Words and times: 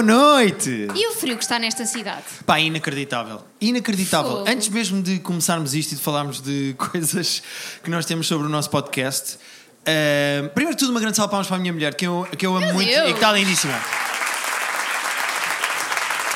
boa 0.00 0.02
noite! 0.02 0.88
E 0.94 1.08
o 1.08 1.12
frio 1.12 1.36
que 1.36 1.42
está 1.42 1.58
nesta 1.58 1.84
cidade? 1.84 2.24
Pá, 2.46 2.58
inacreditável. 2.58 3.44
Inacreditável. 3.60 4.30
Fogo. 4.30 4.50
Antes 4.50 4.68
mesmo 4.68 5.02
de 5.02 5.18
começarmos 5.18 5.74
isto 5.74 5.92
e 5.92 5.96
de 5.96 6.00
falarmos 6.00 6.40
de 6.40 6.74
coisas 6.78 7.42
que 7.84 7.90
nós 7.90 8.06
temos 8.06 8.26
sobre 8.26 8.46
o 8.46 8.50
nosso 8.50 8.70
podcast, 8.70 9.38
ah, 9.84 10.48
primeiro 10.54 10.74
de 10.76 10.80
tudo, 10.80 10.92
uma 10.92 11.00
grande 11.00 11.16
salva 11.16 11.44
para 11.44 11.56
a 11.56 11.58
minha 11.58 11.72
mulher, 11.72 11.94
que 11.94 12.06
eu, 12.06 12.26
que 12.36 12.46
eu 12.46 12.56
amo 12.56 12.66
Meu 12.66 12.74
muito 12.74 12.88
Deus. 12.88 13.08
e 13.10 13.12
que 13.12 13.18
está 13.18 13.32
lindíssima. 13.32 13.78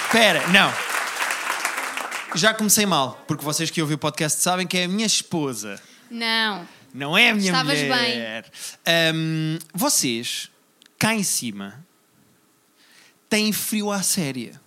Espera, 0.04 0.46
não. 0.48 0.72
Já 2.34 2.52
comecei 2.52 2.84
mal, 2.84 3.24
porque 3.26 3.44
vocês 3.44 3.70
que 3.70 3.80
ouvem 3.80 3.94
o 3.94 3.98
podcast 3.98 4.42
sabem 4.42 4.66
que 4.66 4.76
é 4.76 4.84
a 4.84 4.88
minha 4.88 5.06
esposa. 5.06 5.80
Não. 6.10 6.68
Não 6.92 7.16
é 7.16 7.30
a 7.30 7.34
minha 7.34 7.50
Estavas 7.50 7.80
mulher. 7.80 8.44
Ahm, 8.86 9.58
vocês, 9.72 10.50
cá 10.98 11.14
em 11.14 11.22
cima, 11.22 11.83
têm 13.34 13.52
frio 13.52 13.90
à 13.90 14.00
séria. 14.00 14.60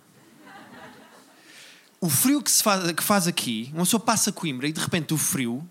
O 1.98 2.10
frio 2.10 2.42
que, 2.42 2.50
se 2.50 2.62
faz, 2.62 2.92
que 2.92 3.02
faz 3.02 3.26
aqui, 3.26 3.70
uma 3.72 3.82
pessoa 3.82 3.98
passa 3.98 4.30
Coimbra 4.30 4.68
e 4.68 4.72
de 4.72 4.78
repente 4.78 5.14
o 5.14 5.16
frio 5.16 5.66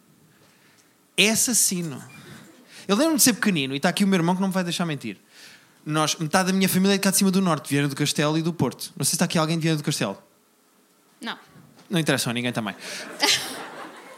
é 1.16 1.30
assassino. 1.30 2.04
Eu 2.88 2.96
lembro-me 2.96 3.18
de 3.18 3.24
ser 3.24 3.34
pequenino 3.34 3.76
e 3.76 3.78
está 3.78 3.90
aqui 3.90 4.04
o 4.04 4.08
meu 4.08 4.18
irmão 4.18 4.34
que 4.34 4.42
não 4.42 4.48
me 4.48 4.54
vai 4.54 4.64
deixar 4.64 4.84
mentir. 4.84 5.18
Nós, 5.86 6.16
metade 6.16 6.52
da 6.52 6.58
minha 6.58 6.68
família 6.68 6.96
é 6.96 6.98
de 6.98 7.04
cá 7.04 7.12
de 7.12 7.18
cima 7.18 7.30
do 7.30 7.40
Norte, 7.40 7.70
Viana 7.70 7.88
do 7.88 7.96
Castelo 7.96 8.36
e 8.36 8.42
do 8.42 8.52
Porto. 8.52 8.92
Não 8.98 9.06
sei 9.06 9.12
se 9.12 9.16
está 9.16 9.26
aqui 9.26 9.38
alguém 9.38 9.58
de 9.58 9.62
Viana 9.62 9.78
do 9.78 9.84
Castelo. 9.84 10.18
Não. 11.22 11.38
Não 11.88 12.00
interessa 12.00 12.32
a 12.32 12.34
ninguém 12.34 12.52
também. 12.52 12.76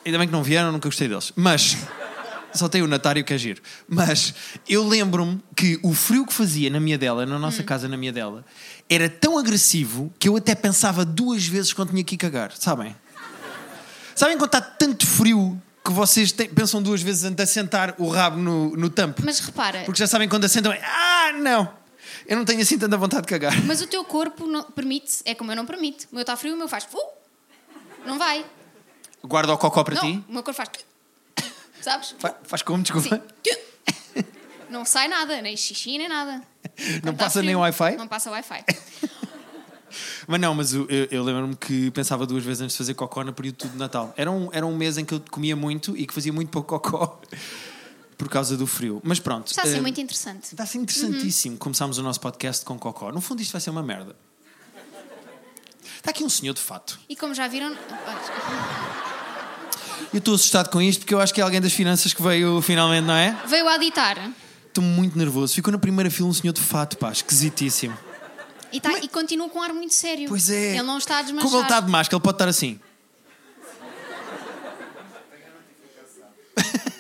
Ainda 0.05 0.17
bem 0.17 0.25
que 0.25 0.33
não 0.33 0.41
vieram, 0.41 0.71
nunca 0.71 0.87
gostei 0.87 1.09
deles. 1.09 1.33
Mas 1.35 1.75
só 2.53 2.67
tem 2.67 2.81
o 2.81 2.87
Natário 2.87 3.23
que 3.23 3.33
é 3.33 3.37
giro. 3.37 3.61
Mas 3.87 4.33
eu 4.67 4.87
lembro-me 4.87 5.41
que 5.55 5.79
o 5.83 5.93
frio 5.93 6.25
que 6.25 6.33
fazia 6.33 6.69
na 6.69 6.79
minha 6.79 6.97
dela, 6.97 7.25
na 7.25 7.37
nossa 7.37 7.63
casa, 7.63 7.87
na 7.87 7.97
minha 7.97 8.11
dela, 8.11 8.45
era 8.89 9.09
tão 9.09 9.37
agressivo 9.37 10.11
que 10.17 10.27
eu 10.27 10.35
até 10.35 10.55
pensava 10.55 11.05
duas 11.05 11.45
vezes 11.45 11.71
quando 11.73 11.91
tinha 11.91 12.03
que 12.03 12.17
cagar. 12.17 12.51
Sabem? 12.57 12.95
Sabem 14.15 14.37
quando 14.37 14.47
está 14.47 14.61
tanto 14.61 15.05
frio 15.05 15.61
que 15.85 15.91
vocês 15.91 16.31
têm- 16.31 16.49
pensam 16.49 16.81
duas 16.81 17.01
vezes 17.01 17.23
antes 17.23 17.37
de 17.37 17.43
assentar 17.43 17.95
o 17.97 18.09
rabo 18.09 18.37
no, 18.37 18.75
no 18.75 18.89
tampo? 18.89 19.21
Mas 19.23 19.39
repara, 19.39 19.83
Porque 19.85 19.99
já 19.99 20.07
sabem 20.07 20.27
quando 20.27 20.45
assentam, 20.45 20.71
é, 20.73 20.81
ah, 20.83 21.31
não! 21.39 21.71
Eu 22.27 22.35
não 22.37 22.45
tenho 22.45 22.61
assim 22.61 22.77
tanta 22.77 22.97
vontade 22.97 23.23
de 23.23 23.27
cagar. 23.29 23.59
mas 23.65 23.81
o 23.81 23.87
teu 23.87 24.03
corpo 24.03 24.45
não- 24.45 24.63
permite, 24.63 25.19
é 25.25 25.33
como 25.33 25.51
eu 25.51 25.55
não 25.55 25.65
permito. 25.65 26.05
O 26.11 26.15
meu 26.15 26.21
está 26.21 26.35
frio, 26.35 26.53
o 26.55 26.57
meu 26.57 26.67
faz. 26.67 26.85
Uh! 26.93 26.97
Não 28.05 28.17
vai. 28.17 28.45
Guarda 29.23 29.53
o 29.53 29.57
cocó 29.57 29.83
para 29.83 29.95
não, 29.95 30.01
ti. 30.01 30.23
o 30.27 30.33
meu 30.33 30.43
corpo 30.43 30.57
faz. 30.57 30.69
Sabes? 31.81 32.15
Fa- 32.19 32.35
Faz 32.43 32.61
como, 32.61 32.79
Sim. 32.79 32.83
desculpa. 32.83 33.23
Não 34.69 34.85
sai 34.85 35.07
nada, 35.07 35.41
nem 35.41 35.57
xixi, 35.57 35.97
nem 35.97 36.07
nada. 36.07 36.43
Não 37.03 37.13
tá 37.13 37.25
passa 37.25 37.41
nem 37.41 37.55
Wi-Fi? 37.55 37.95
Não 37.97 38.07
passa 38.07 38.29
Wi-Fi. 38.31 38.63
Mas 40.27 40.39
não, 40.39 40.53
mas 40.53 40.71
eu, 40.73 40.87
eu- 41.09 41.23
lembro-me 41.23 41.55
que 41.55 41.89
pensava 41.89 42.23
duas 42.23 42.43
vezes 42.43 42.61
antes 42.61 42.73
de 42.75 42.77
fazer 42.77 42.93
cocó 42.93 43.23
no 43.23 43.33
período 43.33 43.67
de 43.67 43.75
Natal. 43.75 44.13
Era 44.15 44.29
um, 44.29 44.47
era 44.53 44.63
um 44.63 44.77
mês 44.77 44.99
em 44.99 45.03
que 45.03 45.15
eu 45.15 45.19
comia 45.31 45.55
muito 45.55 45.97
e 45.97 46.05
que 46.05 46.13
fazia 46.13 46.31
muito 46.31 46.49
pouco 46.49 46.79
cocó 46.79 47.19
por 48.15 48.29
causa 48.29 48.55
do 48.55 48.67
frio. 48.67 49.01
Mas 49.03 49.19
pronto. 49.19 49.47
Está 49.47 49.63
a 49.63 49.65
ser 49.65 49.77
eh, 49.77 49.81
muito 49.81 49.99
interessante. 49.99 50.43
Está 50.43 50.61
a 50.63 50.65
ser 50.67 50.77
interessantíssimo. 50.77 51.57
Começámos 51.57 51.97
o 51.97 52.03
nosso 52.03 52.19
podcast 52.19 52.63
com 52.63 52.77
cocó. 52.77 53.11
No 53.11 53.19
fundo, 53.19 53.41
isto 53.41 53.51
vai 53.51 53.59
ser 53.61 53.71
uma 53.71 53.81
merda. 53.81 54.15
Está 55.97 56.11
aqui 56.11 56.23
um 56.23 56.29
senhor 56.29 56.53
de 56.53 56.61
fato. 56.61 56.99
E 57.09 57.15
como 57.15 57.33
já 57.33 57.47
viram. 57.47 57.75
Eu 60.13 60.19
estou 60.19 60.35
assustado 60.35 60.69
com 60.69 60.79
isto 60.81 60.99
porque 60.99 61.13
eu 61.15 61.19
acho 61.19 61.33
que 61.33 61.41
é 61.41 61.43
alguém 61.43 61.59
das 61.59 61.73
finanças 61.73 62.13
que 62.13 62.21
veio 62.21 62.61
finalmente, 62.61 63.05
não 63.05 63.15
é? 63.15 63.35
Veio 63.47 63.67
a 63.67 63.77
ditar 63.77 64.17
Estou 64.69 64.83
muito 64.83 65.17
nervoso. 65.17 65.53
Ficou 65.53 65.71
na 65.71 65.79
primeira 65.79 66.09
fila 66.09 66.29
um 66.29 66.33
senhor 66.33 66.53
de 66.53 66.61
fato, 66.61 66.97
pá, 66.97 67.11
esquisitíssimo. 67.11 67.97
e, 68.71 68.79
tá, 68.79 68.99
e 68.99 69.07
continua 69.07 69.49
com 69.49 69.59
um 69.59 69.61
ar 69.61 69.73
muito 69.73 69.93
sério. 69.93 70.29
Pois 70.29 70.49
é. 70.49 70.75
Ele 70.75 70.83
não 70.83 70.97
está 70.97 71.17
a 71.17 71.21
desmanchar. 71.21 71.49
Como 71.49 71.57
ele 71.57 71.63
está 71.67 71.79
de 71.81 71.91
máscara, 71.91 72.15
ele 72.17 72.23
pode 72.23 72.35
estar 72.35 72.47
assim. 72.47 72.79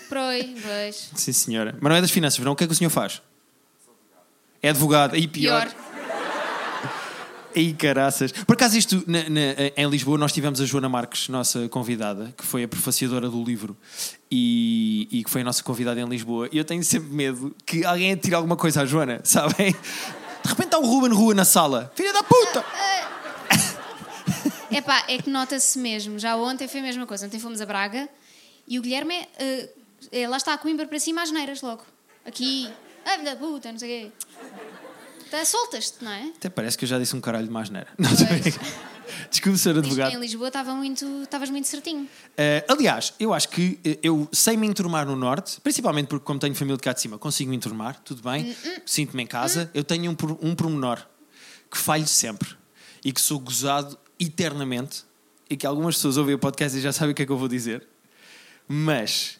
Pois, 0.09 0.45
pois. 0.61 1.09
Sim, 1.15 1.31
senhora. 1.31 1.77
Mas 1.79 1.89
não 1.89 1.95
é 1.97 2.01
das 2.01 2.11
finanças, 2.11 2.37
verão? 2.39 2.53
O 2.53 2.55
que 2.55 2.63
é 2.63 2.67
que 2.67 2.73
o 2.73 2.75
senhor 2.75 2.89
faz? 2.89 3.21
É 4.61 4.69
advogado. 4.69 5.15
E 5.15 5.27
pior. 5.27 5.67
Pior. 5.67 5.88
Aí 7.55 7.73
caraças. 7.73 8.31
Por 8.31 8.53
acaso, 8.53 8.77
isto 8.77 9.03
na- 9.07 9.23
na- 9.29 9.55
em 9.75 9.89
Lisboa, 9.89 10.17
nós 10.17 10.31
tivemos 10.31 10.61
a 10.61 10.65
Joana 10.65 10.87
Marques, 10.87 11.29
nossa 11.29 11.67
convidada, 11.69 12.33
que 12.37 12.45
foi 12.45 12.63
a 12.63 12.67
prefaciadora 12.67 13.27
do 13.29 13.43
livro 13.43 13.75
e, 14.29 15.07
e 15.11 15.23
que 15.23 15.29
foi 15.29 15.41
a 15.41 15.43
nossa 15.43 15.63
convidada 15.63 15.99
em 15.99 16.07
Lisboa. 16.07 16.47
E 16.51 16.57
eu 16.57 16.63
tenho 16.65 16.83
sempre 16.83 17.09
medo 17.09 17.55
que 17.65 17.83
alguém 17.83 18.13
atire 18.13 18.35
alguma 18.35 18.55
coisa 18.55 18.81
à 18.83 18.85
Joana, 18.85 19.19
sabem? 19.25 19.71
De 19.71 20.47
repente 20.49 20.65
está 20.67 20.77
o 20.79 20.85
Ruben 20.85 21.11
Rua 21.11 21.33
na 21.33 21.43
sala. 21.43 21.91
Filha 21.95 22.13
da 22.13 22.23
puta! 22.23 22.63
Epá, 24.71 25.03
é 25.07 25.17
que 25.17 25.29
nota-se 25.29 25.79
mesmo. 25.79 26.19
Já 26.19 26.35
ontem 26.37 26.67
foi 26.67 26.79
a 26.79 26.83
mesma 26.83 27.05
coisa. 27.07 27.25
Ontem 27.25 27.39
fomos 27.39 27.59
a 27.59 27.65
Braga 27.65 28.07
e 28.67 28.77
o 28.77 28.81
Guilherme 28.81 29.15
é, 29.37 29.69
é, 30.11 30.27
lá 30.27 30.37
está 30.37 30.53
a 30.53 30.57
Coimbra 30.57 30.85
para 30.87 30.99
cima 30.99 31.21
às 31.23 31.31
neiras 31.31 31.61
logo. 31.61 31.83
Aqui, 32.25 32.69
filha 33.03 33.23
da 33.23 33.35
puta, 33.35 33.71
não 33.71 33.79
sei 33.79 33.89
o 33.89 34.11
quê. 34.11 34.11
Tá, 35.29 35.45
Soltas-te, 35.45 36.03
não 36.03 36.11
é? 36.11 36.31
Até 36.35 36.49
parece 36.49 36.77
que 36.77 36.85
eu 36.85 36.89
já 36.89 36.97
disse 36.97 37.15
um 37.15 37.21
caralho 37.21 37.45
de 37.45 37.51
mais 37.51 37.69
neira. 37.69 37.87
Não. 37.97 38.09
Desculpe, 39.29 39.57
ser 39.57 39.77
advogado. 39.77 40.13
Em 40.13 40.19
Lisboa 40.19 40.47
estava 40.47 40.73
muito, 40.73 41.05
estavas 41.23 41.49
muito 41.49 41.67
certinho. 41.67 42.03
Uh, 42.03 42.71
aliás, 42.71 43.13
eu 43.19 43.33
acho 43.33 43.49
que 43.49 43.79
uh, 43.85 43.99
eu 44.01 44.29
sei 44.31 44.55
me 44.57 44.67
enturmar 44.67 45.05
no 45.05 45.15
Norte, 45.15 45.59
principalmente 45.61 46.07
porque, 46.07 46.25
como 46.25 46.39
tenho 46.39 46.55
família 46.55 46.77
de 46.77 46.83
cá 46.83 46.93
de 46.93 47.01
cima, 47.01 47.17
consigo 47.17 47.49
me 47.49 47.55
enturmar, 47.55 47.99
tudo 48.03 48.21
bem, 48.21 48.55
sinto-me 48.85 49.23
em 49.23 49.27
casa. 49.27 49.69
Eu 49.73 49.83
tenho 49.83 50.11
um, 50.11 50.49
um 50.49 50.55
pormenor 50.55 51.05
que 51.69 51.77
falho 51.77 52.07
sempre 52.07 52.49
e 53.03 53.11
que 53.11 53.21
sou 53.21 53.39
gozado 53.39 53.97
eternamente 54.19 55.03
e 55.49 55.55
que 55.55 55.65
algumas 55.65 55.95
pessoas 55.95 56.17
ouvem 56.17 56.35
o 56.35 56.39
podcast 56.39 56.77
e 56.77 56.81
já 56.81 56.91
sabem 56.91 57.11
o 57.11 57.15
que 57.15 57.23
é 57.23 57.25
que 57.25 57.31
eu 57.31 57.37
vou 57.37 57.47
dizer. 57.47 57.87
Mas 58.67 59.39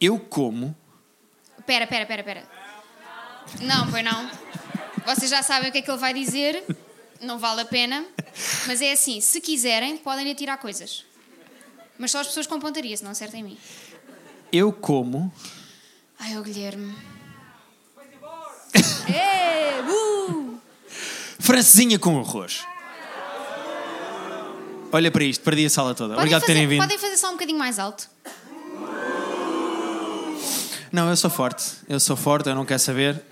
eu 0.00 0.18
como. 0.18 0.76
Pera, 1.66 1.86
pera, 1.86 2.06
pera, 2.06 2.22
pera. 2.22 2.44
Não, 3.60 3.90
pois 3.90 4.04
não. 4.04 4.30
Vocês 5.06 5.30
já 5.30 5.42
sabem 5.42 5.68
o 5.68 5.72
que 5.72 5.78
é 5.78 5.82
que 5.82 5.90
ele 5.90 5.98
vai 5.98 6.14
dizer. 6.14 6.64
Não 7.20 7.38
vale 7.38 7.62
a 7.62 7.64
pena. 7.64 8.04
Mas 8.66 8.80
é 8.80 8.92
assim, 8.92 9.20
se 9.20 9.40
quiserem, 9.40 9.96
podem 9.96 10.24
lhe 10.24 10.34
tirar 10.34 10.56
coisas. 10.58 11.04
Mas 11.98 12.10
só 12.10 12.20
as 12.20 12.26
pessoas 12.26 12.46
com 12.46 12.58
pontaria, 12.58 12.96
se 12.96 13.04
não 13.04 13.10
acertem 13.10 13.40
em 13.40 13.44
mim. 13.44 13.58
Eu 14.52 14.72
como. 14.72 15.32
Ai, 16.18 16.36
o 16.36 16.42
Guilherme. 16.42 16.94
É, 19.06 19.80
uh! 19.82 20.58
Francesinha 21.38 21.98
com 21.98 22.18
arroz. 22.18 22.66
Olha 24.90 25.10
para 25.10 25.24
isto, 25.24 25.44
perdi 25.44 25.66
a 25.66 25.70
sala 25.70 25.94
toda. 25.94 26.14
Podem 26.14 26.22
Obrigado 26.22 26.40
por 26.40 26.46
terem 26.46 26.66
vindo. 26.66 26.80
podem 26.80 26.98
fazer 26.98 27.16
só 27.16 27.28
um 27.28 27.32
bocadinho 27.32 27.58
mais 27.58 27.78
alto. 27.78 28.08
Não, 30.90 31.10
eu 31.10 31.16
sou 31.16 31.28
forte. 31.28 31.64
Eu 31.88 32.00
sou 32.00 32.16
forte, 32.16 32.48
eu 32.48 32.54
não 32.54 32.64
quero 32.64 32.80
saber. 32.80 33.22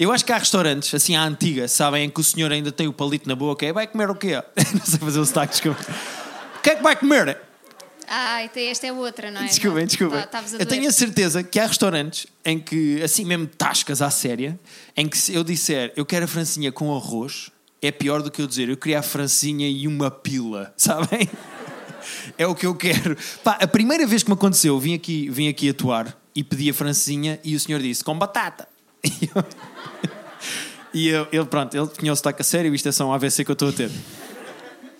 Eu 0.00 0.10
acho 0.10 0.24
que 0.24 0.32
há 0.32 0.38
restaurantes, 0.38 0.94
assim, 0.94 1.14
à 1.14 1.22
antiga, 1.22 1.68
sabem, 1.68 2.06
em 2.06 2.10
que 2.10 2.18
o 2.18 2.24
senhor 2.24 2.50
ainda 2.50 2.72
tem 2.72 2.88
o 2.88 2.92
palito 2.92 3.28
na 3.28 3.34
boca. 3.36 3.66
É, 3.66 3.70
vai 3.72 3.86
comer 3.86 4.08
o 4.08 4.14
quê? 4.14 4.30
Não 4.72 4.86
sei 4.86 4.98
fazer 4.98 5.20
o 5.20 5.26
sotaque, 5.26 5.52
desculpa. 5.52 5.78
O 6.56 6.62
que 6.62 6.70
é 6.70 6.76
que 6.76 6.82
vai 6.82 6.96
comer? 6.96 7.38
Ai, 8.08 8.48
tem- 8.48 8.68
esta 8.68 8.86
é 8.86 8.92
outra, 8.92 9.30
não 9.30 9.42
é? 9.42 9.44
Desculpem, 9.44 9.86
desculpem. 9.86 10.20
Tá- 10.26 10.42
eu 10.58 10.66
tenho 10.66 10.88
a 10.88 10.92
certeza 10.92 11.44
que 11.44 11.60
há 11.60 11.66
restaurantes 11.66 12.26
em 12.44 12.58
que, 12.58 13.00
assim 13.02 13.24
mesmo 13.24 13.46
tascas 13.46 14.02
à 14.02 14.10
séria, 14.10 14.58
em 14.96 15.06
que 15.06 15.16
se 15.16 15.32
eu 15.32 15.44
disser 15.44 15.92
eu 15.94 16.04
quero 16.04 16.24
a 16.24 16.28
francinha 16.28 16.72
com 16.72 16.92
arroz, 16.96 17.50
é 17.80 17.92
pior 17.92 18.20
do 18.20 18.28
que 18.30 18.42
eu 18.42 18.48
dizer 18.48 18.68
eu 18.68 18.76
queria 18.76 18.98
a 18.98 19.02
francinha 19.02 19.68
e 19.68 19.86
uma 19.86 20.10
pila, 20.10 20.74
sabem? 20.76 21.30
É 22.36 22.46
o 22.48 22.54
que 22.54 22.66
eu 22.66 22.74
quero. 22.74 23.16
Pá, 23.44 23.58
a 23.60 23.66
primeira 23.68 24.04
vez 24.06 24.24
que 24.24 24.30
me 24.30 24.34
aconteceu, 24.34 24.76
vim 24.80 24.94
aqui, 24.94 25.28
vim 25.30 25.48
aqui 25.48 25.68
atuar 25.68 26.18
e 26.34 26.42
pedi 26.42 26.68
a 26.68 26.74
francinha 26.74 27.38
e 27.44 27.54
o 27.54 27.60
senhor 27.60 27.80
disse 27.80 28.02
com 28.02 28.18
batata. 28.18 28.66
E 29.04 29.30
eu, 29.34 29.44
e 30.92 31.08
eu, 31.08 31.26
ele, 31.32 31.44
pronto, 31.44 31.76
ele 31.76 31.86
tinha 31.88 32.12
o 32.12 32.16
sotaque 32.16 32.42
a 32.42 32.44
sério, 32.44 32.74
isto 32.74 32.88
é 32.88 32.92
só 32.92 33.06
um 33.06 33.12
AVC 33.12 33.44
que 33.44 33.50
eu 33.50 33.54
estou 33.54 33.68
a 33.68 33.72
ter. 33.72 33.90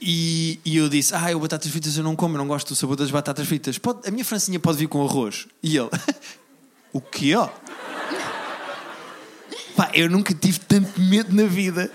E, 0.00 0.58
e 0.64 0.76
eu 0.76 0.88
disse: 0.88 1.14
Ah, 1.14 1.30
eu 1.30 1.38
batatas 1.38 1.70
fritas 1.70 1.96
eu 1.96 2.02
não 2.04 2.16
como, 2.16 2.34
eu 2.34 2.38
não 2.38 2.48
gosto 2.48 2.68
do 2.68 2.76
sabor 2.76 2.96
das 2.96 3.10
batatas 3.10 3.46
fritas. 3.46 3.76
Pode- 3.78 4.08
a 4.08 4.10
minha 4.10 4.24
francinha 4.24 4.58
pode 4.58 4.78
vir 4.78 4.88
com 4.88 5.04
arroz. 5.04 5.46
E 5.62 5.76
ele: 5.76 5.90
O 6.92 7.00
quê? 7.00 7.32
Pá, 9.76 9.90
eu 9.94 10.08
nunca 10.10 10.34
tive 10.34 10.58
tanto 10.60 11.00
medo 11.00 11.34
na 11.34 11.44
vida. 11.44 11.90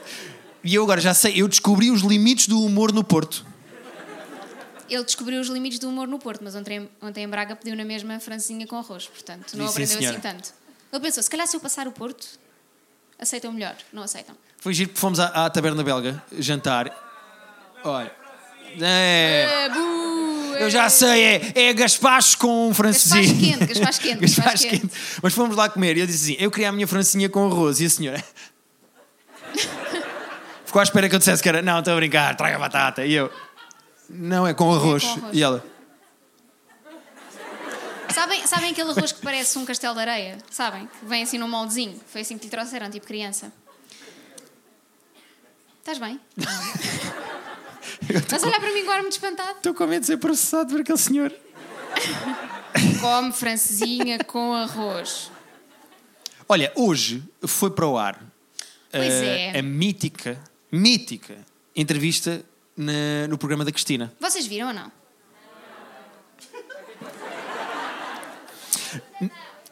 E 0.64 0.74
eu 0.74 0.84
agora 0.84 1.00
já 1.02 1.14
sei, 1.14 1.34
eu 1.42 1.48
descobri 1.48 1.92
os 1.92 2.02
limites 2.02 2.48
do 2.48 2.60
humor 2.64 2.92
no 2.92 3.04
Porto. 3.04 3.46
Ele 4.90 5.04
descobriu 5.04 5.42
os 5.42 5.48
limites 5.48 5.80
do 5.80 5.90
humor 5.90 6.08
no 6.08 6.18
Porto, 6.20 6.44
mas 6.44 6.56
ontem, 6.56 6.88
ontem 7.02 7.24
em 7.24 7.28
Braga 7.28 7.56
pediu 7.56 7.76
na 7.76 7.84
mesma 7.84 8.20
francinha 8.20 8.66
com 8.68 8.76
arroz, 8.78 9.08
portanto 9.08 9.56
não 9.58 9.68
Sim, 9.68 9.74
sim, 9.74 9.84
aprendeu 9.84 9.98
senhora. 9.98 10.18
assim 10.18 10.22
tanto. 10.22 10.54
Ele 10.94 11.02
pensou, 11.02 11.24
se 11.24 11.30
calhar 11.30 11.48
se 11.48 11.56
eu 11.56 11.60
passar 11.60 11.88
o 11.88 11.92
Porto, 11.92 12.28
aceitam 13.20 13.52
melhor. 13.52 13.76
Não 13.92 14.04
aceitam. 14.04 14.36
Foi 14.60 14.74
giro 14.74 14.90
porque 14.90 15.00
fomos 15.00 15.20
à, 15.20 15.46
à 15.46 15.50
taberna 15.50 15.84
belga 15.84 16.24
jantar. 16.40 16.92
Olha. 17.84 18.12
É. 18.82 19.48
É, 19.48 19.70
bu, 19.70 20.56
Eu 20.60 20.70
já 20.70 20.90
sei, 20.90 21.24
é, 21.24 21.52
é 21.56 21.74
gaspacho 21.74 22.38
com 22.38 22.74
francesinha. 22.74 23.58
Gaspacho 23.58 23.66
quente, 23.66 23.66
gaspacho 23.66 24.02
quente, 24.02 24.20
Gaspacho 24.22 24.50
gaspacho 24.50 24.68
quente. 24.68 24.94
Mas 25.22 25.34
fomos 25.34 25.56
lá 25.56 25.70
comer 25.70 25.98
e 25.98 26.02
eu 26.02 26.08
disse 26.08 26.34
assim: 26.34 26.44
eu 26.44 26.52
queria 26.52 26.70
a 26.70 26.72
minha 26.72 26.88
francinha 26.88 27.30
com 27.30 27.46
arroz. 27.46 27.80
E 27.80 27.86
a 27.86 27.90
senhora. 27.90 28.24
ficou 30.66 30.80
à 30.82 30.84
espera 30.84 31.08
que 31.08 31.16
eu 31.16 31.20
dissesse 31.20 31.42
que 31.42 31.48
era, 31.48 31.62
não, 31.62 31.80
estou 31.80 31.94
a 31.94 31.96
brincar, 31.96 32.36
traga 32.36 32.60
batata. 32.60 33.06
E 33.06 33.14
eu, 33.14 33.32
não, 34.10 34.46
é 34.46 34.54
com 34.54 34.74
arroz. 34.74 35.04
com 35.04 35.20
arroz. 35.20 35.30
E 35.34 35.42
ela, 35.42 35.64
Sabem, 38.16 38.48
sabem 38.48 38.72
aquele 38.72 38.92
arroz 38.92 39.12
que 39.12 39.22
parece 39.22 39.58
um 39.58 39.66
castelo 39.66 39.94
de 39.94 40.00
areia? 40.00 40.38
Sabem? 40.50 40.88
Que 40.88 41.06
vem 41.06 41.24
assim 41.24 41.38
num 41.38 41.50
moldezinho. 41.50 42.00
Foi 42.08 42.22
assim 42.22 42.38
que 42.38 42.46
lhe 42.46 42.50
trouxeram, 42.50 42.90
tipo 42.90 43.06
criança. 43.06 43.52
Estás 45.80 45.98
bem? 46.00 46.18
Estás 48.10 48.42
a 48.44 48.48
olhar 48.48 48.60
para 48.62 48.72
mim 48.74 48.82
agora 48.82 49.02
muito 49.02 49.14
espantado? 49.14 49.58
estou 49.58 49.74
com 49.74 49.86
medo 49.86 50.00
de 50.02 50.08
ser 50.08 50.18
processado 50.18 50.72
por 50.72 50.80
aquele 50.82 50.98
senhor. 50.98 51.34
Come 53.02 53.32
francesinha 53.34 54.24
com 54.24 54.54
arroz. 54.54 55.30
Olha, 56.48 56.72
hoje 56.76 57.22
foi 57.46 57.70
para 57.72 57.86
o 57.88 57.98
ar 57.98 58.20
Pois 58.92 59.14
eh, 59.14 59.52
é. 59.56 59.60
a 59.60 59.62
mítica, 59.62 60.42
mítica 60.72 61.36
entrevista 61.76 62.44
na- 62.78 63.28
no 63.28 63.38
programa 63.38 63.66
da 63.66 63.72
Cristina. 63.72 64.14
Vocês 64.22 64.48
viram 64.48 64.68
ou 64.70 64.74
não? 64.74 64.92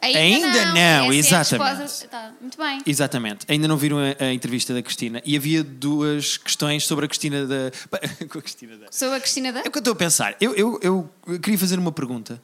Ainda 0.02 0.66
não, 0.74 0.76
Essa 0.76 0.80
é 0.80 1.00
a 1.00 1.14
exatamente. 1.16 1.80
resposta. 1.80 2.08
Tá, 2.10 2.34
muito 2.42 2.58
bem. 2.58 2.82
Exatamente. 2.86 3.46
Ainda 3.48 3.70
não 3.70 3.78
viram 3.78 3.98
a, 4.00 4.26
a 4.26 4.34
entrevista 4.34 4.74
da 4.74 4.82
Cristina 4.82 5.22
e 5.24 5.38
havia 5.38 5.64
duas 5.64 6.36
questões 6.36 6.86
sobre 6.86 7.06
a 7.06 7.08
Cristina 7.08 7.48
da. 7.48 7.72
Com 8.28 8.40
a 8.40 8.42
Cristina 8.42 8.78
da. 8.78 8.88
Sou 8.92 9.14
a 9.14 9.20
Cristina 9.20 9.54
da. 9.54 9.62
É 9.62 9.68
o 9.68 9.72
que 9.72 9.78
eu 9.78 9.80
estou 9.80 9.94
a 9.94 9.96
pensar. 9.96 10.36
Eu, 10.42 10.54
eu, 10.56 10.80
eu 10.82 11.40
queria 11.40 11.58
fazer 11.58 11.80
uma 11.80 11.92
pergunta 11.92 12.42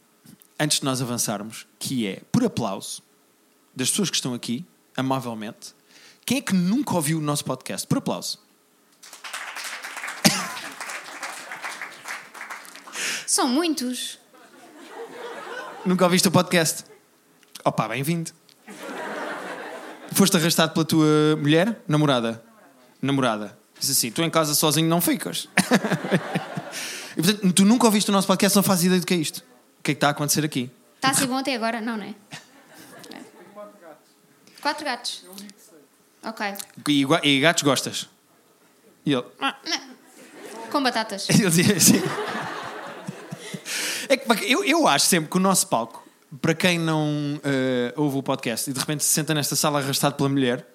antes 0.58 0.80
de 0.80 0.86
nós 0.86 1.02
avançarmos, 1.02 1.68
que 1.78 2.08
é, 2.08 2.22
por 2.32 2.46
aplauso 2.46 3.02
das 3.76 3.90
pessoas 3.90 4.10
que 4.10 4.16
estão 4.16 4.34
aqui, 4.34 4.66
amavelmente, 4.96 5.74
quem 6.26 6.38
é 6.38 6.42
que 6.42 6.54
nunca 6.54 6.94
ouviu 6.96 7.18
o 7.18 7.22
nosso 7.22 7.44
podcast? 7.44 7.86
Por 7.88 7.98
aplauso. 7.98 8.40
São 13.26 13.48
muitos. 13.48 14.18
Nunca 15.90 16.04
ouviste 16.04 16.28
o 16.28 16.32
podcast? 16.32 16.84
Opa, 17.66 17.88
bem-vindo. 17.88 18.30
Foste 20.12 20.38
arrastado 20.38 20.72
pela 20.72 20.86
tua 20.86 21.36
mulher? 21.42 21.82
Namorada? 21.88 22.44
Namorada. 23.02 23.58
Diz 23.80 23.90
assim, 23.90 24.12
tu 24.12 24.22
em 24.22 24.30
casa 24.30 24.54
sozinho 24.54 24.88
não 24.88 25.02
ficas. 25.02 25.50
e, 27.18 27.24
portanto, 27.24 27.54
tu 27.54 27.66
nunca 27.66 27.88
ouviste 27.88 28.08
o 28.12 28.14
nosso 28.14 28.28
podcast, 28.28 28.56
não 28.56 28.62
fazes 28.62 28.86
ideia 28.86 29.02
do 29.02 29.08
que 29.08 29.16
é 29.16 29.18
isto. 29.18 29.40
O 29.80 29.82
que 29.82 29.90
é 29.90 29.94
que 29.96 29.98
está 29.98 30.10
a 30.10 30.12
acontecer 30.12 30.46
aqui? 30.46 30.70
Está 30.98 31.10
a 31.10 31.14
ser 31.16 31.26
bom 31.26 31.38
até 31.38 31.56
agora? 31.56 31.82
Não, 31.82 31.98
não 31.98 32.04
é? 32.04 32.14
É. 33.12 33.22
Quatro 34.62 34.86
gatos. 34.86 35.26
Ok. 36.22 36.54
E, 36.88 37.08
e 37.24 37.40
gatos 37.40 37.64
gostas? 37.64 38.08
E 39.04 39.12
ele... 39.12 39.26
"Ah." 39.42 39.56
Com 40.70 40.84
batatas. 40.84 41.28
Ele 41.34 41.50
dizia 41.50 41.76
assim. 41.76 42.00
É 44.10 44.20
eu, 44.52 44.66
eu 44.66 44.88
acho 44.88 45.06
sempre 45.06 45.30
que 45.30 45.38
o 45.38 45.40
nosso 45.40 45.68
palco, 45.68 46.04
para 46.42 46.56
quem 46.56 46.80
não 46.80 47.40
eh, 47.44 47.94
ouve 47.96 48.18
o 48.18 48.24
podcast 48.24 48.68
e 48.68 48.74
de 48.74 48.80
repente 48.80 49.04
se 49.04 49.12
senta 49.12 49.36
nesta 49.36 49.56
sala 49.56 49.80
arrastado 49.80 50.16
pela 50.16 50.28
mulher 50.28 50.66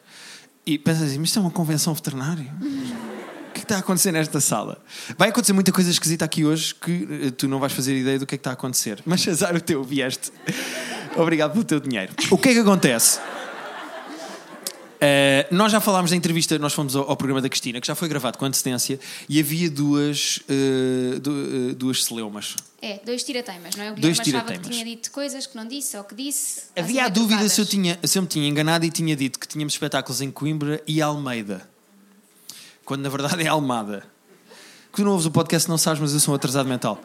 e 0.64 0.78
pensa 0.78 1.04
assim, 1.04 1.18
mas 1.18 1.28
isto 1.28 1.40
é 1.40 1.42
uma 1.42 1.50
convenção 1.50 1.92
veterinária? 1.94 2.54
O 2.60 3.52
que 3.52 3.60
é 3.60 3.62
está 3.62 3.76
a 3.76 3.78
acontecer 3.80 4.12
nesta 4.12 4.40
sala? 4.40 4.80
Vai 5.18 5.30
acontecer 5.30 5.52
muita 5.52 5.72
coisa 5.72 5.90
esquisita 5.90 6.24
aqui 6.24 6.44
hoje 6.44 6.76
que 6.76 7.08
eh, 7.26 7.30
tu 7.32 7.48
não 7.48 7.58
vais 7.58 7.72
fazer 7.72 7.96
ideia 7.98 8.20
do 8.20 8.26
que 8.26 8.36
é 8.36 8.38
que 8.38 8.40
está 8.40 8.50
a 8.50 8.54
acontecer. 8.54 9.02
Mas 9.04 9.26
azar 9.26 9.56
o 9.56 9.60
teu, 9.60 9.82
vieste. 9.82 10.32
Obrigado 11.16 11.52
pelo 11.52 11.64
teu 11.64 11.80
dinheiro. 11.80 12.12
O 12.30 12.38
que 12.38 12.50
é 12.50 12.52
que 12.52 12.60
acontece? 12.60 13.18
Uh, 15.04 15.54
nós 15.54 15.70
já 15.70 15.80
falámos 15.80 16.10
da 16.12 16.16
entrevista, 16.16 16.58
nós 16.58 16.72
fomos 16.72 16.96
ao, 16.96 17.08
ao 17.10 17.16
programa 17.16 17.42
da 17.42 17.48
Cristina, 17.48 17.80
que 17.80 17.86
já 17.86 17.94
foi 17.94 18.08
gravado 18.08 18.38
com 18.38 18.44
antecedência, 18.46 18.98
e 19.28 19.38
havia 19.38 19.68
duas, 19.70 20.38
uh, 20.48 21.20
du- 21.20 21.30
uh, 21.30 21.74
duas 21.74 22.04
celeumas. 22.04 22.56
É, 22.80 23.00
dois 23.04 23.22
tirateimas, 23.22 23.76
não 23.76 23.84
é? 23.84 23.92
O 23.92 23.94
Dois 23.96 24.18
Guilherme 24.20 24.50
achava 24.50 24.62
que 24.62 24.70
tinha 24.70 24.84
dito 24.84 25.10
coisas 25.10 25.46
que 25.46 25.56
não 25.56 25.66
disse 25.66 25.96
ou 25.96 26.04
que 26.04 26.14
disse. 26.14 26.62
Havia 26.76 27.04
a 27.04 27.08
dúvida 27.08 27.48
se 27.48 27.60
eu, 27.60 27.66
tinha, 27.66 27.98
se 28.02 28.18
eu 28.18 28.22
me 28.22 28.28
tinha 28.28 28.48
enganado 28.48 28.84
e 28.84 28.90
tinha 28.90 29.14
dito 29.16 29.38
que 29.38 29.46
tínhamos 29.48 29.74
espetáculos 29.74 30.20
em 30.20 30.30
Coimbra 30.30 30.82
e 30.86 31.02
Almeida, 31.02 31.68
quando 32.84 33.02
na 33.02 33.08
verdade 33.08 33.42
é 33.42 33.48
Almada. 33.48 34.06
Que 34.92 34.96
tu 34.98 35.04
não 35.04 35.12
ouves 35.12 35.26
o 35.26 35.30
podcast, 35.30 35.68
não 35.68 35.76
sabes, 35.76 36.00
mas 36.00 36.12
eu 36.12 36.20
sou 36.20 36.32
um 36.32 36.36
atrasado 36.36 36.68
mental. 36.68 37.02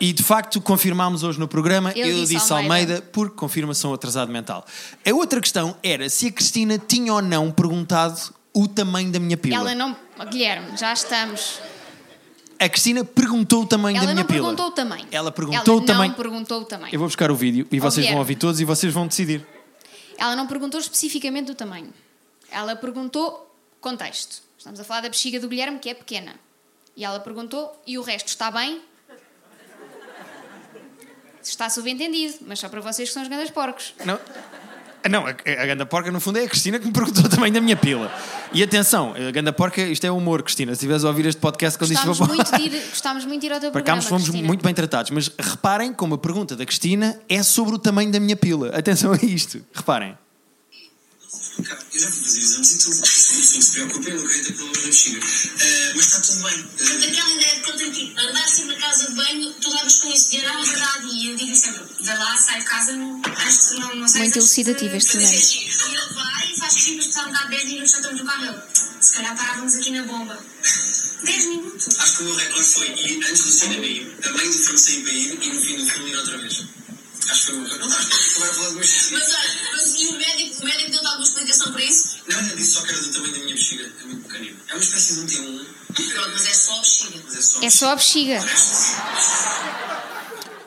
E 0.00 0.12
de 0.12 0.22
facto 0.22 0.60
confirmámos 0.60 1.22
hoje 1.22 1.38
no 1.38 1.46
programa, 1.48 1.92
Eu 1.94 2.06
eu 2.06 2.20
disse 2.20 2.34
disse 2.34 2.52
Almeida. 2.52 2.74
Almeida, 2.94 3.02
porque 3.12 3.36
confirmação 3.36 3.94
atrasado 3.94 4.30
mental. 4.30 4.64
A 5.08 5.14
outra 5.14 5.40
questão 5.40 5.76
era 5.82 6.08
se 6.08 6.26
a 6.26 6.32
Cristina 6.32 6.78
tinha 6.78 7.12
ou 7.12 7.22
não 7.22 7.50
perguntado 7.50 8.20
o 8.52 8.66
tamanho 8.68 9.10
da 9.10 9.18
minha 9.20 9.36
pila. 9.36 9.56
Ela 9.56 9.74
não. 9.74 9.96
Guilherme, 10.30 10.76
já 10.76 10.92
estamos. 10.92 11.60
A 12.58 12.68
Cristina 12.68 13.04
perguntou 13.04 13.62
o 13.62 13.66
tamanho 13.66 13.96
Ela 13.96 14.06
da 14.06 14.12
minha 14.12 14.22
não 14.22 14.28
pila. 14.28 14.40
perguntou 14.42 14.66
o 14.66 14.70
tamanho. 14.70 15.06
Ela 15.10 15.30
perguntou 15.32 15.74
Ela 15.74 15.82
o 15.82 15.86
tamanho. 15.86 16.10
Não 16.10 16.16
perguntou 16.16 16.60
o 16.60 16.64
tamanho. 16.64 16.94
Eu 16.94 16.98
vou 16.98 17.08
buscar 17.08 17.30
o 17.30 17.34
vídeo 17.36 17.66
e 17.70 17.78
vocês 17.80 17.94
vão 17.94 18.02
Guilherme. 18.02 18.18
ouvir 18.18 18.34
todos 18.36 18.60
e 18.60 18.64
vocês 18.64 18.92
vão 18.92 19.06
decidir. 19.06 19.46
Ela 20.18 20.36
não 20.36 20.46
perguntou 20.46 20.78
especificamente 20.80 21.50
o 21.50 21.54
tamanho. 21.54 21.92
Ela 22.50 22.76
perguntou 22.76 23.52
contexto. 23.80 24.42
Estamos 24.56 24.78
a 24.80 24.84
falar 24.84 25.02
da 25.02 25.08
bexiga 25.08 25.40
do 25.40 25.48
Guilherme, 25.48 25.78
que 25.78 25.90
é 25.90 25.94
pequena. 25.94 26.34
E 26.96 27.04
ela 27.04 27.18
perguntou: 27.20 27.80
e 27.86 27.98
o 27.98 28.02
resto 28.02 28.28
está 28.28 28.50
bem? 28.50 28.80
Está 31.44 31.68
subentendido, 31.68 32.34
mas 32.46 32.58
só 32.58 32.68
para 32.68 32.80
vocês 32.80 33.08
que 33.08 33.12
são 33.12 33.22
os 33.22 33.28
grandes 33.28 33.50
porcos. 33.50 33.94
Não, 34.04 34.18
não 35.10 35.26
a, 35.26 35.30
a 35.30 35.66
ganda 35.66 35.84
porca 35.84 36.10
no 36.10 36.18
fundo 36.18 36.38
é 36.38 36.44
a 36.44 36.48
Cristina 36.48 36.78
que 36.78 36.86
me 36.86 36.92
perguntou 36.92 37.22
o 37.26 37.28
tamanho 37.28 37.52
da 37.52 37.60
minha 37.60 37.76
pila. 37.76 38.10
E 38.52 38.62
atenção, 38.62 39.14
a 39.14 39.30
ganda 39.30 39.52
porca, 39.52 39.82
isto 39.82 40.06
é 40.06 40.10
humor, 40.10 40.42
Cristina. 40.42 40.72
Se 40.72 40.76
estiveres 40.76 41.04
a 41.04 41.08
ouvir 41.08 41.26
este 41.26 41.40
podcast 41.40 41.76
que 41.78 41.84
eu 41.84 41.88
disse 41.88 42.02
para 42.02 42.26
muito, 42.26 42.56
de 42.56 42.62
ir, 42.62 42.88
gostámos 42.88 43.24
muito 43.24 43.40
de 43.40 43.46
ir 43.46 43.52
ao 43.52 43.60
teu 43.60 43.70
Para 43.70 43.82
cá 43.82 44.00
fomos 44.00 44.24
Cristina. 44.24 44.46
muito 44.46 44.64
bem 44.64 44.72
tratados, 44.72 45.10
mas 45.10 45.30
reparem 45.38 45.92
como 45.92 46.14
a 46.14 46.18
pergunta 46.18 46.56
da 46.56 46.64
Cristina 46.64 47.20
é 47.28 47.42
sobre 47.42 47.74
o 47.74 47.78
tamanho 47.78 48.10
da 48.10 48.18
minha 48.18 48.36
pila. 48.36 48.68
Atenção 48.70 49.12
a 49.12 49.16
isto, 49.16 49.62
reparem. 49.74 50.16
Cara, 51.64 51.80
eu 51.92 52.00
já 52.00 52.10
fui 52.10 52.22
fazer 52.24 52.40
exames 52.40 52.72
e 52.72 52.78
tudo. 52.78 53.06
Isso 53.06 53.54
não 53.54 53.62
se 53.62 53.70
preocupe, 53.72 54.10
eu 54.10 54.16
não 54.16 54.26
quero 54.28 54.44
ter 54.44 54.52
problemas 54.52 54.78
na 54.78 54.86
bexiga. 54.86 55.20
Eh, 55.60 55.92
mas 55.94 56.04
está 56.06 56.20
tudo 56.20 56.42
bem. 56.42 56.62
Portanto, 56.62 57.04
Eh, 57.04 57.08
aquela 57.08 57.30
ideia 57.30 57.54
de 57.56 57.60
que 57.62 57.70
eu 57.70 57.76
tenho 57.76 57.92
que 57.92 58.14
andar 58.20 58.48
sempre 58.48 58.74
na 58.74 58.80
casa 58.80 59.08
de 59.08 59.14
banho, 59.14 59.54
tu 59.54 59.70
levas 59.70 59.96
com 59.96 60.12
isso, 60.12 60.28
e 60.30 60.42
não 60.42 60.62
é 60.62 60.64
verdade. 60.64 61.06
E 61.06 61.30
eu 61.30 61.36
digo 61.36 61.56
sempre, 61.56 61.82
vai 62.00 62.18
lá, 62.18 62.36
sai 62.36 62.60
de 62.60 62.66
casa, 62.66 62.92
não, 62.92 63.22
acho 63.24 63.68
que 63.68 63.80
não, 63.80 63.94
não 63.96 64.08
sei 64.08 64.20
Muito 64.22 64.38
elucidativo 64.38 64.96
este 64.96 65.16
momento. 65.16 65.52
E 65.54 65.58
ele 65.58 66.14
vai 66.14 66.52
e 66.52 66.58
faz 66.58 66.74
mas 66.74 67.06
está 67.06 67.22
a 67.22 67.28
andar 67.28 67.48
10 67.48 67.64
minutos, 67.64 67.90
já 67.90 67.96
estamos 67.98 68.20
no 68.20 68.26
carro. 68.26 68.62
Se 69.00 69.12
calhar 69.12 69.36
parávamos 69.36 69.74
aqui 69.76 69.90
na 69.90 70.02
bomba. 70.04 70.38
10 71.24 71.46
minutos. 71.46 71.88
acho 71.98 72.16
que 72.16 72.22
o 72.22 72.26
meu 72.26 72.34
recorde 72.36 72.68
foi 72.68 72.86
ir 72.88 73.24
antes 73.24 73.42
do 73.42 73.50
cinema 73.50 73.86
ir, 73.86 74.16
a 74.24 74.32
meio 74.32 74.52
do 74.52 74.58
filme 74.58 74.78
sair 74.78 75.02
para 75.02 75.12
ir 75.12 75.38
e 75.42 75.52
no 75.52 75.60
fim 75.62 75.76
do 75.76 75.90
filme 75.90 76.10
ir 76.10 76.16
outra 76.16 76.38
vez. 76.38 76.64
Acho 77.28 77.40
que 77.40 77.46
foi 77.46 77.54
o 77.54 77.60
meu 77.60 77.70
recorde. 77.70 77.88
Não 77.94 78.00
estás 78.00 78.26
a 78.26 78.50
falar 78.52 78.68
do 78.68 78.74
meu 78.74 78.84
xixi. 78.84 79.12
Mas 79.12 79.28
olha, 79.34 79.73
e 79.86 80.06
o 80.08 80.12
médico, 80.18 80.62
o 80.62 80.64
médico 80.64 80.90
deu-te 80.90 81.06
alguma 81.06 81.24
explicação 81.24 81.72
para 81.72 81.82
isso? 81.84 82.16
Não, 82.28 82.42
não, 82.42 82.56
disse 82.56 82.72
só 82.72 82.82
que 82.82 82.90
era 82.92 83.00
do 83.02 83.12
tamanho 83.12 83.32
da 83.32 83.38
minha 83.40 83.54
bexiga. 83.54 83.92
É 84.00 84.04
muito 84.06 84.28
pequenino. 84.28 84.56
É 84.68 84.72
uma 84.74 84.82
espécie 84.82 85.14
de 85.14 85.20
um 85.20 85.26
T1. 85.26 85.66
Pronto, 86.14 86.30
mas 86.32 86.46
é 86.46 86.52
só 86.54 86.74
a 86.74 86.80
bexiga. 86.80 87.20
Mas 87.24 87.34
é 87.36 87.40
só. 87.42 87.62
É 87.62 87.70
só 87.70 87.90
a 87.92 87.96
bexiga. 87.96 88.44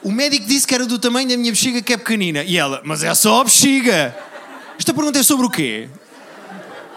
O 0.03 0.11
médico 0.11 0.45
disse 0.45 0.65
que 0.65 0.73
era 0.73 0.85
do 0.85 0.97
tamanho 0.99 1.27
da 1.27 1.35
minha 1.37 1.51
bexiga 1.51 1.81
que 1.81 1.93
é 1.93 1.97
pequenina. 1.97 2.43
E 2.43 2.57
ela, 2.57 2.81
mas 2.85 3.03
é 3.03 3.13
só 3.13 3.41
a 3.41 3.43
bexiga. 3.43 4.15
Esta 4.77 4.93
pergunta 4.93 5.19
é 5.19 5.23
sobre 5.23 5.45
o 5.45 5.49
quê? 5.49 5.89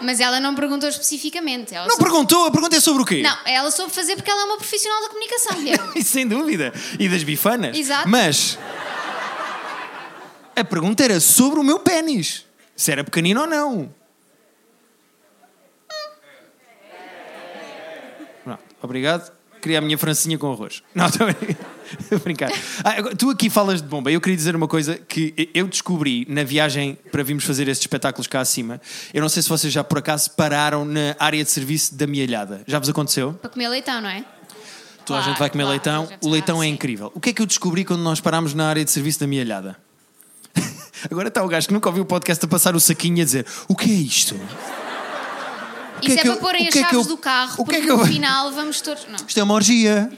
Mas 0.01 0.19
ela 0.19 0.39
não 0.39 0.55
perguntou 0.55 0.87
especificamente. 0.89 1.75
Ela 1.75 1.85
Não 1.87 1.95
soube- 1.95 2.03
perguntou, 2.09 2.45
a 2.45 2.51
pergunta 2.51 2.75
é 2.75 2.79
sobre 2.79 3.03
o 3.03 3.05
quê? 3.05 3.21
Não, 3.21 3.37
ela 3.45 3.69
soube 3.69 3.93
fazer 3.93 4.15
porque 4.15 4.31
ela 4.31 4.41
é 4.41 4.45
uma 4.45 4.57
profissional 4.57 5.01
da 5.01 5.09
comunicação. 5.09 5.57
Isso 5.95 6.11
sem 6.11 6.27
dúvida. 6.27 6.73
E 6.99 7.07
das 7.09 7.23
bifanas. 7.23 7.77
Exato. 7.77 8.07
Mas 8.07 8.57
a 10.61 10.65
pergunta 10.65 11.03
era 11.03 11.19
sobre 11.19 11.59
o 11.59 11.63
meu 11.63 11.79
pênis. 11.79 12.45
Se 12.75 12.91
era 12.91 13.03
pequenino 13.03 13.41
ou 13.41 13.47
não. 13.47 13.93
Pronto, 18.43 18.59
obrigado. 18.81 19.31
Queria 19.61 19.77
a 19.77 19.81
minha 19.81 19.97
francinha 19.97 20.39
com 20.39 20.51
arroz. 20.51 20.81
Não, 20.95 21.05
estou 21.05 21.27
a 21.29 22.17
brincar. 22.17 22.49
A. 22.83 22.89
Ah, 22.89 23.15
tu 23.15 23.29
aqui 23.29 23.47
falas 23.47 23.79
de 23.79 23.87
bomba. 23.87 24.11
Eu 24.11 24.19
queria 24.19 24.35
dizer 24.35 24.55
uma 24.55 24.67
coisa 24.67 24.97
que 24.97 25.51
eu 25.53 25.67
descobri 25.67 26.25
na 26.27 26.43
viagem 26.43 26.97
para 27.11 27.21
virmos 27.21 27.43
fazer 27.43 27.67
estes 27.67 27.83
espetáculos 27.83 28.25
cá 28.25 28.39
acima. 28.41 28.81
Eu 29.13 29.21
não 29.21 29.29
sei 29.29 29.43
se 29.43 29.49
vocês 29.49 29.71
já 29.71 29.83
por 29.83 29.99
acaso 29.99 30.31
pararam 30.31 30.83
na 30.83 31.15
área 31.19 31.43
de 31.43 31.51
serviço 31.51 31.93
da 31.93 32.07
Mielhada. 32.07 32.63
Já 32.65 32.79
vos 32.79 32.89
aconteceu? 32.89 33.33
Para 33.33 33.51
comer 33.51 33.67
leitão, 33.69 34.01
não 34.01 34.09
é? 34.09 34.25
Toda 35.05 35.19
a 35.19 35.21
Claro, 35.21 35.23
gente 35.25 35.37
vai 35.37 35.49
comer 35.51 35.63
claro, 35.63 35.75
leitão. 35.75 36.09
a 36.11 36.25
O 36.25 36.29
leitão 36.31 36.63
é 36.63 36.65
sim. 36.65 36.71
incrível. 36.73 37.11
O 37.13 37.19
que 37.19 37.29
é 37.29 37.33
que 37.33 37.41
eu 37.43 37.45
descobri 37.45 37.85
quando 37.85 38.01
nós 38.01 38.19
parámos 38.19 38.55
na 38.55 38.67
área 38.67 38.83
de 38.83 38.89
serviço 38.89 39.19
da 39.19 39.27
mielhada? 39.27 39.77
Agora 41.09 41.27
está 41.29 41.43
o 41.43 41.47
gajo 41.47 41.67
que 41.67 41.73
nunca 41.73 41.89
ouviu 41.89 42.03
o 42.03 42.05
podcast 42.05 42.43
a 42.43 42.47
passar 42.47 42.75
o 42.75 42.79
saquinho 42.79 43.17
e 43.17 43.21
a 43.21 43.25
dizer: 43.25 43.45
O 43.67 43.75
que 43.75 43.89
é 43.89 43.93
isto? 43.93 44.35
O 44.35 46.01
que 46.01 46.09
Isso 46.09 46.19
é, 46.19 46.21
que 46.21 46.27
eu- 46.27 46.33
para 46.33 46.41
porem 46.41 46.63
o 46.65 46.67
as 46.67 46.73
que 46.73 46.79
é 46.79 46.83
que 46.83 46.89
chaves 46.89 47.05
eu- 47.07 47.15
do 47.15 47.17
carro, 47.17 47.53
o 47.53 47.55
que 47.57 47.63
porque 47.63 47.75
é 47.75 47.81
que 47.81 47.91
eu- 47.91 47.97
no 47.97 48.05
final 48.05 48.51
vamos 48.51 48.81
todos. 48.81 49.05
Não. 49.07 49.15
Isto 49.27 49.39
é 49.39 49.43
uma 49.43 49.53
orgia. 49.53 50.11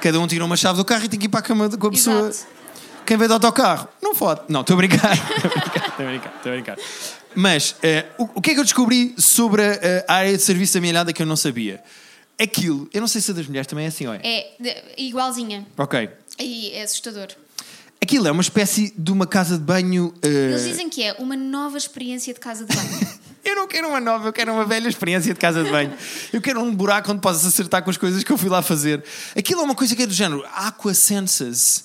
Cada 0.00 0.20
um 0.20 0.26
tira 0.26 0.44
uma 0.44 0.56
chave 0.56 0.76
do 0.78 0.84
carro 0.84 1.04
e 1.04 1.08
tem 1.08 1.18
que 1.18 1.26
ir 1.26 1.28
para 1.28 1.40
a 1.40 1.42
cama 1.42 1.68
com 1.76 1.86
a 1.88 1.90
pessoa. 1.90 2.28
Exato. 2.28 2.46
Quem 3.04 3.16
veio 3.16 3.28
de 3.28 3.34
autocarro? 3.34 3.88
Não 4.02 4.14
fode. 4.14 4.42
Não, 4.48 4.60
estou 4.60 4.74
a 4.74 4.76
brincar. 4.76 5.12
Estou 5.16 5.46
a 5.46 5.50
brincar, 5.50 5.86
estou 5.88 6.06
a 6.06 6.08
brincar. 6.10 6.32
Estou 6.36 6.52
a 6.52 6.54
brincar. 6.54 6.76
Mas 7.34 7.74
eh, 7.82 8.06
o, 8.18 8.24
o 8.34 8.40
que 8.42 8.50
é 8.50 8.54
que 8.54 8.60
eu 8.60 8.64
descobri 8.64 9.14
sobre 9.18 9.62
a, 9.62 10.04
a 10.06 10.14
área 10.16 10.36
de 10.36 10.42
serviço 10.42 10.74
da 10.74 10.80
minha 10.80 10.92
olhada 10.92 11.12
que 11.12 11.22
eu 11.22 11.26
não 11.26 11.36
sabia? 11.36 11.82
Aquilo, 12.40 12.88
eu 12.92 13.00
não 13.00 13.08
sei 13.08 13.20
se 13.20 13.30
a 13.30 13.34
das 13.34 13.46
mulheres 13.46 13.66
também 13.66 13.84
é 13.86 13.88
assim, 13.88 14.06
olha. 14.06 14.20
É 14.22 14.52
de- 14.60 14.76
igualzinha. 14.98 15.66
Ok. 15.78 16.08
E 16.38 16.70
é 16.72 16.82
assustador. 16.82 17.28
Aquilo 18.00 18.28
é 18.28 18.30
uma 18.30 18.42
espécie 18.42 18.92
de 18.96 19.10
uma 19.10 19.26
casa 19.26 19.56
de 19.56 19.64
banho. 19.64 20.12
eh, 20.22 20.28
Eles 20.28 20.64
dizem 20.64 20.88
que 20.88 21.02
é 21.02 21.14
uma 21.18 21.36
nova 21.36 21.76
experiência 21.78 22.32
de 22.32 22.40
casa 22.40 22.64
de 22.64 22.74
banho. 22.74 23.16
Eu 23.46 23.54
não 23.54 23.68
quero 23.68 23.86
uma 23.88 24.00
nova, 24.00 24.26
eu 24.26 24.32
quero 24.32 24.52
uma 24.52 24.64
velha 24.64 24.88
experiência 24.88 25.32
de 25.32 25.38
casa 25.38 25.62
de 25.62 25.70
banho. 25.70 25.92
Eu 26.32 26.40
quero 26.42 26.60
um 26.60 26.74
buraco 26.74 27.12
onde 27.12 27.20
possas 27.20 27.46
acertar 27.46 27.80
com 27.80 27.88
as 27.90 27.96
coisas 27.96 28.24
que 28.24 28.32
eu 28.32 28.36
fui 28.36 28.48
lá 28.48 28.60
fazer. 28.60 29.04
Aquilo 29.36 29.60
é 29.60 29.64
uma 29.64 29.74
coisa 29.76 29.94
que 29.94 30.02
é 30.02 30.06
do 30.06 30.12
género 30.12 30.44
Aqua 30.52 30.92
Senses. 30.92 31.84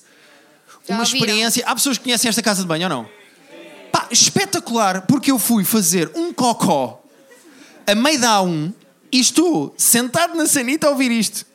Já 0.87 0.95
uma 0.95 1.03
ouviram? 1.03 1.19
experiência. 1.19 1.63
Há 1.67 1.75
pessoas 1.75 1.99
que 1.99 2.05
conhecem 2.05 2.27
esta 2.29 2.41
casa 2.41 2.63
de 2.63 2.67
banho 2.67 2.85
ou 2.85 2.89
não? 2.89 3.09
Pá, 3.91 4.07
espetacular, 4.09 5.03
porque 5.05 5.29
eu 5.29 5.37
fui 5.37 5.63
fazer 5.63 6.09
um 6.15 6.33
cocó 6.33 6.99
a 7.85 7.93
meio 7.93 8.19
da 8.19 8.39
A1 8.39 8.73
e 9.11 9.19
estou 9.19 9.75
sentado 9.77 10.35
na 10.35 10.47
sanita 10.47 10.87
a 10.87 10.89
ouvir 10.89 11.11
isto. 11.11 11.45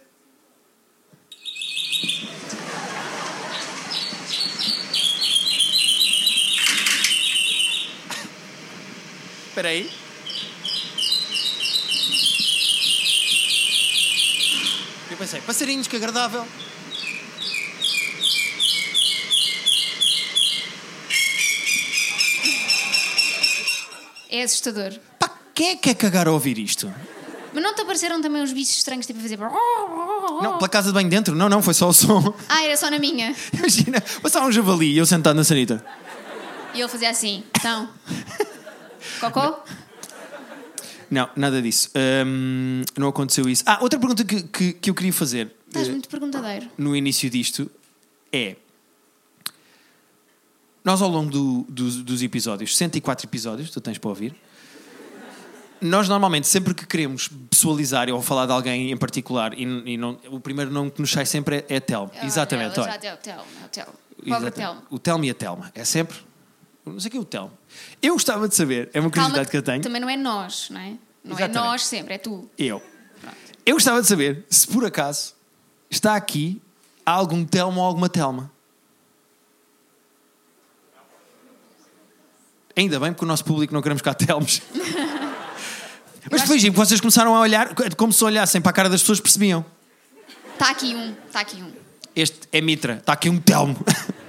Espera 9.56 9.70
aí. 9.70 9.90
Eu 15.10 15.16
pensei, 15.16 15.40
passarinhos, 15.40 15.88
que 15.88 15.96
agradável. 15.96 16.46
É 24.28 24.42
assustador. 24.42 24.92
Pá, 25.18 25.30
quem 25.54 25.68
é 25.68 25.74
que 25.76 25.84
quer 25.84 25.94
cagar 25.94 26.28
a 26.28 26.32
ouvir 26.32 26.58
isto? 26.58 26.92
Mas 27.54 27.62
não 27.62 27.74
te 27.74 27.80
apareceram 27.80 28.20
também 28.20 28.42
uns 28.42 28.52
bichos 28.52 28.76
estranhos 28.76 29.06
tipo 29.06 29.20
a 29.20 29.22
fazer. 29.22 29.38
Não, 29.38 30.58
pela 30.58 30.68
casa 30.68 30.88
de 30.88 30.92
banho 30.92 31.08
dentro? 31.08 31.34
Não, 31.34 31.48
não, 31.48 31.62
foi 31.62 31.72
só 31.72 31.88
o 31.88 31.94
som. 31.94 32.34
Ah, 32.46 32.62
era 32.62 32.76
só 32.76 32.90
na 32.90 32.98
minha. 32.98 33.34
Imagina, 33.54 34.02
passava 34.20 34.44
um 34.44 34.52
javali 34.52 34.92
e 34.92 34.98
eu 34.98 35.06
sentado 35.06 35.34
na 35.34 35.44
sanita. 35.44 35.82
E 36.74 36.80
ele 36.82 36.88
fazia 36.90 37.08
assim. 37.08 37.42
Então. 37.58 37.88
Cocó? 39.20 39.64
Não, 41.10 41.28
nada 41.36 41.62
disso. 41.62 41.90
Hum, 42.26 42.82
não 42.98 43.08
aconteceu 43.08 43.48
isso. 43.48 43.62
Ah, 43.66 43.78
outra 43.80 43.98
pergunta 43.98 44.24
que, 44.24 44.42
que, 44.42 44.72
que 44.72 44.90
eu 44.90 44.94
queria 44.94 45.12
fazer 45.12 45.54
Estás 45.68 45.86
eh, 45.88 45.90
muito 45.92 46.08
perguntadeiro. 46.08 46.68
no 46.76 46.96
início 46.96 47.30
disto 47.30 47.70
é. 48.32 48.56
Nós, 50.84 51.02
ao 51.02 51.08
longo 51.08 51.30
do- 51.30 51.66
dos, 51.68 51.96
dos 52.02 52.22
episódios, 52.22 52.76
104 52.76 53.26
episódios, 53.26 53.70
tu 53.70 53.80
tens 53.80 53.98
para 53.98 54.08
ouvir, 54.08 54.34
nós 55.80 56.08
normalmente, 56.08 56.46
sempre 56.46 56.74
que 56.74 56.86
queremos 56.86 57.28
pessoalizar 57.50 58.08
ou 58.10 58.22
falar 58.22 58.46
de 58.46 58.52
alguém 58.52 58.90
em 58.92 58.96
particular, 58.96 59.52
e, 59.58 59.62
e 59.62 59.96
não- 59.96 60.18
o 60.30 60.40
primeiro 60.40 60.70
nome 60.70 60.90
que 60.90 61.00
nos 61.00 61.10
sai 61.10 61.26
sempre 61.26 61.64
é, 61.68 61.76
é 61.76 61.80
Telmo. 61.80 62.10
Exatamente. 62.22 62.78
Ela 62.78 62.92
já 62.92 62.98
Telmo, 62.98 63.18
Telmo, 63.18 63.44
Telmo. 63.70 63.92
Pobre 64.16 64.30
Exatamente. 64.30 64.54
Telmo. 64.54 64.82
O 64.90 64.98
Telmo 64.98 65.24
e 65.24 65.30
a 65.30 65.34
Telma. 65.34 65.70
É 65.74 65.84
sempre. 65.84 66.16
Não 66.86 67.00
sei 67.00 67.10
quem 67.10 67.18
é 67.18 67.22
o 67.22 67.24
Telmo. 67.24 67.52
Eu 68.00 68.14
gostava 68.14 68.48
de 68.48 68.54
saber, 68.54 68.88
é 68.94 69.00
uma 69.00 69.10
curiosidade 69.10 69.50
que 69.50 69.56
eu 69.56 69.62
tenho. 69.62 69.82
Também 69.82 70.00
não 70.00 70.08
é 70.08 70.16
nós, 70.16 70.70
não 70.70 70.80
é? 70.80 70.90
Não 71.24 71.32
Exatamente. 71.32 71.58
é 71.58 71.60
nós 71.60 71.84
sempre, 71.84 72.14
é 72.14 72.18
tu. 72.18 72.48
Eu. 72.56 72.80
Eu 73.64 73.74
gostava 73.74 74.00
de 74.00 74.06
saber 74.06 74.44
se 74.48 74.68
por 74.68 74.84
acaso 74.84 75.34
está 75.90 76.14
aqui 76.14 76.62
algum 77.04 77.44
Telmo 77.44 77.80
ou 77.80 77.86
alguma 77.86 78.08
Telma. 78.08 78.52
Ainda 82.76 83.00
bem, 83.00 83.12
porque 83.12 83.24
o 83.24 83.28
nosso 83.28 83.44
público 83.44 83.74
não 83.74 83.82
queremos 83.82 84.02
cá 84.02 84.14
Telmos. 84.14 84.62
Mas 86.30 86.42
foi 86.42 86.58
giro, 86.58 86.72
porque 86.72 86.86
vocês 86.86 87.00
começaram 87.00 87.34
a 87.34 87.40
olhar, 87.40 87.74
como 87.96 88.12
se 88.12 88.22
olhassem 88.22 88.60
para 88.60 88.70
a 88.70 88.72
cara 88.72 88.88
das 88.88 89.00
pessoas, 89.00 89.20
percebiam. 89.20 89.64
Está 90.52 90.70
aqui 90.70 90.94
um, 90.94 91.14
está 91.26 91.40
aqui 91.40 91.62
um. 91.62 91.72
Este 92.14 92.48
é 92.52 92.60
Mitra, 92.60 92.94
está 92.94 93.12
aqui 93.12 93.28
um 93.28 93.38
Telmo. 93.38 93.76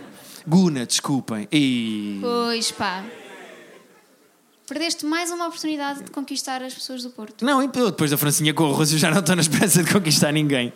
Guna, 0.47 0.85
desculpem. 0.85 1.47
E... 1.51 2.19
Pois 2.21 2.71
pá. 2.71 3.03
Perdeste 4.67 5.05
mais 5.05 5.31
uma 5.31 5.47
oportunidade 5.47 6.03
de 6.03 6.11
conquistar 6.11 6.61
as 6.61 6.73
pessoas 6.73 7.01
do 7.01 7.09
Porto. 7.09 7.45
Não, 7.45 7.65
depois 7.65 8.11
da 8.11 8.17
Francinha 8.17 8.53
com 8.53 8.65
arroz, 8.65 8.91
eu 8.91 8.97
já 8.97 9.09
não 9.09 9.19
estou 9.19 9.33
na 9.33 9.41
esperança 9.41 9.81
de 9.81 9.91
conquistar 9.91 10.31
ninguém. 10.33 10.73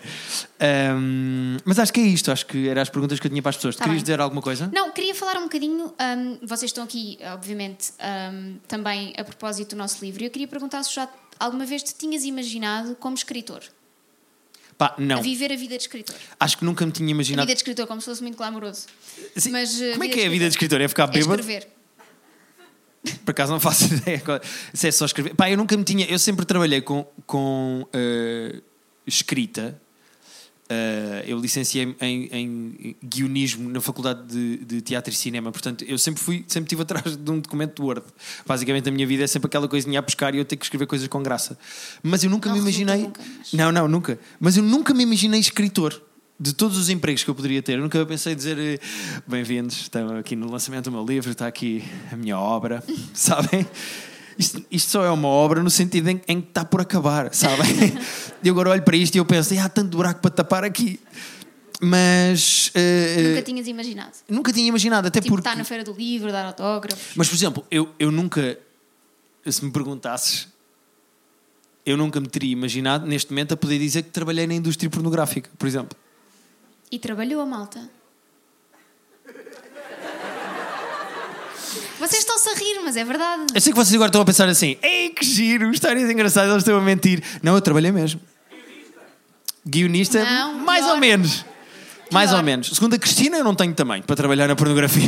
Ahm, 0.60 1.58
mas 1.66 1.78
acho 1.78 1.92
que 1.92 2.00
é 2.00 2.04
isto, 2.04 2.32
acho 2.32 2.46
que 2.46 2.70
eram 2.70 2.82
as 2.82 2.90
perguntas 2.90 3.20
que 3.20 3.28
eu 3.28 3.30
tinha 3.30 3.42
para 3.42 3.50
as 3.50 3.58
pessoas. 3.58 3.76
Tá 3.76 3.84
Querias 3.84 4.02
bem. 4.02 4.04
dizer 4.04 4.22
alguma 4.22 4.42
coisa? 4.42 4.70
Não, 4.74 4.92
queria 4.92 5.14
falar 5.14 5.38
um 5.38 5.44
bocadinho. 5.44 5.88
hum, 5.88 6.38
vocês 6.42 6.70
estão 6.70 6.86
aqui, 6.86 7.20
obviamente, 7.34 7.92
hum, 8.34 8.58
também 8.66 9.14
a 9.18 9.26
propósito 9.26 9.72
do 9.72 9.78
nosso 9.78 10.04
livro. 10.04 10.24
e 10.24 10.26
Eu 10.26 10.32
queria 10.32 10.48
perguntar 10.48 10.84
se 10.84 10.94
já 10.96 11.10
alguma 11.38 11.66
vez 11.66 11.84
te 11.84 11.94
tinhas 11.94 12.24
imaginado 12.24 12.96
como 12.96 13.16
escritor, 13.16 13.62
Pá, 14.82 14.96
não. 14.98 15.20
a 15.20 15.22
viver 15.22 15.52
a 15.52 15.56
vida 15.56 15.78
de 15.78 15.84
escritor. 15.84 16.16
Acho 16.40 16.58
que 16.58 16.66
nunca 16.66 16.84
me 16.84 16.92
tinha 16.92 17.08
A 17.08 17.12
imaginado. 17.12 17.46
vida 17.46 17.54
de 17.54 17.60
escritor, 17.60 17.86
como 17.86 18.02
se 18.02 18.06
fosse 18.06 18.24
muito 18.24 18.36
glamouroso. 18.36 18.88
Sim, 19.38 19.52
Mas, 19.52 19.80
eh, 19.80 19.92
Como 19.92 20.04
é 20.06 20.08
que 20.08 20.20
é 20.20 20.26
a 20.26 20.30
vida 20.30 20.46
de 20.46 20.50
escritor? 20.56 20.82
É 20.82 20.88
ficar 20.88 21.04
É 21.04 21.08
bêbado? 21.12 21.40
escrever. 21.40 21.68
Por 23.24 23.30
acaso 23.30 23.52
não 23.52 23.60
faço 23.60 23.86
ideia. 23.94 24.24
Se 24.74 24.88
é 24.88 24.92
só 24.92 25.06
escrever. 25.06 25.36
Pá, 25.36 25.52
eu 25.52 25.56
nunca 25.58 25.78
me 25.78 25.84
tinha. 25.84 26.08
Eu 26.08 26.18
sempre 26.18 26.48
trabalhei 26.48 26.82
com, 26.82 27.06
com 27.28 27.88
eh, 27.94 28.60
escrita. 29.06 29.80
Eh, 30.74 31.26
eu 31.28 31.38
licenciei 31.38 31.94
em, 32.00 32.30
em 32.32 32.96
guionismo 33.04 33.70
na 33.70 33.82
Faculdade 33.82 34.22
de, 34.26 34.58
de 34.64 34.80
Teatro 34.82 35.12
e 35.12 35.16
Cinema, 35.18 35.52
portanto, 35.52 35.84
eu 35.84 35.98
sempre 35.98 36.22
fui, 36.24 36.46
sempre 36.48 36.68
estive 36.68 36.82
atrás 36.84 37.18
de 37.18 37.30
um 37.30 37.42
documento 37.42 37.76
de 37.76 37.82
Word. 37.82 38.04
Basicamente, 38.46 38.88
a 38.88 38.92
minha 38.92 39.06
vida 39.06 39.22
é 39.26 39.28
sempre 39.28 39.48
aquela 39.48 39.68
coisinha 39.68 40.00
a 40.00 40.02
buscar 40.02 40.34
e 40.34 40.38
eu 40.38 40.46
ter 40.46 40.56
que 40.56 40.64
escrever 40.64 40.86
coisas 40.88 41.06
com 41.10 41.22
graça. 41.22 41.58
Mas 42.02 42.24
eu 42.24 42.30
nunca 42.30 42.48
Não 42.48 42.56
me 42.56 42.62
imaginei. 42.62 43.02
nunca, 43.02 43.22
mas- 43.38 43.52
Não, 43.52 43.70
não, 43.70 43.86
nunca. 43.90 44.18
Mas 44.40 44.56
eu 44.56 44.64
nunca 44.64 44.94
me 44.94 45.04
imaginei 45.04 45.42
escritor. 45.42 46.02
De 46.40 46.54
todos 46.54 46.78
os 46.78 46.90
empregos 46.90 47.24
que 47.24 47.30
eu 47.30 47.36
poderia 47.36 47.62
ter, 47.62 47.74
eu 47.74 47.82
nunca 47.82 48.04
pensei 48.06 48.34
dizer 48.34 48.58
eh, 48.58 48.80
bem-vindos, 49.28 49.76
estão 49.82 50.16
aqui 50.18 50.36
no 50.36 50.50
lançamento 50.50 50.86
do 50.86 50.92
meu 50.92 51.06
livro, 51.06 51.32
está 51.32 51.46
aqui 51.48 51.84
a 52.12 52.16
minha 52.16 52.36
obra, 52.40 52.82
sabem? 53.14 53.68
Isto, 54.42 54.66
isto 54.72 54.90
só 54.92 55.06
é 55.06 55.10
uma 55.12 55.28
obra 55.28 55.62
no 55.62 55.70
sentido 55.70 56.10
em, 56.10 56.22
em 56.28 56.42
que 56.42 56.48
está 56.50 56.66
por 56.66 56.82
acabar, 56.82 57.34
sabem? 57.34 57.66
E 58.44 58.50
agora 58.50 58.72
olho 58.72 58.82
para 58.82 58.98
isto 58.98 59.14
e 59.14 59.20
eu 59.20 59.26
penso, 59.26 59.54
"Ah, 59.54 59.66
há 59.66 59.70
tanto 59.70 59.96
buraco 59.96 60.20
para 60.20 60.32
tapar 60.32 60.64
aqui. 60.64 61.00
Mas 61.80 62.72
eh, 62.76 63.30
Nunca 63.30 63.42
tinhas 63.44 63.68
imaginado. 63.68 64.12
nunca 64.30 64.52
tinha 64.54 64.68
imaginado, 64.68 65.08
até 65.08 65.20
Tipo, 65.22 65.34
porque. 65.36 65.48
estar 65.48 65.58
na 65.58 65.64
feira 65.64 65.84
do 65.84 65.94
livro, 65.94 66.32
dar 66.32 66.46
autógrafos. 66.46 67.14
Mas, 67.16 67.28
por 67.28 67.36
exemplo, 67.36 67.66
eu, 67.72 67.90
eu 68.00 68.12
nunca, 68.12 68.58
se 69.48 69.64
me 69.66 69.72
perguntasses, 69.72 70.48
eu 71.86 71.98
nunca 71.98 72.20
me 72.20 72.28
teria 72.28 72.52
imaginado, 72.52 73.08
neste 73.08 73.32
momento, 73.32 73.54
a 73.54 73.58
poder 73.58 73.80
dizer 73.80 74.04
que 74.04 74.10
trabalhei 74.12 74.46
na 74.48 74.54
indústria 74.54 74.90
pornográfica, 74.90 75.50
por 75.58 75.68
exemplo. 75.68 75.98
E 76.92 77.00
trabalhou 77.00 77.42
a 77.42 77.46
malta. 77.46 77.90
Vocês 82.02 82.20
estão-se 82.22 82.50
a 82.50 82.54
rir, 82.56 82.82
mas 82.84 82.98
é 82.98 83.04
verdade. 83.06 83.44
Eu 83.54 83.62
sei 83.62 83.72
que 83.72 83.78
vocês 83.78 83.94
agora 83.94 84.10
estão 84.10 84.22
a 84.22 84.26
pensar 84.26 84.48
assim: 84.50 84.76
ei, 84.82 85.10
que 85.10 85.24
giro, 85.26 85.70
histórias 85.72 86.10
engraçadas, 86.10 86.50
eles 86.52 86.64
estão 86.64 86.78
a 86.78 86.82
mentir. 86.82 87.22
Não, 87.44 87.56
eu 87.56 87.62
trabalhei 87.62 87.92
mesmo. 87.92 88.20
Guionista, 89.68 90.24
Não, 90.24 90.54
mais 90.66 90.84
pior. 90.84 90.94
ou 90.96 91.00
menos. 91.00 91.46
Mais 92.12 92.30
Pior. 92.32 92.40
ou 92.40 92.44
menos. 92.44 92.68
Segundo 92.70 92.96
a 92.96 92.98
Cristina, 93.00 93.38
eu 93.38 93.44
não 93.44 93.54
tenho 93.56 93.74
tamanho 93.74 94.04
para 94.04 94.16
trabalhar 94.16 94.48
na 94.48 94.56
pornografia. 94.56 95.08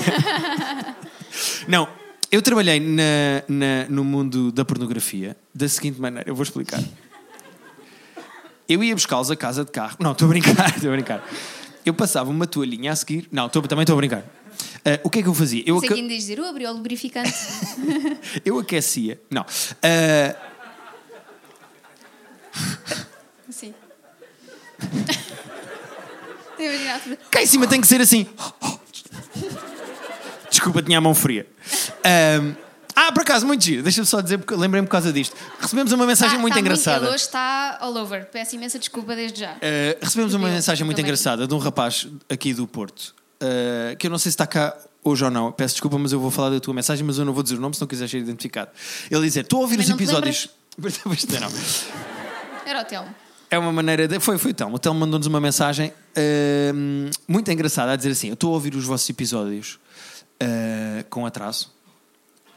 não, 1.67 1.88
eu 2.31 2.41
trabalhei 2.41 2.79
na- 2.79 3.43
na- 3.47 3.85
no 3.89 4.03
mundo 4.03 4.51
da 4.51 4.63
pornografia 4.63 5.35
da 5.53 5.67
seguinte 5.67 6.00
maneira: 6.00 6.29
eu 6.29 6.35
vou 6.35 6.43
explicar. 6.43 6.79
Eu 8.69 8.83
ia 8.83 8.93
buscá-los 8.93 9.29
a 9.31 9.35
casa 9.35 9.65
de 9.65 9.71
carro. 9.71 9.97
Não, 10.00 10.12
estou 10.13 10.25
a 10.27 10.29
brincar, 10.29 10.69
estou 10.75 10.89
a 10.89 10.93
brincar. 10.93 11.27
Eu 11.85 11.93
passava 11.93 12.29
uma 12.29 12.47
toalhinha 12.47 12.91
a 12.91 12.95
seguir. 12.95 13.27
Não, 13.31 13.47
estou- 13.47 13.62
também 13.63 13.83
estou 13.83 13.95
a 13.95 13.97
brincar. 13.97 14.23
Ah, 14.86 15.00
o 15.03 15.10
que 15.10 15.20
é 15.20 15.22
que 15.24 15.27
eu 15.29 15.34
fazia? 15.34 15.63
Eu, 15.65 15.79
Sei 15.79 15.89
aca- 15.89 15.96
ainda 15.98 16.10
diz 16.10 16.17
dizer, 16.24 16.38
eu 16.39 16.46
abri 16.46 16.65
o 16.65 16.72
lubrificante. 16.74 17.34
eu 18.46 18.60
aquecia. 18.60 19.20
Não. 19.29 19.46
Imaginado 26.60 27.00
fazer- 27.01 27.20
Cá 27.32 27.41
em 27.41 27.46
cima 27.46 27.67
tem 27.67 27.82
que 27.82 27.88
ser 27.88 28.01
assim. 28.01 28.27
Desculpa, 30.50 30.82
tinha 30.82 30.98
a 30.98 31.01
mão 31.01 31.13
fria. 31.15 31.48
Ahm, 32.03 32.53
ah, 32.96 33.12
por 33.12 33.22
acaso, 33.22 33.46
muito 33.46 33.63
giro. 33.63 33.82
Deixa-me 33.84 34.05
só 34.05 34.22
dizer, 34.22 34.38
porque 34.38 34.53
lembrei-me 34.55 34.88
por 34.88 34.91
causa 34.91 35.12
disto. 35.12 35.36
Recebemos 35.60 35.91
uma 35.91 36.05
mensagem 36.05 36.36
Tá- 36.36 36.41
muito 36.41 36.53
tá 36.53 36.60
engraçada. 36.60 37.05
Ele 37.05 37.15
hoje 37.15 37.24
está 37.24 37.77
all 37.82 37.96
over. 37.98 38.25
Peço 38.27 38.55
imensa 38.55 38.77
desculpa 38.77 39.15
desde 39.15 39.39
já. 39.41 39.53
Uh, 39.53 39.58
recebemos 40.01 40.34
uma 40.34 40.48
mensagem 40.48 40.86
muito 40.86 41.01
engraçada 41.01 41.48
de 41.48 41.53
um 41.53 41.58
rapaz 41.58 42.08
aqui 42.29 42.53
do 42.53 42.67
Porto, 42.67 43.15
uh, 43.42 43.98
que 43.98 44.08
eu 44.08 44.12
não 44.12 44.18
sei 44.18 44.32
se 44.32 44.36
está 44.36 44.48
cá 44.48 44.75
hoje 45.04 45.24
ou 45.24 45.32
não. 45.32 45.52
Peço 45.52 45.75
desculpa, 45.75 45.98
mas 45.98 46.12
eu 46.12 46.20
vou 46.20 46.32
falar 46.32 46.50
da 46.50 46.60
tua 46.60 46.74
mensagem, 46.74 47.06
mas 47.06 47.18
eu 47.18 47.25
não 47.25 47.34
vou 47.34 47.44
dizer 47.44 47.56
o 47.56 47.60
nome 47.60 47.75
se 47.75 47.82
não 47.82 47.88
quiser 47.88 48.08
ser 48.08 48.20
identificado. 48.20 48.72
Ele 49.10 49.22
dizer: 49.22 49.42
Estou 49.42 49.60
a 49.60 49.62
ouvir 49.63 49.78
Também 49.78 49.94
os 49.94 50.02
episódios. 50.02 50.50
Era 52.66 52.82
o 52.82 52.86
Telmo. 52.86 53.13
É 53.50 53.60
uma 53.60 53.72
maneira 53.72 54.08
de. 54.08 54.20
Foi, 54.20 54.38
foi 54.38 54.52
o 54.52 54.54
Telmo. 54.54 54.78
O 54.78 54.80
Telmo 54.80 55.00
mandou-nos 55.00 55.28
uma 55.28 55.40
mensagem 55.40 55.94
hum, 56.74 57.10
muito 57.28 57.52
engraçada 57.52 57.92
a 57.92 57.96
dizer 57.96 58.12
assim: 58.12 58.30
Eu 58.30 58.34
estou 58.34 58.52
a 58.52 58.54
ouvir 58.54 58.75
os 58.75 58.86
vossos 58.86 59.10
episódios 59.10 59.80
uh, 60.42 61.04
com 61.10 61.25
atraso. 61.25 61.72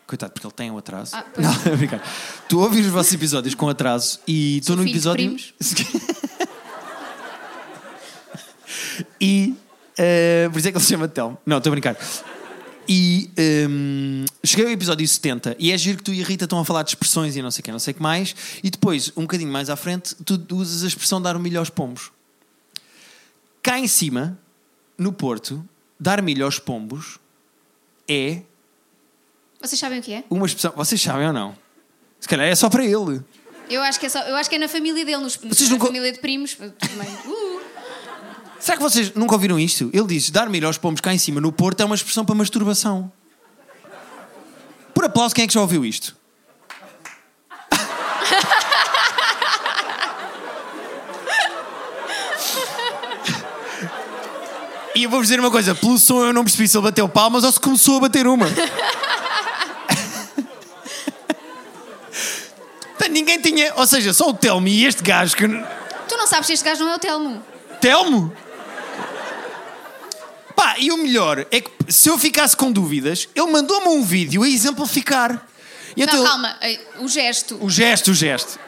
Coitado, 0.06 0.32
porque 0.32 0.46
ele 0.46 0.54
tem 0.54 0.70
um 0.70 0.78
atraso. 0.78 1.16
Ah, 1.16 1.24
pois. 1.34 1.46
não, 1.46 1.54
é 1.72 1.76
brincar. 1.76 2.00
Tu 2.48 2.58
ouves 2.58 2.86
os 2.86 2.92
vossos 2.92 3.12
episódios 3.12 3.54
com 3.54 3.68
atraso 3.68 4.20
e 4.26 4.58
estou 4.58 4.76
no 4.76 4.86
episódio. 4.86 5.36
e. 9.20 9.54
eh, 9.98 10.48
por 10.52 10.58
isso 10.58 10.68
é 10.68 10.70
que 10.72 10.78
ele 10.78 10.84
se 10.84 10.90
chama 10.90 11.08
Telmo. 11.08 11.38
Não, 11.46 11.58
estou 11.58 11.70
a 11.70 11.72
brincar. 11.72 11.96
E 12.88 13.30
ehm, 13.36 14.24
cheguei 14.44 14.66
ao 14.66 14.70
episódio 14.70 15.06
70 15.06 15.56
e 15.58 15.72
é 15.72 15.78
giro 15.78 15.98
que 15.98 16.04
tu 16.04 16.12
e 16.14 16.22
a 16.22 16.24
Rita 16.24 16.44
estão 16.44 16.58
a 16.60 16.64
falar 16.64 16.84
de 16.84 16.90
expressões 16.90 17.34
e 17.36 17.42
não 17.42 17.50
sei 17.50 17.60
o 17.60 17.64
que, 17.64 17.72
não 17.72 17.78
sei 17.80 17.92
que 17.94 18.00
mais. 18.02 18.34
E 18.62 18.70
depois, 18.70 19.10
um 19.16 19.22
bocadinho 19.22 19.50
mais 19.50 19.68
à 19.68 19.74
frente, 19.76 20.14
tu 20.24 20.40
usas 20.52 20.84
a 20.84 20.86
expressão 20.86 21.20
dar 21.20 21.34
o 21.36 21.40
milho 21.40 21.58
aos 21.58 21.68
pombos. 21.70 22.12
Cá 23.62 23.78
em 23.80 23.88
cima, 23.88 24.38
no 24.96 25.12
Porto, 25.12 25.66
dar 25.98 26.22
milho 26.22 26.44
aos 26.44 26.58
pombos 26.60 27.18
é 28.08 28.42
Vocês 29.60 29.80
sabem 29.80 29.98
o 29.98 30.02
que 30.02 30.12
é? 30.12 30.24
uma 30.30 30.46
expressão. 30.46 30.72
Vocês 30.76 31.00
sabem 31.02 31.26
ou 31.26 31.32
não? 31.32 31.56
Se 32.20 32.28
calhar 32.28 32.46
é 32.46 32.54
só 32.54 32.70
para 32.70 32.84
ele. 32.84 33.20
Eu 33.68 33.82
acho 33.82 33.98
que 33.98 34.06
é, 34.06 34.08
só, 34.08 34.20
eu 34.20 34.36
acho 34.36 34.48
que 34.48 34.54
é 34.54 34.58
na 34.60 34.68
família 34.68 35.04
dele, 35.04 35.16
nos, 35.18 35.34
Vocês 35.34 35.68
na 35.68 35.74
nunca- 35.74 35.86
família 35.86 36.12
de 36.12 36.20
primos. 36.20 36.54
Também. 36.54 37.08
Uh, 37.26 37.45
Será 38.58 38.76
que 38.76 38.82
vocês 38.82 39.12
nunca 39.14 39.34
ouviram 39.34 39.58
isto? 39.58 39.90
Ele 39.92 40.06
diz: 40.06 40.30
dar 40.30 40.48
milho 40.48 40.66
aos 40.66 40.78
pombos 40.78 41.00
cá 41.00 41.12
em 41.12 41.18
cima 41.18 41.40
no 41.40 41.52
Porto 41.52 41.80
é 41.80 41.84
uma 41.84 41.94
expressão 41.94 42.24
para 42.24 42.34
masturbação. 42.34 43.12
Por 44.94 45.04
aplauso, 45.04 45.34
quem 45.34 45.44
é 45.44 45.46
que 45.46 45.54
já 45.54 45.60
ouviu 45.60 45.84
isto? 45.84 46.16
E 54.94 55.04
eu 55.04 55.10
vou-vos 55.10 55.28
dizer 55.28 55.38
uma 55.38 55.50
coisa: 55.50 55.74
pelo 55.74 55.98
som 55.98 56.24
eu 56.24 56.32
não 56.32 56.42
percebi 56.42 56.66
se 56.66 56.74
ele 56.74 56.84
bateu 56.84 57.06
palmas 57.06 57.44
ou 57.44 57.52
se 57.52 57.60
começou 57.60 57.98
a 57.98 58.00
bater 58.00 58.26
uma. 58.26 58.46
Ninguém 63.10 63.40
tinha. 63.40 63.74
Ou 63.76 63.86
seja, 63.86 64.12
só 64.14 64.30
o 64.30 64.34
Telmo 64.34 64.66
e 64.68 64.86
este 64.86 65.02
gajo 65.02 65.36
que. 65.36 65.46
tu 66.08 66.16
não 66.16 66.26
sabes 66.26 66.46
se 66.46 66.54
este 66.54 66.64
gajo 66.64 66.82
não 66.82 66.92
é 66.92 66.96
o 66.96 66.98
Telmo. 66.98 67.42
Telmo? 67.80 68.32
Pá, 70.56 70.76
e 70.78 70.90
o 70.90 70.96
melhor 70.96 71.46
é 71.50 71.60
que 71.60 71.70
se 71.92 72.08
eu 72.08 72.16
ficasse 72.18 72.56
com 72.56 72.72
dúvidas, 72.72 73.28
ele 73.34 73.46
mandou-me 73.50 73.88
um 73.88 74.02
vídeo 74.02 74.42
a 74.42 74.48
exemplificar. 74.48 75.46
E 75.94 76.02
então 76.02 76.14
não, 76.14 76.22
ele- 76.22 76.30
calma, 76.30 76.56
eh, 76.62 76.80
o 77.00 77.08
gesto. 77.08 77.58
O 77.62 77.68
gesto, 77.70 78.10
o 78.10 78.14
gesto. 78.14 78.58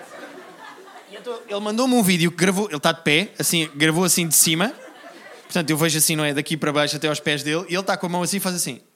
E 1.10 1.16
então 1.16 1.40
ele 1.48 1.60
mandou-me 1.60 1.94
um 1.94 2.02
vídeo 2.02 2.30
que 2.30 2.36
gravou, 2.36 2.66
ele 2.68 2.76
está 2.76 2.92
de 2.92 3.02
pé, 3.02 3.32
assim, 3.38 3.70
gravou 3.74 4.04
assim 4.04 4.28
de 4.28 4.36
cima. 4.36 4.70
Portanto, 5.44 5.70
eu 5.70 5.78
vejo 5.78 5.96
assim, 5.96 6.14
não 6.14 6.24
é? 6.26 6.34
Daqui 6.34 6.58
para 6.58 6.70
baixo 6.70 6.96
até 6.96 7.08
aos 7.08 7.20
pés 7.20 7.42
dele, 7.42 7.64
e 7.70 7.74
ele 7.74 7.80
está 7.80 7.96
com 7.96 8.04
a 8.06 8.10
mão 8.10 8.22
assim 8.22 8.36
e 8.36 8.40
faz 8.40 8.54
assim. 8.54 8.80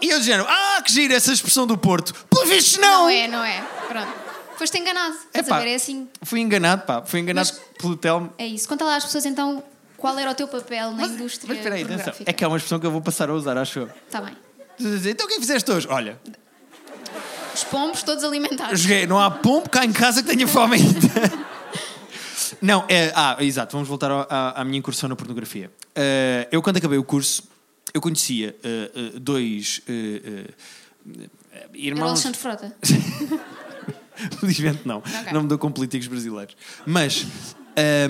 e 0.00 0.10
eu 0.10 0.18
dizendo, 0.18 0.44
ah, 0.48 0.82
que 0.84 0.92
gira 0.92 1.14
essa 1.14 1.32
expressão 1.32 1.68
do 1.68 1.78
Porto. 1.78 2.12
Pelo 2.28 2.46
visto, 2.46 2.80
não! 2.80 3.02
Não 3.04 3.08
é, 3.08 3.28
não 3.28 3.44
é. 3.44 3.64
Pronto. 3.88 4.21
Foste 4.62 4.78
enganado. 4.78 5.14
Estás 5.26 5.46
Epá, 5.46 5.56
a 5.56 5.60
ver? 5.60 5.70
É 5.70 5.74
assim. 5.74 6.08
Fui 6.22 6.38
enganado, 6.40 6.82
pá. 6.86 7.02
Fui 7.04 7.18
enganado 7.18 7.48
Mas- 7.52 7.60
pelo 7.80 7.96
Telmo. 7.96 8.32
É 8.38 8.46
isso. 8.46 8.68
Conta 8.68 8.84
lá 8.84 8.94
às 8.96 9.04
pessoas 9.04 9.26
então 9.26 9.62
qual 9.96 10.16
era 10.16 10.30
o 10.30 10.34
teu 10.34 10.46
papel 10.46 10.92
na 10.92 11.06
indústria. 11.06 11.48
Mas 11.48 11.56
espera 11.58 11.74
aí, 11.74 11.82
atenção. 11.82 12.14
É 12.24 12.32
que 12.32 12.44
é 12.44 12.46
uma 12.46 12.56
expressão 12.56 12.78
que 12.78 12.86
eu 12.86 12.90
vou 12.92 13.00
passar 13.02 13.28
a 13.28 13.34
usar, 13.34 13.56
acho 13.58 13.80
eu. 13.80 13.90
Tá 14.08 14.20
bem. 14.20 14.36
Então 14.80 15.26
o 15.26 15.28
que 15.28 15.34
é 15.34 15.36
que 15.36 15.40
fizeste 15.40 15.68
hoje? 15.70 15.86
Olha, 15.90 16.16
Os 17.54 17.64
pombos 17.64 18.02
todos 18.04 18.22
alimentados. 18.24 18.80
joguei, 18.80 19.04
não 19.06 19.18
há 19.18 19.30
pombo 19.30 19.68
cá 19.68 19.84
em 19.84 19.92
casa 19.92 20.22
que 20.22 20.28
tenha 20.28 20.46
fome 20.46 20.76
ainda. 20.76 21.42
Não, 22.62 22.84
é. 22.88 23.12
Ah, 23.16 23.36
exato, 23.40 23.72
vamos 23.72 23.88
voltar 23.88 24.10
à, 24.12 24.60
à 24.60 24.64
minha 24.64 24.78
incursão 24.78 25.08
na 25.08 25.16
pornografia. 25.16 25.68
Eh, 25.96 26.46
eu, 26.52 26.62
quando 26.62 26.76
acabei 26.76 26.96
o 26.98 27.02
curso, 27.02 27.42
eu 27.92 28.00
conhecia 28.00 28.54
eh, 28.62 28.90
eh, 28.94 29.12
dois 29.18 29.80
eh, 29.88 30.44
Era 31.52 31.68
o 31.72 31.76
irmãos. 31.76 32.10
Alexandre 32.10 32.38
Frota. 32.38 32.76
Felizmente 34.40 34.86
não. 34.86 34.98
Ok. 34.98 35.32
Não 35.32 35.42
me 35.42 35.48
dou 35.48 35.58
com 35.58 35.70
políticos 35.70 36.06
brasileiros. 36.06 36.56
Mas 36.86 37.26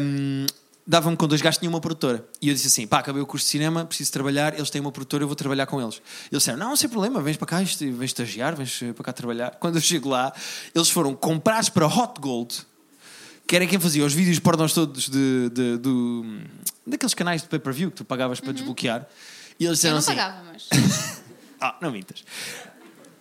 hum, 0.01 0.47
dava-me 0.87 1.17
com 1.17 1.27
dois 1.29 1.41
gajos 1.41 1.57
que 1.59 1.61
tinham 1.63 1.73
uma 1.73 1.81
produtora. 1.81 2.27
E 2.41 2.49
eu 2.49 2.55
disse 2.55 2.67
assim: 2.67 2.87
pá, 2.87 2.99
acabei 2.99 3.23
o 3.23 3.27
curso 3.27 3.47
de 3.47 3.51
cinema, 3.51 3.85
preciso 3.85 4.13
trabalhar, 4.13 4.55
eles 4.55 4.69
têm 4.71 4.81
uma 4.81 4.93
produtora, 4.93 5.23
eu 5.23 5.29
vou 5.29 5.37
trabalhar 5.37 5.67
com 5.67 5.81
eles. 5.81 5.97
Eles 6.31 6.43
disseram: 6.43 6.59
não, 6.59 6.77
sem 6.77 6.89
problema, 6.89 7.21
vens 7.21 7.37
para 7.37 7.47
cá, 7.47 7.57
vens 7.59 7.81
estagiar, 8.03 8.55
vens 8.57 8.83
eh, 8.83 8.93
para 8.93 9.05
cá 9.05 9.13
trabalhar. 9.13 9.53
Quando 9.61 9.77
eu 9.77 9.81
chego 9.81 10.09
lá, 10.09 10.33
eles 10.75 10.91
foram 10.91 11.15
comprados 11.15 11.69
para 11.69 11.87
Hot 11.87 12.21
Gold, 12.21 12.61
que 13.47 13.57
era 13.57 13.67
quem 13.67 13.79
fazia 13.79 14.05
os 14.05 14.13
vídeos 14.13 14.39
pornós 14.39 14.73
todos 14.73 15.09
de, 15.09 15.51
de- 15.51 15.77
do, 15.79 16.41
daqueles 16.87 17.15
canais 17.15 17.43
de 17.43 17.49
pay-per-view 17.49 17.91
que 17.91 17.97
tu 17.99 18.05
pagavas 18.05 18.41
para 18.41 18.53
desbloquear. 18.53 19.07
E 19.61 19.65
eles 19.67 19.83
Eu 19.85 19.93
disseram 19.93 19.95
não 19.95 19.99
assim: 20.01 20.15
pagava, 20.17 20.43
mas. 20.53 20.69
ah, 21.61 21.77
não 21.81 21.93
mintas. 21.93 22.25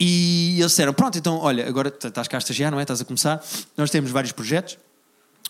E 0.03 0.55
eles 0.59 0.71
disseram: 0.71 0.93
Pronto, 0.93 1.15
então, 1.15 1.37
olha, 1.37 1.67
agora 1.67 1.89
estás 1.89 2.27
cá 2.27 2.37
a 2.37 2.39
estagiar, 2.39 2.71
não 2.71 2.79
é? 2.79 2.81
Estás 2.81 3.01
a 3.01 3.05
começar. 3.05 3.39
Nós 3.77 3.91
temos 3.91 4.09
vários 4.09 4.31
projetos. 4.31 4.79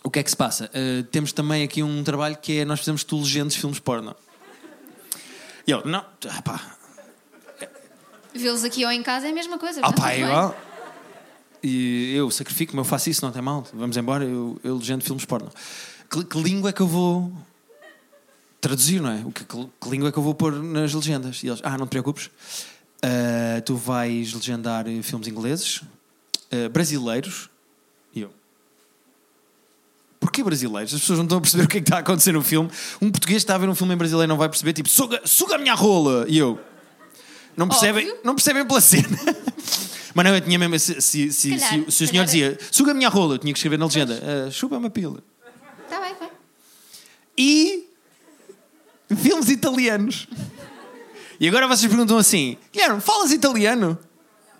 O 0.04 0.12
que 0.12 0.20
é 0.20 0.24
que 0.24 0.30
se 0.30 0.36
passa? 0.36 0.70
Uh, 0.76 1.04
temos 1.04 1.32
também 1.32 1.64
aqui 1.64 1.82
um 1.82 2.04
trabalho 2.04 2.36
que 2.36 2.60
é: 2.60 2.66
nós 2.66 2.80
fizemos 2.80 3.02
tu 3.06 3.18
legendas 3.18 3.56
filmes 3.56 3.80
porno. 3.80 4.14
E 5.66 5.72
eu: 5.72 5.86
Não, 5.86 6.04
ah, 6.28 6.42
pá, 6.42 6.76
Vê-los 8.34 8.66
aqui 8.66 8.84
ou 8.84 8.92
em 8.92 9.02
casa 9.02 9.28
é 9.28 9.30
a 9.30 9.34
mesma 9.34 9.58
coisa. 9.58 9.80
ah, 9.82 9.94
pá, 9.94 10.12
é 10.12 10.20
igual. 10.20 10.54
E 11.64 12.14
eu 12.14 12.30
sacrifico-me, 12.30 12.82
eu 12.82 12.84
faço 12.86 13.10
isso, 13.10 13.24
não 13.24 13.32
tem 13.32 13.42
mal. 13.42 13.66
Vamos 13.74 13.96
embora, 13.96 14.26
eu, 14.26 14.60
eu 14.66 14.76
legendo 14.76 15.02
filmes 15.02 15.24
porno. 15.24 15.50
Que, 16.10 16.26
que 16.26 16.42
língua 16.42 16.72
é 16.72 16.74
que 16.74 16.82
eu 16.82 16.88
vou 16.88 17.32
traduzir, 18.60 19.02
não 19.02 19.12
é? 19.12 19.22
O 19.24 19.32
que, 19.32 19.46
que, 19.46 19.70
que 19.80 19.90
língua 19.90 20.10
é 20.10 20.12
que 20.12 20.18
eu 20.18 20.24
vou 20.24 20.36
pôr 20.36 20.52
nas 20.52 20.94
legendas? 20.94 21.42
E 21.42 21.48
eles, 21.48 21.62
ah, 21.64 21.78
não 21.78 21.86
te 21.86 21.92
preocupes, 21.92 22.30
Ah, 23.04 23.62
tu 23.66 23.76
vais 23.76 24.34
legendar 24.34 24.86
filmes 25.02 25.28
ingleses, 25.28 25.82
ah, 26.52 26.70
brasileiros, 26.70 27.50
e 28.14 28.22
eu. 28.22 28.32
Porquê 30.20 30.44
brasileiros? 30.44 30.94
As 30.94 31.00
pessoas 31.02 31.18
não 31.18 31.26
estão 31.26 31.38
a 31.40 31.42
perceber 31.42 31.64
o 31.64 31.68
que 31.68 31.78
é 31.78 31.82
que 31.82 31.86
está 31.86 31.98
a 31.98 32.00
acontecer 32.02 32.32
no 32.32 32.44
filme. 32.44 32.70
Um 33.02 33.10
português 33.10 33.38
que 33.40 33.44
está 33.44 33.56
a 33.56 33.58
ver 33.58 33.68
um 33.70 33.74
filme 33.76 33.94
em 33.96 33.98
brasileiro 33.98 34.30
não 34.30 34.38
vai 34.38 34.48
perceber, 34.50 34.74
tipo, 34.74 34.88
suga, 34.88 35.20
suga 35.26 35.56
a 35.56 35.58
minha 35.58 35.74
rola! 35.74 36.26
E 36.28 36.38
eu. 36.38 36.60
Não 37.58 37.68
percebem, 37.68 38.08
Óbvio. 38.08 38.22
não 38.24 38.36
percebem 38.36 38.66
pela 38.66 38.80
cena. 38.80 39.08
Mas 40.14 40.26
não, 40.26 40.36
eu 40.36 40.42
tinha 40.42 40.60
mesmo. 40.60 40.78
Se, 40.80 41.02
se, 41.02 41.32
se, 41.34 41.50
calhar, 41.52 41.70
se- 41.70 41.76
se 41.76 41.80
o 41.88 41.92
se 41.92 41.98
senhor 42.08 42.26
calhar. 42.26 42.26
dizia 42.26 42.58
suga 42.72 42.92
a 42.92 42.94
minha 42.94 43.10
rola, 43.10 43.36
eu 43.36 43.38
tinha 43.40 43.52
que 43.54 43.58
escrever 43.60 43.78
na 43.78 43.86
legenda 43.86 44.22
"Ah, 44.48 44.52
chupa 44.52 44.78
uma 44.78 44.90
pila. 44.90 45.24
Tá 45.90 46.00
bem, 46.02 46.14
vai. 46.20 46.30
E. 47.38 47.88
filmes 49.18 49.50
italianos. 49.50 50.28
E 51.42 51.48
agora 51.48 51.68
vocês 51.68 51.90
perguntam 51.90 52.20
assim: 52.20 52.56
Guilherme, 52.72 53.02
falas 53.02 53.32
italiano? 53.32 53.98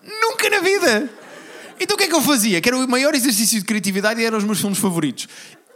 Nunca 0.04 0.50
na 0.50 0.62
vida! 0.62 1.08
Então 1.80 1.94
o 1.94 1.98
que 1.98 2.06
é 2.06 2.08
que 2.08 2.16
eu 2.16 2.22
fazia? 2.24 2.60
Que 2.60 2.70
era 2.70 2.78
o 2.78 2.88
maior 2.88 3.14
exercício 3.14 3.60
de 3.60 3.66
criatividade 3.66 4.20
e 4.20 4.26
eram 4.26 4.40
os 4.40 4.44
meus 4.44 4.60
filmes 4.60 4.80
favoritos. 4.80 5.28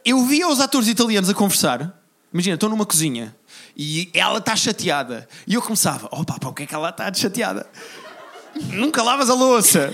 Eu 0.03 0.25
via 0.25 0.47
os 0.47 0.59
atores 0.59 0.87
italianos 0.87 1.29
a 1.29 1.33
conversar. 1.35 2.01
Imagina, 2.33 2.55
estou 2.55 2.69
numa 2.69 2.87
cozinha 2.87 3.35
e 3.77 4.09
ela 4.15 4.39
está 4.39 4.55
chateada. 4.55 5.29
E 5.45 5.53
eu 5.53 5.61
começava: 5.61 6.07
opa, 6.11 6.39
pá, 6.39 6.47
o 6.47 6.53
que 6.53 6.63
é 6.63 6.65
que 6.65 6.73
ela 6.73 6.89
está 6.89 7.13
chateada? 7.13 7.69
Nunca 8.71 9.03
lavas 9.03 9.29
a 9.29 9.35
louça. 9.35 9.93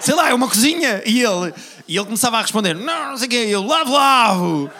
Sei 0.00 0.14
lá, 0.14 0.30
é 0.30 0.34
uma 0.34 0.48
cozinha. 0.48 1.02
E 1.04 1.22
ele, 1.22 1.52
e 1.86 1.94
ele 1.98 2.06
começava 2.06 2.38
a 2.38 2.40
responder: 2.40 2.74
não, 2.74 3.10
não 3.10 3.18
sei 3.18 3.26
o 3.26 3.30
quê. 3.30 3.46
Eu 3.50 3.62
lavo, 3.62 3.92
lavo. 3.92 4.70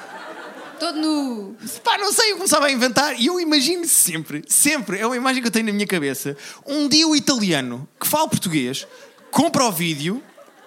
Todo 0.84 1.00
nu. 1.00 1.56
Pá, 1.82 1.96
não 1.96 2.12
sei, 2.12 2.32
eu 2.32 2.36
começava 2.36 2.66
a 2.66 2.70
inventar 2.70 3.18
e 3.18 3.24
eu 3.24 3.40
imagino 3.40 3.88
sempre, 3.88 4.44
sempre, 4.46 4.98
é 4.98 5.06
uma 5.06 5.16
imagem 5.16 5.40
que 5.40 5.48
eu 5.48 5.50
tenho 5.50 5.64
na 5.64 5.72
minha 5.72 5.86
cabeça. 5.86 6.36
Um 6.66 6.86
dia 6.86 7.08
o 7.08 7.16
italiano 7.16 7.88
que 7.98 8.06
fala 8.06 8.28
português 8.28 8.86
compra 9.30 9.64
o 9.64 9.72
vídeo, 9.72 10.22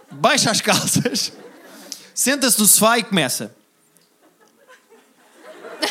baixa 0.09 0.49
as 0.49 0.59
calças, 0.59 1.31
senta-se 2.15 2.59
no 2.59 2.65
sofá 2.65 2.97
e 2.97 3.03
começa. 3.03 3.55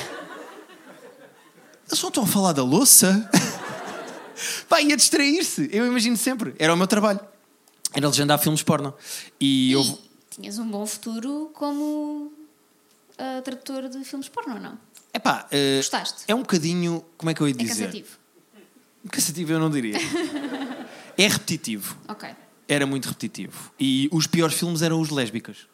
Eles 1.87 2.01
só 2.01 2.09
estão 2.09 2.25
a 2.25 2.27
falar 2.27 2.53
da 2.53 2.65
louça? 2.65 3.31
Pá, 4.69 4.83
ia 4.83 4.97
distrair-se. 4.97 5.71
Eu 5.73 5.87
imagino 5.87 6.17
sempre. 6.17 6.53
Era 6.59 6.75
o 6.75 6.77
meu 6.77 6.89
trabalho. 6.89 7.21
Era 7.95 8.09
legendar 8.09 8.41
filmes 8.41 8.65
porno. 8.65 8.93
E 9.39 9.71
eu. 9.71 9.83
E 9.83 10.01
tinhas 10.35 10.59
um 10.59 10.69
bom 10.69 10.85
futuro 10.85 11.49
como 11.55 12.46
ah, 13.19 13.41
tradutor 13.43 13.89
de 13.89 14.05
filmes 14.05 14.29
porno, 14.29 14.55
ou 14.55 14.61
não? 14.61 14.79
Epá, 15.13 15.47
eh, 15.51 15.77
Gostaste? 15.79 16.25
é 16.29 16.35
um 16.35 16.41
bocadinho. 16.41 17.05
Como 17.17 17.31
é 17.31 17.35
que 17.35 17.41
eu 17.41 17.49
ia 17.49 17.55
É 17.55 17.57
dizer? 17.57 17.87
cansativo. 17.87 18.19
Cansativo 19.11 19.53
eu 19.53 19.59
não 19.59 19.71
diria. 19.71 19.97
é 21.17 21.27
repetitivo. 21.29 21.97
Ok. 22.09 22.29
Era 22.69 22.85
muito 22.87 23.07
repetitivo. 23.07 23.73
E 23.79 24.09
os 24.13 24.27
piores 24.27 24.57
filmes 24.57 24.83
eram 24.83 25.01
os 25.01 25.11
lésbicas. 25.11 25.67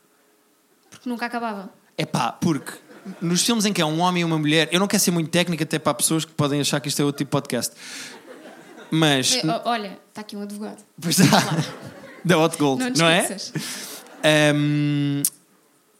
Porque 0.91 1.09
nunca 1.09 1.27
acabava. 1.27 1.73
É 1.97 2.05
pá, 2.05 2.31
porque 2.33 2.73
nos 3.21 3.43
filmes 3.43 3.65
em 3.65 3.73
que 3.73 3.81
é 3.81 3.85
um 3.87 3.99
homem 4.01 4.21
e 4.21 4.25
uma 4.25 4.39
mulher, 4.39 4.69
eu 4.71 4.79
não 4.79 4.87
quero 4.87 5.03
ser 5.03 5.11
muito 5.11 5.31
técnico 5.31 5.63
até 5.63 5.79
para 5.79 5.95
pessoas 5.95 6.25
que 6.25 6.33
podem 6.33 6.61
achar 6.61 6.81
que 6.81 6.89
isto 6.89 7.01
é 7.01 7.05
outro 7.05 7.19
tipo 7.19 7.31
de 7.31 7.33
podcast. 7.33 7.75
Mas. 8.91 9.35
Eh, 9.37 9.43
Olha, 9.65 9.99
está 10.11 10.21
aqui 10.21 10.37
um 10.37 10.43
advogado. 10.43 10.85
Pois 11.01 11.19
está. 11.19 11.39
Da 12.25 12.39
Hot 12.39 12.57
Gold, 12.57 12.85
Não 12.85 12.91
não, 12.91 13.07
é? 13.09 13.21
esqueças. 13.23 13.53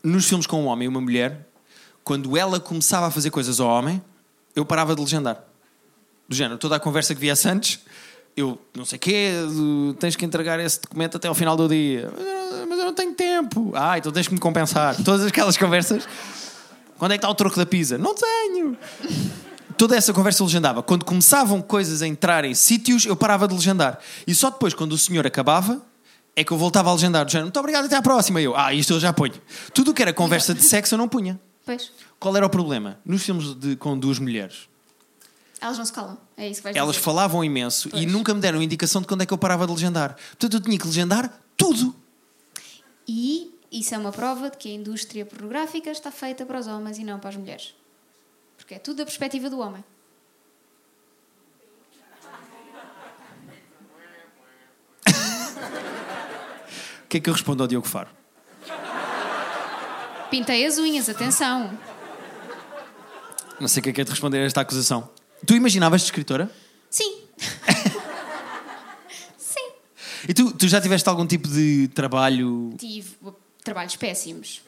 Nos 0.03 0.27
filmes 0.29 0.47
com 0.47 0.63
um 0.63 0.67
homem 0.67 0.87
e 0.87 0.89
uma 0.89 1.01
mulher, 1.01 1.47
quando 2.03 2.37
ela 2.37 2.59
começava 2.59 3.07
a 3.07 3.11
fazer 3.11 3.31
coisas 3.31 3.61
ao 3.61 3.69
homem, 3.69 4.03
eu 4.55 4.65
parava 4.65 4.95
de 4.95 5.01
legendar. 5.01 5.39
Do 6.29 6.35
género, 6.35 6.59
toda 6.59 6.77
a 6.77 6.81
conversa 6.81 7.15
que 7.15 7.21
viesse 7.21 7.49
antes, 7.49 7.81
eu 8.37 8.59
não 8.75 8.85
sei 8.85 8.99
quê, 8.99 9.33
tens 9.99 10.17
que 10.17 10.25
entregar 10.25 10.59
esse 10.59 10.81
documento 10.81 11.17
até 11.17 11.29
ao 11.29 11.35
final 11.35 11.57
do 11.57 11.69
dia. 11.69 12.11
Mas 12.69 12.79
eu 12.79 12.85
não- 12.87 12.95
tenho 12.95 13.15
tempo. 13.15 13.73
Ah, 13.75 13.97
então 13.99 14.11
tens 14.11 14.27
que 14.27 14.35
me 14.35 14.41
compensar. 14.41 14.97
Todas 15.05 15.27
aquelas 15.27 15.57
conversas. 15.57 16.07
Quando 16.99 17.13
é 17.13 17.15
que 17.17 17.19
está 17.19 17.29
o 17.29 17.35
troco 17.35 17.57
da 17.57 17.67
pizza? 17.67 17.97
Não 17.99 18.15
tenho. 18.15 18.77
Toda 19.77 19.97
essa 19.97 20.13
conversa 20.13 20.43
legendava. 20.45 20.83
Quando 20.83 21.05
começavam 21.05 21.61
coisas 21.61 22.03
a 22.03 22.07
entrar 22.07 22.45
em 22.45 22.55
sítios, 22.55 23.05
eu 23.07 23.17
parava 23.17 23.49
de 23.49 23.55
legendar. 23.55 23.99
E 24.27 24.35
só 24.35 24.51
depois, 24.51 24.75
quando 24.75 24.93
o 24.93 24.99
senhor 24.99 25.27
acabava, 25.27 25.83
é 26.35 26.43
que 26.45 26.53
eu 26.53 26.57
voltava 26.57 26.91
a 26.91 26.93
legendar. 26.95 27.25
Do 27.25 27.31
género, 27.31 27.47
muito 27.47 27.59
obrigado, 27.61 27.85
até 27.87 27.97
à 27.97 28.03
próxima. 28.03 28.41
E 28.41 28.45
eu, 28.45 28.57
ah, 28.57 28.73
isto 28.73 28.93
eu 28.93 29.01
já 29.01 29.13
ponho. 29.13 29.35
Tudo 29.75 29.91
o 29.91 29.95
que 29.95 30.03
era 30.03 30.13
conversa 30.13 30.55
de 30.55 30.63
sexo 30.63 30.95
eu 30.95 30.99
não 30.99 31.09
punha. 31.09 31.41
Pois. 31.65 31.93
Qual 32.19 32.37
era 32.37 32.45
o 32.47 32.51
problema? 32.51 32.99
Nos 33.05 33.23
filmes 33.23 33.55
de- 33.55 33.77
com 33.77 33.99
duas 33.99 34.19
mulheres, 34.19 34.69
Elas 35.61 35.79
não 35.79 35.85
se 35.85 35.93
calam. 35.93 36.19
É 36.37 36.49
isso 36.49 36.61
que 36.61 36.65
vais 36.65 36.77
elas 36.77 36.95
dizer. 36.97 37.05
falavam 37.05 37.45
imenso 37.45 37.87
e 37.89 37.91
Pois. 37.93 38.07
nunca 38.13 38.35
me 38.35 38.41
deram 38.41 38.61
indicação 38.61 39.01
de 39.01 39.07
quando 39.07 39.23
é 39.23 39.27
que 39.27 39.33
eu 39.33 39.39
parava 39.39 39.65
de 39.65 39.73
legendar. 39.73 40.17
Portanto, 40.31 40.55
eu 40.55 40.61
tinha 40.61 40.77
que 40.77 40.87
legendar 40.87 41.33
tudo. 41.57 41.95
E 43.07 43.55
isso 43.71 43.95
é 43.95 43.99
uma 43.99 44.11
prova 44.11 44.51
de 44.51 44.57
que 44.57 44.69
a 44.69 44.75
indústria 44.75 45.25
pornográfica 45.25 45.91
está 45.91 46.11
feita 46.11 46.45
para 46.45 46.59
os 46.59 46.67
homens 46.67 46.99
e 46.99 47.05
não 47.05 47.19
para 47.21 47.31
as 47.31 47.37
mulheres. 47.37 47.75
Porque 48.57 48.75
é 48.75 48.79
tudo 48.81 48.97
da 48.99 49.05
perspectiva 49.05 49.49
do 49.49 49.59
homem. 49.61 49.85
Que 57.13 57.19
é 57.19 57.21
que 57.21 57.29
eu 57.29 57.35
respondo 57.35 57.63
ao 57.63 57.67
Diogo 57.69 57.87
Faro? 57.87 58.09
Pintei 60.31 60.65
as 60.65 60.79
unhas, 60.79 61.11
atenção. 61.11 61.79
Não 63.61 63.69
sei 63.69 63.81
o 63.81 63.85
que 63.85 63.91
é 63.91 63.93
que 63.93 64.01
é 64.01 64.05
de 64.05 64.11
responder 64.11 64.39
a 64.39 64.47
esta 64.47 64.63
acusação. 64.63 65.11
Tu 65.47 65.55
imaginavas-te 65.55 66.07
escritora? 66.07 66.51
Sim. 66.89 67.21
Sim. 69.37 69.71
E 70.27 70.33
tu, 70.33 70.53
tu 70.53 70.67
já 70.67 70.81
tiveste 70.81 71.07
algum 71.07 71.27
tipo 71.27 71.47
de 71.49 71.89
trabalho, 71.89 72.73
Tive 72.79 73.15
trabalhos 73.63 73.95
péssimos. 73.97 74.63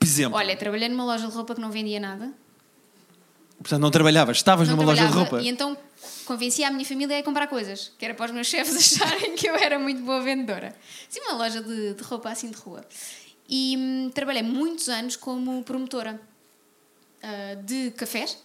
por 0.00 0.04
exemplo? 0.04 0.36
Olha, 0.36 0.56
trabalhei 0.56 0.88
numa 0.88 1.04
loja 1.04 1.28
de 1.28 1.32
roupa 1.32 1.54
que 1.54 1.60
não 1.60 1.70
vendia 1.70 2.00
nada. 2.00 2.32
Portanto, 3.58 3.80
não 3.80 3.90
trabalhavas, 3.92 4.38
estavas 4.38 4.66
Não 4.68 4.74
numa 4.74 4.86
loja 4.86 5.02
de 5.02 5.08
trabalhava, 5.12 5.36
roupa. 5.36 5.46
E 5.46 5.48
então 5.48 5.78
convenci 6.24 6.64
a 6.64 6.70
minha 6.70 6.84
família 6.84 7.18
a 7.18 7.22
comprar 7.22 7.46
coisas, 7.46 7.92
que 7.98 8.04
era 8.04 8.14
para 8.14 8.26
os 8.26 8.30
meus 8.32 8.46
chefes 8.46 8.76
acharem 9.00 9.34
que 9.34 9.48
eu 9.48 9.54
era 9.54 9.78
muito 9.78 10.02
boa 10.02 10.20
vendedora. 10.20 10.74
Sim, 11.08 11.20
uma 11.20 11.34
loja 11.34 11.62
de, 11.62 11.94
de 11.94 12.02
roupa 12.02 12.30
assim 12.30 12.50
de 12.50 12.56
rua. 12.56 12.84
E 13.48 13.76
hum, 13.76 14.10
trabalhei 14.14 14.42
muitos 14.42 14.88
anos 14.88 15.16
como 15.16 15.62
promotora 15.62 16.20
ah, 17.22 17.54
de 17.62 17.90
cafés, 17.92 18.38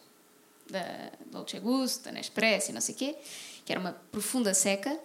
da 0.69 1.11
Dolce 1.31 1.59
Gusto, 1.59 2.05
da 2.05 2.11
Nespresso 2.11 2.71
e 2.71 2.73
não 2.73 2.81
sei 2.81 2.93
o 2.93 2.97
quê, 2.97 3.15
que 3.65 3.71
era 3.71 3.79
uma 3.79 3.93
profunda 4.11 4.53
seca, 4.53 4.97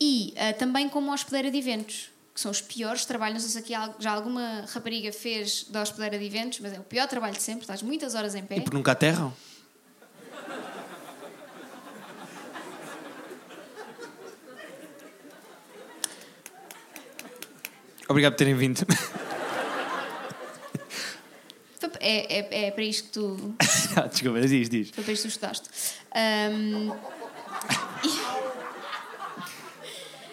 e 0.00 0.32
ah, 0.36 0.52
também 0.54 0.88
como 0.88 1.12
hospedeira 1.12 1.50
de 1.50 1.58
eventos, 1.58 2.10
que 2.34 2.40
são 2.40 2.50
os 2.50 2.60
piores 2.60 3.04
trabalhos. 3.04 3.42
Não 3.42 3.50
sei 3.50 3.62
se 3.62 3.74
aqui 3.74 4.02
já 4.02 4.12
alguma 4.12 4.64
rapariga 4.72 5.12
fez 5.12 5.64
da 5.64 5.82
hospedeira 5.82 6.18
de 6.18 6.24
eventos, 6.24 6.60
mas 6.60 6.72
é 6.72 6.80
o 6.80 6.84
pior 6.84 7.06
trabalho 7.08 7.34
de 7.34 7.42
sempre, 7.42 7.62
estás 7.62 7.82
muitas 7.82 8.14
horas 8.14 8.34
em 8.34 8.44
pé. 8.44 8.56
E 8.56 8.60
por 8.62 8.72
nunca 8.72 8.92
aterram? 8.92 9.34
Obrigado 18.10 18.32
por 18.32 18.38
terem 18.38 18.54
vindo. 18.54 18.78
Foi- 21.78 21.90
É, 22.00 22.38
é, 22.38 22.66
é 22.66 22.70
para 22.70 22.82
isto 22.84 23.04
que 23.04 23.10
tu, 23.10 23.54
Ah, 23.96 24.06
Desculpa, 24.08 24.40
diz, 24.40 24.68
diz. 24.68 24.90
foi 24.90 25.04
para 25.04 25.12
isto 25.12 25.22
que 25.22 25.28
tu 25.28 25.32
estudaste. 25.32 25.68
Ahm, 26.14 26.92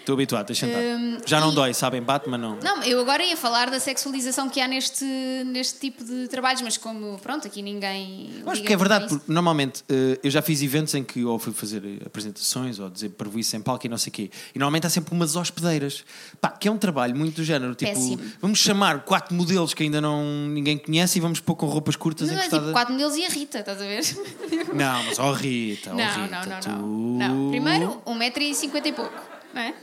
Estou 0.07 0.13
habituado, 0.13 0.45
deixa 0.47 0.65
sentar. 0.65 0.81
Hum, 0.81 1.17
Já 1.25 1.41
não 1.41 1.51
e- 1.51 1.55
dói, 1.55 1.73
sabem? 1.73 2.01
Bate, 2.01 2.29
mas 2.29 2.39
não. 2.39 2.57
não, 2.63 2.81
eu 2.83 3.01
agora 3.01 3.21
ia 3.21 3.35
falar 3.35 3.69
da 3.69 3.77
sexualização 3.77 4.47
que 4.47 4.61
há 4.61 4.65
neste, 4.65 5.03
neste 5.45 5.81
tipo 5.81 6.01
de 6.01 6.29
trabalhos, 6.29 6.61
mas 6.61 6.77
como, 6.77 7.19
pronto, 7.19 7.45
aqui 7.45 7.61
ninguém. 7.61 8.29
Liga 8.37 8.65
que 8.65 8.71
é 8.71 8.77
verdade, 8.77 9.09
porque 9.09 9.25
normalmente 9.29 9.83
eh, 9.89 10.17
eu 10.23 10.31
já 10.31 10.41
fiz 10.41 10.61
eventos 10.61 10.93
em 10.93 11.03
que 11.03 11.25
ou 11.25 11.37
fui 11.37 11.51
fazer 11.51 11.83
eh, 11.83 12.05
apresentações 12.05 12.79
ou 12.79 12.89
dizer 12.89 13.09
parvoíce 13.09 13.57
em 13.57 13.61
palco 13.61 13.85
e 13.85 13.89
não 13.89 13.97
sei 13.97 14.09
o 14.09 14.13
quê. 14.13 14.31
E 14.55 14.57
normalmente 14.59 14.87
há 14.87 14.89
sempre 14.89 15.13
umas 15.13 15.35
hospedeiras. 15.35 16.05
Pá, 16.39 16.51
que 16.51 16.69
é 16.69 16.71
um 16.71 16.77
trabalho 16.77 17.13
muito 17.13 17.35
do 17.35 17.43
género. 17.43 17.75
Tipo, 17.75 17.91
Péssimo. 17.91 18.23
vamos 18.39 18.59
chamar 18.59 19.01
quatro 19.03 19.35
modelos 19.35 19.73
que 19.73 19.83
ainda 19.83 19.99
não 19.99 20.23
ninguém 20.47 20.77
conhece 20.77 21.17
e 21.17 21.21
vamos 21.21 21.41
pôr 21.41 21.55
com 21.57 21.65
roupas 21.65 21.97
curtas 21.97 22.29
Não, 22.29 22.35
é 22.35 22.37
encostadas. 22.37 22.67
tipo 22.67 22.71
quatro 22.73 22.93
modelos 22.93 23.17
e 23.17 23.25
a 23.25 23.29
Rita, 23.29 23.59
estás 23.59 23.81
a 23.81 23.85
ver? 23.85 24.03
Não, 24.73 25.03
mas 25.03 25.19
ó 25.19 25.33
Rita, 25.33 25.91
ó 25.91 25.95
não, 25.95 26.05
Rita, 26.05 26.27
não, 26.27 26.45
não, 26.45 26.59
tu... 26.61 26.69
não, 26.69 27.35
não. 27.35 27.49
Primeiro, 27.49 28.01
1,50m 28.05 28.85
e 28.85 28.93
pouco, 28.93 29.13
não 29.53 29.61
é? 29.61 29.73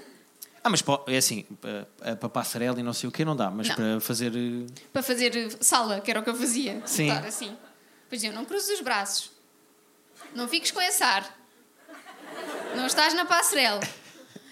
Ah, 0.66 0.70
mas 0.70 0.80
pô, 0.80 0.98
é 1.06 1.18
assim, 1.18 1.42
para, 1.60 2.16
para 2.16 2.28
passarela 2.30 2.80
e 2.80 2.82
não 2.82 2.94
sei 2.94 3.06
o 3.08 3.12
quê 3.12 3.22
não 3.22 3.36
dá, 3.36 3.50
mas 3.50 3.68
Não. 3.68 3.76
para 3.76 4.00
fazer. 4.00 4.32
eh, 4.34 4.66
Para 4.92 5.02
fazer 5.02 5.54
sala, 5.60 6.00
que 6.00 6.10
era 6.10 6.20
o 6.20 6.22
que 6.24 6.30
eu 6.30 6.34
fazia. 6.34 6.80
Sim. 6.86 7.06
Estar 7.08 7.26
assim. 7.26 7.54
Pois 8.08 8.24
eu 8.24 8.32
não 8.32 8.46
cruzes 8.46 8.70
os 8.70 8.80
braços. 8.80 9.30
Não 10.34 10.48
fiques 10.48 10.70
com 10.70 10.80
esse 10.80 11.02
ar. 11.02 11.38
Não 12.74 12.86
estás 12.86 13.12
na 13.12 13.26
passarela. 13.26 13.80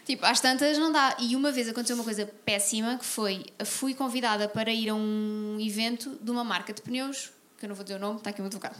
Tipo, 0.05 0.27
às 0.27 0.39
tantas 0.39 0.77
não 0.77 0.93
dá. 0.93 1.17
E 1.19 1.35
uma 1.35 1.51
vez 1.51 1.67
aconteceu 1.69 1.95
uma 1.97 2.05
coisa 2.05 2.27
péssima 2.45 2.99
que 2.99 3.05
foi: 3.07 3.47
fui 3.65 3.95
convidada 3.95 4.49
para 4.49 4.71
ir 4.71 4.91
a 4.91 4.95
um 4.95 5.57
evento 5.61 6.19
de 6.21 6.31
uma 6.31 6.45
marca 6.45 6.73
de 6.75 6.83
pneus, 6.83 7.31
que 7.59 7.65
eu 7.65 7.69
não 7.71 7.75
vou 7.77 7.85
dizer 7.85 7.97
o 7.97 8.01
nome, 8.01 8.19
está 8.19 8.31
aqui 8.31 8.41
o 8.41 8.43
meu 8.43 8.49
advogado. 8.49 8.77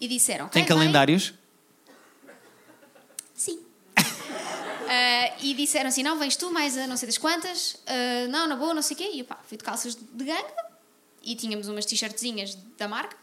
E 0.00 0.06
disseram: 0.06 0.48
Tem 0.48 0.64
calendários? 0.64 1.26
Sim. 1.26 1.34
Ah, 4.94 5.34
e 5.40 5.54
disseram 5.54 5.88
assim: 5.88 6.02
não, 6.02 6.18
vens 6.18 6.36
tu 6.36 6.52
mais 6.52 6.76
a 6.76 6.86
não 6.86 6.98
sei 6.98 7.06
das 7.06 7.16
quantas, 7.16 7.78
ah, 7.86 8.28
não, 8.28 8.46
na 8.46 8.56
boa, 8.56 8.74
não 8.74 8.82
sei 8.82 8.94
o 8.94 8.98
quê. 8.98 9.10
E 9.14 9.20
eu 9.20 9.24
pá, 9.24 9.38
fui 9.46 9.56
de 9.56 9.64
calças 9.64 9.94
de 9.94 10.24
ganga 10.24 10.54
e 11.22 11.34
tínhamos 11.34 11.66
umas 11.66 11.86
t-shirtzinhas 11.86 12.54
da 12.76 12.86
marca. 12.86 13.16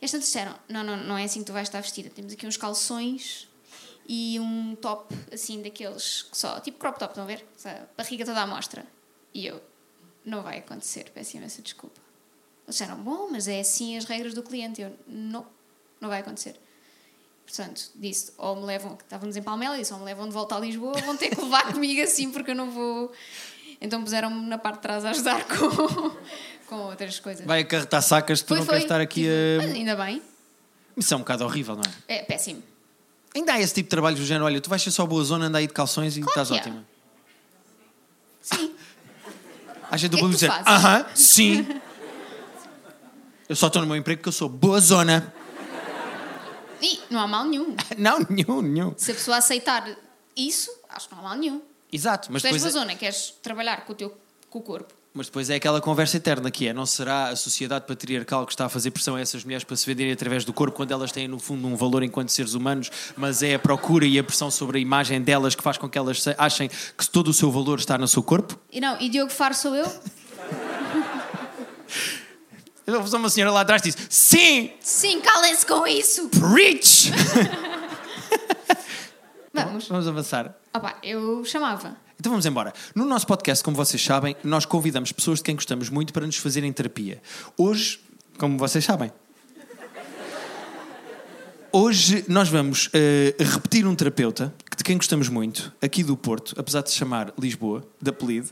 E 0.00 0.04
as 0.06 0.10
tantas 0.10 0.28
disseram: 0.28 0.58
não, 0.66 0.82
não, 0.82 0.96
não 0.96 1.18
é 1.18 1.24
assim 1.24 1.40
que 1.40 1.46
tu 1.46 1.52
vais 1.52 1.68
estar 1.68 1.82
vestida. 1.82 2.08
Temos 2.08 2.32
aqui 2.32 2.46
uns 2.46 2.56
calções 2.56 3.46
e 4.08 4.40
um 4.40 4.74
top 4.76 5.14
assim 5.30 5.60
daqueles 5.60 6.22
que 6.22 6.38
só, 6.38 6.60
tipo 6.60 6.78
crop 6.78 6.98
top, 6.98 7.10
estão 7.10 7.24
a 7.24 7.26
ver? 7.26 7.46
A 7.66 7.86
barriga 7.94 8.24
toda 8.24 8.40
à 8.40 8.46
mostra. 8.46 8.86
E 9.34 9.46
eu: 9.46 9.62
não 10.24 10.42
vai 10.42 10.58
acontecer, 10.58 11.10
peço 11.10 11.36
imensa 11.36 11.60
desculpa. 11.60 12.00
Eles 12.64 12.76
disseram: 12.76 12.96
bom, 12.96 13.28
mas 13.30 13.48
é 13.48 13.60
assim 13.60 13.98
as 13.98 14.06
regras 14.06 14.32
do 14.32 14.42
cliente. 14.42 14.80
Eu: 14.80 14.96
não, 15.06 15.46
não 16.00 16.08
vai 16.08 16.20
acontecer. 16.20 16.58
Portanto, 17.46 17.90
disse, 17.94 18.32
ou 18.36 18.56
me 18.56 18.64
levam, 18.66 18.98
estávamos 19.00 19.36
em 19.36 19.42
Palmela, 19.42 19.78
disse, 19.78 19.92
ou 19.92 20.00
me 20.00 20.04
levam 20.04 20.26
de 20.26 20.34
volta 20.34 20.56
a 20.56 20.60
Lisboa, 20.60 20.92
ou 20.96 21.02
vão 21.02 21.16
ter 21.16 21.30
que 21.30 21.40
levar 21.40 21.70
comigo 21.72 22.02
assim, 22.02 22.30
porque 22.30 22.50
eu 22.50 22.54
não 22.56 22.70
vou. 22.70 23.12
Então 23.80 24.02
puseram-me 24.02 24.46
na 24.48 24.58
parte 24.58 24.76
de 24.76 24.82
trás 24.82 25.04
a 25.04 25.10
ajudar 25.10 25.44
com, 25.48 26.10
com 26.66 26.74
outras 26.86 27.20
coisas. 27.20 27.46
Vai 27.46 27.60
acarretar 27.60 28.02
sacas, 28.02 28.40
tu 28.42 28.48
Foi, 28.48 28.58
não 28.58 28.64
foi. 28.64 28.72
queres 28.74 28.84
estar 28.84 29.00
aqui 29.00 29.22
Tive- 29.22 29.60
a. 29.72 29.74
ainda 29.74 29.94
bem. 29.96 30.20
Isso 30.96 31.14
é 31.14 31.16
um 31.16 31.20
bocado 31.20 31.44
horrível, 31.44 31.76
não 31.76 31.82
é? 32.08 32.16
É 32.18 32.22
péssimo. 32.22 32.62
Ainda 33.34 33.52
há 33.52 33.60
esse 33.60 33.74
tipo 33.74 33.86
de 33.86 33.90
trabalho 33.90 34.16
do 34.16 34.24
género, 34.24 34.46
olha, 34.46 34.60
tu 34.60 34.68
vais 34.70 34.82
ser 34.82 34.90
só 34.90 35.06
boa 35.06 35.22
zona, 35.22 35.46
anda 35.46 35.58
aí 35.58 35.66
de 35.66 35.72
calções 35.72 36.16
e 36.16 36.20
estás 36.20 36.48
que 36.48 36.54
há. 36.54 36.56
ótima. 36.58 36.84
Sim. 38.42 38.74
Há 39.88 39.96
gente 39.96 40.10
do 40.10 40.16
é 40.16 40.20
público 40.20 40.40
que 40.40 40.46
dizer, 40.48 40.62
aham, 40.68 41.06
sim. 41.14 41.64
Eu 43.48 43.54
só 43.54 43.68
estou 43.68 43.80
no 43.82 43.86
meu 43.86 43.96
emprego 43.96 44.18
porque 44.18 44.28
eu 44.30 44.32
sou 44.32 44.48
boa 44.48 44.80
zona. 44.80 45.32
E 46.82 47.00
não 47.10 47.20
há 47.20 47.26
mal 47.26 47.44
nenhum. 47.44 47.74
Não, 47.96 48.18
nenhum, 48.28 48.62
nenhum. 48.62 48.94
Se 48.96 49.10
a 49.10 49.14
pessoa 49.14 49.38
aceitar 49.38 49.88
isso, 50.36 50.70
acho 50.88 51.08
que 51.08 51.14
não 51.14 51.22
há 51.22 51.28
mal 51.30 51.38
nenhum. 51.38 51.62
Exato, 51.90 52.28
mas 52.30 52.42
tu 52.42 52.46
és 52.46 52.54
depois, 52.54 52.72
boa 52.72 52.82
é, 52.82 52.86
zona, 52.86 52.98
queres 52.98 53.34
trabalhar 53.42 53.84
com 53.86 53.92
o 53.92 53.96
teu 53.96 54.16
com 54.50 54.58
o 54.58 54.62
corpo. 54.62 54.92
mas 55.14 55.26
depois 55.26 55.48
é 55.50 55.54
aquela 55.54 55.80
conversa 55.80 56.18
eterna 56.18 56.50
que 56.50 56.68
é, 56.68 56.72
não 56.72 56.84
será 56.84 57.28
a 57.28 57.36
sociedade 57.36 57.86
patriarcal 57.86 58.46
que 58.46 58.52
está 58.52 58.66
a 58.66 58.68
fazer 58.68 58.90
pressão 58.90 59.16
a 59.16 59.20
essas 59.20 59.44
mulheres 59.44 59.64
para 59.64 59.76
se 59.76 59.86
venderem 59.86 60.12
através 60.12 60.44
do 60.44 60.52
corpo 60.52 60.76
quando 60.76 60.92
elas 60.92 61.10
têm 61.10 61.26
no 61.26 61.38
fundo 61.38 61.66
um 61.66 61.74
valor 61.74 62.02
enquanto 62.02 62.28
seres 62.30 62.54
humanos, 62.54 62.90
mas 63.16 63.42
é 63.42 63.54
a 63.54 63.58
procura 63.58 64.04
e 64.04 64.18
a 64.18 64.24
pressão 64.24 64.50
sobre 64.50 64.78
a 64.78 64.80
imagem 64.80 65.22
delas 65.22 65.54
que 65.54 65.62
faz 65.62 65.78
com 65.78 65.88
que 65.88 65.96
elas 65.96 66.22
achem 66.36 66.68
que 66.68 67.08
todo 67.08 67.28
o 67.28 67.32
seu 67.32 67.50
valor 67.50 67.78
está 67.78 67.96
no 67.96 68.06
seu 68.06 68.22
corpo? 68.22 68.58
E 68.70 68.80
não, 68.80 69.00
e 69.00 69.08
Diogo 69.08 69.32
Faro 69.32 69.54
sou 69.54 69.74
eu? 69.74 69.86
Então, 72.86 73.02
uma 73.18 73.28
senhora 73.28 73.50
lá 73.52 73.62
atrás 73.62 73.82
disse, 73.82 73.98
sim, 74.08 74.70
Sim, 74.80 75.20
calem-se 75.20 75.66
com 75.66 75.86
isso! 75.86 76.28
preach! 76.28 77.10
Vamos. 79.52 79.88
Vamos 79.88 80.06
avançar. 80.06 80.54
Opa, 80.74 80.96
eu 81.02 81.42
chamava. 81.44 81.96
Então 82.20 82.30
vamos 82.30 82.44
embora. 82.44 82.74
No 82.94 83.06
nosso 83.06 83.26
podcast, 83.26 83.64
como 83.64 83.76
vocês 83.76 84.02
sabem, 84.02 84.36
nós 84.44 84.66
convidamos 84.66 85.12
pessoas 85.12 85.38
de 85.38 85.44
quem 85.44 85.54
gostamos 85.54 85.88
muito 85.88 86.12
para 86.12 86.26
nos 86.26 86.36
fazerem 86.36 86.70
terapia. 86.72 87.22
Hoje, 87.56 88.00
como 88.38 88.58
vocês 88.58 88.84
sabem, 88.84 89.10
hoje 91.72 92.24
nós 92.28 92.48
vamos 92.50 92.90
eh, 92.92 93.34
repetir 93.38 93.86
um 93.86 93.94
terapeuta 93.94 94.52
de 94.76 94.84
quem 94.84 94.96
gostamos 94.98 95.28
muito, 95.30 95.72
aqui 95.80 96.02
do 96.04 96.16
Porto, 96.16 96.54
apesar 96.58 96.82
de 96.82 96.90
se 96.90 96.96
chamar 96.96 97.32
Lisboa, 97.38 97.82
de 98.00 98.10
apelido. 98.10 98.50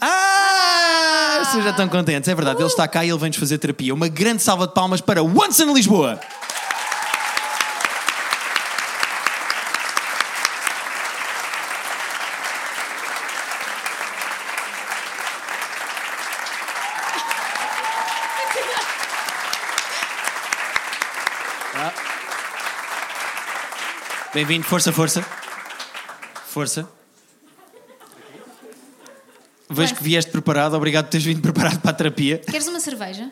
Ah! 0.00 1.40
ah! 1.40 1.44
Vocês 1.44 1.64
já 1.64 1.70
estão 1.70 1.88
contentes, 1.88 2.28
é 2.28 2.34
verdade. 2.34 2.58
Uh! 2.58 2.62
Ele 2.62 2.68
está 2.68 2.88
cá 2.88 3.04
e 3.04 3.10
ele 3.10 3.18
vem-nos 3.18 3.38
fazer 3.38 3.58
terapia. 3.58 3.92
Uma 3.92 4.08
grande 4.08 4.42
salva 4.42 4.66
de 4.66 4.74
palmas 4.74 5.00
para 5.00 5.22
Once 5.22 5.62
in 5.62 5.72
Lisboa! 5.72 6.18
Ah. 21.74 21.92
Bem-vindo, 24.32 24.64
força, 24.64 24.92
força. 24.92 25.24
Força. 26.48 26.99
Vejo 29.70 29.94
que 29.94 30.02
vieste 30.02 30.30
preparado, 30.30 30.74
obrigado 30.74 31.04
por 31.06 31.10
teres 31.12 31.24
vindo 31.24 31.40
preparado 31.40 31.78
para 31.80 31.90
a 31.90 31.94
terapia. 31.94 32.38
Queres 32.38 32.66
uma 32.68 32.80
cerveja? 32.80 33.30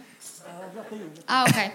Ah, 1.26 1.44
ok. 1.48 1.70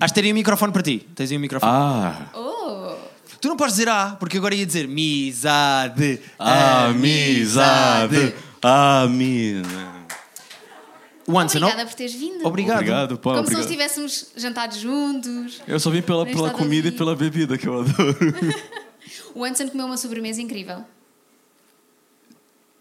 Acho 0.00 0.08
que 0.08 0.14
teria 0.14 0.32
um 0.32 0.34
microfone 0.34 0.72
para 0.72 0.82
ti. 0.82 1.06
Tens 1.14 1.30
aí 1.30 1.36
um 1.36 1.40
microfone. 1.40 1.72
Ah, 1.72 2.30
Oh! 2.34 2.96
Tu 3.40 3.48
não 3.48 3.56
podes 3.56 3.74
dizer 3.74 3.88
ah, 3.88 4.16
porque 4.20 4.38
agora 4.38 4.54
ia 4.54 4.64
dizer 4.64 4.86
misade. 4.86 6.20
amizade, 6.38 8.32
amizade. 8.62 9.92
Once, 11.26 11.58
não? 11.58 11.68
Obrigada 11.68 11.88
por 11.88 11.96
teres 11.96 12.14
vindo. 12.14 12.46
Obrigado. 12.46 12.76
Obrigado, 12.78 13.16
pá, 13.18 13.22
Como 13.22 13.34
se 13.34 13.40
obrigado. 13.40 13.54
não 13.54 13.60
estivéssemos 13.60 14.32
jantado 14.36 14.78
juntos. 14.78 15.60
Eu 15.66 15.78
só 15.80 15.90
vim 15.90 16.02
pela, 16.02 16.24
pela 16.26 16.50
comida 16.50 16.88
e 16.88 16.92
pela 16.92 17.14
bebida 17.16 17.56
que 17.58 17.66
eu 17.66 17.80
adoro. 17.80 18.16
O 19.34 19.44
Anson 19.44 19.66
comeu 19.68 19.86
uma 19.86 19.96
sobremesa 19.96 20.40
incrível. 20.42 20.84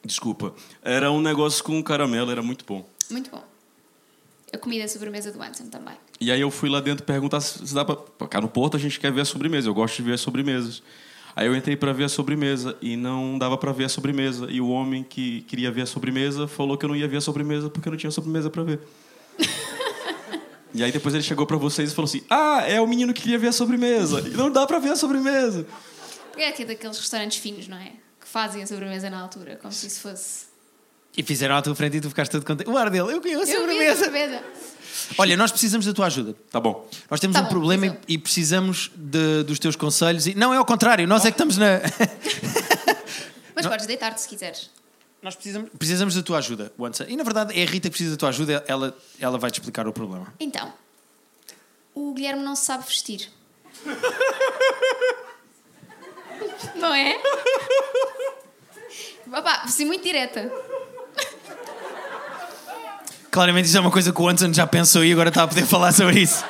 Desculpa. 0.03 0.53
Era 0.81 1.11
um 1.11 1.21
negócio 1.21 1.63
com 1.63 1.81
caramelo, 1.83 2.31
era 2.31 2.41
muito 2.41 2.65
bom. 2.65 2.87
Muito 3.09 3.29
bom. 3.29 3.43
Eu 4.51 4.59
comi 4.59 4.79
da 4.79 4.87
sobremesa 4.87 5.31
do 5.31 5.41
Anson 5.41 5.67
também. 5.67 5.95
E 6.19 6.31
aí 6.31 6.41
eu 6.41 6.51
fui 6.51 6.69
lá 6.69 6.81
dentro 6.81 7.05
perguntar 7.05 7.39
se 7.39 7.73
dá 7.73 7.85
pra... 7.85 8.27
Cá 8.27 8.41
no 8.41 8.49
Porto 8.49 8.75
a 8.75 8.79
gente 8.79 8.99
quer 8.99 9.11
ver 9.11 9.21
a 9.21 9.25
sobremesa, 9.25 9.69
eu 9.69 9.73
gosto 9.73 9.95
de 9.97 10.03
ver 10.03 10.13
as 10.13 10.21
sobremesas. 10.21 10.83
Aí 11.35 11.47
eu 11.47 11.55
entrei 11.55 11.77
pra 11.77 11.93
ver 11.93 12.03
a 12.05 12.09
sobremesa 12.09 12.77
e 12.81 12.97
não 12.97 13.37
dava 13.37 13.57
pra 13.57 13.71
ver 13.71 13.85
a 13.85 13.89
sobremesa. 13.89 14.47
E 14.49 14.59
o 14.59 14.69
homem 14.69 15.03
que 15.03 15.41
queria 15.41 15.71
ver 15.71 15.83
a 15.83 15.85
sobremesa 15.85 16.47
falou 16.47 16.77
que 16.77 16.83
eu 16.83 16.89
não 16.89 16.95
ia 16.95 17.07
ver 17.07 17.17
a 17.17 17.21
sobremesa 17.21 17.69
porque 17.69 17.87
eu 17.87 17.91
não 17.91 17.97
tinha 17.97 18.11
sobremesa 18.11 18.49
pra 18.49 18.63
ver. 18.63 18.81
e 20.73 20.83
aí 20.83 20.91
depois 20.91 21.15
ele 21.15 21.23
chegou 21.23 21.45
pra 21.45 21.55
vocês 21.55 21.91
e 21.91 21.95
falou 21.95 22.07
assim: 22.09 22.21
Ah, 22.29 22.63
é 22.67 22.81
o 22.81 22.87
menino 22.87 23.13
que 23.13 23.21
queria 23.21 23.39
ver 23.39 23.47
a 23.47 23.53
sobremesa. 23.53 24.19
E 24.27 24.31
não 24.31 24.51
dá 24.51 24.67
pra 24.67 24.79
ver 24.79 24.89
a 24.89 24.95
sobremesa. 24.97 25.65
É 26.35 26.49
aqui 26.49 26.65
daqueles 26.65 26.97
restaurantes 26.97 27.37
finos, 27.37 27.67
não 27.67 27.77
é? 27.77 27.93
Fazem 28.31 28.63
a 28.63 28.67
sobremesa 28.67 29.09
na 29.09 29.19
altura, 29.19 29.57
como 29.61 29.73
se 29.73 29.87
isso 29.87 29.99
fosse. 30.01 30.45
E 31.17 31.21
fizeram 31.23 31.55
à 31.55 31.61
tua 31.61 31.75
frente 31.75 31.97
e 31.97 32.01
tu 32.01 32.07
ficaste 32.09 32.31
todo 32.31 32.45
contente. 32.45 32.69
O 32.69 32.77
ar 32.77 32.89
dele, 32.89 33.11
eu 33.11 33.19
conheço 33.21 33.43
a 33.51 33.53
Eu 33.55 33.67
vi 33.67 33.85
a 33.87 33.95
sobremesa. 33.95 34.05
sobremesa. 34.05 34.43
Olha, 35.17 35.35
nós 35.35 35.51
precisamos 35.51 35.85
da 35.85 35.91
tua 35.93 36.05
ajuda. 36.05 36.33
Tá 36.49 36.59
bom. 36.59 36.87
Nós 37.09 37.19
temos 37.19 37.35
Tá 37.35 37.41
um 37.41 37.43
bom, 37.45 37.49
problema 37.49 37.87
então. 37.87 37.99
e, 38.07 38.13
e 38.13 38.17
precisamos 38.17 38.89
de- 38.95 39.43
dos 39.43 39.59
teus 39.59 39.75
conselhos. 39.75 40.27
E, 40.27 40.33
não, 40.35 40.53
é 40.53 40.57
ao 40.57 40.65
contrário, 40.65 41.05
nós 41.07 41.25
é 41.25 41.31
que 41.31 41.35
estamos 41.35 41.57
na. 41.57 41.81
Mas 43.53 43.65
podes 43.65 43.85
deitar-te 43.85 44.21
se 44.21 44.27
quiseres. 44.29 44.69
nós 45.21 45.35
precisamos, 45.35 45.69
precisamos 45.77 46.15
da 46.15 46.23
tua 46.23 46.37
ajuda, 46.37 46.71
Once. 46.79 47.03
E 47.07 47.15
na 47.17 47.23
verdade 47.23 47.59
é 47.59 47.63
a 47.63 47.65
Rita 47.65 47.89
que 47.89 47.91
precisa 47.91 48.11
da 48.11 48.17
tua 48.17 48.29
ajuda, 48.29 48.63
ela, 48.67 48.97
ela 49.19 49.37
vai 49.37 49.51
te 49.51 49.59
explicar 49.59 49.85
o 49.87 49.91
problema. 49.93 50.33
Então, 50.39 50.71
o 51.93 52.13
Guilherme 52.13 52.41
não 52.43 52.55
se 52.55 52.63
sabe 52.65 52.85
vestir. 52.87 53.29
não 56.75 56.93
é? 56.93 57.17
Papá, 59.29 59.61
vou 59.63 59.71
ser 59.71 59.85
muito 59.85 60.03
direta. 60.03 60.51
Claramente 63.29 63.65
isso 63.65 63.77
é 63.77 63.79
uma 63.79 63.91
coisa 63.91 64.11
que 64.11 64.21
o 64.21 64.27
Anson 64.27 64.51
já 64.53 64.67
pensou 64.67 65.05
e 65.05 65.11
agora 65.11 65.29
está 65.29 65.43
a 65.43 65.47
poder 65.47 65.65
falar 65.65 65.93
sobre 65.93 66.19
isso. 66.19 66.43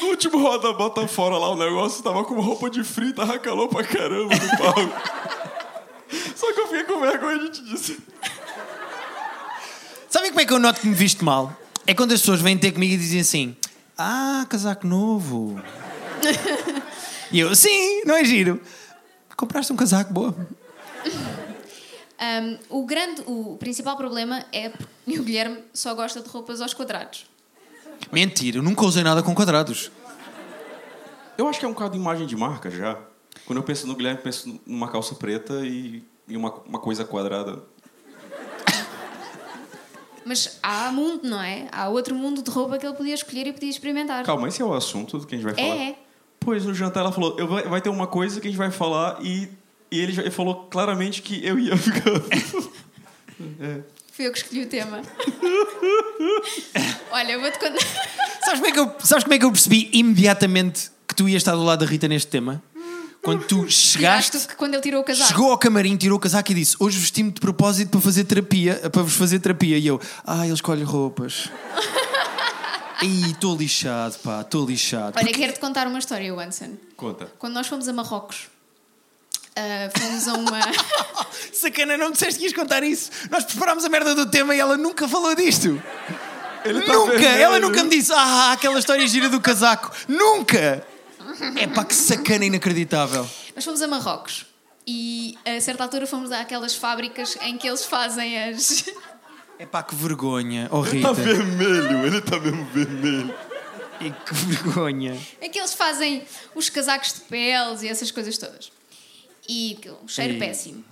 No 0.00 0.08
último 0.08 0.38
roda 0.38 0.72
bota 0.72 1.06
fora 1.08 1.36
lá 1.36 1.50
o 1.50 1.56
negócio, 1.56 2.02
tava 2.02 2.24
com 2.24 2.40
roupa 2.40 2.70
de 2.70 2.84
frio, 2.84 3.12
tava 3.12 3.38
calor 3.38 3.68
pra 3.68 3.82
caramba 3.82 4.34
no 4.34 4.56
palco. 4.56 4.94
Só 6.36 6.52
que 6.52 6.60
eu 6.60 6.68
fiquei 6.68 6.84
com 6.84 7.00
vergonha 7.00 7.38
de 7.40 7.50
te 7.50 7.64
dizer. 7.64 7.98
Sabem 10.08 10.30
como 10.30 10.40
é 10.40 10.46
que 10.46 10.52
eu 10.52 10.58
noto 10.58 10.80
que 10.80 10.86
me 10.86 10.94
visto 10.94 11.24
mal? 11.24 11.52
É 11.86 11.92
quando 11.92 12.12
as 12.12 12.20
pessoas 12.20 12.40
vêm 12.40 12.56
ter 12.56 12.72
comigo 12.72 12.94
e 12.94 12.96
dizem 12.96 13.20
assim: 13.20 13.56
Ah, 13.96 14.46
casaco 14.48 14.86
novo. 14.86 15.60
e 17.32 17.40
eu, 17.40 17.54
sim, 17.54 18.02
não 18.04 18.14
é 18.14 18.24
giro. 18.24 18.60
Compraste 19.36 19.72
um 19.72 19.76
casaco, 19.76 20.12
boa. 20.12 20.34
Ahm, 22.18 22.58
o 22.68 22.84
grande, 22.84 23.22
o 23.26 23.56
principal 23.58 23.96
problema 23.96 24.44
é 24.52 24.70
que 24.70 25.18
o 25.20 25.22
Guilherme 25.22 25.62
só 25.72 25.94
gosta 25.94 26.20
de 26.20 26.28
roupas 26.28 26.60
aos 26.60 26.74
quadrados. 26.74 27.26
Mentira, 28.10 28.58
eu 28.58 28.62
nunca 28.62 28.84
usei 28.84 29.02
nada 29.02 29.22
com 29.22 29.34
quadrados. 29.34 29.90
Eu 31.36 31.46
acho 31.46 31.60
que 31.60 31.64
é 31.64 31.68
um 31.68 31.72
bocado 31.72 31.92
de 31.92 31.98
imagem 31.98 32.26
de 32.26 32.36
marca 32.36 32.70
já. 32.70 32.98
Quando 33.46 33.58
eu 33.58 33.62
penso 33.62 33.86
no 33.86 33.94
Guilherme, 33.94 34.20
penso 34.20 34.60
numa 34.66 34.88
calça 34.90 35.14
preta 35.14 35.64
e, 35.64 36.02
e 36.26 36.36
uma, 36.36 36.52
uma 36.66 36.78
coisa 36.80 37.04
quadrada. 37.04 37.62
Mas 40.24 40.58
há 40.62 40.90
mundo, 40.90 41.20
não 41.22 41.40
é? 41.40 41.68
Há 41.72 41.88
outro 41.88 42.14
mundo 42.14 42.42
de 42.42 42.50
roupa 42.50 42.76
que 42.76 42.84
ele 42.84 42.94
podia 42.94 43.14
escolher 43.14 43.46
e 43.46 43.52
podia 43.52 43.70
experimentar. 43.70 44.24
Calma, 44.24 44.48
esse 44.48 44.60
é 44.60 44.64
o 44.64 44.74
assunto 44.74 45.18
que 45.26 45.34
a 45.34 45.38
gente 45.38 45.46
vai 45.46 45.54
falar? 45.54 45.76
É, 45.76 45.90
é. 45.90 45.98
Pois 46.40 46.64
no 46.64 46.74
jantar 46.74 47.00
ela 47.00 47.12
falou: 47.12 47.36
eu 47.38 47.46
vai, 47.46 47.62
vai 47.64 47.80
ter 47.80 47.88
uma 47.88 48.06
coisa 48.06 48.40
que 48.40 48.48
a 48.48 48.50
gente 48.50 48.58
vai 48.58 48.70
falar 48.70 49.18
e, 49.22 49.48
e 49.90 50.00
ele 50.00 50.12
já 50.12 50.22
ele 50.22 50.30
falou 50.30 50.66
claramente 50.70 51.22
que 51.22 51.44
eu 51.44 51.58
ia 51.58 51.76
ficar. 51.76 52.02
Fui 54.12 54.26
eu 54.26 54.32
que 54.32 54.38
escolhi 54.38 54.64
o 54.64 54.66
tema. 54.66 55.00
Olha, 57.12 57.32
eu 57.32 57.40
vou-te 57.40 57.58
contar. 57.58 57.78
Sabes 58.44 58.60
como, 58.60 58.66
é 58.66 58.72
que 58.72 58.80
eu, 58.80 58.92
sabes 58.98 59.22
como 59.22 59.34
é 59.34 59.38
que 59.38 59.44
eu 59.44 59.52
percebi 59.52 59.88
imediatamente 59.92 60.90
que 61.06 61.14
tu 61.14 61.28
ias 61.28 61.40
estar 61.40 61.52
do 61.52 61.62
lado 61.62 61.84
da 61.84 61.90
Rita 61.90 62.08
neste 62.08 62.28
tema? 62.28 62.60
Quando 63.22 63.44
tu 63.44 63.70
chegaste, 63.70 64.38
que 64.46 64.56
quando 64.56 64.74
ele 64.74 64.82
tirou 64.82 65.02
o 65.02 65.04
casaco. 65.04 65.28
chegou 65.28 65.50
ao 65.50 65.58
camarim, 65.58 65.96
tirou 65.96 66.16
o 66.16 66.20
casaco 66.20 66.50
e 66.50 66.54
disse: 66.54 66.76
Hoje 66.80 66.98
vesti-me 66.98 67.30
de 67.30 67.40
propósito 67.40 67.90
para 67.90 68.00
fazer 68.00 68.24
terapia, 68.24 68.76
para 68.90 69.02
vos 69.02 69.14
fazer 69.14 69.38
terapia. 69.38 69.76
E 69.76 69.86
eu, 69.86 70.00
ah, 70.24 70.44
ele 70.44 70.54
escolhe 70.54 70.82
roupas. 70.82 71.50
Ih, 73.02 73.30
estou 73.30 73.56
lixado, 73.56 74.18
pá, 74.18 74.40
estou 74.40 74.66
lixado. 74.66 75.18
Olha, 75.18 75.32
quero-te 75.32 75.60
contar 75.60 75.86
uma 75.86 75.98
história, 75.98 76.34
Wanson. 76.34 76.76
Conta. 76.96 77.32
Quando 77.38 77.54
nós 77.54 77.66
fomos 77.66 77.88
a 77.88 77.92
Marrocos, 77.92 78.48
ah, 79.56 79.90
fomos 79.96 80.28
a 80.28 80.34
uma. 80.34 80.60
Sacana, 81.52 81.96
não 81.96 82.10
disseste 82.10 82.38
que 82.38 82.44
ias 82.46 82.52
contar 82.52 82.82
isso. 82.82 83.10
Nós 83.30 83.44
preparámos 83.44 83.84
a 83.84 83.88
merda 83.88 84.14
do 84.14 84.26
tema 84.26 84.54
e 84.54 84.60
ela 84.60 84.76
nunca 84.76 85.08
falou 85.08 85.34
disto. 85.34 85.82
Ele 86.64 86.82
tá 86.82 86.92
nunca! 86.92 87.24
Ela 87.24 87.58
nunca 87.58 87.82
me 87.82 87.90
disse, 87.90 88.12
ah, 88.12 88.52
aquela 88.52 88.78
história 88.78 89.06
gira 89.06 89.28
do 89.28 89.40
casaco. 89.40 89.90
Nunca! 90.06 90.86
É 91.56 91.66
pá, 91.66 91.84
que 91.84 91.94
sacana 91.94 92.44
inacreditável. 92.44 93.28
Nós 93.54 93.64
fomos 93.64 93.82
a 93.82 93.86
Marrocos 93.86 94.46
e 94.86 95.36
a 95.44 95.60
certa 95.60 95.82
altura 95.82 96.06
fomos 96.06 96.32
àquelas 96.32 96.74
fábricas 96.74 97.36
em 97.42 97.58
que 97.58 97.68
eles 97.68 97.84
fazem 97.84 98.42
as. 98.44 98.84
É 99.58 99.66
pá, 99.66 99.82
que 99.82 99.94
vergonha. 99.94 100.68
Oh, 100.70 100.84
Ele 100.86 101.00
tá 101.02 101.08
Rita. 101.10 101.22
vermelho, 101.22 102.06
ele 102.06 102.20
tá 102.20 102.38
mesmo 102.38 102.64
vermelho. 102.66 103.34
E 104.00 104.10
que 104.12 104.34
vergonha. 104.34 105.20
em 105.42 105.50
que 105.50 105.58
eles 105.58 105.74
fazem 105.74 106.22
os 106.54 106.68
casacos 106.68 107.14
de 107.14 107.20
peles 107.22 107.82
e 107.82 107.88
essas 107.88 108.10
coisas 108.12 108.38
todas. 108.38 108.70
E 109.48 109.76
aquilo, 109.78 109.98
um 110.04 110.08
cheiro 110.08 110.34
Ei. 110.34 110.38
péssimo. 110.38 110.84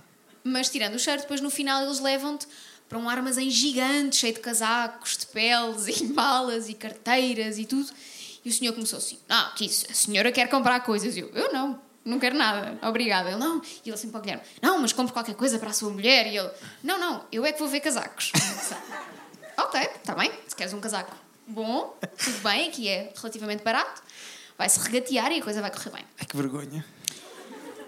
Mas 0.43 0.69
tirando 0.69 0.95
o 0.95 0.99
cheiro, 0.99 1.21
depois 1.21 1.39
no 1.39 1.49
final 1.49 1.83
eles 1.83 1.99
levam-te 1.99 2.45
para 2.89 2.97
um 2.97 3.09
armazém 3.09 3.49
gigante, 3.49 4.17
cheio 4.17 4.33
de 4.33 4.39
casacos, 4.41 5.17
de 5.17 5.27
peles 5.27 5.87
e 6.01 6.03
malas 6.05 6.67
e 6.67 6.73
carteiras 6.73 7.57
e 7.57 7.65
tudo. 7.65 7.89
E 8.43 8.49
o 8.49 8.53
senhor 8.53 8.73
começou 8.73 8.97
assim: 8.97 9.17
Não, 9.29 9.53
que 9.55 9.65
isso, 9.65 9.85
a 9.89 9.93
senhora 9.93 10.31
quer 10.31 10.47
comprar 10.49 10.79
coisas. 10.81 11.15
E 11.15 11.19
eu, 11.21 11.29
eu 11.33 11.53
não, 11.53 11.79
não 12.07 12.19
quero 12.19 12.37
nada, 12.37 12.79
obrigada. 12.87 13.29
Ele, 13.29 13.39
não. 13.39 13.61
E 13.83 13.89
ele 13.89 13.93
assim 13.93 14.09
para 14.09 14.19
o 14.19 14.21
Guilherme: 14.21 14.43
Não, 14.61 14.79
mas 14.79 14.93
compre 14.93 15.13
qualquer 15.13 15.35
coisa 15.35 15.59
para 15.59 15.69
a 15.69 15.73
sua 15.73 15.89
mulher. 15.89 16.27
E 16.27 16.37
ele: 16.37 16.49
Não, 16.83 16.99
não, 16.99 17.25
eu 17.31 17.45
é 17.45 17.51
que 17.51 17.59
vou 17.59 17.67
ver 17.67 17.81
casacos. 17.81 18.31
ok, 19.57 19.81
está 19.81 20.15
bem, 20.15 20.31
se 20.47 20.55
queres 20.55 20.73
um 20.73 20.79
casaco 20.79 21.15
bom, 21.47 21.97
tudo 22.17 22.39
bem, 22.43 22.67
aqui 22.67 22.87
é 22.87 23.13
relativamente 23.15 23.63
barato, 23.63 24.03
vai-se 24.57 24.79
regatear 24.79 25.31
e 25.31 25.39
a 25.39 25.43
coisa 25.43 25.61
vai 25.61 25.71
correr 25.71 25.91
bem. 25.91 26.05
Ai, 26.19 26.25
que 26.25 26.35
vergonha. 26.35 26.85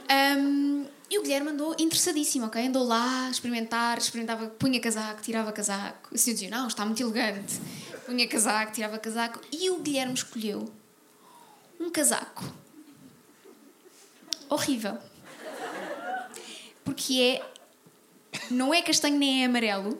Ahm, 0.09 0.85
e 1.09 1.19
o 1.19 1.21
Guilherme 1.21 1.49
andou 1.49 1.75
interessadíssimo, 1.77 2.45
ok? 2.45 2.65
Andou 2.67 2.83
lá 2.83 3.27
a 3.27 3.29
experimentar, 3.29 3.97
experimentava, 3.97 4.47
punha 4.47 4.79
casaco, 4.79 5.21
tirava 5.21 5.51
casaco. 5.51 6.09
O 6.11 6.17
senhor 6.17 6.35
dizia, 6.35 6.49
não, 6.49 6.67
está 6.67 6.85
muito 6.85 7.01
elegante. 7.01 7.59
Punha 8.05 8.27
casaco, 8.27 8.71
tirava 8.71 8.97
casaco. 8.97 9.41
E 9.51 9.69
o 9.69 9.79
Guilherme 9.79 10.13
escolheu 10.13 10.71
um 11.79 11.89
casaco 11.89 12.43
horrível. 14.49 14.97
Porque 16.83 17.41
é. 17.41 18.39
Não 18.51 18.73
é 18.73 18.81
castanho 18.81 19.17
nem 19.17 19.43
é 19.43 19.45
amarelo. 19.45 19.97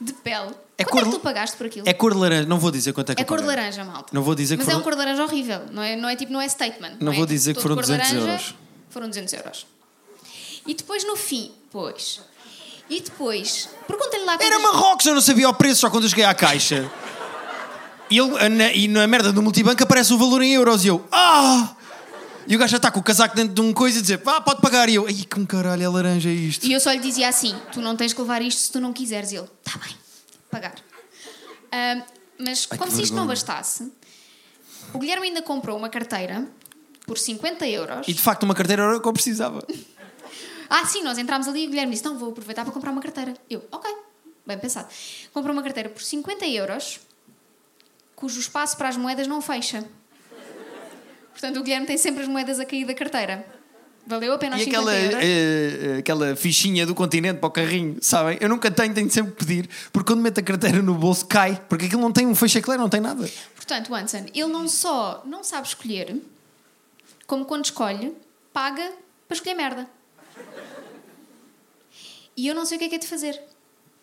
De 0.00 0.12
pele. 0.12 0.54
É 0.76 0.84
Quanto 0.84 0.92
cor- 0.92 1.02
é 1.02 1.04
que 1.06 1.10
tu 1.10 1.20
pagaste 1.20 1.56
por 1.56 1.66
aquilo? 1.66 1.88
É 1.88 1.92
cor 1.92 2.12
de 2.14 2.18
laranja. 2.20 2.48
Não 2.48 2.58
vou 2.60 2.70
dizer 2.70 2.92
quanto 2.92 3.10
é 3.10 3.14
que 3.16 3.22
É 3.22 3.24
cor 3.24 3.40
de 3.40 3.46
laranja, 3.46 3.84
malta. 3.84 4.10
Não 4.12 4.22
vou 4.22 4.34
dizer 4.34 4.54
que 4.56 4.58
Mas 4.58 4.66
foram- 4.66 4.78
é 4.78 4.80
um 4.80 4.84
cor 4.84 4.92
de 4.92 4.98
laranja 4.98 5.24
horrível. 5.24 5.62
Não 5.72 5.82
é, 5.82 5.96
não 5.96 6.08
é 6.08 6.14
tipo, 6.14 6.32
não 6.32 6.40
é 6.40 6.48
statement. 6.48 6.96
Não 7.00 7.12
é? 7.12 7.16
vou 7.16 7.26
dizer 7.26 7.50
que 7.54 7.60
Todo 7.60 7.62
foram 7.62 7.74
cor 7.76 7.84
de 7.84 7.90
200 7.90 8.12
laranja, 8.12 8.30
euros. 8.32 8.54
Foram 8.90 9.08
200 9.08 9.32
euros. 9.34 9.66
E 10.66 10.74
depois 10.74 11.04
no 11.04 11.16
fim, 11.16 11.50
pois. 11.72 12.20
E 12.88 13.00
depois, 13.00 13.68
pergunta-lhe 13.86 14.24
lá. 14.24 14.38
Era 14.40 14.58
Marrocos, 14.60 15.04
eu 15.06 15.14
não 15.14 15.20
sabia 15.20 15.48
o 15.48 15.54
preço 15.54 15.80
só 15.80 15.90
quando 15.90 16.04
eu 16.04 16.10
cheguei 16.10 16.24
à 16.24 16.32
caixa. 16.34 16.90
E, 18.08 18.16
ele, 18.18 18.48
na, 18.48 18.72
e 18.72 18.88
na 18.88 19.06
merda 19.06 19.32
do 19.32 19.42
multibanco 19.42 19.82
aparece 19.82 20.12
o 20.14 20.18
valor 20.18 20.40
em 20.42 20.54
euros 20.54 20.84
e 20.84 20.88
eu, 20.88 21.04
ah! 21.12 21.74
E 22.48 22.56
o 22.56 22.58
gajo 22.58 22.70
já 22.70 22.76
está 22.78 22.90
com 22.90 22.98
o 22.98 23.02
casaco 23.02 23.36
dentro 23.36 23.54
de 23.54 23.60
um 23.60 23.74
coisa 23.74 23.98
e 23.98 24.00
dizer, 24.00 24.16
vá, 24.24 24.40
pode 24.40 24.62
pagar. 24.62 24.88
E 24.88 24.94
eu, 24.94 25.06
ai, 25.06 25.12
que 25.12 25.46
caralho, 25.46 25.82
é 25.82 25.88
laranja 25.88 26.30
isto. 26.30 26.64
E 26.66 26.72
eu 26.72 26.80
só 26.80 26.90
lhe 26.90 26.98
dizia 26.98 27.28
assim: 27.28 27.54
tu 27.70 27.82
não 27.82 27.94
tens 27.94 28.14
que 28.14 28.20
levar 28.22 28.40
isto 28.40 28.58
se 28.58 28.72
tu 28.72 28.80
não 28.80 28.90
quiseres. 28.90 29.32
E 29.32 29.36
ele, 29.36 29.48
tá 29.62 29.78
bem, 29.78 29.94
pagar. 30.50 30.74
Mas 32.38 32.66
Ai, 32.70 32.78
como 32.78 32.90
se 32.90 33.02
isto 33.02 33.14
não 33.14 33.26
bastasse, 33.26 33.92
o 34.94 34.98
Guilherme 34.98 35.28
ainda 35.28 35.42
comprou 35.42 35.76
uma 35.76 35.90
carteira 35.90 36.48
por 37.06 37.18
50 37.18 37.68
euros. 37.68 38.08
E 38.08 38.14
de 38.14 38.20
facto, 38.22 38.44
uma 38.44 38.54
carteira 38.54 38.82
era 38.82 38.96
o 38.96 39.00
que 39.00 39.08
eu 39.08 39.12
precisava. 39.12 39.62
Ah, 40.70 40.84
sim, 40.84 41.02
nós 41.02 41.16
entramos 41.16 41.48
ali 41.48 41.64
e 41.64 41.66
o 41.66 41.70
Guilherme 41.70 41.92
disse: 41.92 42.04
Não, 42.04 42.18
vou 42.18 42.28
aproveitar 42.28 42.62
para 42.62 42.74
comprar 42.74 42.90
uma 42.90 43.00
carteira. 43.00 43.32
Eu, 43.48 43.66
ok, 43.72 43.90
bem 44.46 44.58
pensado. 44.58 44.86
Comprou 45.32 45.54
uma 45.54 45.62
carteira 45.62 45.88
por 45.88 46.02
50 46.02 46.46
euros, 46.46 47.00
cujo 48.14 48.38
espaço 48.38 48.76
para 48.76 48.90
as 48.90 48.96
moedas 48.98 49.26
não 49.26 49.40
fecha. 49.40 49.82
Portanto, 51.38 51.60
o 51.60 51.62
Guilherme 51.62 51.86
tem 51.86 51.96
sempre 51.96 52.22
as 52.22 52.28
moedas 52.28 52.58
a 52.58 52.64
cair 52.64 52.84
da 52.84 52.92
carteira. 52.94 53.46
Valeu 54.04 54.32
a 54.32 54.38
pena 54.38 54.56
E 54.56 54.64
50 54.64 54.80
aquela, 54.80 54.94
eh, 55.22 55.96
aquela 55.98 56.34
fichinha 56.34 56.84
do 56.84 56.96
continente 56.96 57.38
para 57.38 57.46
o 57.46 57.50
carrinho, 57.50 57.96
sabem? 58.00 58.36
Eu 58.40 58.48
nunca 58.48 58.70
tenho, 58.72 58.92
tenho 58.92 59.06
de 59.06 59.12
sempre 59.12 59.32
que 59.32 59.44
pedir, 59.44 59.68
porque 59.92 60.12
quando 60.12 60.20
meto 60.20 60.40
a 60.40 60.42
carteira 60.42 60.82
no 60.82 60.94
bolso 60.94 61.26
cai, 61.26 61.62
porque 61.68 61.84
aquilo 61.84 62.00
não 62.00 62.10
tem 62.10 62.26
um 62.26 62.34
fecho 62.34 62.58
eclair, 62.58 62.80
não 62.80 62.88
tem 62.88 63.00
nada. 63.00 63.30
Portanto, 63.54 63.94
Anson, 63.94 64.26
ele 64.34 64.48
não 64.48 64.66
só 64.66 65.22
não 65.24 65.44
sabe 65.44 65.68
escolher, 65.68 66.16
como 67.26 67.44
quando 67.44 67.66
escolhe, 67.66 68.16
paga 68.52 68.90
para 69.28 69.36
escolher 69.36 69.54
merda. 69.54 69.86
E 72.36 72.48
eu 72.48 72.54
não 72.54 72.64
sei 72.64 72.78
o 72.78 72.80
que 72.80 72.86
é 72.86 72.88
que 72.88 72.94
é 72.96 72.98
de 72.98 73.06
fazer. 73.06 73.40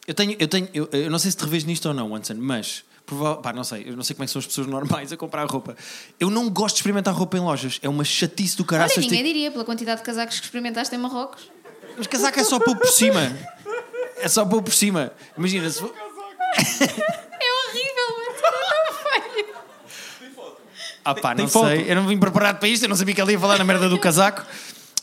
Eu 0.07 0.13
tenho, 0.13 0.37
eu 0.39 0.47
tenho, 0.47 0.69
eu, 0.73 0.87
eu 0.93 1.09
não 1.11 1.19
sei 1.19 1.31
se 1.31 1.37
te 1.37 1.43
revejo 1.43 1.67
nisto 1.67 1.87
ou 1.87 1.93
não, 1.93 2.15
Anson, 2.15 2.35
mas 2.35 2.85
prova- 3.05 3.37
pá, 3.37 3.53
não 3.53 3.63
sei, 3.63 3.83
eu 3.87 3.95
não 3.95 4.03
sei 4.03 4.15
como 4.15 4.23
é 4.23 4.27
que 4.27 4.31
são 4.33 4.39
as 4.39 4.45
pessoas 4.45 4.67
normais 4.67 5.11
a 5.11 5.17
comprar 5.17 5.45
roupa. 5.45 5.75
Eu 6.19 6.29
não 6.29 6.49
gosto 6.49 6.75
de 6.75 6.79
experimentar 6.81 7.13
roupa 7.13 7.37
em 7.37 7.39
lojas, 7.41 7.79
é 7.81 7.89
uma 7.89 8.03
chatice 8.03 8.55
do 8.57 8.61
Olha, 8.63 8.67
caraças. 8.69 8.97
ninguém 8.97 9.17
tipo- 9.19 9.27
diria, 9.33 9.51
pela 9.51 9.63
quantidade 9.65 10.01
de 10.01 10.05
casacos 10.05 10.39
que 10.39 10.45
experimentaste 10.45 10.93
em 10.95 10.97
Marrocos. 10.97 11.49
Mas 11.97 12.07
casaco 12.07 12.39
é 12.39 12.43
só 12.43 12.59
pôr 12.59 12.75
por 12.75 12.87
cima. 12.87 13.21
É 14.17 14.27
só 14.27 14.45
pôr 14.45 14.61
por 14.61 14.73
cima. 14.73 15.11
Imagina 15.37 15.69
se. 15.69 15.79
for- 15.79 15.93
É 15.95 17.67
horrível, 17.67 18.15
mas 18.17 18.37
é 18.37 18.41
tão 18.41 19.33
feio. 19.33 19.55
Ah 21.03 21.13
pá, 21.15 21.35
Tem 21.35 21.45
não 21.45 21.51
foto? 21.51 21.67
sei. 21.67 21.89
Eu 21.91 21.95
não 21.95 22.07
vim 22.07 22.17
preparado 22.17 22.57
para 22.59 22.67
isto, 22.67 22.83
eu 22.83 22.89
não 22.89 22.95
sabia 22.95 23.13
que 23.13 23.21
ele 23.21 23.33
ia 23.33 23.39
falar 23.39 23.57
na 23.57 23.63
merda 23.63 23.87
do 23.87 23.99
casaco. 23.99 24.43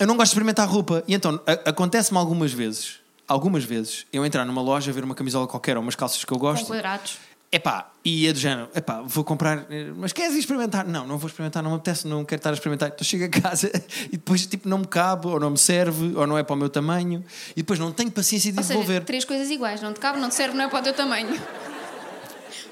Eu 0.01 0.07
não 0.07 0.17
gosto 0.17 0.31
de 0.31 0.35
experimentar 0.35 0.69
roupa. 0.69 1.05
E 1.07 1.15
então, 1.15 1.41
a- 1.47 1.71
acontece-me 1.71 2.19
algumas 2.19 2.53
vezes, 2.53 2.95
algumas 3.29 3.63
vezes, 3.65 4.05
eu 4.13 4.27
entrar 4.27 4.45
numa 4.45 4.61
loja, 4.61 4.91
ver 4.93 5.05
uma 5.05 5.15
camisola 5.15 5.47
qualquer 5.47 5.77
ou 5.77 5.83
umas 5.83 5.95
calças 5.95 6.25
que 6.25 6.33
eu 6.33 6.39
Com 6.39 6.47
gosto. 6.47 6.67
quadrados. 6.67 7.19
Epá, 7.55 7.93
e 8.03 8.27
é 8.27 8.33
do 8.33 8.39
género, 8.39 8.71
epá, 8.75 9.03
vou 9.03 9.23
comprar, 9.23 9.67
eh, 9.69 9.93
mas 9.95 10.15
queres 10.15 10.35
experimentar? 10.35 10.87
Não, 10.87 11.07
não 11.07 11.19
vou 11.19 11.29
experimentar, 11.29 11.63
não 11.63 11.73
me 11.73 11.77
apetece, 11.77 12.09
não 12.09 12.25
quero 12.25 12.41
estar 12.41 12.49
a 12.49 12.55
experimentar. 12.55 12.89
Então 12.89 13.05
chego 13.05 13.25
a 13.25 13.29
casa 13.29 13.71
e 14.09 14.13
depois 14.13 14.47
tipo 14.47 14.67
não 14.67 14.79
me 14.79 14.87
cabe, 14.87 15.27
ou 15.27 15.39
não 15.39 15.51
me 15.51 15.59
serve, 15.59 16.15
ou 16.17 16.27
não 16.27 16.39
é 16.39 16.43
para 16.43 16.55
o 16.55 16.57
meu 16.57 16.71
tamanho, 16.71 17.23
e 17.51 17.57
depois 17.57 17.79
não 17.79 17.93
tenho 17.93 18.11
paciência 18.11 18.51
de 18.51 18.57
Ou 18.57 18.65
seja, 18.65 18.79
devolver. 18.79 19.05
três 19.05 19.27
coisas 19.27 19.51
iguais. 19.51 19.83
Não 19.83 19.93
te 19.93 20.01
cabe, 20.01 20.19
não 20.19 20.31
te 20.31 20.35
serve, 20.35 20.57
não 20.57 20.65
é 20.65 20.69
para 20.69 20.81
o 20.81 20.83
teu 20.83 20.95
tamanho. 20.95 21.29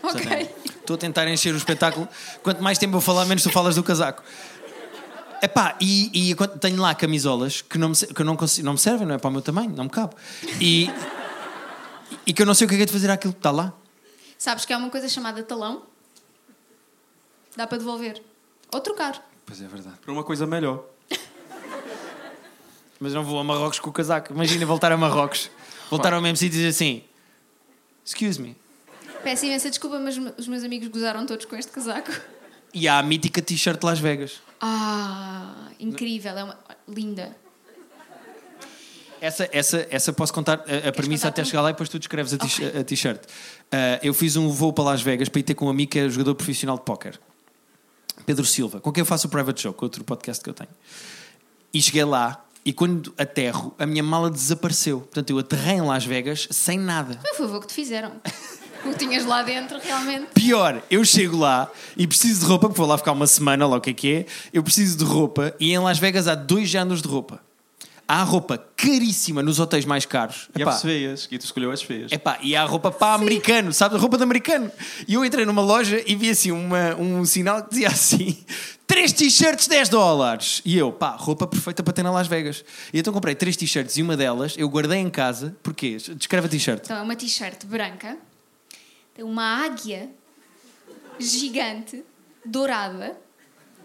ok. 0.02 0.50
Estou 0.64 0.94
a 0.94 0.98
tentar 0.98 1.28
encher 1.28 1.52
o 1.52 1.58
espetáculo. 1.58 2.08
Quanto 2.42 2.62
mais 2.62 2.78
tempo 2.78 2.96
eu 2.96 3.02
falar, 3.02 3.26
menos 3.26 3.42
tu 3.42 3.50
falas 3.50 3.74
do 3.74 3.82
casaco. 3.82 4.22
Epá, 5.42 5.76
e, 5.78 6.30
e 6.30 6.36
tenho 6.58 6.80
lá 6.80 6.94
camisolas 6.94 7.60
que, 7.60 7.76
não 7.76 7.90
me, 7.90 7.94
que 7.96 8.24
não, 8.24 8.34
consigo, 8.34 8.64
não 8.64 8.72
me 8.72 8.78
servem, 8.78 9.06
não 9.06 9.14
é 9.14 9.18
para 9.18 9.28
o 9.28 9.32
meu 9.32 9.42
tamanho, 9.42 9.74
não 9.76 9.84
me 9.84 9.90
cabe. 9.90 10.14
E, 10.58 10.90
e 12.26 12.32
que 12.32 12.40
eu 12.40 12.46
não 12.46 12.54
sei 12.54 12.64
o 12.64 12.68
que 12.68 12.76
é 12.76 12.78
que 12.78 12.82
é 12.84 12.86
de 12.86 12.92
fazer 12.92 13.10
aquilo 13.10 13.34
que 13.34 13.38
está 13.38 13.50
lá. 13.50 13.74
Sabes 14.40 14.64
que 14.64 14.72
há 14.72 14.78
uma 14.78 14.88
coisa 14.88 15.06
chamada 15.06 15.42
talão? 15.42 15.82
Dá 17.54 17.66
para 17.66 17.76
devolver. 17.76 18.22
Ou 18.72 18.80
trocar. 18.80 19.22
Pois 19.44 19.60
é 19.60 19.68
verdade. 19.68 19.98
Para 19.98 20.10
uma 20.10 20.24
coisa 20.24 20.46
melhor. 20.46 20.82
Mas 22.98 23.12
não 23.12 23.22
vou 23.22 23.38
a 23.38 23.44
Marrocos 23.44 23.78
com 23.78 23.90
o 23.90 23.92
casaco. 23.92 24.32
Imagina 24.32 24.64
voltar 24.64 24.92
a 24.92 24.96
Marrocos. 24.96 25.50
Voltar 25.90 26.14
ao 26.14 26.22
mesmo 26.22 26.38
sítio 26.38 26.56
e 26.56 26.62
dizer 26.62 26.68
assim: 26.68 27.04
Excuse 28.02 28.40
me. 28.40 28.56
Peço 29.22 29.44
imensa 29.44 29.68
desculpa, 29.68 29.98
mas 29.98 30.16
os 30.38 30.48
meus 30.48 30.64
amigos 30.64 30.88
gozaram 30.88 31.26
todos 31.26 31.44
com 31.44 31.54
este 31.54 31.70
casaco. 31.70 32.10
E 32.72 32.88
há 32.88 32.98
a 32.98 33.02
mítica 33.02 33.42
t-shirt 33.42 33.82
Las 33.84 33.98
Vegas. 33.98 34.40
Ah, 34.58 35.68
incrível. 35.78 36.38
É 36.38 36.44
uma... 36.44 36.58
Linda. 36.88 37.36
Essa, 39.20 39.48
essa, 39.52 39.86
essa 39.90 40.12
posso 40.12 40.32
contar 40.32 40.64
a, 40.66 40.88
a 40.88 40.92
premissa 40.92 41.28
até 41.28 41.44
chegar 41.44 41.62
lá 41.62 41.70
e 41.70 41.72
depois 41.72 41.88
tu 41.88 41.98
descreves 41.98 42.32
a 42.34 42.38
t- 42.38 42.46
Ok. 42.46 42.80
a 42.80 42.84
t-shirt. 42.84 43.20
Ah, 43.70 43.98
eu 44.02 44.14
fiz 44.14 44.36
um 44.36 44.48
voo 44.48 44.72
para 44.72 44.84
Las 44.84 45.02
Vegas 45.02 45.28
para 45.28 45.40
ir 45.40 45.42
ter 45.42 45.54
com 45.54 45.66
um 45.66 45.70
amigo 45.70 45.90
que 45.92 45.98
é 45.98 46.08
jogador 46.08 46.34
profissional 46.34 46.76
de 46.78 46.84
póquer. 46.84 47.18
Pedro 48.26 48.44
Silva, 48.44 48.80
com 48.80 48.92
quem 48.92 49.00
eu 49.02 49.06
faço 49.06 49.26
o 49.26 49.30
Private 49.30 49.60
Show, 49.62 49.74
outro 49.80 50.04
podcast 50.04 50.42
que 50.42 50.50
eu 50.50 50.54
tenho. 50.54 50.70
E 51.72 51.80
cheguei 51.80 52.04
lá 52.04 52.44
e 52.64 52.72
quando 52.72 53.12
aterro, 53.16 53.74
a 53.78 53.86
minha 53.86 54.02
mala 54.02 54.30
desapareceu. 54.30 55.00
Portanto, 55.00 55.30
eu 55.30 55.38
aterrei 55.38 55.76
em 55.76 55.80
Las 55.82 56.04
Vegas 56.04 56.46
sem 56.50 56.78
nada. 56.78 57.18
Foi 57.22 57.32
o 57.32 57.34
favor 57.48 57.60
que 57.60 57.68
te 57.68 57.74
fizeram. 57.74 58.12
O 58.82 58.92
que 58.92 58.96
tinhas 59.00 59.26
lá 59.26 59.42
dentro, 59.42 59.78
realmente. 59.78 60.28
Pior, 60.32 60.82
eu 60.90 61.04
chego 61.04 61.36
lá 61.36 61.70
e 61.98 62.06
preciso 62.06 62.40
de 62.40 62.46
roupa, 62.46 62.66
porque 62.66 62.78
vou 62.78 62.86
lá 62.88 62.96
ficar 62.96 63.12
uma 63.12 63.26
semana, 63.26 63.66
lá 63.66 63.76
o 63.76 63.80
que 63.82 63.90
é 63.90 63.92
que 63.92 64.10
é. 64.14 64.26
Eu 64.54 64.62
preciso 64.62 64.96
de 64.96 65.04
roupa 65.04 65.54
e 65.60 65.70
em 65.74 65.78
Las 65.78 65.98
Vegas 65.98 66.26
há 66.26 66.34
dois 66.34 66.66
géneros 66.66 67.02
de 67.02 67.06
roupa. 67.08 67.42
Há 68.12 68.24
roupa 68.24 68.58
caríssima 68.58 69.40
nos 69.40 69.60
hotéis 69.60 69.84
mais 69.84 70.04
caros. 70.04 70.48
E 70.58 70.62
Epá, 70.62 70.72
as 70.72 70.82
feias, 70.82 71.28
que 71.28 71.38
tu 71.38 71.44
escolheu 71.44 71.70
as 71.70 71.80
feias. 71.80 72.10
Epá, 72.10 72.40
e 72.42 72.56
há 72.56 72.64
roupa 72.64 72.90
para 72.90 73.14
americano, 73.14 73.72
sabe? 73.72 73.96
Roupa 73.96 74.16
de 74.16 74.24
americano. 74.24 74.68
E 75.06 75.14
eu 75.14 75.24
entrei 75.24 75.46
numa 75.46 75.62
loja 75.62 76.02
e 76.04 76.16
vi 76.16 76.28
assim 76.28 76.50
uma, 76.50 76.96
um 76.96 77.24
sinal 77.24 77.62
que 77.62 77.70
dizia 77.70 77.86
assim: 77.86 78.36
três 78.84 79.12
t-shirts, 79.12 79.68
10 79.68 79.90
dólares. 79.90 80.60
E 80.64 80.76
eu, 80.76 80.90
pá, 80.90 81.10
roupa 81.10 81.46
perfeita 81.46 81.84
para 81.84 81.92
ter 81.92 82.02
na 82.02 82.10
Las 82.10 82.26
Vegas. 82.26 82.64
E 82.92 82.98
então 82.98 83.12
comprei 83.12 83.36
três 83.36 83.56
t-shirts 83.56 83.96
e 83.96 84.02
uma 84.02 84.16
delas 84.16 84.56
eu 84.58 84.68
guardei 84.68 84.98
em 84.98 85.08
casa. 85.08 85.56
Porquê? 85.62 85.96
Descreve 86.16 86.48
a 86.48 86.50
t-shirt. 86.50 86.82
Então 86.86 86.96
é 86.96 87.02
uma 87.02 87.14
t-shirt 87.14 87.64
branca, 87.64 88.18
tem 89.14 89.24
uma 89.24 89.64
águia 89.64 90.10
gigante, 91.16 92.04
dourada, 92.44 93.16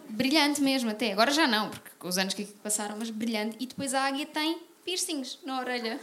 brilhante 0.10 0.62
mesmo 0.62 0.90
até. 0.90 1.12
Agora 1.12 1.32
já 1.32 1.48
não, 1.48 1.70
porque 1.70 1.90
com 2.00 2.08
os 2.08 2.18
anos 2.18 2.34
que 2.34 2.46
passaram, 2.64 2.96
mas 2.98 3.10
brilhante. 3.10 3.58
E 3.60 3.66
depois 3.66 3.94
a 3.94 4.06
águia 4.06 4.26
tem 4.26 4.58
piercings 4.86 5.40
na 5.46 5.60
orelha. 5.60 6.00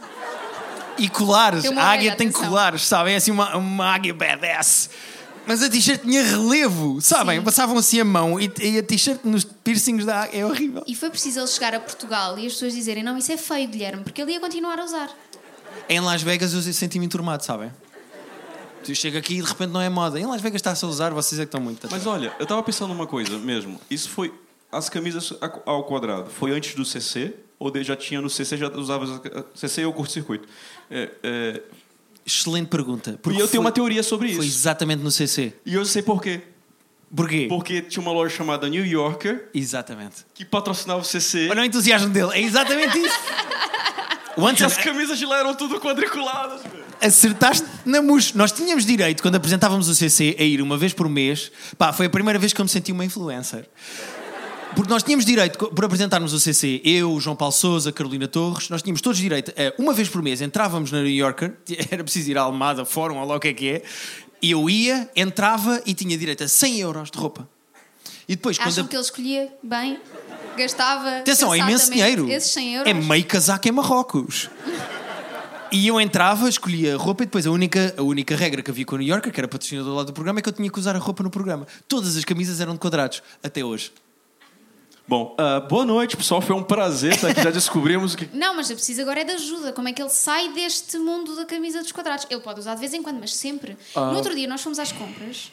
E 0.97 1.07
colares. 1.09 1.65
A 1.65 1.83
águia 1.83 2.15
tem 2.15 2.27
atenção. 2.27 2.49
colares, 2.49 2.81
sabem? 2.83 3.13
É 3.13 3.17
assim 3.17 3.31
uma, 3.31 3.55
uma 3.55 3.85
águia 3.85 4.13
badass. 4.13 4.89
Mas 5.45 5.61
a 5.61 5.69
t-shirt 5.69 6.01
tinha 6.01 6.23
relevo, 6.23 7.01
sabem? 7.01 7.37
Sim. 7.39 7.43
Passavam 7.43 7.77
assim 7.77 7.99
a 7.99 8.05
mão 8.05 8.39
e, 8.39 8.51
e 8.61 8.77
a 8.77 8.83
t-shirt 8.83 9.21
nos 9.25 9.43
piercings 9.43 10.05
da 10.05 10.21
águia 10.21 10.41
é 10.41 10.45
horrível. 10.45 10.83
E 10.87 10.95
foi 10.95 11.09
preciso 11.09 11.39
ele 11.39 11.47
chegar 11.47 11.73
a 11.75 11.79
Portugal 11.79 12.37
e 12.39 12.45
as 12.45 12.53
pessoas 12.53 12.73
dizerem: 12.73 13.03
Não, 13.03 13.17
isso 13.17 13.31
é 13.31 13.37
feio, 13.37 13.67
Guilherme, 13.67 14.03
porque 14.03 14.21
ele 14.21 14.31
ia 14.33 14.39
continuar 14.39 14.79
a 14.79 14.85
usar. 14.85 15.09
Em 15.89 15.99
Las 15.99 16.21
Vegas 16.21 16.53
eu 16.53 16.61
senti-me 16.61 17.05
enturmado, 17.05 17.43
sabem? 17.43 17.71
Eu 18.89 18.95
chego 18.95 19.17
aqui 19.17 19.35
e 19.37 19.41
de 19.41 19.47
repente 19.47 19.71
não 19.71 19.81
é 19.81 19.89
moda. 19.89 20.19
Em 20.19 20.25
Las 20.25 20.41
Vegas 20.41 20.57
está-se 20.59 20.83
a 20.85 20.87
usar, 20.87 21.11
vocês 21.11 21.39
é 21.39 21.43
que 21.43 21.47
estão 21.47 21.61
muito. 21.61 21.87
Mas 21.89 22.05
olha, 22.05 22.33
eu 22.39 22.45
tava 22.45 22.61
pensando 22.63 22.89
numa 22.93 23.07
coisa 23.07 23.37
mesmo. 23.37 23.79
Isso 23.89 24.09
foi. 24.09 24.33
As 24.71 24.89
camisas 24.89 25.33
ao 25.65 25.83
quadrado. 25.83 26.29
Foi 26.29 26.51
antes 26.51 26.73
do 26.75 26.83
CC? 26.83 27.33
Ou 27.59 27.71
já 27.83 27.95
tinha 27.95 28.19
no 28.21 28.29
CC, 28.29 28.57
já 28.57 28.67
usava. 28.69 29.21
CC 29.55 29.85
ou 29.85 29.93
curto-circuito? 29.93 30.47
É, 30.89 31.11
é, 31.23 31.61
Excelente 32.25 32.67
pergunta. 32.67 33.11
e 33.11 33.29
eu 33.29 33.33
tenho 33.35 33.47
foi- 33.47 33.59
uma 33.59 33.71
teoria 33.71 34.01
sobre 34.03 34.27
isso. 34.29 34.37
Foi 34.37 34.45
exatamente 34.45 35.03
no 35.03 35.11
CC. 35.11 35.53
E 35.65 35.73
eu 35.75 35.85
sei 35.85 36.01
por 36.01 36.21
quê. 36.21 36.41
Porquê? 37.15 37.45
Porque 37.47 37.81
tinha 37.81 38.01
uma 38.01 38.11
loja 38.11 38.35
chamada 38.35 38.67
New 38.67 38.83
Yorker 38.85 39.49
Exatamente. 39.53 40.25
que 40.33 40.43
patrocinava 40.43 41.01
o 41.01 41.03
CC. 41.05 41.47
Olha 41.49 41.61
o 41.61 41.65
entusiasmo 41.65 42.09
dele. 42.09 42.31
É 42.33 42.41
exatamente 42.41 42.97
isso. 42.97 43.15
O 44.35 44.49
E 44.49 44.63
as 44.65 44.77
camisas 44.77 45.19
de 45.19 45.27
lá 45.27 45.37
eram 45.37 45.53
tudo 45.53 45.79
quadriculadas, 45.79 46.63
velho. 46.63 46.83
Acertaste 47.03 47.65
na 47.85 48.01
mus. 48.01 48.33
Nós 48.33 48.51
tínhamos 48.51 48.85
direito, 48.85 49.21
quando 49.21 49.35
apresentávamos 49.35 49.87
o 49.87 49.95
CC, 49.95 50.35
a 50.39 50.43
ir 50.43 50.61
uma 50.61 50.77
vez 50.77 50.93
por 50.93 51.07
mês. 51.09 51.51
Pá, 51.77 51.91
foi 51.93 52.05
a 52.05 52.09
primeira 52.09 52.39
vez 52.39 52.53
que 52.53 52.61
eu 52.61 52.65
me 52.65 52.69
senti 52.69 52.91
uma 52.91 53.05
influencer. 53.05 53.67
Porque 54.75 54.89
nós 54.89 55.03
tínhamos 55.03 55.23
direito, 55.23 55.57
por 55.69 55.85
apresentarmos 55.85 56.33
o 56.33 56.39
CC, 56.39 56.81
eu, 56.83 57.11
o 57.11 57.19
João 57.19 57.35
Paulo 57.35 57.51
Souza, 57.53 57.91
Carolina 57.91 58.27
Torres, 58.27 58.69
nós 58.69 58.81
tínhamos 58.81 59.01
todos 59.01 59.19
direito, 59.19 59.51
a, 59.51 59.79
uma 59.79 59.93
vez 59.93 60.09
por 60.09 60.21
mês 60.23 60.41
entrávamos 60.41 60.91
na 60.91 60.99
New 60.99 61.11
Yorker, 61.11 61.53
era 61.91 62.03
preciso 62.03 62.31
ir 62.31 62.37
à 62.39 62.41
Almada, 62.41 62.83
Fórum, 62.83 63.17
ou 63.17 63.27
lá 63.27 63.35
o 63.35 63.39
que 63.39 63.49
é 63.49 63.53
que 63.53 63.69
é, 63.69 63.83
e 64.41 64.49
eu 64.49 64.67
ia, 64.67 65.07
entrava 65.15 65.79
e 65.85 65.93
tinha 65.93 66.17
direito 66.17 66.43
a 66.43 66.47
100 66.47 66.79
euros 66.79 67.11
de 67.11 67.19
roupa. 67.19 67.47
E 68.27 68.35
depois, 68.35 68.57
quando. 68.57 68.67
Acham 68.69 68.85
a- 68.85 68.87
que 68.87 68.95
ele 68.95 69.03
escolhia 69.03 69.53
bem? 69.61 69.99
Gastava. 70.57 71.17
Atenção, 71.19 71.53
é 71.53 71.59
imenso 71.59 71.91
dinheiro. 71.91 72.29
Esses 72.29 72.51
100 72.51 72.75
euros. 72.75 72.89
É 72.89 72.93
meio 72.93 73.25
casaco 73.25 73.67
em 73.67 73.71
Marrocos. 73.71 74.49
E 75.73 75.87
eu 75.87 75.99
entrava, 75.99 76.47
escolhia 76.47 76.93
a 76.93 76.97
roupa 76.99 77.23
e 77.23 77.25
depois 77.25 77.47
a 77.47 77.51
única, 77.51 77.95
a 77.97 78.03
única 78.03 78.35
regra 78.35 78.61
que 78.61 78.69
havia 78.69 78.85
com 78.85 78.93
o 78.93 78.99
New 78.99 79.07
Yorker, 79.07 79.33
que 79.33 79.39
era 79.39 79.47
patrocinador 79.47 79.95
lá 79.95 80.03
do 80.03 80.13
programa, 80.13 80.37
é 80.37 80.41
que 80.43 80.47
eu 80.47 80.53
tinha 80.53 80.69
que 80.69 80.77
usar 80.77 80.95
a 80.95 80.99
roupa 80.99 81.23
no 81.23 81.31
programa. 81.31 81.65
Todas 81.87 82.15
as 82.15 82.23
camisas 82.23 82.61
eram 82.61 82.73
de 82.73 82.79
quadrados, 82.79 83.23
até 83.41 83.65
hoje. 83.65 83.91
Bom, 85.07 85.35
ah, 85.35 85.61
boa 85.61 85.83
noite, 85.83 86.15
pessoal. 86.15 86.41
Foi 86.41 86.55
um 86.55 86.61
prazer 86.61 87.13
estar 87.13 87.29
aqui. 87.29 87.41
Já 87.41 87.49
descobrimos 87.49 88.15
que. 88.15 88.29
Não, 88.37 88.55
mas 88.55 88.69
eu 88.69 88.75
preciso 88.75 89.01
agora 89.01 89.21
é 89.21 89.23
de 89.23 89.31
ajuda. 89.31 89.73
Como 89.73 89.87
é 89.87 89.93
que 89.93 90.01
ele 90.01 90.11
sai 90.11 90.53
deste 90.53 90.97
mundo 90.99 91.35
da 91.35 91.43
camisa 91.43 91.81
dos 91.81 91.91
quadrados? 91.91 92.27
Ele 92.29 92.39
pode 92.39 92.59
usar 92.59 92.75
de 92.75 92.79
vez 92.79 92.93
em 92.93 93.01
quando, 93.01 93.19
mas 93.19 93.33
sempre. 93.33 93.75
Ah. 93.95 94.11
No 94.11 94.15
outro 94.17 94.35
dia 94.35 94.47
nós 94.47 94.61
fomos 94.61 94.77
às 94.77 94.91
compras 94.91 95.51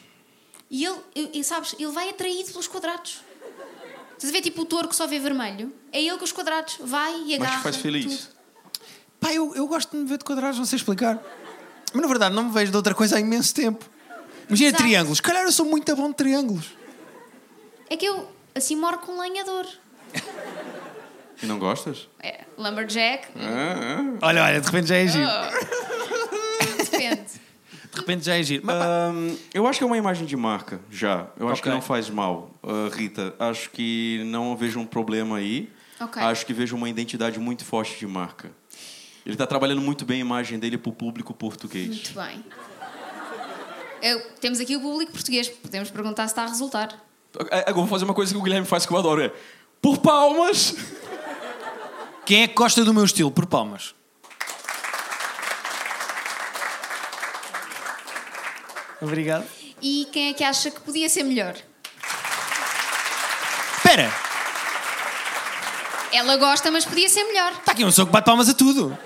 e 0.69 0.85
ele, 0.85 0.97
e, 1.15 1.39
e 1.39 1.43
sabes, 1.43 1.75
ele 1.79 1.91
vai 1.91 2.09
atraído 2.09 2.51
pelos 2.51 2.67
quadrados. 2.67 3.21
Estás 4.13 4.29
a 4.29 4.31
ver 4.31 4.41
tipo 4.41 4.61
o 4.61 4.65
touro 4.65 4.87
que 4.87 4.95
só 4.95 5.07
vê 5.07 5.17
vermelho? 5.17 5.73
É 5.91 5.99
ele 5.99 6.15
com 6.17 6.23
os 6.23 6.31
quadrados. 6.31 6.77
Vai 6.79 7.11
e 7.21 7.39
Mas 7.39 7.41
agarra. 7.41 7.57
te 7.57 7.63
faz 7.63 7.75
feliz. 7.77 8.05
tudo. 8.05 8.40
Pá, 9.21 9.31
eu, 9.31 9.55
eu 9.55 9.67
gosto 9.67 9.91
de 9.91 9.97
me 9.97 10.05
ver 10.09 10.17
de 10.17 10.25
quadrados, 10.25 10.57
não 10.57 10.65
sei 10.65 10.77
explicar. 10.77 11.17
Mas 11.93 12.01
na 12.01 12.07
verdade 12.07 12.33
não 12.35 12.45
me 12.45 12.51
vejo 12.51 12.71
de 12.71 12.75
outra 12.77 12.95
coisa 12.95 13.15
há 13.17 13.19
imenso 13.19 13.53
tempo. 13.53 13.85
Imagina 14.49 14.69
Exato. 14.69 14.83
triângulos. 14.83 15.21
Calhar 15.21 15.43
eu 15.43 15.51
sou 15.51 15.65
muito 15.65 15.95
bom 15.95 16.09
de 16.09 16.15
triângulos. 16.15 16.65
É 17.89 17.95
que 17.95 18.05
eu, 18.05 18.27
assim 18.55 18.75
moro 18.75 18.97
com 18.97 19.11
um 19.13 19.21
lenhador. 19.21 19.65
E 21.41 21.45
não 21.45 21.59
gostas? 21.59 22.09
É, 22.19 22.41
lumberjack, 22.57 23.27
Ah, 23.37 24.17
Olha, 24.27 24.43
olha, 24.43 24.59
de 24.59 24.65
repente 24.65 24.87
já 24.87 24.95
é 24.95 25.07
giro. 25.07 25.29
depende. 26.77 27.21
De 27.93 27.99
repente 27.99 28.25
já 28.25 28.35
é 28.37 28.43
giro. 28.43 28.63
Mas, 28.65 28.75
ah. 28.81 29.09
Ahm, 29.09 29.35
eu 29.53 29.67
acho 29.67 29.77
que 29.79 29.83
é 29.83 29.87
uma 29.87 29.97
imagem 29.97 30.25
de 30.25 30.35
marca, 30.35 30.79
já. 30.89 31.27
Eu 31.37 31.47
acho 31.47 31.59
Ok. 31.59 31.63
que 31.63 31.69
não 31.69 31.81
faz 31.81 32.09
mal, 32.09 32.51
ah, 32.63 32.89
Rita. 32.91 33.35
Acho 33.39 33.69
que 33.69 34.23
não 34.25 34.55
vejo 34.55 34.79
um 34.79 34.85
problema 34.85 35.37
aí. 35.37 35.69
Ok. 35.99 36.21
Acho 36.21 36.45
que 36.45 36.53
vejo 36.53 36.75
uma 36.75 36.89
identidade 36.89 37.37
muito 37.39 37.63
forte 37.65 37.99
de 37.99 38.07
marca. 38.07 38.51
Ele 39.25 39.35
está 39.35 39.45
trabalhando 39.45 39.81
muito 39.81 40.03
bem 40.05 40.17
a 40.17 40.21
imagem 40.21 40.57
dele 40.59 40.77
para 40.77 40.89
o 40.89 40.93
público 40.93 41.33
português. 41.33 41.87
Muito 41.87 42.13
bem. 42.13 42.43
Eu- 44.01 44.19
temos 44.41 44.59
aqui 44.59 44.75
o 44.75 44.81
público 44.81 45.11
português. 45.11 45.47
Podemos 45.47 45.89
perguntar 45.91 46.27
se 46.27 46.31
está 46.33 46.43
a 46.43 46.47
resultar. 46.47 46.89
É, 47.51 47.69
Eu 47.69 47.75
vou 47.75 47.87
fazer 47.87 48.03
uma 48.05 48.13
coisa 48.15 48.33
que 48.33 48.37
o 48.39 48.41
Guilherme 48.41 48.65
faz 48.65 48.85
que 48.85 48.91
eu 48.91 48.97
adoro: 48.97 49.21
é 49.21 49.31
por 49.81 49.99
palmas. 49.99 50.73
quem 52.25 52.43
é 52.43 52.47
que 52.47 52.55
gosta 52.55 52.83
do 52.83 52.93
meu 52.93 53.05
estilo? 53.05 53.29
Por 53.31 53.45
palmas. 53.45 53.93
Obrigado. 59.01 59.45
E 59.81 60.07
quem 60.11 60.29
é 60.29 60.33
que 60.33 60.43
acha 60.43 60.69
que 60.69 60.79
podia 60.81 61.09
ser 61.09 61.23
melhor? 61.23 61.55
Espera, 63.77 64.11
Ela 66.13 66.37
gosta, 66.37 66.69
mas 66.69 66.85
podia 66.85 67.09
ser 67.09 67.23
melhor. 67.23 67.51
está 67.53 67.71
aqui 67.71 67.83
uma 67.83 67.89
pessoa 67.89 68.05
que 68.05 68.11
bate 68.11 68.25
palmas 68.25 68.47
a 68.49 68.53
tudo. 68.53 68.97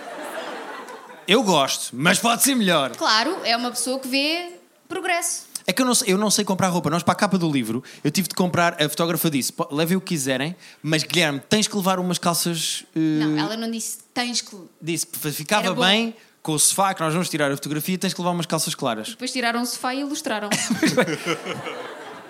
Eu 1.27 1.41
gosto, 1.43 1.89
mas 1.93 2.19
pode 2.19 2.43
ser 2.43 2.55
melhor. 2.55 2.91
Claro, 2.95 3.37
é 3.43 3.55
uma 3.57 3.71
pessoa 3.71 3.99
que 3.99 4.07
vê 4.07 4.53
progresso. 4.87 5.45
É 5.67 5.73
que 5.73 5.81
eu 5.81 5.85
não, 5.85 5.95
sei, 5.95 6.13
eu 6.13 6.17
não 6.17 6.29
sei 6.29 6.45
comprar 6.45 6.67
roupa. 6.67 6.91
Nós, 6.91 7.01
para 7.01 7.13
a 7.13 7.15
capa 7.15 7.39
do 7.39 7.51
livro, 7.51 7.83
eu 8.03 8.11
tive 8.11 8.27
de 8.27 8.35
comprar. 8.35 8.73
A 8.81 8.87
fotógrafa 8.87 9.31
disse: 9.31 9.51
"Po- 9.51 9.67
levem 9.71 9.97
o 9.97 10.01
que 10.01 10.07
quiserem, 10.09 10.55
mas 10.83 11.03
Guilherme, 11.03 11.39
tens 11.49 11.67
que 11.67 11.75
levar 11.75 11.97
umas 11.99 12.19
calças. 12.19 12.85
eh, 12.95 12.99
Não, 12.99 13.39
ela 13.39 13.57
não 13.57 13.71
disse 13.71 13.97
tens 14.13 14.41
que. 14.41 14.55
Disse 14.79 15.07
que 15.07 15.17
ficava 15.31 15.73
bem 15.73 16.15
com 16.43 16.51
o 16.51 16.59
sofá, 16.59 16.93
que 16.93 17.01
nós 17.01 17.11
vamos 17.11 17.27
tirar 17.29 17.51
a 17.51 17.55
fotografia, 17.55 17.97
tens 17.97 18.13
que 18.13 18.21
levar 18.21 18.29
umas 18.31 18.45
calças 18.45 18.75
claras. 18.75 19.09
Depois 19.09 19.31
tiraram 19.31 19.63
o 19.63 19.65
sofá 19.65 19.95
e 19.95 20.01
ilustraram. 20.01 20.49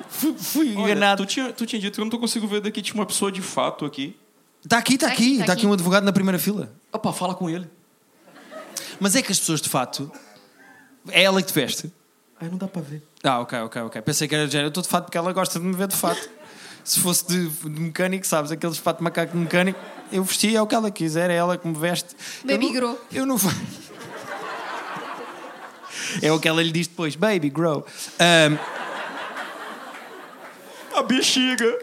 Fui, 0.08 0.34
fui 0.38 0.68
Olha, 0.78 0.80
enganado. 0.94 1.26
tu, 1.26 1.28
tinha, 1.30 1.52
tu 1.52 1.66
tinha 1.66 1.82
dito 1.82 1.96
que 1.96 2.00
eu 2.02 2.06
não 2.06 2.18
conseguindo 2.20 2.50
ver 2.50 2.62
daqui, 2.62 2.82
tinha 2.82 2.96
uma 2.96 3.06
pessoa 3.06 3.30
de 3.30 3.42
fato 3.42 3.84
aqui. 3.84 4.16
Está 4.64 4.78
aqui, 4.78 4.94
está 4.94 5.08
Tá 5.08 5.14
aqui, 5.14 5.24
aqui, 5.24 5.34
está 5.34 5.46
tá 5.48 5.52
aqui 5.54 5.62
aqui. 5.64 5.68
um 5.68 5.74
advogado 5.74 6.04
na 6.06 6.14
primeira 6.14 6.40
fila. 6.40 6.72
Opa, 6.94 7.12
fala 7.12 7.36
com 7.36 7.50
ele. 7.50 7.68
Mas 9.00 9.16
é 9.16 9.22
que 9.22 9.32
as 9.32 9.40
pessoas 9.40 9.62
de 9.62 9.70
fato. 9.70 10.12
É 11.10 11.24
ela 11.24 11.42
que 11.42 11.48
te 11.52 11.54
veste. 11.54 11.92
Ai, 12.42 12.50
não 12.50 12.58
dá 12.58 12.68
para 12.68 12.82
ver. 12.82 13.02
Ah, 13.24 13.40
ok, 13.40 13.60
ok, 13.60 13.82
ok. 13.84 14.02
Pensei 14.02 14.28
que 14.28 14.36
era 14.36 14.46
de 14.46 14.52
género. 14.52 14.68
Eu 14.68 14.70
estou 14.70 14.84
de 14.84 14.90
fato 14.90 15.06
porque 15.06 15.18
ela 15.18 15.32
gosta 15.34 15.60
de 15.60 15.66
me 15.66 15.74
ver 15.76 15.88
de 15.88 15.96
fato. 15.96 16.30
Se 16.84 17.00
fosse 17.00 17.26
de, 17.28 17.48
de 17.50 17.80
mecânico, 17.82 18.28
sabes, 18.28 18.52
aqueles 18.52 18.76
de 18.76 18.82
fato 18.82 18.98
de 18.98 19.04
macaco 19.04 19.32
de 19.34 19.38
mecânico, 19.40 19.80
eu 20.12 20.24
vestia 20.24 20.60
é 20.60 20.62
o 20.62 20.68
que 20.68 20.76
ela 20.76 20.92
quiser, 20.92 21.30
é 21.32 21.36
ela 21.36 21.58
que 21.58 21.68
me 21.68 21.74
veste. 21.78 22.16
Baby 22.44 22.68
eu 22.68 22.74
grow. 22.74 23.02
Eu 23.12 23.26
não. 23.26 23.38
fa- 23.40 23.50
É 26.22 26.32
o 26.32 26.40
que 26.40 26.48
ela 26.48 26.62
lhe 26.62 26.72
diz 26.72 26.88
depois, 26.88 27.16
baby 27.16 27.50
grow. 27.50 27.86
Ahm, 28.20 28.58
A 30.96 31.04
bexiga. 31.04 31.78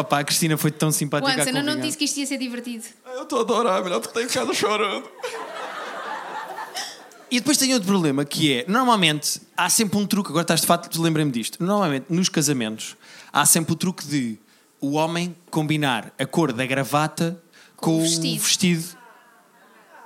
Opa, 0.00 0.20
a 0.20 0.24
Cristina 0.24 0.56
foi 0.56 0.70
tão 0.70 0.90
simpática. 0.90 1.42
Anson, 1.42 1.50
eu 1.50 1.64
não 1.64 1.76
te 1.76 1.82
disse 1.82 1.98
que 1.98 2.04
isto 2.04 2.18
ia 2.18 2.26
ser 2.26 2.38
divertido. 2.38 2.84
Ai, 3.04 3.16
Eu 3.16 3.24
tô 3.24 3.40
adorando, 3.40 3.84
melhor 3.84 4.00
tu 4.00 4.08
tá 4.08 4.22
em 4.22 4.28
casa 4.28 4.52
chorando. 4.54 5.08
E 7.30 7.40
depois 7.40 7.58
tem 7.58 7.74
outro 7.74 7.86
problema 7.86 8.24
que 8.24 8.54
é, 8.54 8.64
normalmente 8.66 9.40
há 9.56 9.68
sempre 9.68 9.98
um 9.98 10.06
truque, 10.06 10.30
agora 10.30 10.42
estás 10.42 10.62
de 10.62 10.66
fato, 10.66 11.00
lembrei-me 11.00 11.30
disto. 11.30 11.62
Normalmente 11.62 12.06
nos 12.08 12.28
casamentos 12.28 12.96
há 13.32 13.44
sempre 13.44 13.72
o 13.74 13.76
truque 13.76 14.06
de 14.06 14.38
o 14.80 14.92
homem 14.92 15.36
combinar 15.50 16.12
a 16.18 16.24
cor 16.24 16.52
da 16.52 16.64
gravata 16.64 17.38
com, 17.76 17.90
o 17.90 17.98
o 17.98 18.02
vestido. 18.02 18.42
vestido. 18.42 18.84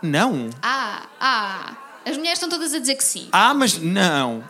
Não. 0.03 0.51
Ah, 0.61 1.07
ah. 1.20 1.76
As 2.05 2.16
mulheres 2.16 2.38
estão 2.38 2.49
todas 2.49 2.74
a 2.74 2.80
dizer 2.80 2.97
que 2.97 3.05
sim. 3.05 3.28
Ah, 3.30 3.55
mas 3.55 3.78
não. 3.78 4.43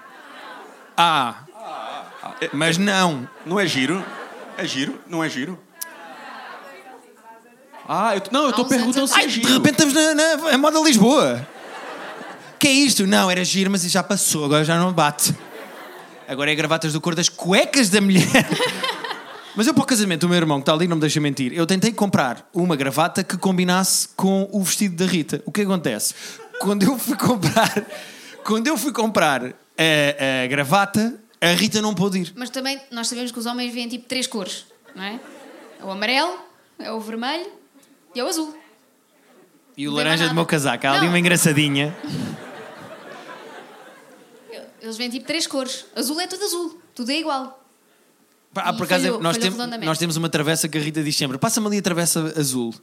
Ah. 0.97 1.45
Mas 2.55 2.79
não. 2.79 3.29
Não 3.45 3.61
é 3.61 3.67
giro? 3.67 4.03
É 4.63 4.67
giro? 4.69 4.97
Não 5.09 5.25
é 5.25 5.29
giro? 5.29 5.59
Ah, 7.89 8.15
eu, 8.15 8.23
não, 8.31 8.49
eu 8.49 8.55
uns 8.57 8.69
perguntando 8.69 9.09
se 9.09 9.15
é 9.15 9.23
Ai, 9.23 9.29
giro. 9.29 9.49
de 9.49 9.53
repente 9.55 9.73
estamos 9.73 9.93
na, 9.93 10.15
na, 10.15 10.37
na 10.53 10.59
moda 10.59 10.79
Lisboa. 10.79 11.45
Que 12.61 12.69
é 12.69 12.71
isto? 12.71 13.05
Não, 13.05 13.29
era 13.29 13.45
giro, 13.45 13.73
mas 13.73 13.83
já 13.83 14.05
passou, 14.05 14.45
agora 14.45 14.65
já 14.65 14.79
não 14.79 14.93
bate. 14.93 15.35
Agora 16.29 16.53
é 16.53 16.55
gravatas 16.55 16.93
do 16.93 17.01
cor 17.01 17.17
das 17.17 17.29
cuecas 17.29 17.89
da 17.89 18.01
mulher. 18.01 18.23
Mas 19.55 19.67
eu 19.67 19.75
para 19.75 19.83
o 19.83 19.87
casamento, 19.87 20.25
o 20.25 20.29
meu 20.31 20.39
irmão 20.39 20.61
que 20.61 20.63
está 20.63 20.73
ali, 20.73 20.89
não 20.89 20.97
me 20.97 21.01
deixa 21.03 21.21
mentir, 21.21 21.53
eu 21.53 21.67
tentei 21.67 21.93
comprar 21.93 22.49
uma 22.55 22.75
gravata 22.75 23.23
que 23.23 23.37
combinasse 23.37 24.09
com 24.17 24.49
o 24.51 24.63
vestido 24.63 24.97
da 24.97 25.05
Rita. 25.05 25.43
O 25.45 25.53
que 25.53 25.61
acontece? 25.61 26.15
Quando 26.59 26.85
eu 26.85 26.97
fui 26.97 27.19
comprar, 27.19 27.85
quando 28.45 28.67
eu 28.69 28.79
fui 28.79 28.93
comprar 28.93 29.45
a, 29.45 30.45
a 30.45 30.47
gravata, 30.47 31.21
a 31.51 31.55
Rita 31.55 31.81
não 31.83 31.95
pôde 31.95 32.19
ir. 32.21 32.33
Mas 32.37 32.51
também 32.51 32.81
nós 32.91 33.09
sabemos 33.09 33.33
que 33.33 33.39
os 33.39 33.47
homens 33.47 33.73
veem 33.75 33.89
tipo 33.89 34.07
três 34.09 34.27
cores, 34.27 34.67
não 34.95 35.03
é? 35.03 35.21
É 35.81 35.85
o 35.85 35.91
amarelo, 35.91 36.39
é 36.79 36.91
o 36.93 37.01
vermelho 37.01 37.51
e 38.15 38.21
é 38.21 38.25
o 38.25 38.29
azul. 38.29 38.57
E 39.77 39.89
o 39.89 39.91
Não 39.91 39.97
tem 39.99 40.05
laranja 40.05 40.29
do 40.29 40.35
meu 40.35 40.47
casaco, 40.47 40.87
há 40.87 40.93
ali 40.93 41.07
uma 41.09 41.19
engraçadinha. 41.19 41.97
Eles 44.81 44.97
veem 44.97 45.11
tipo 45.11 45.27
três 45.27 45.47
cores. 45.47 45.87
Azul 45.95 46.21
é 46.21 46.27
tudo 46.27 46.45
azul, 46.45 46.81
tudo 46.95 47.11
é 47.11 47.19
igual. 47.19 47.59
Ah, 48.55 48.71
E 48.73 48.77
por 48.77 48.85
acaso, 48.85 49.05
falhou- 49.05 49.21
nós, 49.23 49.37
falhou 49.37 49.41
temos, 49.51 49.59
redondamente. 49.59 49.87
nós 49.87 49.99
temos 49.99 50.17
uma 50.17 50.29
travessa 50.29 50.69
que 50.69 50.77
a 50.77 50.81
Rita 50.81 51.03
diz 51.03 51.17
sempre: 51.17 51.39
passa-me 51.39 51.67
ali 51.69 51.79
a 51.79 51.83
travessa 51.83 52.35
azul. 52.39 52.75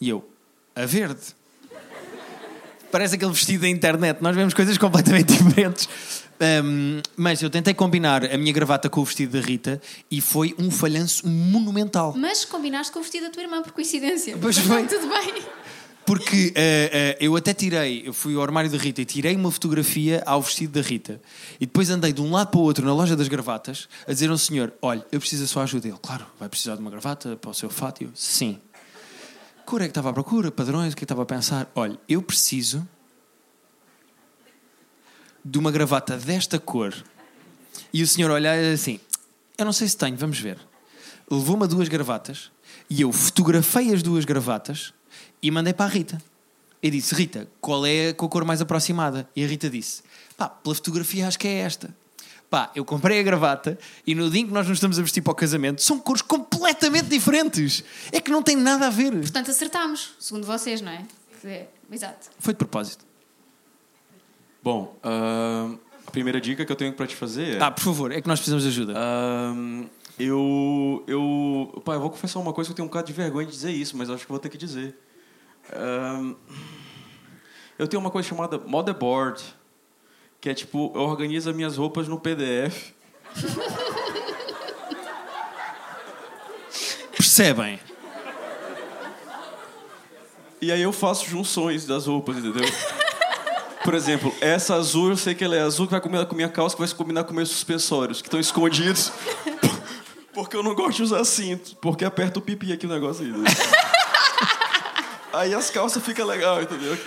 E 0.00 0.08
eu, 0.08 0.28
a 0.74 0.84
verde. 0.86 1.20
Parece 2.90 3.14
aquele 3.16 3.30
vestido 3.32 3.60
da 3.62 3.68
internet. 3.68 4.18
Nós 4.22 4.34
vemos 4.34 4.54
coisas 4.54 4.76
completamente 4.78 5.32
diferentes. 5.36 5.88
Ahm, 6.40 7.00
mas 7.16 7.42
eu 7.42 7.48
tentei 7.48 7.72
combinar 7.72 8.24
a 8.24 8.36
minha 8.36 8.52
gravata 8.52 8.88
com 8.88 9.00
o 9.00 9.04
vestido 9.04 9.38
da 9.38 9.44
Rita 9.44 9.80
e 10.10 10.20
foi 10.20 10.54
um 10.58 10.70
falhanço 10.70 11.26
monumental. 11.26 12.14
Mas 12.16 12.44
combinaste 12.44 12.92
com 12.92 12.98
o 12.98 13.02
vestido 13.02 13.24
da 13.24 13.30
tua 13.30 13.42
irmã, 13.42 13.62
por 13.62 13.72
coincidência. 13.72 14.36
Pois 14.40 14.58
foi. 14.58 14.86
tudo 14.86 15.08
bem. 15.08 15.42
Porque 16.04 16.54
ah, 16.54 16.60
ah, 16.60 17.16
eu 17.18 17.34
até 17.34 17.52
tirei, 17.52 18.04
eu 18.06 18.12
fui 18.12 18.36
ao 18.36 18.42
armário 18.42 18.70
da 18.70 18.78
Rita 18.78 19.02
e 19.02 19.04
tirei 19.04 19.34
uma 19.34 19.50
fotografia 19.50 20.22
ao 20.24 20.40
vestido 20.40 20.80
da 20.80 20.86
Rita. 20.86 21.20
E 21.60 21.66
depois 21.66 21.90
andei 21.90 22.12
de 22.12 22.22
um 22.22 22.30
lado 22.30 22.50
para 22.50 22.60
o 22.60 22.62
outro 22.62 22.86
na 22.86 22.94
loja 22.94 23.16
das 23.16 23.26
gravatas 23.26 23.88
a 24.06 24.12
dizer 24.12 24.30
a 24.30 24.32
um 24.32 24.38
senhor: 24.38 24.72
Olha, 24.80 25.04
eu 25.10 25.18
preciso 25.18 25.42
da 25.42 25.48
sua 25.48 25.64
ajuda. 25.64 25.88
Ele, 25.88 25.98
claro, 26.00 26.24
vai 26.38 26.48
precisar 26.48 26.76
de 26.76 26.80
uma 26.80 26.90
gravata 26.90 27.36
para 27.36 27.50
o 27.50 27.54
seu 27.54 27.68
fato. 27.68 28.04
Eu, 28.04 28.10
sim. 28.14 28.60
Cor 29.64 29.82
é 29.82 29.86
que 29.86 29.90
estava 29.90 30.10
à 30.10 30.12
procura? 30.12 30.52
Padrões? 30.52 30.92
O 30.92 30.96
que 30.96 31.00
é 31.00 31.00
que 31.00 31.04
estava 31.04 31.22
a 31.22 31.26
pensar? 31.26 31.68
Olha, 31.74 31.98
eu 32.08 32.22
preciso 32.22 32.86
de 35.48 35.58
uma 35.58 35.70
gravata 35.70 36.16
desta 36.16 36.58
cor. 36.58 36.92
E 37.92 38.02
o 38.02 38.06
senhor 38.06 38.30
olha 38.30 38.72
assim: 38.72 38.98
Eu 39.56 39.64
não 39.64 39.72
sei 39.72 39.88
se 39.88 39.96
tenho, 39.96 40.16
vamos 40.16 40.38
ver. 40.38 40.58
Levou-me 41.30 41.64
a 41.64 41.66
duas 41.66 41.88
gravatas 41.88 42.50
e 42.90 43.00
eu 43.00 43.12
fotografei 43.12 43.92
as 43.94 44.02
duas 44.02 44.24
gravatas 44.24 44.92
e 45.42 45.50
mandei 45.50 45.72
para 45.72 45.86
a 45.86 45.88
Rita. 45.88 46.20
Eu 46.82 46.90
disse: 46.90 47.14
Rita, 47.14 47.48
qual 47.60 47.86
é 47.86 48.08
a 48.08 48.14
com 48.14 48.26
a 48.26 48.28
cor 48.28 48.44
mais 48.44 48.60
aproximada? 48.60 49.28
E 49.36 49.44
a 49.44 49.46
Rita 49.46 49.70
disse: 49.70 50.02
Pá, 50.36 50.48
pela 50.48 50.74
fotografia 50.74 51.26
acho 51.28 51.38
que 51.38 51.46
é 51.46 51.58
esta. 51.58 51.94
Pá, 52.50 52.70
eu 52.76 52.84
comprei 52.84 53.18
a 53.18 53.22
gravata 53.22 53.76
e 54.06 54.14
no 54.14 54.30
dia 54.30 54.40
em 54.42 54.46
que 54.46 54.52
nós 54.52 54.68
nos 54.68 54.76
estamos 54.78 54.98
a 54.98 55.02
vestir 55.02 55.20
para 55.20 55.32
o 55.32 55.34
casamento 55.34 55.82
são 55.82 55.98
cores 55.98 56.22
completamente 56.22 57.08
diferentes. 57.08 57.82
É 58.12 58.20
que 58.20 58.30
não 58.30 58.40
tem 58.42 58.54
nada 58.56 58.86
a 58.86 58.90
ver. 58.90 59.12
Portanto, 59.12 59.50
acertámos, 59.50 60.14
segundo 60.20 60.46
vocês, 60.46 60.80
não 60.80 60.90
é- 60.92 61.04
Exato. 61.90 62.28
Foi 62.40 62.52
de 62.54 62.58
propósito. 62.58 63.05
Bom, 64.66 64.98
ahn, 65.00 65.78
a 66.08 66.10
primeira 66.10 66.40
dica 66.40 66.66
que 66.66 66.72
eu 66.72 66.74
tenho 66.74 66.92
pra 66.92 67.06
te 67.06 67.14
fazer 67.14 67.58
é... 67.58 67.62
Ah, 67.62 67.70
por 67.70 67.84
favor, 67.84 68.10
é 68.10 68.20
que 68.20 68.26
nós 68.26 68.40
precisamos 68.40 68.64
de 68.64 68.70
ajuda. 68.70 68.94
Ahn, 68.98 69.84
eu, 70.18 71.04
eu, 71.06 71.80
pá, 71.84 71.94
eu 71.94 72.00
vou 72.00 72.10
confessar 72.10 72.40
uma 72.40 72.52
coisa 72.52 72.66
que 72.66 72.72
eu 72.72 72.74
tenho 72.74 72.86
um 72.86 72.88
bocado 72.88 73.06
de 73.06 73.12
vergonha 73.12 73.46
de 73.46 73.52
dizer 73.52 73.70
isso, 73.70 73.96
mas 73.96 74.10
acho 74.10 74.24
que 74.24 74.28
vou 74.28 74.40
ter 74.40 74.48
que 74.48 74.58
dizer. 74.58 74.98
Ahn, 75.72 76.34
eu 77.78 77.86
tenho 77.86 78.00
uma 78.00 78.10
coisa 78.10 78.28
chamada 78.28 78.58
motherboard, 78.58 79.40
que 80.40 80.50
é 80.50 80.54
tipo, 80.54 80.90
eu 80.96 81.02
organizo 81.02 81.48
as 81.48 81.54
minhas 81.54 81.76
roupas 81.76 82.08
no 82.08 82.18
PDF. 82.18 82.90
Percebem? 87.12 87.78
E 90.60 90.72
aí 90.72 90.82
eu 90.82 90.92
faço 90.92 91.24
junções 91.24 91.86
das 91.86 92.06
roupas, 92.06 92.38
entendeu? 92.38 92.68
Por 93.86 93.94
exemplo, 93.94 94.34
essa 94.40 94.74
azul, 94.74 95.10
eu 95.10 95.16
sei 95.16 95.32
que 95.32 95.44
ela 95.44 95.54
é 95.54 95.60
azul, 95.60 95.86
que 95.86 95.92
vai 95.92 96.00
combinar 96.00 96.26
com 96.26 96.34
minha 96.34 96.48
calça, 96.48 96.74
que 96.74 96.82
vai 96.82 96.92
combinar 96.92 97.22
com 97.22 97.32
meus 97.32 97.50
suspensórios, 97.50 98.20
que 98.20 98.26
estão 98.26 98.40
escondidos. 98.40 99.12
Porque 100.34 100.56
eu 100.56 100.62
não 100.64 100.74
gosto 100.74 100.96
de 100.96 101.02
usar 101.04 101.24
cinto, 101.24 101.76
porque 101.76 102.04
aperta 102.04 102.40
o 102.40 102.42
pipi 102.42 102.72
aqui 102.72 102.84
o 102.84 102.88
negócio 102.88 103.24
aí. 103.24 103.30
entendeu? 103.30 103.54
Aí 105.32 105.54
as 105.54 105.70
calças 105.70 106.04
ficam 106.04 106.26
legal, 106.26 106.60
entendeu? 106.60 106.98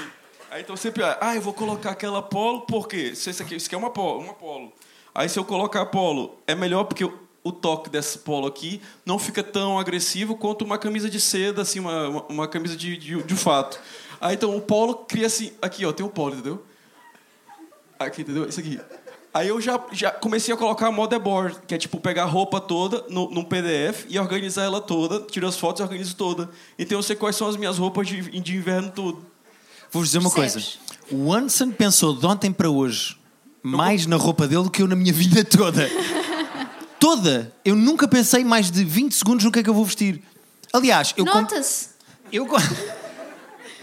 Aí 0.50 0.62
então 0.62 0.76
sempre, 0.78 1.04
ah, 1.04 1.36
eu 1.36 1.42
vou 1.42 1.54
colocar 1.54 1.92
aquela 1.92 2.22
polo, 2.22 2.62
por 2.62 2.88
quê? 2.88 3.12
Esse 3.12 3.30
aqui, 3.30 3.56
isso 3.56 3.68
aqui 3.68 3.76
é 3.76 3.78
uma 3.78 3.92
polo, 3.92 4.22
uma 4.22 4.34
polo. 4.34 4.72
Aí 5.14 5.28
se 5.28 5.38
eu 5.38 5.44
colocar 5.44 5.82
a 5.82 5.86
polo, 5.86 6.40
é 6.48 6.56
melhor 6.56 6.86
porque 6.86 7.04
o 7.04 7.52
toque 7.52 7.90
dessa 7.90 8.18
polo 8.20 8.48
aqui 8.48 8.82
não 9.06 9.20
fica 9.20 9.44
tão 9.44 9.78
agressivo 9.78 10.36
quanto 10.36 10.64
uma 10.64 10.78
camisa 10.78 11.10
de 11.10 11.20
seda, 11.20 11.62
assim, 11.62 11.80
uma, 11.80 12.08
uma, 12.08 12.26
uma 12.30 12.48
camisa 12.48 12.78
de, 12.78 12.96
de, 12.96 13.22
de 13.22 13.36
fato. 13.36 13.80
Aí 14.22 14.36
então 14.36 14.56
o 14.56 14.62
polo 14.62 14.96
cria 14.96 15.28
assim, 15.28 15.52
aqui 15.62 15.86
ó, 15.86 15.92
tem 15.92 16.06
o 16.06 16.10
polo, 16.10 16.34
entendeu? 16.34 16.69
Aqui, 18.00 18.22
entendeu? 18.22 18.48
Isso 18.48 18.60
aqui. 18.60 18.80
Aí 19.34 19.48
eu 19.50 19.62
já, 19.62 19.80
já 19.92 20.10
comecei 20.10 20.54
a 20.54 20.58
colocar 20.58 20.90
motherboard, 20.92 21.58
que 21.68 21.76
é 21.76 21.78
tipo 21.78 22.00
pegar 22.00 22.24
a 22.24 22.26
roupa 22.26 22.60
toda 22.60 23.06
no, 23.10 23.30
num 23.30 23.44
PDF 23.44 24.06
e 24.10 24.18
organizar 24.18 24.64
ela 24.64 24.82
toda, 24.82 25.20
tiro 25.22 25.48
as 25.48 25.56
fotos 25.58 25.82
e 25.82 25.84
organizo 25.84 26.16
toda. 26.16 26.50
Então 26.80 26.98
eu 26.98 27.04
sei 27.04 27.16
quais 27.16 27.36
são 27.36 27.48
as 27.48 27.56
minhas 27.56 27.78
roupas 27.78 28.08
de, 28.08 28.22
de 28.40 28.56
inverno 28.56 28.90
tudo. 28.90 29.24
Vou-vos 29.92 30.10
dizer 30.10 30.20
uma 30.20 30.32
Percebes? 30.32 30.80
coisa. 31.08 31.24
O 31.24 31.34
Anson 31.34 31.72
pensou 31.72 32.16
de 32.16 32.26
ontem 32.26 32.52
para 32.52 32.70
hoje 32.70 33.18
mais 33.62 34.06
na 34.06 34.16
roupa 34.16 34.48
dele 34.48 34.64
do 34.64 34.72
que 34.72 34.82
eu 34.82 34.88
na 34.88 34.96
minha 34.96 35.12
vida 35.14 35.44
toda. 35.44 35.88
toda! 37.00 37.54
Eu 37.64 37.76
nunca 37.76 38.08
pensei 38.08 38.44
mais 38.44 38.72
de 38.72 38.84
20 38.84 39.12
segundos 39.14 39.46
no 39.46 39.52
que 39.52 39.60
é 39.60 39.64
que 39.64 39.70
eu 39.70 39.74
vou 39.74 39.86
vestir. 39.86 40.24
Aliás, 40.74 41.14
eu, 41.18 41.26
Nota-se. 41.26 41.90
eu, 42.32 42.48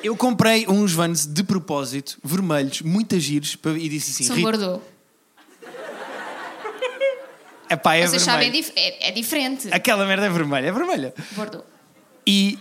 eu 0.07 0.17
comprei 0.17 0.67
uns 0.69 0.93
vans 0.93 1.27
de 1.27 1.43
propósito, 1.43 2.17
vermelhos, 2.23 2.81
muito 2.83 3.19
giros, 3.19 3.59
e 3.77 3.89
disse 3.89 4.13
assim: 4.13 4.25
São 4.25 4.37
Rita, 4.37 4.49
Bordeaux. 4.51 4.83
epá, 7.69 7.97
é 7.97 8.07
Vocês 8.07 8.23
sabem, 8.23 8.49
é, 8.49 8.53
vermelho. 8.53 8.65
dif- 8.65 8.73
é, 8.77 9.09
é 9.09 9.11
diferente. 9.11 9.69
Aquela 9.73 10.07
merda 10.07 10.27
é 10.27 10.31
vermelha, 10.31 10.69
é 10.69 10.73
vermelha. 10.73 11.15
Bordeaux. 11.33 11.65
E 12.25 12.57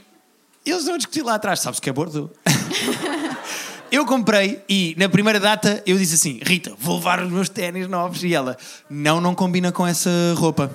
eles 0.66 0.86
não 0.86 0.98
discutir 0.98 1.22
lá 1.22 1.36
atrás, 1.36 1.60
sabes 1.60 1.80
que 1.80 1.88
é 1.88 1.94
Bordeaux. 1.94 2.32
eu 3.92 4.08
comprei 4.08 4.64
e 4.68 4.96
na 4.98 5.08
primeira 5.08 5.40
data 5.40 5.84
eu 5.86 6.00
disse 6.00 6.16
assim: 6.16 6.40
Rita, 6.42 6.74
vou 6.80 6.96
levar 6.98 7.22
os 7.22 7.32
meus 7.32 7.48
ténis 7.48 7.88
novos. 7.88 8.24
E 8.24 8.34
ela, 8.34 8.58
não, 8.90 9.22
não 9.22 9.36
combina 9.36 9.72
com 9.72 9.86
essa 9.86 10.10
roupa. 10.36 10.72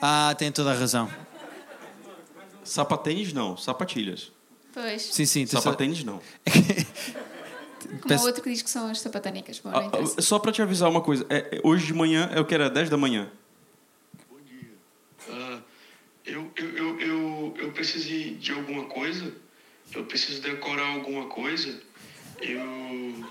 Ah, 0.00 0.34
tem 0.38 0.50
toda 0.50 0.72
a 0.72 0.74
razão. 0.74 1.06
Sapatênis 2.64 3.34
não, 3.34 3.58
sapatilhas. 3.58 4.32
Pois. 4.72 5.02
Sim, 5.02 5.26
sim. 5.26 5.46
Sapatênis 5.46 6.02
não. 6.04 6.20
Como 7.82 8.08
Peço- 8.08 8.24
o 8.24 8.26
outro 8.26 8.42
que 8.42 8.50
diz 8.50 8.62
que 8.62 8.70
são 8.70 8.90
as 8.90 9.00
sapatânicas. 9.00 9.58
Bom, 9.58 9.70
Ah, 9.70 9.90
ah, 9.92 10.22
só 10.22 10.38
pra 10.38 10.50
te 10.52 10.62
avisar 10.62 10.88
uma 10.88 11.00
coisa, 11.02 11.26
é, 11.28 11.56
é, 11.56 11.60
hoje 11.62 11.86
de 11.86 11.92
manhã 11.94 12.30
é 12.32 12.40
o 12.40 12.44
que 12.44 12.54
era 12.54 12.70
10 12.70 12.88
da 12.88 12.96
manhã. 12.96 13.30
Ah, 15.28 15.58
eu, 16.24 16.50
eu, 16.56 16.76
eu, 16.76 17.00
eu, 17.00 17.54
eu 17.58 17.72
preciso 17.72 18.08
de 18.36 18.52
alguma 18.52 18.84
coisa, 18.86 19.32
eu 19.94 20.04
preciso 20.06 20.40
decorar 20.40 20.86
alguma 20.94 21.26
coisa, 21.26 21.80
eu, 22.40 23.24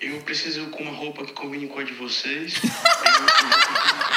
eu 0.00 0.20
preciso 0.22 0.66
com 0.70 0.82
uma 0.82 0.92
roupa 0.92 1.24
que 1.24 1.32
combine 1.32 1.68
com 1.68 1.78
a 1.78 1.84
de 1.84 1.92
vocês. 1.94 2.54
Eu- 3.04 3.10
eu- 3.10 4.13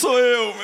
Sou 0.00 0.18
eu. 0.18 0.54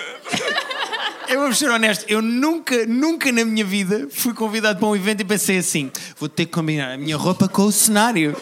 Eu 1.28 1.40
vou 1.40 1.52
ser 1.52 1.68
honesto, 1.68 2.04
eu 2.08 2.22
nunca, 2.22 2.86
nunca 2.86 3.32
na 3.32 3.44
minha 3.44 3.64
vida 3.64 4.06
fui 4.10 4.32
convidado 4.32 4.78
para 4.78 4.88
um 4.88 4.94
evento 4.94 5.22
e 5.22 5.24
pensei 5.24 5.58
assim: 5.58 5.90
vou 6.16 6.28
ter 6.28 6.46
que 6.46 6.52
combinar 6.52 6.92
a 6.92 6.96
minha 6.96 7.16
roupa 7.16 7.48
com 7.48 7.64
o 7.64 7.72
cenário. 7.72 8.40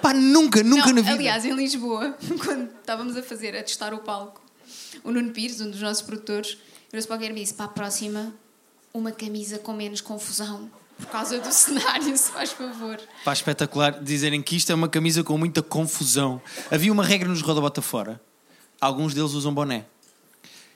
Pá, 0.00 0.14
nunca, 0.14 0.62
nunca 0.62 0.86
Não, 0.86 0.94
na 0.94 1.02
vida. 1.02 1.12
Aliás, 1.12 1.44
em 1.44 1.52
Lisboa, 1.52 2.16
quando 2.42 2.70
estávamos 2.80 3.14
a 3.14 3.22
fazer, 3.22 3.54
a 3.54 3.62
testar 3.62 3.92
o 3.92 3.98
palco, 3.98 4.40
o 5.04 5.12
Nuno 5.12 5.32
Pires, 5.32 5.60
um 5.60 5.70
dos 5.70 5.82
nossos 5.82 6.02
produtores, 6.02 6.56
virou-se 6.90 7.06
para 7.06 7.16
alguém 7.16 7.28
e 7.28 7.32
me 7.34 7.40
disse: 7.40 7.54
para 7.54 7.66
a 7.66 7.68
próxima, 7.68 8.34
uma 8.92 9.12
camisa 9.12 9.58
com 9.58 9.74
menos 9.74 10.00
confusão. 10.00 10.70
Por 10.96 11.06
causa 11.06 11.38
do 11.38 11.52
cenário, 11.52 12.16
se 12.16 12.32
faz 12.32 12.52
favor. 12.52 12.98
Pá, 13.22 13.34
espetacular 13.34 14.02
dizerem 14.02 14.40
que 14.40 14.56
isto 14.56 14.72
é 14.72 14.74
uma 14.74 14.88
camisa 14.88 15.22
com 15.22 15.36
muita 15.36 15.62
confusão. 15.62 16.40
Havia 16.70 16.90
uma 16.90 17.04
regra 17.04 17.28
nos 17.28 17.42
Roda 17.42 17.60
Bota 17.60 17.82
Fora. 17.82 18.18
Alguns 18.82 19.14
deles 19.14 19.30
usam 19.32 19.54
boné. 19.54 19.84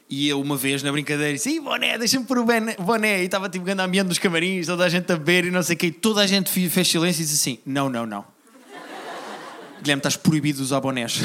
E 0.09 0.29
eu, 0.29 0.41
uma 0.41 0.57
vez, 0.57 0.81
na 0.85 0.93
brincadeira, 0.93 1.33
disse: 1.33 1.51
Ih, 1.51 1.59
boné, 1.61 1.99
deixa-me 1.99 2.25
pôr 2.25 2.39
o 2.39 2.45
boné. 2.45 2.77
boné." 2.79 3.23
E 3.23 3.25
estava 3.25 3.49
tipo 3.49 3.65
grande 3.65 3.83
ambiente 3.83 4.07
dos 4.07 4.19
camarins, 4.21 4.65
toda 4.69 4.85
a 4.85 4.89
gente 4.89 5.11
a 5.13 5.17
beber 5.17 5.47
e 5.47 5.51
não 5.51 5.61
sei 5.61 5.75
o 5.75 5.79
quê. 5.79 5.87
E 5.89 5.91
toda 5.91 6.21
a 6.21 6.27
gente 6.29 6.49
fe- 6.49 6.71
fez 6.71 6.87
silêncio 6.87 7.21
e 7.23 7.25
disse 7.25 7.35
assim: 7.51 7.59
Não, 7.67 7.89
não, 7.91 8.07
não. 8.07 8.25
Guilherme, 9.83 9.99
estás 9.99 10.17
proibido 10.17 10.59
de 10.59 10.63
usar 10.63 10.79
bonés. 10.81 11.21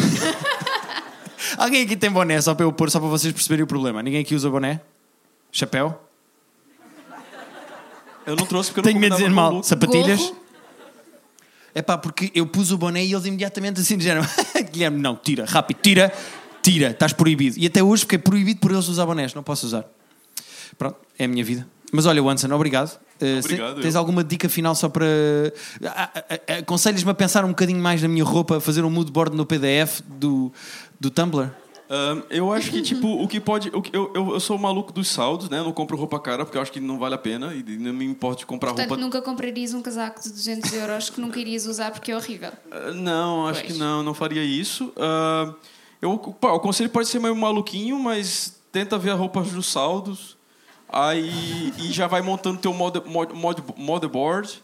Alguém 1.55 1.83
aqui 1.83 1.95
tem 1.95 2.09
boné, 2.09 2.41
só 2.41 2.55
para 2.55 2.65
eu 2.65 2.73
pôr, 2.73 2.89
só 2.89 2.99
para 2.99 3.09
vocês 3.09 3.31
perceberem 3.31 3.63
o 3.63 3.67
problema. 3.67 4.01
Ninguém 4.01 4.21
aqui 4.21 4.33
usa 4.33 4.49
boné? 4.49 4.81
Chapéu? 5.51 6.01
Eu 8.25 8.35
não 8.35 8.45
trouxe 8.47 8.69
porque 8.71 8.79
eu 8.79 8.83
Tenho 8.83 8.95
não 8.95 9.01
medo 9.01 9.15
de 9.15 9.21
dizer 9.23 9.33
mal. 9.33 9.61
Sapatilhas? 9.63 10.33
É 11.73 11.81
pá, 11.81 11.97
porque 11.97 12.31
eu 12.33 12.45
pus 12.47 12.71
o 12.71 12.77
boné 12.77 13.03
e 13.05 13.13
eles 13.13 13.25
imediatamente 13.25 13.79
assim 13.79 13.97
disseram: 13.97 14.21
Guilherme, 14.71 14.99
não, 14.99 15.15
tira, 15.15 15.45
rápido, 15.45 15.77
tira, 15.81 16.11
tira, 16.61 16.91
estás 16.91 17.13
proibido. 17.13 17.57
E 17.59 17.65
até 17.67 17.81
hoje 17.83 18.01
fiquei 18.01 18.17
proibido 18.19 18.59
por 18.59 18.71
eles 18.71 18.87
usar 18.87 19.05
bonés, 19.05 19.33
não 19.33 19.43
posso 19.43 19.65
usar. 19.65 19.85
Pronto, 20.77 20.97
é 21.17 21.25
a 21.25 21.27
minha 21.27 21.43
vida. 21.43 21.67
Mas 21.91 22.05
olha, 22.05 22.23
Wanson, 22.23 22.51
obrigado. 22.53 22.97
Uh, 23.21 23.37
Obrigado, 23.39 23.75
se- 23.75 23.81
tens 23.81 23.93
eu. 23.95 23.99
alguma 23.99 24.23
dica 24.23 24.47
final 24.49 24.73
só 24.73 24.87
para. 24.89 25.05
Ah, 25.85 26.09
ah, 26.15 26.23
ah, 26.47 26.57
Aconselhas-me 26.59 27.11
a 27.11 27.13
pensar 27.13 27.43
um 27.45 27.49
bocadinho 27.49 27.79
mais 27.79 28.01
na 28.01 28.07
minha 28.07 28.23
roupa, 28.23 28.57
a 28.57 28.61
fazer 28.61 28.83
um 28.83 28.89
mood 28.89 29.11
board 29.11 29.35
no 29.35 29.45
PDF 29.45 30.01
do, 30.07 30.51
do 30.99 31.11
Tumblr? 31.11 31.51
Ahn, 31.89 32.21
eu 32.29 32.51
acho 32.53 32.71
que, 32.71 32.81
tipo, 32.81 33.21
o 33.21 33.27
que 33.27 33.39
pode. 33.41 33.69
o 33.73 33.81
que- 33.81 33.93
eu, 33.95 34.09
eu, 34.15 34.29
eu 34.31 34.39
sou 34.39 34.55
o 34.55 34.59
maluco 34.59 34.93
dos 34.93 35.09
saldos, 35.09 35.49
né? 35.49 35.59
Eu 35.59 35.65
não 35.65 35.73
compro 35.73 35.97
roupa 35.97 36.17
cara 36.21 36.45
porque 36.45 36.57
eu 36.57 36.61
acho 36.61 36.71
que 36.71 36.79
não 36.79 36.97
vale 36.97 37.13
a 37.15 37.17
pena 37.17 37.53
e 37.53 37.61
não 37.77 37.91
me 37.93 38.05
importa 38.05 38.39
de 38.39 38.45
comprar 38.45 38.69
Portanto, 38.69 38.87
roupa. 38.89 39.03
nunca 39.03 39.21
comprarias 39.21 39.73
um 39.73 39.81
casaco 39.81 40.21
de 40.23 40.29
200 40.29 40.71
euros 40.73 41.09
que 41.09 41.19
nunca 41.19 41.37
irias 41.39 41.65
usar 41.65 41.91
porque 41.91 42.11
é 42.11 42.15
horrível. 42.15 42.51
Ah, 42.71 42.91
Não, 42.93 43.45
acho 43.47 43.59
Pois. 43.61 43.73
que 43.73 43.77
não, 43.77 44.01
não 44.01 44.13
faria 44.13 44.41
isso. 44.41 44.91
Ah, 44.97 45.53
eu, 46.01 46.17
pá, 46.17 46.51
o 46.51 46.59
conselho 46.59 46.89
pode 46.89 47.07
ser 47.07 47.19
meio 47.19 47.35
maluquinho, 47.35 47.99
mas 47.99 48.59
tenta 48.71 48.97
ver 48.97 49.11
a 49.11 49.15
roupa 49.15 49.41
dos 49.41 49.67
saldos. 49.67 50.37
Aí 50.89 51.73
e 51.77 51.91
já 51.91 52.07
vai 52.07 52.21
montando 52.21 52.59
teu 52.59 52.73
mod, 52.73 53.01
mod, 53.05 53.33
mod, 53.33 53.63
motherboard 53.77 54.61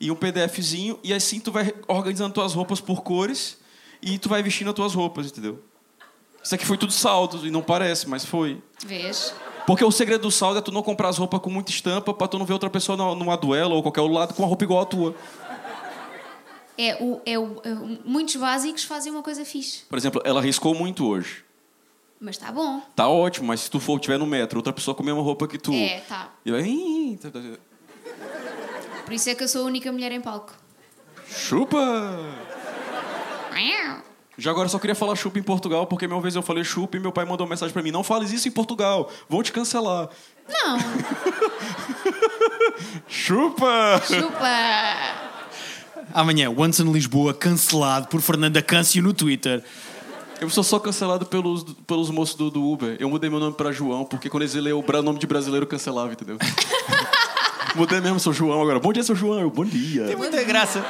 e 0.00 0.10
um 0.10 0.14
PDFzinho. 0.14 0.98
E 1.02 1.12
assim 1.12 1.40
tu 1.40 1.50
vai 1.50 1.74
organizando 1.88 2.32
tuas 2.34 2.54
roupas 2.54 2.80
por 2.80 3.02
cores 3.02 3.58
e 4.00 4.18
tu 4.18 4.28
vai 4.28 4.42
vestindo 4.42 4.68
as 4.68 4.74
tuas 4.74 4.94
roupas, 4.94 5.26
entendeu? 5.26 5.60
Isso 6.42 6.54
aqui 6.54 6.64
foi 6.66 6.76
tudo 6.76 6.92
saldos 6.92 7.44
e 7.44 7.50
não 7.50 7.62
parece, 7.62 8.08
mas 8.08 8.24
foi. 8.24 8.62
Vês? 8.86 9.34
Porque 9.66 9.82
o 9.82 9.90
segredo 9.90 10.22
do 10.22 10.30
saldo 10.30 10.58
é 10.58 10.62
tu 10.62 10.70
não 10.70 10.82
comprar 10.82 11.08
as 11.08 11.16
roupas 11.16 11.40
com 11.40 11.48
muita 11.48 11.70
estampa 11.70 12.12
pra 12.12 12.28
tu 12.28 12.38
não 12.38 12.44
ver 12.44 12.52
outra 12.52 12.68
pessoa 12.68 12.96
numa- 13.14 13.34
duela 13.36 13.74
ou 13.74 13.82
qualquer 13.82 14.02
outro 14.02 14.14
lado 14.14 14.34
com 14.34 14.44
a 14.44 14.46
roupa 14.46 14.62
igual 14.62 14.82
à 14.82 14.84
tua. 14.84 15.14
É 16.76 16.96
o, 17.00 17.20
é 17.24 17.38
o, 17.38 17.60
é 17.64 17.72
o- 17.72 17.98
muitos 18.04 18.34
básicos 18.36 18.84
fazem 18.84 19.12
uma 19.12 19.22
coisa 19.22 19.44
fixe. 19.44 19.82
Por 19.88 19.96
exemplo, 19.98 20.20
ela 20.24 20.40
riscou 20.40 20.74
muito 20.74 21.06
hoje. 21.06 21.44
Mas 22.20 22.36
está 22.36 22.50
bom. 22.50 22.80
Tá 22.96 23.08
ótimo, 23.08 23.46
mas 23.48 23.60
se 23.60 23.70
tu 23.70 23.78
for 23.78 24.00
tiver 24.00 24.18
no 24.18 24.26
metro, 24.26 24.58
outra 24.58 24.72
pessoa 24.72 24.94
com 24.94 25.02
a 25.02 25.06
mesma 25.06 25.20
roupa 25.22 25.46
que 25.46 25.58
tu. 25.58 25.72
É, 25.72 26.00
tá. 26.08 26.30
E 26.44 26.50
vai. 26.50 26.62
"Ih, 26.62 27.18
tá- 27.20 27.30
tá- 27.30 27.40
Por 29.04 29.12
isso 29.12 29.28
é 29.28 29.34
que 29.34 29.44
eu 29.44 29.48
sou 29.48 29.62
a 29.62 29.64
única 29.66 29.92
mulher 29.92 30.10
em 30.12 30.20
palco. 30.20 30.52
Chupa! 31.28 32.18
Já 34.36 34.50
agora 34.50 34.68
só 34.68 34.80
queria 34.80 34.96
falar 34.96 35.14
chupa 35.14 35.38
em 35.38 35.42
Portugal, 35.44 35.86
porque 35.86 36.06
uma 36.06 36.20
vez 36.20 36.34
eu 36.34 36.42
falei 36.42 36.64
chupa 36.64 36.96
e 36.96 37.00
meu 37.00 37.12
pai 37.12 37.24
mandou 37.24 37.44
uma 37.46 37.50
mensagem 37.50 37.72
pra 37.72 37.82
mim: 37.82 37.92
não 37.92 38.02
fales 38.02 38.32
isso 38.32 38.48
em 38.48 38.50
Portugal, 38.50 39.08
vão 39.28 39.42
te 39.44 39.52
cancelar. 39.52 40.08
Não, 40.48 40.78
Chupa! 43.06 44.00
chupa! 44.06 45.23
Amanhã, 46.14 46.48
Wanson 46.48 46.92
Lisboa 46.92 47.34
cancelado 47.34 48.06
por 48.06 48.20
Fernanda 48.20 48.62
Câncio 48.62 49.02
no 49.02 49.12
Twitter. 49.12 49.62
Eu 50.40 50.48
sou 50.48 50.62
só 50.62 50.78
cancelado 50.78 51.26
pelos, 51.26 51.64
pelos 51.86 52.08
moços 52.10 52.36
do, 52.36 52.50
do 52.50 52.64
Uber. 52.64 52.96
Eu 53.00 53.10
mudei 53.10 53.28
meu 53.28 53.40
nome 53.40 53.54
pra 53.56 53.72
João, 53.72 54.04
porque 54.04 54.28
quando 54.30 54.44
eles 54.44 54.54
lêem 54.54 54.72
o 54.72 54.80
bra- 54.82 55.02
nome 55.02 55.18
de 55.18 55.26
brasileiro, 55.26 55.66
cancelava, 55.66 56.12
entendeu? 56.12 56.38
Mudei 57.74 58.00
mesmo, 58.00 58.20
sou 58.20 58.32
João 58.32 58.62
agora. 58.62 58.78
Bom 58.78 58.92
dia, 58.92 59.02
seu 59.02 59.16
João. 59.16 59.40
Eu, 59.40 59.50
Bom 59.50 59.64
dia. 59.64 60.04
Tem 60.06 60.14
muita 60.14 60.40
graça. 60.44 60.84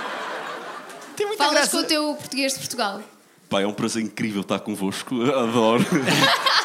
Tem 1.17 1.27
muita 1.27 1.43
Falas 1.45 1.61
graça. 1.61 1.71
com 1.79 1.83
o 1.83 1.87
teu 1.87 2.15
português 2.17 2.53
de 2.53 2.59
Portugal. 2.59 3.01
Pai, 3.49 3.63
é 3.65 3.67
um 3.67 3.73
prazer 3.73 4.03
incrível 4.03 4.43
estar 4.43 4.59
convosco. 4.59 5.15
Adoro. 5.23 5.85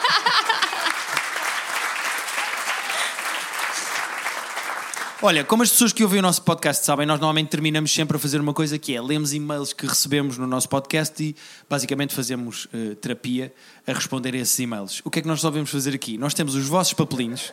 Olha, 5.21 5.43
como 5.43 5.63
as 5.63 5.69
pessoas 5.69 5.91
que 5.91 6.01
ouvem 6.01 6.19
o 6.19 6.21
nosso 6.21 6.41
podcast 6.43 6.85
sabem, 6.85 7.05
nós 7.05 7.19
normalmente 7.19 7.49
terminamos 7.49 7.93
sempre 7.93 8.15
a 8.15 8.19
fazer 8.19 8.39
uma 8.39 8.53
coisa 8.53 8.79
que 8.79 8.95
é 8.95 9.01
lemos 9.01 9.33
e-mails 9.33 9.73
que 9.73 9.85
recebemos 9.85 10.37
no 10.37 10.47
nosso 10.47 10.69
podcast 10.69 11.21
e 11.21 11.35
basicamente 11.69 12.15
fazemos 12.15 12.69
eh, 12.73 12.95
terapia 12.95 13.53
a 13.85 13.91
responder 13.91 14.33
a 14.33 14.37
esses 14.37 14.57
e-mails. 14.59 15.01
O 15.03 15.09
que 15.11 15.19
é 15.19 15.21
que 15.21 15.27
nós 15.27 15.39
resolvemos 15.39 15.69
fazer 15.69 15.93
aqui? 15.93 16.17
Nós 16.17 16.33
temos 16.33 16.55
os 16.55 16.65
vossos 16.67 16.93
papelinhos 16.93 17.51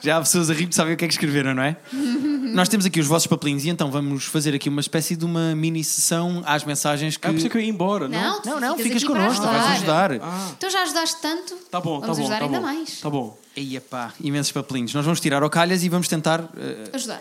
Já 0.00 0.18
há 0.18 0.20
pessoas 0.20 0.50
a 0.50 0.54
rir 0.54 0.66
de 0.66 0.74
saber 0.76 0.92
o 0.92 0.96
que 0.96 1.04
é 1.04 1.08
que 1.08 1.14
escreveram, 1.14 1.52
não 1.52 1.64
é? 1.64 1.76
Nós 2.54 2.68
temos 2.68 2.86
aqui 2.86 3.00
os 3.00 3.06
vossos 3.08 3.26
papelinhos 3.26 3.64
e 3.64 3.68
então 3.68 3.90
vamos 3.90 4.24
fazer 4.26 4.54
aqui 4.54 4.68
uma 4.68 4.80
espécie 4.80 5.16
de 5.16 5.24
uma 5.24 5.56
mini 5.56 5.82
sessão 5.82 6.44
às 6.46 6.62
mensagens 6.64 7.16
que. 7.16 7.26
É 7.26 7.30
por 7.30 7.38
isso 7.38 7.48
que 7.48 7.56
eu 7.56 7.60
ia 7.60 7.68
embora, 7.68 8.08
não? 8.08 8.20
Não, 8.20 8.40
tu 8.42 8.48
Não, 8.50 8.60
não, 8.60 8.78
ficas 8.78 9.02
para 9.02 9.12
connosco, 9.14 9.44
vais 9.44 9.66
ajudar. 9.72 10.12
Então 10.12 10.70
já 10.70 10.82
ajudaste 10.82 11.20
tanto. 11.20 11.56
Tá 11.70 11.80
bom, 11.80 11.98
tá 11.98 12.06
Vamos 12.06 12.18
bom, 12.18 12.24
ajudar 12.24 12.38
tá 12.38 12.44
ainda 12.44 12.60
bom. 12.60 12.64
mais. 12.66 13.00
Tá 13.00 13.10
bom. 13.10 13.41
Aí, 13.56 13.78
pá, 13.80 14.12
imensos 14.20 14.52
papelinhos. 14.52 14.94
Nós 14.94 15.04
vamos 15.04 15.20
tirar 15.20 15.42
ao 15.42 15.50
calhas 15.50 15.82
e 15.84 15.88
vamos 15.88 16.08
tentar. 16.08 16.48
eh, 16.56 16.90
Ajudar. 16.92 17.20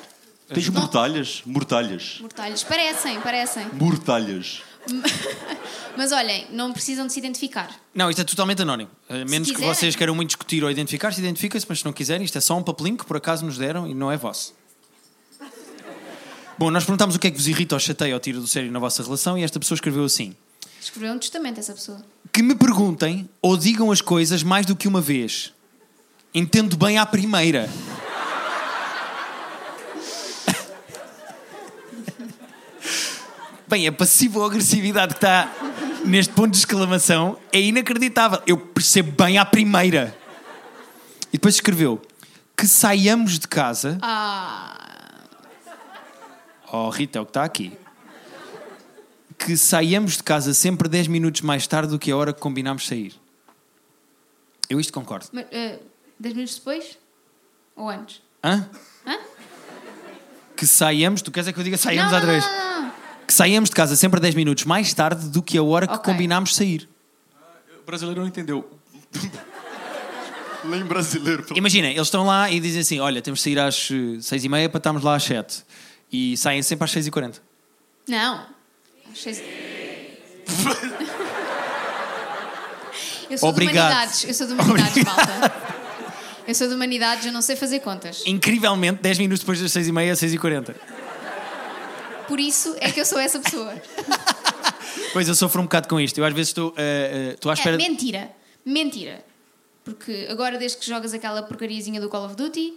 Tens 0.53 0.67
mortalhas? 0.69 1.41
Mortalhas. 1.45 2.17
Mortalhos. 2.21 2.63
Parecem, 2.63 3.19
parecem. 3.21 3.67
Mortalhas. 3.73 4.61
Mas 5.97 6.11
olhem, 6.11 6.47
não 6.51 6.73
precisam 6.73 7.05
de 7.07 7.13
se 7.13 7.19
identificar. 7.19 7.69
Não, 7.93 8.09
isto 8.09 8.21
é 8.21 8.23
totalmente 8.25 8.61
anónimo. 8.61 8.89
A 9.09 9.25
menos 9.25 9.51
que 9.51 9.61
vocês 9.61 9.95
queiram 9.95 10.15
muito 10.15 10.29
discutir 10.29 10.63
ou 10.63 10.71
identificar-se, 10.71 11.19
identifica-se, 11.19 11.65
mas 11.67 11.79
se 11.79 11.85
não 11.85 11.93
quiserem, 11.93 12.23
isto 12.25 12.37
é 12.37 12.41
só 12.41 12.57
um 12.57 12.63
papelinho 12.63 12.97
que 12.97 13.05
por 13.05 13.17
acaso 13.17 13.45
nos 13.45 13.57
deram 13.57 13.87
e 13.87 13.93
não 13.93 14.11
é 14.11 14.17
vosso. 14.17 14.53
Bom, 16.57 16.69
nós 16.71 16.83
perguntámos 16.83 17.15
o 17.15 17.19
que 17.19 17.27
é 17.27 17.31
que 17.31 17.37
vos 17.37 17.47
irrita 17.47 17.75
ou 17.75 17.79
chateia 17.79 18.13
ou 18.13 18.19
tira 18.19 18.39
do 18.39 18.47
sério 18.47 18.71
na 18.71 18.79
vossa 18.79 19.03
relação 19.03 19.37
e 19.37 19.43
esta 19.43 19.59
pessoa 19.59 19.75
escreveu 19.75 20.03
assim: 20.05 20.35
Escreveu 20.79 21.13
um 21.13 21.19
testamento 21.19 21.59
essa 21.59 21.73
pessoa. 21.73 22.01
Que 22.31 22.41
me 22.41 22.55
perguntem 22.55 23.29
ou 23.41 23.57
digam 23.57 23.91
as 23.91 23.99
coisas 24.01 24.43
mais 24.43 24.65
do 24.65 24.75
que 24.75 24.87
uma 24.87 25.01
vez. 25.01 25.53
Entendo 26.33 26.77
bem 26.77 26.97
à 26.97 27.05
primeira. 27.05 27.69
Bem, 33.67 33.87
a 33.87 33.91
passivo-agressividade 33.91 35.13
que 35.13 35.17
está 35.19 35.49
neste 36.05 36.33
ponto 36.33 36.51
de 36.51 36.57
exclamação 36.57 37.37
é 37.53 37.61
inacreditável. 37.61 38.41
Eu 38.45 38.57
percebo 38.57 39.11
bem 39.23 39.37
à 39.37 39.45
primeira. 39.45 40.17
E 41.29 41.33
depois 41.37 41.55
escreveu 41.55 42.01
que 42.55 42.67
saiamos 42.67 43.39
de 43.39 43.47
casa. 43.47 43.97
Ah, 44.01 44.77
Oh, 46.73 46.89
Rita, 46.89 47.19
é 47.19 47.21
o 47.21 47.25
que 47.25 47.31
está 47.31 47.43
aqui. 47.43 47.77
Que 49.37 49.57
saiamos 49.57 50.15
de 50.15 50.23
casa 50.23 50.53
sempre 50.53 50.87
10 50.87 51.07
minutos 51.07 51.41
mais 51.41 51.67
tarde 51.67 51.89
do 51.89 51.99
que 51.99 52.09
a 52.09 52.15
hora 52.15 52.31
que 52.31 52.39
combinámos 52.39 52.87
sair. 52.87 53.13
Eu 54.69 54.79
isto 54.79 54.93
concordo. 54.93 55.27
mas, 55.33 55.45
eh, 55.51 55.79
10 56.21 56.35
minutos 56.35 56.55
depois? 56.57 56.97
Ou 57.75 57.89
antes? 57.89 58.21
Hã? 58.43 58.69
Hã? 59.05 59.17
Que 60.55 60.65
saiamos, 60.67 61.21
tu 61.21 61.31
queres 61.31 61.47
é 61.49 61.53
que 61.53 61.59
eu 61.59 61.63
diga 61.63 61.77
saiamos 61.77 62.11
não, 62.11 62.19
outra 62.19 62.33
não, 62.33 62.39
vez? 62.39 62.45
não, 62.51 62.73
não, 62.73 62.81
não. 62.83 62.93
Que 63.27 63.33
saiamos 63.33 63.69
de 63.69 63.75
casa 63.75 63.95
sempre 63.95 64.19
10 64.19 64.35
minutos 64.35 64.65
mais 64.65 64.93
tarde 64.93 65.27
do 65.29 65.41
que 65.41 65.57
a 65.57 65.63
hora 65.63 65.87
que 65.87 65.97
combinámos 65.99 66.55
sair. 66.55 66.87
O 67.81 67.83
brasileiro 67.85 68.21
não 68.21 68.27
entendeu. 68.27 68.69
Lem 70.63 70.83
brasileiro. 70.83 71.41
pelo- 71.43 71.57
Imagina, 71.57 71.87
eles 71.87 72.01
estão 72.03 72.23
lá 72.23 72.51
e 72.51 72.59
dizem 72.59 72.81
assim: 72.81 72.99
Olha, 72.99 73.19
temos 73.21 73.39
de 73.39 73.43
sair 73.45 73.57
às 73.59 73.89
6 74.21 74.43
e 74.43 74.49
meia 74.49 74.69
para 74.69 74.77
estarmos 74.77 75.01
lá 75.01 75.15
às 75.15 75.23
7. 75.23 75.63
E 76.11 76.37
saem 76.37 76.61
sempre 76.61 76.85
às 76.85 76.91
6 76.91 77.07
e 77.07 77.11
40. 77.11 77.41
Não. 78.07 78.45
Às 79.11 79.21
seis- 79.23 79.41
Eu 83.29 83.37
sou 83.37 83.49
Obrigado. 83.49 83.73
de 83.73 83.79
humanidades. 83.79 84.23
Eu 84.25 84.33
sou 84.33 84.47
de 84.47 84.53
humanidades, 84.53 85.03
malta. 85.03 85.70
Eu 86.51 86.55
sou 86.55 86.67
de 86.67 86.73
humanidades, 86.73 87.25
eu 87.25 87.31
não 87.31 87.41
sei 87.41 87.55
fazer 87.55 87.79
contas. 87.79 88.23
Incrivelmente, 88.25 89.01
10 89.01 89.19
minutos 89.19 89.39
depois 89.39 89.61
das 89.61 89.71
6 89.71 89.87
e 89.87 89.91
meia, 89.93 90.13
6 90.13 90.33
e 90.33 90.37
40. 90.37 90.75
Por 92.27 92.41
isso 92.41 92.75
é 92.81 92.91
que 92.91 92.99
eu 92.99 93.05
sou 93.05 93.17
essa 93.17 93.39
pessoa. 93.39 93.73
Pois 95.13 95.27
eu 95.27 95.35
sofro 95.35 95.59
um 95.61 95.63
bocado 95.65 95.87
com 95.89 95.99
isto. 95.99 96.17
Eu 96.17 96.25
às 96.25 96.33
vezes 96.33 96.49
estou, 96.49 96.73
eh, 96.77 97.29
eh, 97.29 97.33
estou 97.33 97.49
à 97.49 97.53
É 97.53 97.57
espera. 97.57 97.77
mentira. 97.77 98.31
Mentira. 98.65 99.23
Porque 99.83 100.27
agora, 100.29 100.57
desde 100.57 100.77
que 100.77 100.85
jogas 100.85 101.13
aquela 101.13 101.41
porcariazinha 101.43 101.99
do 101.99 102.07
Call 102.09 102.25
of 102.25 102.35
Duty, 102.35 102.73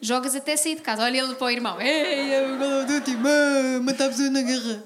jogas 0.00 0.34
até 0.34 0.56
sair 0.56 0.76
de 0.76 0.82
casa. 0.82 1.02
Olha 1.02 1.18
ele 1.18 1.34
para 1.34 1.46
o 1.46 1.50
irmão. 1.50 1.80
Ei, 1.80 2.34
é 2.34 2.46
o 2.54 2.58
Call 2.58 2.82
of 2.82 2.86
Duty, 2.92 3.16
matar 3.82 4.08
pessoas 4.10 4.30
na 4.30 4.42
guerra. 4.42 4.84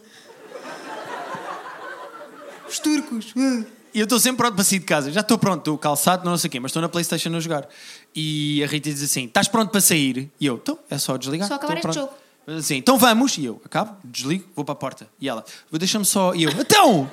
Os 2.68 2.78
turcos. 2.80 3.32
ah. 3.36 3.77
E 3.98 4.00
eu 4.00 4.04
estou 4.04 4.20
sempre 4.20 4.36
pronto 4.36 4.54
para 4.54 4.62
sair 4.62 4.78
de 4.78 4.84
casa. 4.84 5.10
Já 5.10 5.22
estou 5.22 5.36
pronto, 5.36 5.58
estou 5.58 5.76
calçado, 5.76 6.24
não 6.24 6.38
sei 6.38 6.46
o 6.46 6.50
quê, 6.52 6.60
mas 6.60 6.68
estou 6.68 6.80
na 6.80 6.88
Playstation 6.88 7.34
a 7.34 7.40
jogar. 7.40 7.68
E 8.14 8.62
a 8.62 8.66
Rita 8.68 8.88
diz 8.90 9.02
assim: 9.02 9.24
estás 9.24 9.48
pronto 9.48 9.72
para 9.72 9.80
sair? 9.80 10.30
E 10.38 10.46
eu, 10.46 10.54
então, 10.54 10.78
é 10.88 10.96
só 10.98 11.16
desligar. 11.16 11.48
Só 11.48 11.54
acabar 11.54 11.74
este 11.74 11.82
pronto." 11.82 11.94
jogo. 11.96 12.12
Assim, 12.46 12.76
então 12.76 12.96
vamos. 12.96 13.36
E 13.36 13.46
eu, 13.46 13.60
acabo, 13.64 13.96
desligo, 14.04 14.48
vou 14.54 14.64
para 14.64 14.74
a 14.74 14.76
porta. 14.76 15.08
E 15.20 15.28
ela, 15.28 15.44
deixa-me 15.72 16.04
só. 16.04 16.32
E 16.32 16.44
eu, 16.44 16.50
então! 16.52 17.10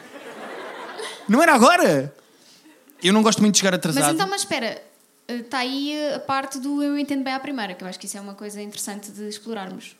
Não 1.27 1.41
era 1.41 1.55
agora? 1.55 2.13
Eu 3.01 3.11
não 3.11 3.23
gosto 3.23 3.41
muito 3.41 3.55
de 3.55 3.61
chegar 3.61 3.73
atrasado. 3.73 4.03
Mas 4.03 4.13
então, 4.13 4.27
mas 4.27 4.41
espera. 4.41 4.79
Está 5.27 5.57
aí 5.57 6.13
a 6.13 6.19
parte 6.19 6.59
do 6.59 6.83
eu 6.83 6.95
entendo 6.99 7.23
bem 7.23 7.33
à 7.33 7.39
primeira, 7.39 7.73
que 7.73 7.83
eu 7.83 7.87
acho 7.87 7.97
que 7.97 8.05
isso 8.05 8.15
é 8.15 8.21
uma 8.21 8.35
coisa 8.35 8.61
interessante 8.61 9.09
de 9.11 9.27
explorarmos. 9.27 9.95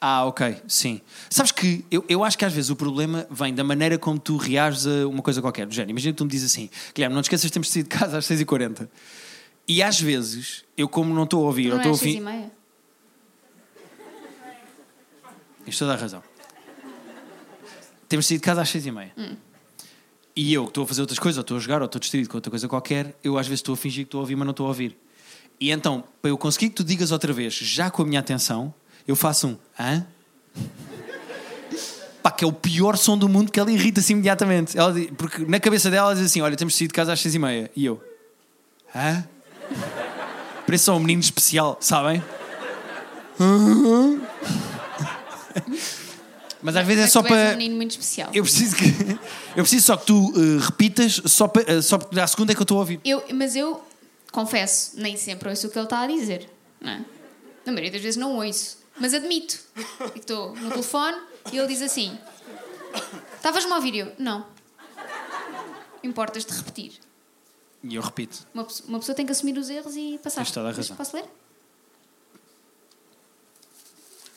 Ah, 0.00 0.24
ok, 0.26 0.56
sim. 0.68 1.00
Sabes 1.28 1.50
que 1.50 1.84
eu, 1.90 2.04
eu 2.08 2.22
acho 2.22 2.38
que 2.38 2.44
às 2.44 2.52
vezes 2.52 2.70
o 2.70 2.76
problema 2.76 3.26
vem 3.30 3.52
da 3.52 3.64
maneira 3.64 3.98
como 3.98 4.18
tu 4.18 4.36
reages 4.36 4.86
a 4.86 5.08
uma 5.08 5.22
coisa 5.22 5.40
qualquer. 5.40 5.68
Género, 5.70 5.90
imagina 5.90 6.12
que 6.12 6.18
tu 6.18 6.24
me 6.24 6.30
dizes 6.30 6.52
assim: 6.52 6.70
Guilherme, 6.94 7.14
não 7.14 7.22
te 7.22 7.24
esqueças 7.26 7.46
que 7.46 7.52
temos 7.52 7.66
de 7.66 7.74
sair 7.74 7.82
de 7.82 7.88
casa 7.88 8.18
às 8.18 8.24
6h40. 8.26 8.88
E 9.66 9.82
às 9.82 10.00
vezes, 10.00 10.64
eu 10.76 10.88
como 10.88 11.12
não 11.12 11.24
estou 11.24 11.42
a 11.42 11.46
ouvir, 11.46 11.72
ou 11.72 11.78
não 11.78 11.78
é 11.78 11.80
estou 11.80 11.90
a 11.90 11.94
ouvir. 11.94 12.22
e? 12.22 12.58
Tens 15.64 15.78
toda 15.78 15.92
a 15.92 15.96
razão. 15.96 16.22
Temos 18.08 18.24
de 18.24 18.28
sair 18.28 18.38
de 18.38 18.42
casa 18.44 18.62
às 18.62 18.68
seis 18.68 18.86
e 18.86 18.90
meia. 18.90 19.12
E 20.34 20.54
eu 20.54 20.62
que 20.64 20.70
estou 20.70 20.84
a 20.84 20.86
fazer 20.86 21.00
outras 21.00 21.18
coisas, 21.18 21.36
ou 21.36 21.42
estou 21.42 21.56
a 21.56 21.60
jogar, 21.60 21.82
ou 21.82 21.86
estou 21.86 21.98
distraído 22.00 22.28
com 22.28 22.36
outra 22.36 22.48
coisa 22.50 22.68
qualquer, 22.68 23.18
eu 23.22 23.36
às 23.36 23.46
vezes 23.46 23.58
estou 23.58 23.74
a 23.74 23.76
fingir 23.76 24.04
que 24.04 24.08
estou 24.08 24.20
a 24.20 24.22
ouvir, 24.22 24.36
mas 24.36 24.46
não 24.46 24.52
estou 24.52 24.66
a 24.66 24.68
ouvir. 24.68 24.96
E 25.60 25.70
então, 25.70 26.04
para 26.22 26.30
eu 26.30 26.38
conseguir 26.38 26.68
que 26.70 26.76
tu 26.76 26.84
digas 26.84 27.10
outra 27.10 27.32
vez, 27.32 27.52
já 27.52 27.90
com 27.90 28.02
a 28.02 28.06
minha 28.06 28.20
atenção, 28.20 28.72
eu 29.08 29.16
faço 29.16 29.48
um 29.48 29.56
hã? 29.80 30.06
Pá, 32.22 32.30
que 32.30 32.44
é 32.44 32.46
o 32.46 32.52
pior 32.52 32.96
som 32.96 33.16
do 33.16 33.28
mundo 33.28 33.50
que 33.50 33.58
ela 33.58 33.72
irrita-se 33.72 34.12
imediatamente. 34.12 34.76
Ela 34.76 34.94
porque 35.16 35.44
na 35.46 35.58
cabeça 35.58 35.90
dela 35.90 36.08
ela 36.08 36.14
diz 36.14 36.26
assim: 36.26 36.40
Olha, 36.42 36.56
temos 36.56 36.74
de 36.74 36.78
sair 36.78 36.88
de 36.88 36.92
casa 36.94 37.12
às 37.12 37.20
seis 37.20 37.34
e 37.34 37.38
meia. 37.38 37.70
E 37.74 37.86
eu, 37.86 38.00
hã? 38.94 39.24
Parece 40.66 40.84
só 40.84 40.96
um 40.96 41.00
menino 41.00 41.20
especial, 41.20 41.78
sabem? 41.80 42.22
Mas 46.60 46.74
às 46.76 46.84
vezes 46.86 47.02
é 47.02 47.04
Mas 47.04 47.12
só 47.12 47.22
para. 47.22 47.52
um 47.52 47.56
menino 47.56 47.76
muito 47.76 47.92
especial. 47.92 48.30
Eu 48.34 48.42
preciso 48.42 48.76
que 48.76 48.84
eu 49.56 49.62
preciso 49.62 49.86
só 49.86 49.96
que 49.96 50.06
tu 50.06 50.32
eh, 50.36 50.58
repitas 50.64 51.22
só 51.24 51.46
para, 51.46 51.72
eh, 51.72 51.80
só 51.80 51.96
porque 51.98 52.18
à 52.18 52.26
segunda 52.26 52.52
é 52.52 52.54
que 52.54 52.60
eu 52.60 52.64
estou 52.64 52.78
a 52.78 52.80
ouvir. 52.80 53.00
Eu, 53.04 53.22
mas 53.32 53.54
eu 53.54 53.80
confesso, 54.32 54.92
nem 54.96 55.16
sempre 55.16 55.48
ouço 55.48 55.68
o 55.68 55.70
que 55.70 55.78
ele 55.78 55.86
está 55.86 56.00
a 56.00 56.06
dizer. 56.08 56.50
Não 56.80 56.90
é? 56.90 57.00
Na 57.64 57.72
maioria 57.72 57.92
das 57.92 58.02
vezes 58.02 58.16
não 58.16 58.36
ouço. 58.36 58.77
Mas 59.00 59.14
admito. 59.14 59.58
E 60.14 60.18
Estou 60.18 60.54
no 60.54 60.70
telefone 60.70 61.16
e 61.52 61.58
ele 61.58 61.68
diz 61.68 61.82
assim: 61.82 62.18
Estavas-me 63.36 63.72
a 63.72 63.76
ouvir? 63.76 63.94
Eu, 63.96 64.12
não. 64.18 64.46
Importas 66.02 66.44
de 66.44 66.52
repetir. 66.52 66.98
E 67.82 67.94
eu 67.94 68.02
repito. 68.02 68.46
Uma, 68.52 68.66
uma 68.86 68.98
pessoa 68.98 69.14
tem 69.14 69.24
que 69.24 69.32
assumir 69.32 69.56
os 69.56 69.70
erros 69.70 69.96
e 69.96 70.18
passar. 70.22 70.42
Tens 70.42 70.50
toda 70.52 70.68
a 70.68 70.72
razão. 70.72 70.96
Posso 70.96 71.16
ler? 71.16 71.24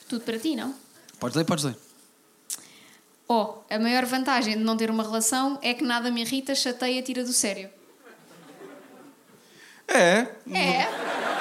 Tudo 0.07 0.23
para 0.23 0.37
ti, 0.37 0.55
não? 0.55 0.75
Podes 1.19 1.35
ler, 1.35 1.45
podes 1.45 1.65
ler. 1.65 1.77
Oh, 3.27 3.59
a 3.69 3.79
maior 3.79 4.05
vantagem 4.05 4.57
de 4.57 4.63
não 4.63 4.75
ter 4.75 4.89
uma 4.89 5.03
relação 5.03 5.57
é 5.61 5.73
que 5.73 5.83
nada 5.83 6.11
me 6.11 6.21
irrita, 6.21 6.53
chateia, 6.53 7.01
tira 7.01 7.23
do 7.23 7.31
sério. 7.31 7.69
É. 9.87 10.27
É. 10.53 11.40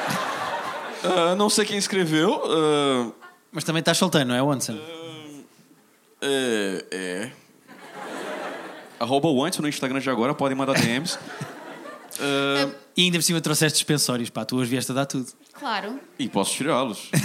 ah, 1.04 1.34
não 1.34 1.48
sei 1.50 1.64
quem 1.64 1.78
escreveu. 1.78 2.42
ah, 2.46 3.10
Mas 3.52 3.64
também 3.64 3.80
estás 3.80 3.98
solteiro, 3.98 4.28
não 4.28 4.34
é, 4.34 4.42
Wanson? 4.42 4.78
é. 6.20 6.84
é. 6.90 7.30
Arroba 8.98 9.28
o 9.28 9.42
antes 9.44 9.58
no 9.58 9.68
Instagram 9.68 9.98
de 10.00 10.10
agora, 10.10 10.34
podem 10.34 10.56
mandar 10.56 10.74
DMs. 10.74 11.18
E 12.96 13.04
ainda 13.04 13.16
por 13.18 13.22
cima 13.22 13.40
trouxeste 13.40 13.78
dispensórios, 13.78 14.28
pá, 14.28 14.44
tu 14.44 14.56
hoje 14.58 14.68
vieste 14.70 14.92
a 14.92 14.94
dar 14.94 15.06
tudo. 15.06 15.26
Claro. 15.54 15.98
e 16.18 16.28
posso 16.28 16.54
tirá-los. 16.54 17.10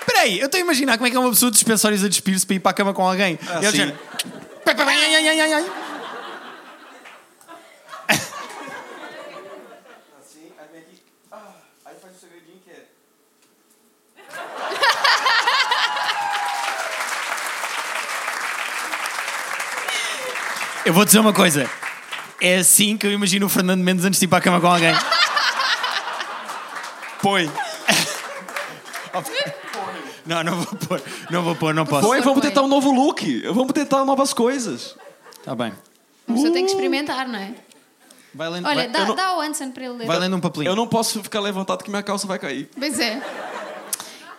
Espera 0.00 0.20
aí, 0.22 0.38
eu 0.40 0.46
estou 0.46 0.58
a 0.58 0.60
imaginar 0.60 0.96
como 0.98 1.06
é 1.06 1.10
que 1.10 1.16
é 1.16 1.20
uma 1.20 1.30
pessoa 1.30 1.50
de 1.50 1.56
dispensórios 1.56 2.04
a 2.04 2.08
despir-se 2.08 2.46
para 2.46 2.56
ir 2.56 2.60
para 2.60 2.70
a 2.70 2.74
cama 2.74 2.92
com 2.92 3.06
alguém. 3.06 3.38
Ah, 3.48 3.60
E 3.62 3.66
ele 3.66 3.76
sim. 3.76 3.86
diz, 3.86 3.94
"Pai, 4.64 4.74
pai, 4.74 4.86
ai, 4.86 5.14
ai, 5.14 5.28
ai, 5.28 5.40
ai, 5.40 5.52
ai." 5.52 5.64
Aí 11.84 11.96
faz 12.00 12.16
o 12.16 12.20
segredinho 12.20 12.60
que 12.64 12.70
é. 12.70 12.86
Eu 20.84 20.92
vou 20.92 21.04
dizer 21.04 21.18
uma 21.20 21.32
coisa. 21.32 21.70
É 22.40 22.56
assim 22.56 22.96
que 22.96 23.06
eu 23.06 23.12
imagino 23.12 23.46
o 23.46 23.48
Fernando 23.48 23.82
Mendes 23.82 24.04
antes 24.04 24.18
de 24.18 24.26
ir 24.26 24.28
para 24.28 24.38
a 24.38 24.40
cama 24.40 24.60
com 24.60 24.66
alguém. 24.66 24.92
Põe. 27.20 27.50
Não, 30.26 30.42
não 30.42 30.56
vou 30.60 30.78
pôr. 30.78 31.02
Não 31.30 31.42
vou 31.42 31.54
pôr, 31.54 31.74
não 31.74 31.86
posso. 31.86 32.06
Põe, 32.06 32.20
vamos 32.20 32.40
tentar 32.42 32.62
um 32.62 32.68
novo 32.68 32.90
look. 32.90 33.42
Vamos 33.52 33.72
tentar 33.72 34.04
novas 34.04 34.32
coisas. 34.32 34.96
Está 35.38 35.54
bem. 35.54 35.72
Pessoa 36.26 36.52
tem 36.52 36.64
que 36.64 36.70
experimentar, 36.72 37.28
não 37.28 37.38
é? 37.38 37.54
Vai 38.34 38.48
lendo, 38.48 38.66
Olha, 38.66 38.74
vai, 38.76 38.88
dá, 38.88 39.04
não- 39.06 39.14
dá 39.14 39.26
ao 39.26 39.40
Anson 39.40 39.70
para 39.72 39.84
ele 39.84 39.94
ler. 39.98 40.06
vai 40.06 40.18
lendo 40.18 40.36
um 40.36 40.40
papelinho. 40.40 40.70
Eu 40.70 40.76
não 40.76 40.86
posso 40.88 41.22
ficar 41.22 41.40
levantado 41.40 41.84
que 41.84 41.90
minha 41.90 42.02
calça 42.02 42.26
vai 42.26 42.38
cair. 42.38 42.68
Pois 42.76 42.98
é. 42.98 43.20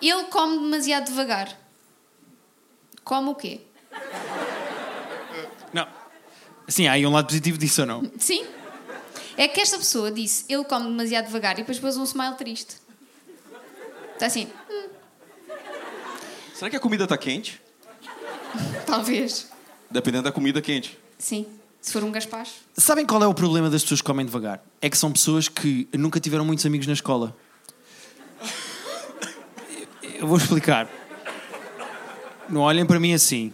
Ele 0.02 0.24
come 0.26 0.60
demasiado 0.60 1.06
devagar. 1.06 1.50
Come 3.04 3.30
o 3.30 3.36
quê? 3.36 3.62
Sim, 6.68 6.88
há 6.88 6.94
aí 6.94 7.06
um 7.06 7.12
lado 7.12 7.28
positivo 7.28 7.58
disso 7.58 7.82
ou 7.82 7.88
não? 7.88 8.12
Sim. 8.18 8.46
É 9.36 9.48
que 9.48 9.60
esta 9.60 9.78
pessoa 9.78 10.12
disse 10.12 10.46
ele 10.48 10.64
come 10.64 10.86
demasiado 10.86 11.26
devagar 11.26 11.54
e 11.54 11.58
depois 11.58 11.80
pôs 11.80 11.98
um 11.98 12.04
smile 12.04 12.36
triste. 12.36 12.76
Está 14.14 14.28
assim, 14.28 14.48
Será 16.54 16.70
que 16.70 16.78
a 16.78 16.80
comida 16.80 17.06
tá 17.06 17.18
quente? 17.18 17.60
talvez. 18.88 19.52
Dependendo 19.92 20.24
da 20.24 20.32
comida 20.32 20.62
quente. 20.62 20.98
Sim. 21.18 21.46
Se 21.82 21.92
for 21.92 22.02
um 22.04 22.12
gaspacho. 22.12 22.54
Sabem 22.78 23.06
qual 23.06 23.22
é 23.22 23.28
o 23.28 23.34
problema 23.34 23.70
das 23.70 23.82
pessoas 23.82 24.00
que 24.00 24.06
comem 24.06 24.26
devagar? 24.26 24.64
É 24.82 24.90
que 24.90 24.98
são 24.98 25.12
pessoas 25.12 25.50
que 25.50 25.90
nunca 25.92 26.22
tiveram 26.22 26.46
muitos 26.46 26.66
amigos 26.66 26.88
na 26.88 26.94
escola. 26.94 27.36
Eu 30.14 30.26
vou 30.26 30.38
explicar. 30.38 30.88
Não 32.48 32.62
olhem 32.62 32.86
para 32.86 32.98
mim 32.98 33.14
assim. 33.14 33.52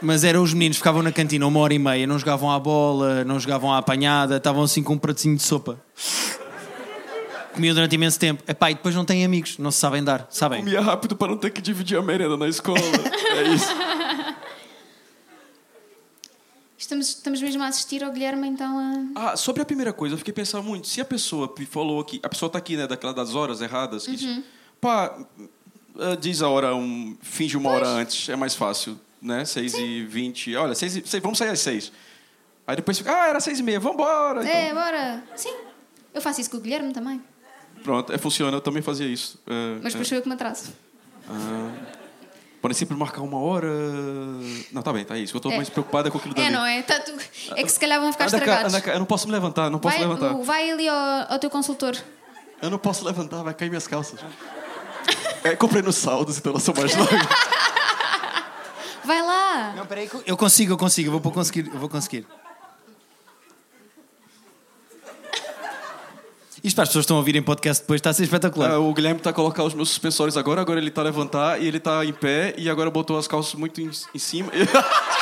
Mas 0.00 0.22
eram 0.24 0.42
os 0.42 0.52
meninos 0.52 0.76
que 0.76 0.80
ficavam 0.80 1.02
na 1.02 1.10
cantina 1.10 1.46
uma 1.46 1.60
hora 1.60 1.74
e 1.74 1.78
meia, 1.78 2.06
não 2.06 2.18
jogavam 2.18 2.50
à 2.50 2.58
bola, 2.58 3.24
não 3.24 3.38
jogavam 3.38 3.72
à 3.72 3.78
apanhada, 3.78 4.36
estavam 4.36 4.62
assim 4.62 4.82
com 4.82 4.94
um 4.94 4.98
pratinho 4.98 5.36
de 5.36 5.42
sopa. 5.42 5.80
Comiam 7.52 7.74
durante 7.74 7.94
imenso 7.96 8.18
tempo. 8.20 8.42
Epá, 8.46 8.70
e 8.70 8.74
depois 8.74 8.94
não 8.94 9.04
têm 9.04 9.24
amigos, 9.24 9.58
não 9.58 9.72
se 9.72 9.78
sabem 9.78 10.04
dar, 10.04 10.26
sabem? 10.30 10.60
Comia 10.60 10.80
rápido 10.80 11.16
para 11.16 11.28
não 11.28 11.36
ter 11.36 11.50
que 11.50 11.60
dividir 11.60 11.98
a 11.98 12.02
merenda 12.02 12.36
na 12.36 12.48
escola. 12.48 12.78
é 12.78 13.54
isso. 13.54 13.68
Estamos, 16.78 17.08
estamos 17.08 17.42
mesmo 17.42 17.62
a 17.64 17.66
assistir 17.66 18.04
ao 18.04 18.12
Guilherme, 18.12 18.48
então, 18.48 18.78
a... 19.14 19.32
Ah, 19.32 19.36
sobre 19.36 19.60
a 19.60 19.64
primeira 19.64 19.92
coisa, 19.92 20.14
eu 20.14 20.18
fiquei 20.18 20.32
pensando 20.32 20.62
muito. 20.62 20.86
Se 20.86 21.00
a 21.00 21.04
pessoa 21.04 21.52
falou 21.68 22.00
aqui, 22.00 22.20
a 22.22 22.28
pessoa 22.28 22.48
tá 22.48 22.56
aqui, 22.56 22.76
né, 22.76 22.86
daquela 22.86 23.12
das 23.12 23.34
horas 23.34 23.60
erradas, 23.60 24.06
que 24.06 24.14
diz, 24.14 24.44
pá, 24.80 25.18
eh, 25.98 26.16
diz 26.16 26.40
a 26.40 26.48
hora, 26.48 26.74
um, 26.76 27.16
finge 27.20 27.56
uma 27.56 27.68
hora 27.70 27.88
antes, 27.88 28.28
é 28.28 28.36
mais 28.36 28.54
fácil, 28.54 28.98
né? 29.20 29.44
6 29.44 29.74
e 29.74 30.04
20 30.04 30.56
olha, 30.56 30.74
seis 30.74 30.96
e, 30.96 31.02
seis, 31.06 31.22
vamos 31.22 31.38
sair 31.38 31.50
às 31.50 31.60
6. 31.60 31.92
Aí 32.66 32.76
depois 32.76 32.98
fica, 32.98 33.12
ah, 33.12 33.28
era 33.28 33.40
6 33.40 33.58
e 33.60 33.62
meia, 33.62 33.80
vambora. 33.80 34.42
Então, 34.44 34.54
É, 34.54 34.74
bora. 34.74 35.22
Sim. 35.36 35.54
Eu 36.14 36.20
faço 36.20 36.40
isso 36.40 36.50
com 36.50 36.56
o 36.56 36.60
Guilherme 36.60 36.92
também. 36.92 37.22
Pronto, 37.82 38.12
é, 38.12 38.18
funciona, 38.18 38.56
eu 38.56 38.60
também 38.60 38.82
fazia 38.82 39.06
isso. 39.06 39.38
Eh, 39.46 39.78
Mas 39.82 39.92
depois 39.92 40.06
eh, 40.06 40.08
sou 40.10 40.18
eu 40.18 40.22
que 40.22 40.28
me 40.28 40.34
atraso. 40.34 40.72
podem 42.60 42.74
sempre 42.76 42.96
marcar 42.96 43.22
uma 43.22 43.38
hora. 43.38 43.68
Não, 44.72 44.82
tá 44.82 44.92
bem, 44.92 45.04
tá 45.04 45.16
isso. 45.16 45.36
Eu 45.36 45.40
tô 45.40 45.50
É. 45.50 45.56
mais 45.56 45.68
preocupada 45.68 46.10
com 46.10 46.18
aquilo 46.18 46.34
É, 46.36 46.42
dali. 46.42 46.50
não 46.52 46.66
é? 46.66 46.82
Tá 46.82 46.98
tu... 47.00 47.12
É 47.56 47.62
que 47.62 47.70
se 47.70 47.78
calhar 47.78 48.00
vão 48.00 48.10
ficar 48.12 48.24
Anda 48.24 48.32
cá, 48.32 48.36
estragados. 48.44 48.74
anda 48.74 48.82
cá, 48.82 48.92
eu 48.94 48.98
não 48.98 49.06
posso 49.06 49.26
me 49.28 49.32
levantar, 49.32 49.70
não 49.70 49.78
posso 49.78 49.96
vai, 49.96 50.06
levantar. 50.06 50.34
vai 50.42 50.70
ali 50.70 50.88
ao, 50.88 51.32
ao 51.32 51.38
teu 51.38 51.48
consultor. 51.50 51.96
Eu 52.60 52.68
não 52.70 52.78
posso 52.78 53.04
levantar, 53.04 53.42
vai 53.44 53.54
cair 53.54 53.68
minhas 53.68 53.86
calças. 53.86 54.18
É, 55.44 55.54
comprei 55.54 55.80
nos 55.82 55.94
saldos, 55.96 56.36
então 56.38 56.50
elas 56.50 56.64
são 56.64 56.74
mais 56.74 56.94
largas. 56.96 57.28
Vai 59.08 59.22
lá. 59.22 59.72
Não, 59.74 59.86
peraí, 59.86 60.10
eu 60.26 60.36
consigo, 60.36 60.74
eu 60.74 60.76
consigo, 60.76 61.08
eu 61.08 61.18
vou 61.18 61.32
conseguir, 61.32 61.66
eu 61.72 61.78
vou 61.78 61.88
conseguir. 61.88 62.26
Isto 66.62 66.74
para 66.74 66.82
as 66.82 66.88
pessoas 66.90 67.04
que 67.04 67.06
estão 67.06 67.16
a 67.16 67.20
ouvir 67.20 67.34
em 67.34 67.42
podcast 67.42 67.82
depois 67.82 68.00
está 68.00 68.10
a 68.10 68.12
ser 68.12 68.24
espetacular. 68.24 68.72
Ah, 68.72 68.78
o 68.78 68.92
Guilherme 68.92 69.18
tá 69.18 69.30
a 69.30 69.32
colocar 69.32 69.64
os 69.64 69.72
meus 69.72 69.88
suspensórios 69.88 70.36
agora, 70.36 70.60
agora 70.60 70.78
ele 70.78 70.90
tá 70.90 71.00
a 71.00 71.04
levantar 71.04 71.62
e 71.62 71.66
ele 71.66 71.80
tá 71.80 72.04
em 72.04 72.12
pé 72.12 72.54
e 72.58 72.68
agora 72.68 72.90
botou 72.90 73.16
as 73.16 73.26
calças 73.26 73.54
muito 73.54 73.80
em, 73.80 73.90
em 74.14 74.18
cima. 74.18 74.52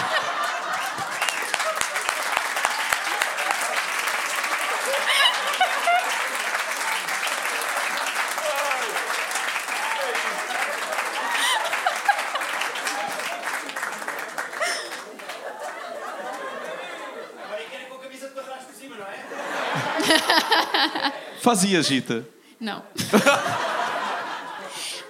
Fazia, 21.46 21.80
Gita. 21.80 22.26
Não. 22.58 22.82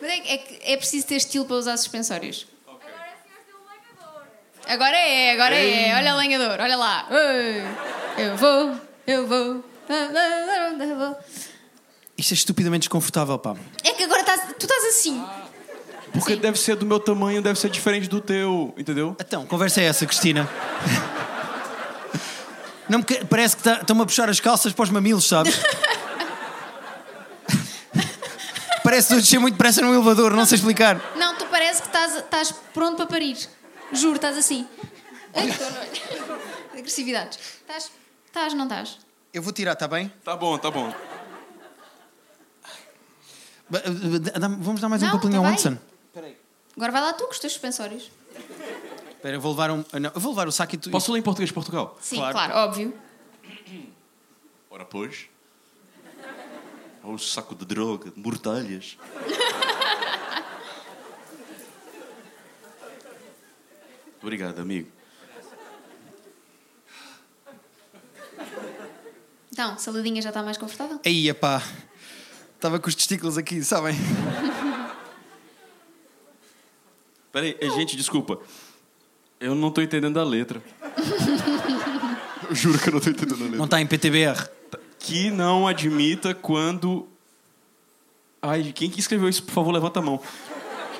Mas 0.02 0.10
é, 0.10 0.18
que- 0.20 0.60
é 0.64 0.72
é 0.74 0.76
preciso 0.76 1.06
ter 1.06 1.14
estilo 1.16 1.46
para 1.46 1.56
usar 1.56 1.74
suspensórios. 1.78 2.46
Agora 4.68 4.94
é, 4.98 5.32
agora 5.32 5.54
é. 5.54 5.96
Olha 5.96 6.14
o 6.14 6.18
lenhador, 6.18 6.60
olha 6.60 6.76
lá. 6.76 7.06
Ei, 7.10 7.62
Eu 8.26 8.36
vou, 8.36 8.78
eu 9.06 9.26
vou. 9.26 9.64
eu 9.88 10.96
vou. 10.98 11.16
Isto 12.18 12.32
é 12.32 12.34
estupidamente 12.34 12.82
desconfortável, 12.82 13.38
pá. 13.38 13.56
É 13.82 13.92
que 13.92 14.02
agora 14.02 14.20
estás, 14.20 14.42
tu 14.58 14.66
estás 14.66 14.84
assim. 14.84 15.24
Porque 16.12 16.34
Sim. 16.34 16.40
deve 16.40 16.58
ser 16.58 16.76
do 16.76 16.84
meu 16.84 17.00
tamanho, 17.00 17.40
deve 17.40 17.58
ser 17.58 17.70
diferente 17.70 18.08
do 18.10 18.20
teu, 18.20 18.74
entendeu? 18.76 19.16
Então, 19.18 19.46
conversa 19.46 19.80
é 19.80 19.84
essa, 19.84 20.04
Cristina. 20.04 20.46
Não 22.90 22.98
me 22.98 23.04
Parece 23.24 23.56
que 23.56 23.62
tá- 23.62 23.78
estão-me 23.80 24.02
a 24.02 24.04
puxar 24.04 24.28
as 24.28 24.38
calças 24.38 24.74
para 24.74 24.82
os 24.82 24.90
mamilos, 24.90 25.24
sabes? 25.26 25.58
Parece 28.96 29.08
que 29.08 29.14
estou 29.14 29.18
a 29.18 29.20
descer 29.20 29.38
muito 29.38 29.54
depressa 29.56 29.82
num 29.82 29.92
elevador, 29.94 30.32
não 30.32 30.46
sei 30.46 30.56
explicar. 30.56 30.98
Não, 31.16 31.36
tu 31.36 31.44
parece 31.46 31.82
que 31.82 31.88
estás, 31.88 32.16
estás 32.16 32.52
pronto 32.72 32.96
para 32.96 33.06
parir. 33.06 33.36
Juro, 33.92 34.16
estás 34.16 34.38
assim. 34.38 34.66
Agressividades. 36.72 37.38
Estás, 37.60 37.90
estás, 38.26 38.54
não 38.54 38.64
estás? 38.64 38.98
Eu 39.34 39.42
vou 39.42 39.52
tirar, 39.52 39.74
está 39.74 39.86
bem? 39.86 40.10
Tá 40.24 40.34
bom, 40.34 40.56
tá 40.56 40.70
bom. 40.70 40.90
Ba- 43.68 43.82
eh, 43.84 44.38
dá- 44.38 44.48
Vamos 44.48 44.80
dar 44.80 44.88
mais 44.88 45.02
um 45.02 45.06
Não, 45.06 45.12
papelinho 45.12 45.42
tá 45.42 45.46
ao 45.48 45.54
bem. 45.54 45.60
Anderson. 45.66 45.78
Agora 46.74 46.92
vai 46.92 47.00
lá 47.02 47.12
tu 47.12 47.24
com 47.24 47.32
os 47.32 47.38
teus 47.38 47.52
suspensórios. 47.52 48.10
Espera, 49.10 49.36
eu 49.36 49.40
vou 49.42 49.52
levar 49.52 49.70
um. 49.70 49.84
não, 50.00 50.10
eu 50.14 50.20
vou 50.20 50.32
levar 50.32 50.48
o 50.48 50.52
saco 50.52 50.74
e 50.74 50.78
tu. 50.78 50.90
Posso 50.90 51.12
ler 51.12 51.18
em 51.18 51.22
português 51.22 51.48
de 51.50 51.54
Portugal? 51.54 51.98
Sim, 52.00 52.16
Claro. 52.16 52.32
claro, 52.32 52.54
óbvio. 52.54 52.94
Ora, 54.70 54.84
pois. 54.86 55.26
Um 57.06 57.16
saco 57.16 57.54
de 57.54 57.64
droga, 57.64 58.10
de 58.10 58.20
mortalhas. 58.20 58.98
Obrigado, 64.20 64.58
amigo. 64.58 64.90
Então, 69.52 69.78
saladinha 69.78 70.20
já 70.20 70.30
está 70.30 70.42
mais 70.42 70.58
confortável? 70.58 70.98
Aí, 71.06 71.32
pá. 71.32 71.62
Estava 72.56 72.80
com 72.80 72.88
os 72.88 72.96
testículos 72.96 73.38
aqui, 73.38 73.62
sabem? 73.62 73.94
Peraí, 77.30 77.56
gente, 77.76 77.96
desculpa. 77.96 78.40
Eu 79.38 79.54
não 79.54 79.70
tô 79.70 79.80
entendendo 79.80 80.18
a 80.18 80.24
letra. 80.24 80.60
Juro 82.50 82.80
que 82.80 82.88
eu 82.88 82.94
não 82.94 83.00
tô 83.00 83.10
entendendo 83.10 83.38
a 83.38 83.44
letra. 83.44 83.58
Não 83.58 83.66
está 83.66 83.80
em 83.80 83.86
PTBR. 83.86 84.55
Que 85.06 85.30
não 85.30 85.68
admita 85.68 86.34
quando. 86.34 87.06
Ai, 88.42 88.72
quem 88.74 88.90
que 88.90 88.98
escreveu 88.98 89.28
isso, 89.28 89.44
por 89.44 89.52
favor, 89.52 89.70
levanta 89.70 90.00
a 90.00 90.02
mão. 90.02 90.20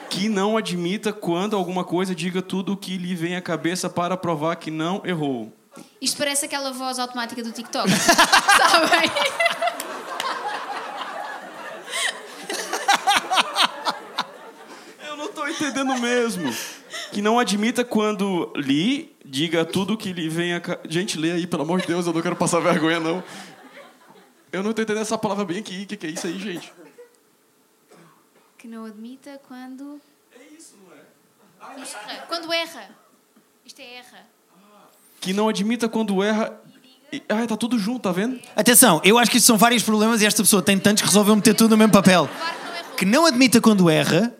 Que 0.09 0.28
não 0.28 0.57
admita 0.57 1.12
quando 1.12 1.57
alguma 1.57 1.82
coisa 1.82 2.14
diga 2.14 2.40
tudo 2.40 2.74
o 2.74 2.76
que 2.76 2.96
lhe 2.98 3.16
vem 3.16 3.34
à 3.34 3.42
cabeça 3.42 3.90
para 3.90 4.16
provar 4.16 4.54
que 4.57 4.70
não 4.70 5.02
errou. 5.04 5.52
Isto 6.00 6.18
parece 6.18 6.44
aquela 6.46 6.70
voz 6.72 7.00
automática 7.00 7.42
do 7.42 7.50
TikTok. 7.50 7.90
Sabem? 7.90 9.11
Eu 15.09 15.16
não 15.16 15.26
tô 15.32 15.48
entendendo 15.48 15.98
mesmo. 15.98 16.54
Que 17.11 17.20
não 17.20 17.40
admita 17.40 17.84
quando 17.84 18.52
li, 18.54 19.16
diga 19.24 19.64
tudo 19.64 19.94
o 19.94 19.96
que 19.96 20.12
lhe 20.12 20.28
vem 20.28 20.54
a. 20.54 20.62
Gente, 20.88 21.18
lê 21.18 21.32
aí, 21.32 21.44
pelo 21.44 21.64
amor 21.64 21.80
de 21.80 21.88
Deus, 21.88 22.07
eu 22.07 22.12
não 22.12 22.22
quero 22.22 22.36
passar 22.36 22.61
vergonha, 22.61 23.00
não. 23.00 23.24
Eu 24.53 24.62
não 24.62 24.72
tô 24.72 24.82
entendendo 24.82 25.03
essa 25.03 25.18
palavra 25.18 25.44
bem 25.44 25.59
aqui. 25.59 25.82
O 25.82 25.86
que, 25.86 25.97
que 25.97 26.07
é 26.07 26.11
isso 26.11 26.26
aí, 26.26 26.38
gente? 26.38 26.72
Que 28.59 28.68
não 28.68 28.84
admita 28.84 29.40
quando. 29.47 30.01
É 30.32 30.44
isso, 30.57 30.74
não 30.84 30.92
é? 30.97 31.80
Erra. 31.82 32.24
Quando 32.28 32.53
erra. 32.53 32.88
Isto 33.64 33.80
é 33.80 33.94
erra. 33.97 34.26
Que 35.20 35.32
não 35.32 35.49
admita 35.49 35.88
quando 35.88 36.22
erra. 36.22 36.59
E- 37.12 37.22
Ai, 37.28 37.47
tá 37.47 37.57
tudo 37.57 37.78
junto, 37.78 38.03
tá 38.03 38.12
vendo? 38.12 38.40
Atenção, 38.55 39.01
eu 39.05 39.18
acho 39.18 39.30
que 39.30 39.36
isto 39.38 39.47
são 39.47 39.57
vários 39.57 39.82
problemas 39.82 40.22
e 40.22 40.26
esta 40.26 40.42
pessoa 40.42 40.62
tem 40.62 40.78
tantos 40.78 41.03
que 41.03 41.09
resolveu 41.09 41.34
meter 41.36 41.55
tudo 41.55 41.70
no 41.70 41.76
mesmo 41.76 41.92
papel. 41.92 42.26
Provar 42.26 42.55
que 42.55 42.64
não 42.64 42.74
errou. 42.76 42.97
Que 42.97 43.05
não 43.05 43.26
admita 43.26 43.61
quando 43.61 43.90
erra. 43.90 44.34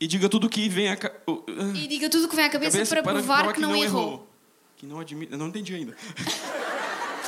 E 0.00 0.06
diga 0.06 0.28
tudo 0.28 0.46
o 0.46 0.50
que 0.50 0.68
vem 0.68 0.88
a. 0.88 0.96
ca- 0.96 1.12
ah, 1.28 1.32
E 1.74 1.86
diga 1.86 2.08
tudo 2.10 2.24
o 2.26 2.28
que 2.28 2.36
vem 2.36 2.44
à 2.44 2.50
cabeça, 2.50 2.72
cabeça 2.72 2.94
para, 2.94 3.02
provar, 3.02 3.52
que, 3.52 3.60
não, 3.60 3.74
errou. 3.76 4.28
Que 4.76 4.86
não 4.86 4.98
admite. 5.00 5.32
Eu 5.32 5.38
não 5.38 5.48
entendi 5.48 5.74
ainda. 5.74 5.96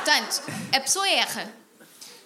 Portanto, 0.05 0.41
a 0.71 0.79
pessoa 0.79 1.07
erra. 1.09 1.49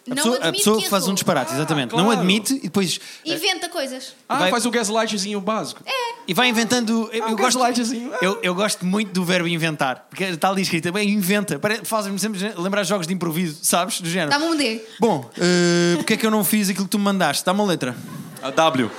A 0.05 0.09
Não 0.09 0.15
pessoa, 0.15 0.38
a 0.38 0.51
pessoa 0.51 0.82
que 0.82 0.89
faz 0.89 1.07
um 1.07 1.13
disparate, 1.13 1.53
exatamente. 1.53 1.95
Não 1.95 2.03
claro. 2.05 2.19
admite 2.19 2.55
e 2.55 2.61
depois. 2.61 2.99
Inventa 3.23 3.69
coisas. 3.69 4.15
Ah, 4.27 4.38
Vai- 4.39 4.49
faz 4.49 4.65
o 4.65 4.71
gaslightzinho 4.71 5.39
básico. 5.39 5.84
E 6.27 6.34
vai 6.34 6.47
inventando. 6.49 7.09
Eu, 7.13 7.23
Ah, 7.25 7.27
eu 7.30 7.34
um 7.34 7.38
gosto, 7.38 7.59
gaslightzinho. 7.59 8.11
eu, 8.21 8.39
eu 8.41 8.55
gosto 8.55 8.86
muito 8.86 9.11
do 9.11 9.23
verbo 9.23 9.47
inventar. 9.47 10.07
Porque 10.09 10.23
está 10.23 10.49
ali 10.49 10.63
escrito, 10.63 10.91
bem, 10.91 11.09
inventa. 11.09 11.59
Pare- 11.59 11.82
Faz-me 11.84 12.17
sempre 12.17 12.39
lembrar 12.57 12.84
jogos 12.84 13.05
de 13.05 13.13
improviso, 13.13 13.59
sabes? 13.63 14.01
Do 14.01 14.09
género. 14.09 14.32
Dá-me 14.32 14.45
um 14.45 14.55
D. 14.57 14.82
Bom, 14.99 15.19
uh, 15.38 15.97
porque 15.97 16.13
é 16.13 16.17
que 16.17 16.25
eu 16.25 16.32
não 16.32 16.43
fiz 16.43 16.69
aquilo 16.69 16.86
que 16.86 16.91
tu 16.91 16.97
me 16.97 17.05
mandaste? 17.05 17.45
Dá-me 17.45 17.59
uma 17.59 17.67
letra. 17.67 17.95
A 18.41 18.49
W. 18.49 18.89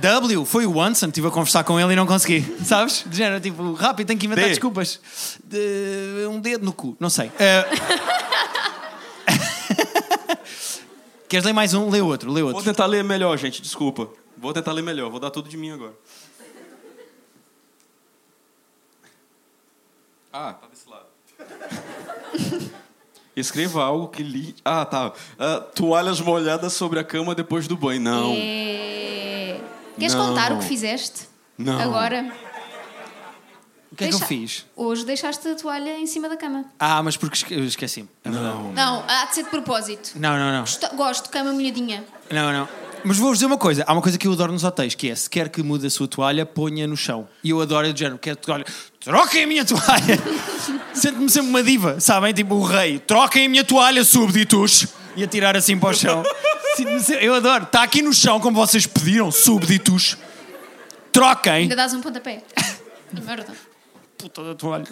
W, 0.00 0.44
foi 0.44 0.66
o 0.66 0.72
Wanson, 0.76 1.06
estive 1.06 1.28
a 1.28 1.30
conversar 1.30 1.64
com 1.64 1.78
ele 1.80 1.92
e 1.92 1.96
não 1.96 2.06
consegui. 2.06 2.44
Sabes? 2.64 3.04
De 3.06 3.16
género, 3.16 3.40
tipo, 3.40 3.72
rápido, 3.74 4.06
tenho 4.08 4.18
que 4.18 4.26
inventar 4.26 4.44
D. 4.44 4.50
desculpas. 4.50 5.00
De- 5.44 6.26
um 6.30 6.40
dedo 6.40 6.64
no 6.64 6.72
cu, 6.72 6.96
não 7.00 7.10
sei. 7.10 7.28
Uh, 7.28 7.32
Queres 11.28 11.44
ler 11.44 11.52
mais 11.52 11.74
um? 11.74 11.90
Lê 11.90 12.00
outro, 12.00 12.32
lê 12.32 12.40
Vou 12.40 12.50
outro. 12.54 12.64
tentar 12.64 12.86
ler 12.86 13.04
melhor, 13.04 13.36
gente, 13.36 13.60
desculpa. 13.60 14.08
Vou 14.36 14.52
tentar 14.52 14.72
ler 14.72 14.82
melhor, 14.82 15.10
vou 15.10 15.20
dar 15.20 15.30
tudo 15.30 15.48
de 15.48 15.56
mim 15.56 15.70
agora. 15.70 15.92
Ah, 20.32 20.54
tá 20.54 20.66
desse 20.68 20.88
lado. 20.88 21.06
Escreva 23.36 23.84
algo 23.84 24.08
que 24.08 24.22
li. 24.22 24.54
Ah, 24.64 24.84
tá. 24.84 25.12
Ah, 25.38 25.60
toalhas 25.74 26.20
molhadas 26.20 26.72
sobre 26.72 26.98
a 26.98 27.04
cama 27.04 27.34
depois 27.34 27.68
do 27.68 27.76
banho. 27.76 28.00
Não. 28.00 28.32
É... 28.36 29.27
Queres 29.98 30.14
Não. 30.14 30.28
contar 30.28 30.52
o 30.52 30.58
que 30.58 30.64
fizeste? 30.64 31.22
Não. 31.56 31.80
Agora. 31.80 32.32
O 33.90 33.96
que 33.96 34.04
é 34.04 34.08
que 34.08 34.14
eu 34.14 34.18
Deixa- 34.18 34.26
fiz? 34.26 34.66
Hoje 34.76 35.04
deixaste 35.04 35.48
a 35.48 35.54
toalha 35.56 35.98
em 35.98 36.06
cima 36.06 36.28
da 36.28 36.36
cama. 36.36 36.64
Ah, 36.78 37.02
mas 37.02 37.16
porque 37.16 37.36
esque- 37.36 37.54
eu 37.54 37.64
esqueci-me. 37.64 38.08
É 38.22 38.30
verdade. 38.30 38.56
Não. 38.56 38.72
Não, 38.72 39.04
há 39.08 39.24
de 39.24 39.34
ser 39.34 39.42
de 39.44 39.50
propósito. 39.50 40.12
Não, 40.16 40.36
não, 40.38 40.52
não. 40.52 40.60
Gosto, 40.60 40.96
gosto 40.96 41.24
de 41.24 41.30
cama 41.30 41.52
molhadinha. 41.52 42.04
Não, 42.30 42.52
não. 42.52 42.68
Mas 43.04 43.16
vou-vos 43.16 43.38
dizer 43.38 43.46
uma 43.46 43.56
coisa. 43.56 43.84
Há 43.86 43.92
uma 43.92 44.02
coisa 44.02 44.18
que 44.18 44.26
eu 44.28 44.32
adoro 44.32 44.52
nos 44.52 44.62
hotéis, 44.64 44.94
que 44.94 45.08
é, 45.10 45.14
se 45.14 45.28
quer 45.30 45.48
que 45.48 45.62
mude 45.62 45.86
a 45.86 45.90
sua 45.90 46.06
toalha, 46.06 46.44
ponha 46.44 46.86
no 46.86 46.96
chão. 46.96 47.28
E 47.42 47.50
eu 47.50 47.60
adoro, 47.60 47.86
eu 47.86 47.92
de 47.92 48.00
género, 48.00 48.18
quero 48.18 48.36
toalha. 48.36 48.64
Troquem 49.00 49.44
a 49.44 49.46
minha 49.46 49.64
toalha! 49.64 50.18
Sinto-me 50.92 51.30
sempre 51.30 51.48
uma 51.50 51.62
diva, 51.62 51.98
sabem? 52.00 52.32
Tipo 52.34 52.56
o 52.56 52.62
rei. 52.62 52.98
Troquem 52.98 53.46
a 53.46 53.48
minha 53.48 53.64
toalha, 53.64 54.04
súbditos! 54.04 54.86
E 55.16 55.24
a 55.24 55.26
tirar 55.26 55.56
assim 55.56 55.78
para 55.78 55.88
o 55.90 55.94
chão. 55.94 56.22
Eu 57.20 57.34
adoro. 57.34 57.64
Está 57.64 57.82
aqui 57.82 58.02
no 58.02 58.12
chão, 58.12 58.40
como 58.40 58.56
vocês 58.56 58.86
pediram, 58.86 59.30
súbditos. 59.30 60.16
Troquem! 61.12 61.52
Ainda 61.52 61.76
dás 61.76 61.94
um 61.94 62.00
pontapé. 62.00 62.42
Merda. 63.12 63.52
Puta 64.16 64.44
da 64.44 64.54
toalha. 64.54 64.86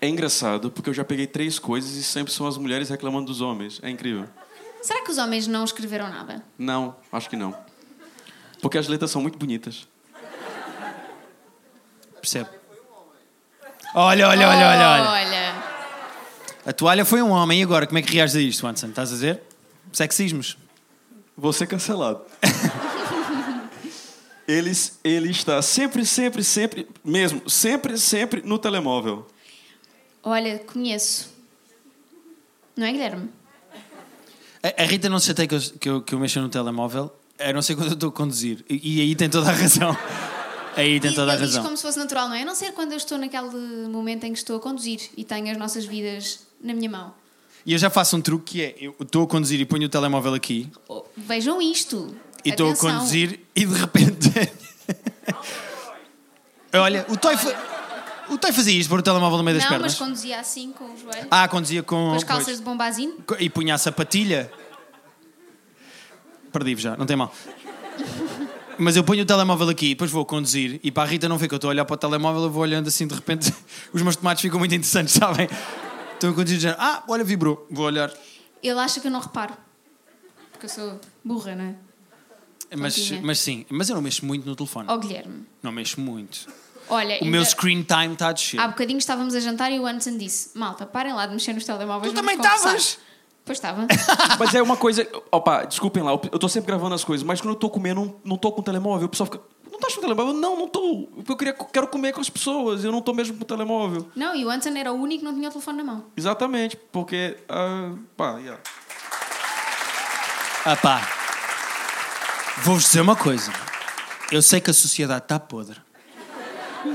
É 0.00 0.08
engraçado 0.08 0.70
porque 0.70 0.88
eu 0.88 0.94
já 0.94 1.04
peguei 1.04 1.26
três 1.26 1.58
coisas 1.58 1.94
e 1.94 2.02
sempre 2.02 2.32
são 2.32 2.46
as 2.46 2.56
mulheres 2.56 2.88
reclamando 2.88 3.26
dos 3.26 3.40
homens. 3.40 3.80
É 3.82 3.90
incrível. 3.90 4.26
Será 4.80 5.04
que 5.04 5.10
os 5.10 5.18
homens 5.18 5.46
não 5.46 5.64
escreveram 5.64 6.08
nada? 6.08 6.42
Não, 6.56 6.96
acho 7.12 7.28
que 7.28 7.36
não. 7.36 7.54
Porque 8.62 8.78
as 8.78 8.88
letras 8.88 9.10
são 9.10 9.20
muito 9.20 9.38
bonitas. 9.38 9.86
Percebe? 12.20 12.48
Olha, 13.94 14.28
olha, 14.28 14.48
olha, 14.48 14.68
olha, 14.68 14.88
olha. 14.88 15.10
Olha. 15.10 15.39
A 16.66 16.72
toalha 16.72 17.04
foi 17.04 17.22
um 17.22 17.30
homem. 17.30 17.60
E 17.60 17.62
agora, 17.62 17.86
como 17.86 17.98
é 17.98 18.02
que 18.02 18.12
reages 18.14 18.36
a 18.36 18.40
isto, 18.40 18.62
Watson? 18.66 18.88
Estás 18.88 19.10
a 19.10 19.14
dizer? 19.14 19.42
Sexismos. 19.92 20.56
Vou 21.36 21.52
ser 21.52 21.66
cancelado. 21.66 22.20
Eles, 24.46 24.98
ele 25.04 25.30
está 25.30 25.62
sempre, 25.62 26.04
sempre, 26.04 26.42
sempre, 26.42 26.88
mesmo, 27.04 27.48
sempre, 27.48 27.96
sempre 27.96 28.42
no 28.42 28.58
telemóvel. 28.58 29.24
Olha, 30.24 30.58
conheço. 30.58 31.32
Não 32.76 32.84
é, 32.84 32.90
Guilherme? 32.90 33.30
A, 34.60 34.82
a 34.82 34.86
Rita 34.86 35.08
não 35.08 35.20
se 35.20 35.26
chateia 35.28 35.46
que 35.46 35.54
eu, 35.54 35.60
que, 35.60 35.88
eu, 35.88 36.02
que 36.02 36.14
eu 36.16 36.18
mexa 36.18 36.40
no 36.40 36.48
telemóvel, 36.48 37.14
a 37.38 37.52
não 37.52 37.62
ser 37.62 37.76
quando 37.76 37.88
eu 37.90 37.94
estou 37.94 38.08
a 38.08 38.12
conduzir. 38.12 38.64
E, 38.68 38.96
e 38.98 39.00
aí 39.00 39.14
tem 39.14 39.30
toda 39.30 39.48
a 39.50 39.52
razão. 39.52 39.96
Aí 40.76 41.00
tem 41.00 41.10
E 41.10 41.14
toda 41.14 41.32
a 41.32 41.34
ele 41.34 41.42
diz 41.44 41.54
razão. 41.54 41.64
como 41.64 41.76
se 41.76 41.82
fosse 41.82 41.98
natural, 41.98 42.28
não 42.28 42.34
é? 42.36 42.42
A 42.42 42.44
não 42.44 42.54
ser 42.54 42.72
quando 42.72 42.92
eu 42.92 42.96
estou 42.96 43.18
naquele 43.18 43.50
momento 43.88 44.22
em 44.24 44.32
que 44.32 44.38
estou 44.38 44.56
a 44.56 44.60
conduzir 44.60 45.00
e 45.16 45.24
tenho 45.24 45.50
as 45.50 45.56
nossas 45.58 45.84
vidas 45.84 46.46
na 46.62 46.74
minha 46.74 46.90
mão. 46.90 47.14
E 47.64 47.72
eu 47.72 47.78
já 47.78 47.90
faço 47.90 48.16
um 48.16 48.20
truque 48.20 48.52
que 48.52 48.62
é: 48.62 48.74
eu 48.80 48.94
estou 49.00 49.24
a 49.24 49.26
conduzir 49.26 49.60
e 49.60 49.64
ponho 49.64 49.86
o 49.86 49.88
telemóvel 49.88 50.34
aqui, 50.34 50.68
Oh, 50.88 51.04
vejam 51.16 51.60
isto. 51.60 52.14
e 52.44 52.50
estou 52.50 52.70
a 52.70 52.76
conduzir 52.76 53.40
e 53.54 53.66
de 53.66 53.74
repente. 53.74 54.30
Olha, 56.72 57.04
o 57.08 57.16
Toy, 57.16 57.36
fa... 57.36 57.52
o 58.30 58.38
Toy 58.38 58.52
fazia 58.52 58.78
isto, 58.78 58.88
pôr 58.88 59.00
o 59.00 59.02
telemóvel 59.02 59.38
no 59.38 59.44
meio 59.44 59.56
das 59.56 59.64
Não, 59.64 59.70
pernas. 59.70 59.92
mas 59.92 59.98
conduzia 59.98 60.38
assim 60.38 60.72
com 60.72 60.84
o 60.84 60.96
joelho. 60.96 61.26
Ah, 61.30 61.48
conduzia 61.48 61.82
com. 61.82 62.10
com 62.10 62.14
as 62.14 62.24
calças 62.24 62.46
pois. 62.46 62.58
de 62.58 62.64
bombazine. 62.64 63.14
E 63.38 63.50
punha 63.50 63.74
a 63.74 63.78
sapatilha. 63.78 64.50
Perdi-vos 66.52 66.82
já, 66.82 66.96
não 66.96 67.06
tem 67.06 67.16
mal. 67.16 67.32
Mas 68.78 68.96
eu 68.96 69.04
ponho 69.04 69.22
o 69.22 69.26
telemóvel 69.26 69.68
aqui 69.68 69.86
e 69.86 69.88
depois 69.90 70.10
vou 70.10 70.24
conduzir 70.24 70.80
e 70.82 70.90
para 70.90 71.02
a 71.02 71.06
Rita 71.06 71.28
não 71.28 71.36
ver 71.36 71.48
que 71.48 71.54
eu 71.54 71.56
estou 71.56 71.68
a 71.68 71.72
olhar 71.72 71.84
para 71.84 71.94
o 71.94 71.96
telemóvel, 71.98 72.44
eu 72.44 72.50
vou 72.50 72.62
olhando 72.62 72.88
assim 72.88 73.06
de 73.06 73.14
repente. 73.14 73.52
Os 73.92 74.00
meus 74.00 74.16
tomates 74.16 74.40
ficam 74.40 74.58
muito 74.58 74.74
interessantes, 74.74 75.12
sabem? 75.12 75.48
Estou 76.20 76.30
a 76.30 76.34
conduzir 76.34 76.56
e 76.56 76.60
dizendo, 76.60 76.76
ah, 76.78 77.02
olha, 77.08 77.24
vibrou. 77.24 77.66
Vou 77.70 77.86
olhar. 77.86 78.12
Ele 78.62 78.78
acha 78.78 79.00
que 79.00 79.06
eu 79.06 79.10
não 79.10 79.20
reparo. 79.20 79.54
Porque 80.52 80.66
eu 80.66 80.70
sou 80.70 81.00
burra, 81.24 81.54
não 81.56 81.64
é? 81.64 81.74
Mas, 82.76 82.94
Continha. 82.94 83.22
mas 83.22 83.38
sim, 83.38 83.64
mas 83.70 83.88
eu 83.88 83.94
não 83.96 84.02
mexo 84.02 84.24
muito 84.26 84.46
no 84.46 84.54
telefone. 84.54 84.86
Ó 84.90 84.96
Guilherme. 84.98 85.46
Não 85.62 85.72
mexo 85.72 85.98
muito. 85.98 86.46
Olha, 86.90 87.08
O 87.20 87.24
ainda- 87.24 87.26
meu 87.26 87.44
screen 87.44 87.82
time 87.82 88.12
está 88.12 88.28
a 88.28 88.32
descer. 88.32 88.60
há 88.60 88.68
bocadinho 88.68 88.98
estávamos 88.98 89.34
a 89.34 89.40
jantar 89.40 89.72
e 89.72 89.80
o 89.80 89.86
Anderson 89.86 90.16
disse: 90.18 90.56
Malta, 90.56 90.84
parem 90.86 91.12
lá 91.14 91.26
de 91.26 91.32
mexer 91.32 91.52
nos 91.54 91.64
telemóveis. 91.64 92.12
Tu 92.12 92.16
vamos 92.16 92.30
também 92.30 92.36
conversar." 92.36 92.76
estavas? 92.76 92.98
Pois 93.44 93.56
estava. 93.58 93.86
Mas 94.38 94.54
é 94.54 94.60
uma 94.62 94.76
coisa. 94.76 95.08
Opa, 95.32 95.64
desculpem 95.64 96.02
lá, 96.02 96.12
eu 96.12 96.38
tô 96.38 96.48
sempre 96.48 96.66
gravando 96.68 96.94
as 96.94 97.02
coisas, 97.02 97.26
mas 97.26 97.40
quando 97.40 97.54
eu 97.54 97.58
tô 97.58 97.70
comendo, 97.70 98.02
não, 98.04 98.14
não 98.24 98.36
tô 98.36 98.52
com 98.52 98.60
o 98.60 98.64
telemóvel, 98.64 99.06
o 99.06 99.08
pessoal 99.08 99.26
fica. 99.28 99.40
Não 99.80 99.88
tá 99.88 99.94
com 99.94 99.98
o 99.98 100.02
telemóvel? 100.02 100.34
Não, 100.34 100.58
não 100.58 100.68
tô. 100.68 101.08
Porque 101.14 101.32
eu 101.32 101.36
queria, 101.36 101.54
quero 101.54 101.88
comer 101.88 102.12
com 102.12 102.20
as 102.20 102.28
pessoas, 102.28 102.84
eu 102.84 102.92
não 102.92 103.00
tô 103.00 103.14
mesmo 103.14 103.36
com 103.36 103.42
o 103.42 103.46
telemóvel. 103.46 104.06
não, 104.14 104.36
e 104.36 104.44
o 104.44 104.50
Anderson 104.50 104.76
era 104.78 104.92
o 104.92 104.96
único 104.96 105.20
que 105.20 105.24
não 105.24 105.34
tinha 105.34 105.48
o 105.48 105.52
telefone 105.52 105.78
na 105.78 105.84
mão. 105.84 106.04
Exatamente, 106.16 106.76
porque. 106.92 107.38
ah, 107.48 107.92
pá, 108.16 108.38
yeah. 108.38 108.60
Ah 110.66 110.76
pá, 110.76 111.00
vou-vos 112.58 112.84
dizer 112.84 113.00
uma 113.00 113.16
coisa. 113.16 113.50
Eu 114.30 114.42
sei 114.42 114.60
que 114.60 114.70
a 114.70 114.74
sociedade 114.74 115.24
está 115.24 115.40
podre. 115.40 115.80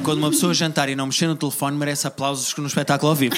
Quando 0.03 0.19
uma 0.19 0.29
pessoa 0.29 0.53
jantar 0.53 0.88
e 0.88 0.95
não 0.95 1.07
mexer 1.07 1.27
no 1.27 1.36
telefone, 1.36 1.75
merece 1.75 2.05
aplausos 2.05 2.55
no 2.55 2.67
espetáculo 2.67 3.09
ao 3.09 3.15
vivo. 3.15 3.36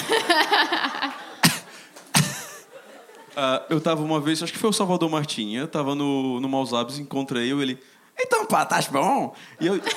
Ah, 3.40 3.64
eu 3.70 3.80
tava 3.80 4.02
uma 4.02 4.20
vez, 4.20 4.42
acho 4.42 4.52
que 4.52 4.58
foi 4.58 4.68
o 4.68 4.72
Salvador 4.72 5.08
Martim, 5.08 5.54
eu 5.54 5.68
tava 5.68 5.94
no, 5.94 6.40
no 6.40 6.48
Maus 6.48 6.74
Hábitos, 6.74 6.98
encontrei 6.98 7.52
eu, 7.52 7.62
ele. 7.62 7.78
Então, 8.18 8.44
pá, 8.46 8.62
estás 8.64 8.86
bom? 8.88 9.34
E 9.60 9.66
eu. 9.66 9.80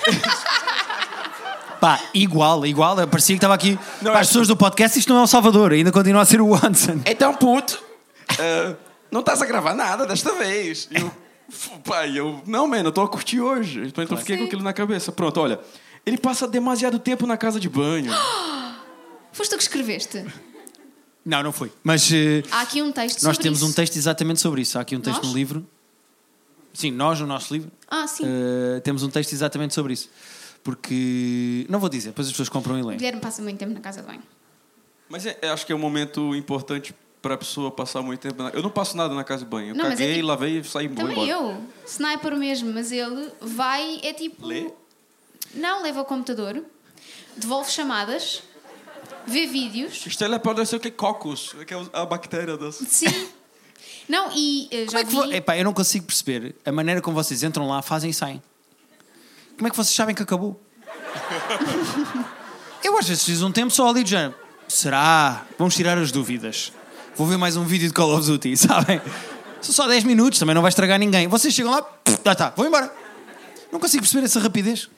Pá, 1.79 1.99
igual, 2.13 2.63
igual. 2.67 2.95
Parecia 3.07 3.33
que 3.35 3.37
estava 3.39 3.55
aqui. 3.55 3.71
Não, 4.03 4.11
Para 4.11 4.19
é- 4.19 4.21
as 4.21 4.27
pessoas 4.27 4.47
do 4.47 4.55
podcast, 4.55 4.99
isto 4.99 5.11
não 5.11 5.21
é 5.21 5.23
o 5.23 5.27
Salvador, 5.27 5.71
ainda 5.71 5.91
continua 5.91 6.21
a 6.21 6.25
ser 6.25 6.39
o 6.39 6.49
Watson. 6.55 7.01
Então, 7.07 7.33
puto, 7.33 7.81
ah, 8.39 8.75
não 9.09 9.21
estás 9.21 9.41
a 9.41 9.45
gravar 9.47 9.73
nada 9.73 10.05
desta 10.05 10.31
vez. 10.33 10.87
E 10.91 10.97
eu, 11.01 11.11
"F- 11.49 11.71
pai, 11.83 12.15
eu, 12.19 12.39
não, 12.45 12.67
mano, 12.67 12.89
eu 12.89 12.91
tô 12.91 13.01
a 13.01 13.07
curtir 13.09 13.39
hoje. 13.39 13.81
Então 13.87 14.05
eu 14.07 14.17
fiquei 14.17 14.37
com 14.37 14.43
aquilo 14.43 14.61
na 14.61 14.73
cabeça. 14.73 15.11
Pronto, 15.11 15.39
olha, 15.41 15.59
ele 16.05 16.17
passa 16.19 16.47
demasiado 16.47 16.99
tempo 16.99 17.25
na 17.25 17.35
casa 17.35 17.59
de 17.59 17.67
banho. 17.67 18.11
Foste 19.33 19.49
tu 19.49 19.57
que 19.57 19.63
escreveste. 19.63 20.23
Não, 21.25 21.41
não 21.41 21.51
foi. 21.51 21.71
Mas 21.83 22.11
eh, 22.13 22.43
Há 22.51 22.61
aqui 22.61 22.81
um 22.83 22.91
texto 22.91 23.23
nós 23.23 23.35
sobre 23.37 23.41
temos 23.43 23.59
isso. 23.59 23.67
um 23.69 23.73
texto 23.73 23.95
exatamente 23.95 24.39
sobre 24.39 24.61
isso. 24.61 24.77
Há 24.77 24.81
aqui 24.81 24.95
um 24.95 25.01
texto 25.01 25.17
Nós? 25.23 25.27
no 25.29 25.33
livro. 25.33 25.65
Sim, 26.73 26.91
nós, 26.91 27.19
no 27.19 27.27
nosso 27.27 27.53
livro, 27.53 27.71
Ah, 27.89 28.07
sim. 28.07 28.23
eh, 28.25 28.79
temos 28.81 29.03
um 29.03 29.09
texto 29.09 29.33
exatamente 29.33 29.73
sobre 29.73 29.93
isso. 29.93 30.09
Porque. 30.63 31.65
Não 31.69 31.79
vou 31.79 31.89
dizer, 31.89 32.09
depois 32.09 32.27
as 32.27 32.33
pessoas 32.33 32.49
compram 32.49 32.77
e 32.77 32.81
O 32.81 32.87
leem. 32.87 32.97
Guilherme 32.97 33.19
passa 33.21 33.41
muito 33.41 33.57
tempo 33.57 33.73
na 33.73 33.79
casa 33.81 34.01
de 34.01 34.07
banho. 34.07 34.21
Mas 35.09 35.25
é, 35.25 35.37
é, 35.41 35.49
acho 35.49 35.65
que 35.65 35.73
é 35.73 35.75
um 35.75 35.79
momento 35.79 36.33
importante 36.35 36.95
pra 37.21 37.37
pessoa 37.37 37.69
passar 37.69 38.01
muito 38.01 38.19
tempo 38.21 38.41
na... 38.41 38.49
Eu 38.49 38.63
não 38.63 38.69
passo 38.69 38.95
nada 38.95 39.13
na 39.13 39.23
casa 39.23 39.43
de 39.43 39.49
banho. 39.51 39.69
Eu 39.69 39.75
Não, 39.75 39.83
mas 39.85 39.99
é 39.99 40.03
caguei, 40.03 40.15
tipo- 40.15 40.27
lavei 40.27 40.59
e 40.59 40.63
saí 40.63 40.87
vou 40.87 40.95
Também 40.97 41.13
embora. 41.13 41.29
eu. 41.29 41.61
Sniper 41.85 42.35
mesmo, 42.37 42.71
mas 42.73 42.91
ele 42.91 43.29
vai, 43.41 43.99
é 44.03 44.13
tipo. 44.13 44.45
Lê? 44.45 44.71
Não, 45.53 45.83
leva 45.83 46.01
o 46.01 46.05
computador, 46.05 46.63
devolve 47.35 47.69
chamadas, 47.69 48.41
vê 49.27 49.45
vídeos. 49.45 50.05
Isto 50.05 50.23
ele 50.23 50.39
pode 50.39 50.65
ser 50.65 50.77
o 50.77 50.79
que? 50.79 50.89
Cocos, 50.89 51.53
que 51.67 51.73
é 51.73 51.77
a 51.91 52.05
bactéria 52.05 52.55
das... 52.57 52.75
Sim. 52.75 53.07
Não, 54.11 54.29
e 54.35 54.67
eh, 54.71 54.79
Como 54.85 54.91
já 54.91 54.99
é 54.99 55.03
que 55.05 55.09
vi. 55.09 55.15
vo- 55.15 55.31
Epá, 55.33 55.57
eu 55.57 55.63
não 55.63 55.73
consigo 55.73 56.05
perceber 56.05 56.53
a 56.65 56.71
maneira 56.71 56.99
como 57.01 57.15
vocês 57.15 57.43
entram 57.43 57.65
lá, 57.65 57.81
fazem 57.81 58.09
e 58.09 58.13
saem. 58.13 58.41
Como 59.55 59.67
é 59.67 59.71
que 59.71 59.77
vocês 59.77 59.95
sabem 59.95 60.13
que 60.13 60.21
acabou? 60.21 60.61
eu 62.83 62.97
às 62.97 63.07
vezes 63.07 63.23
fiz 63.23 63.41
um 63.41 63.51
tempo 63.51 63.71
só 63.71 63.87
ali 63.89 64.03
de 64.03 64.09
género. 64.09 64.35
Será? 64.67 65.45
Vamos 65.57 65.75
tirar 65.75 65.97
as 65.97 66.11
dúvidas. 66.11 66.73
Vou 67.15 67.25
ver 67.25 67.37
mais 67.37 67.55
um 67.55 67.63
vídeo 67.63 67.87
de 67.87 67.93
Call 67.93 68.13
of 68.17 68.25
Duty, 68.27 68.55
sabem? 68.57 69.01
São 69.61 69.73
só 69.73 69.87
10 69.87 70.03
minutos, 70.03 70.39
também 70.39 70.55
não 70.55 70.61
vai 70.61 70.69
estragar 70.69 70.99
ninguém. 70.99 71.27
Vocês 71.29 71.53
chegam 71.53 71.71
lá, 71.71 71.85
já 72.25 72.31
está, 72.33 72.49
vou 72.49 72.65
embora. 72.65 72.93
Não 73.71 73.79
consigo 73.79 74.03
perceber 74.03 74.25
essa 74.25 74.39
rapidez. 74.41 74.89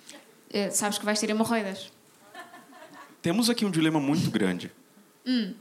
Eh, 0.51 0.71
sabes 0.71 0.97
que 0.97 1.05
vais 1.05 1.19
ter 1.19 1.29
hemorroidas. 1.29 1.91
Temos 3.21 3.47
aqui 3.49 3.63
um 3.65 3.69
dilema 3.71 3.99
muito 3.99 4.31
grande. 4.31 4.71
Hum. 5.25 5.53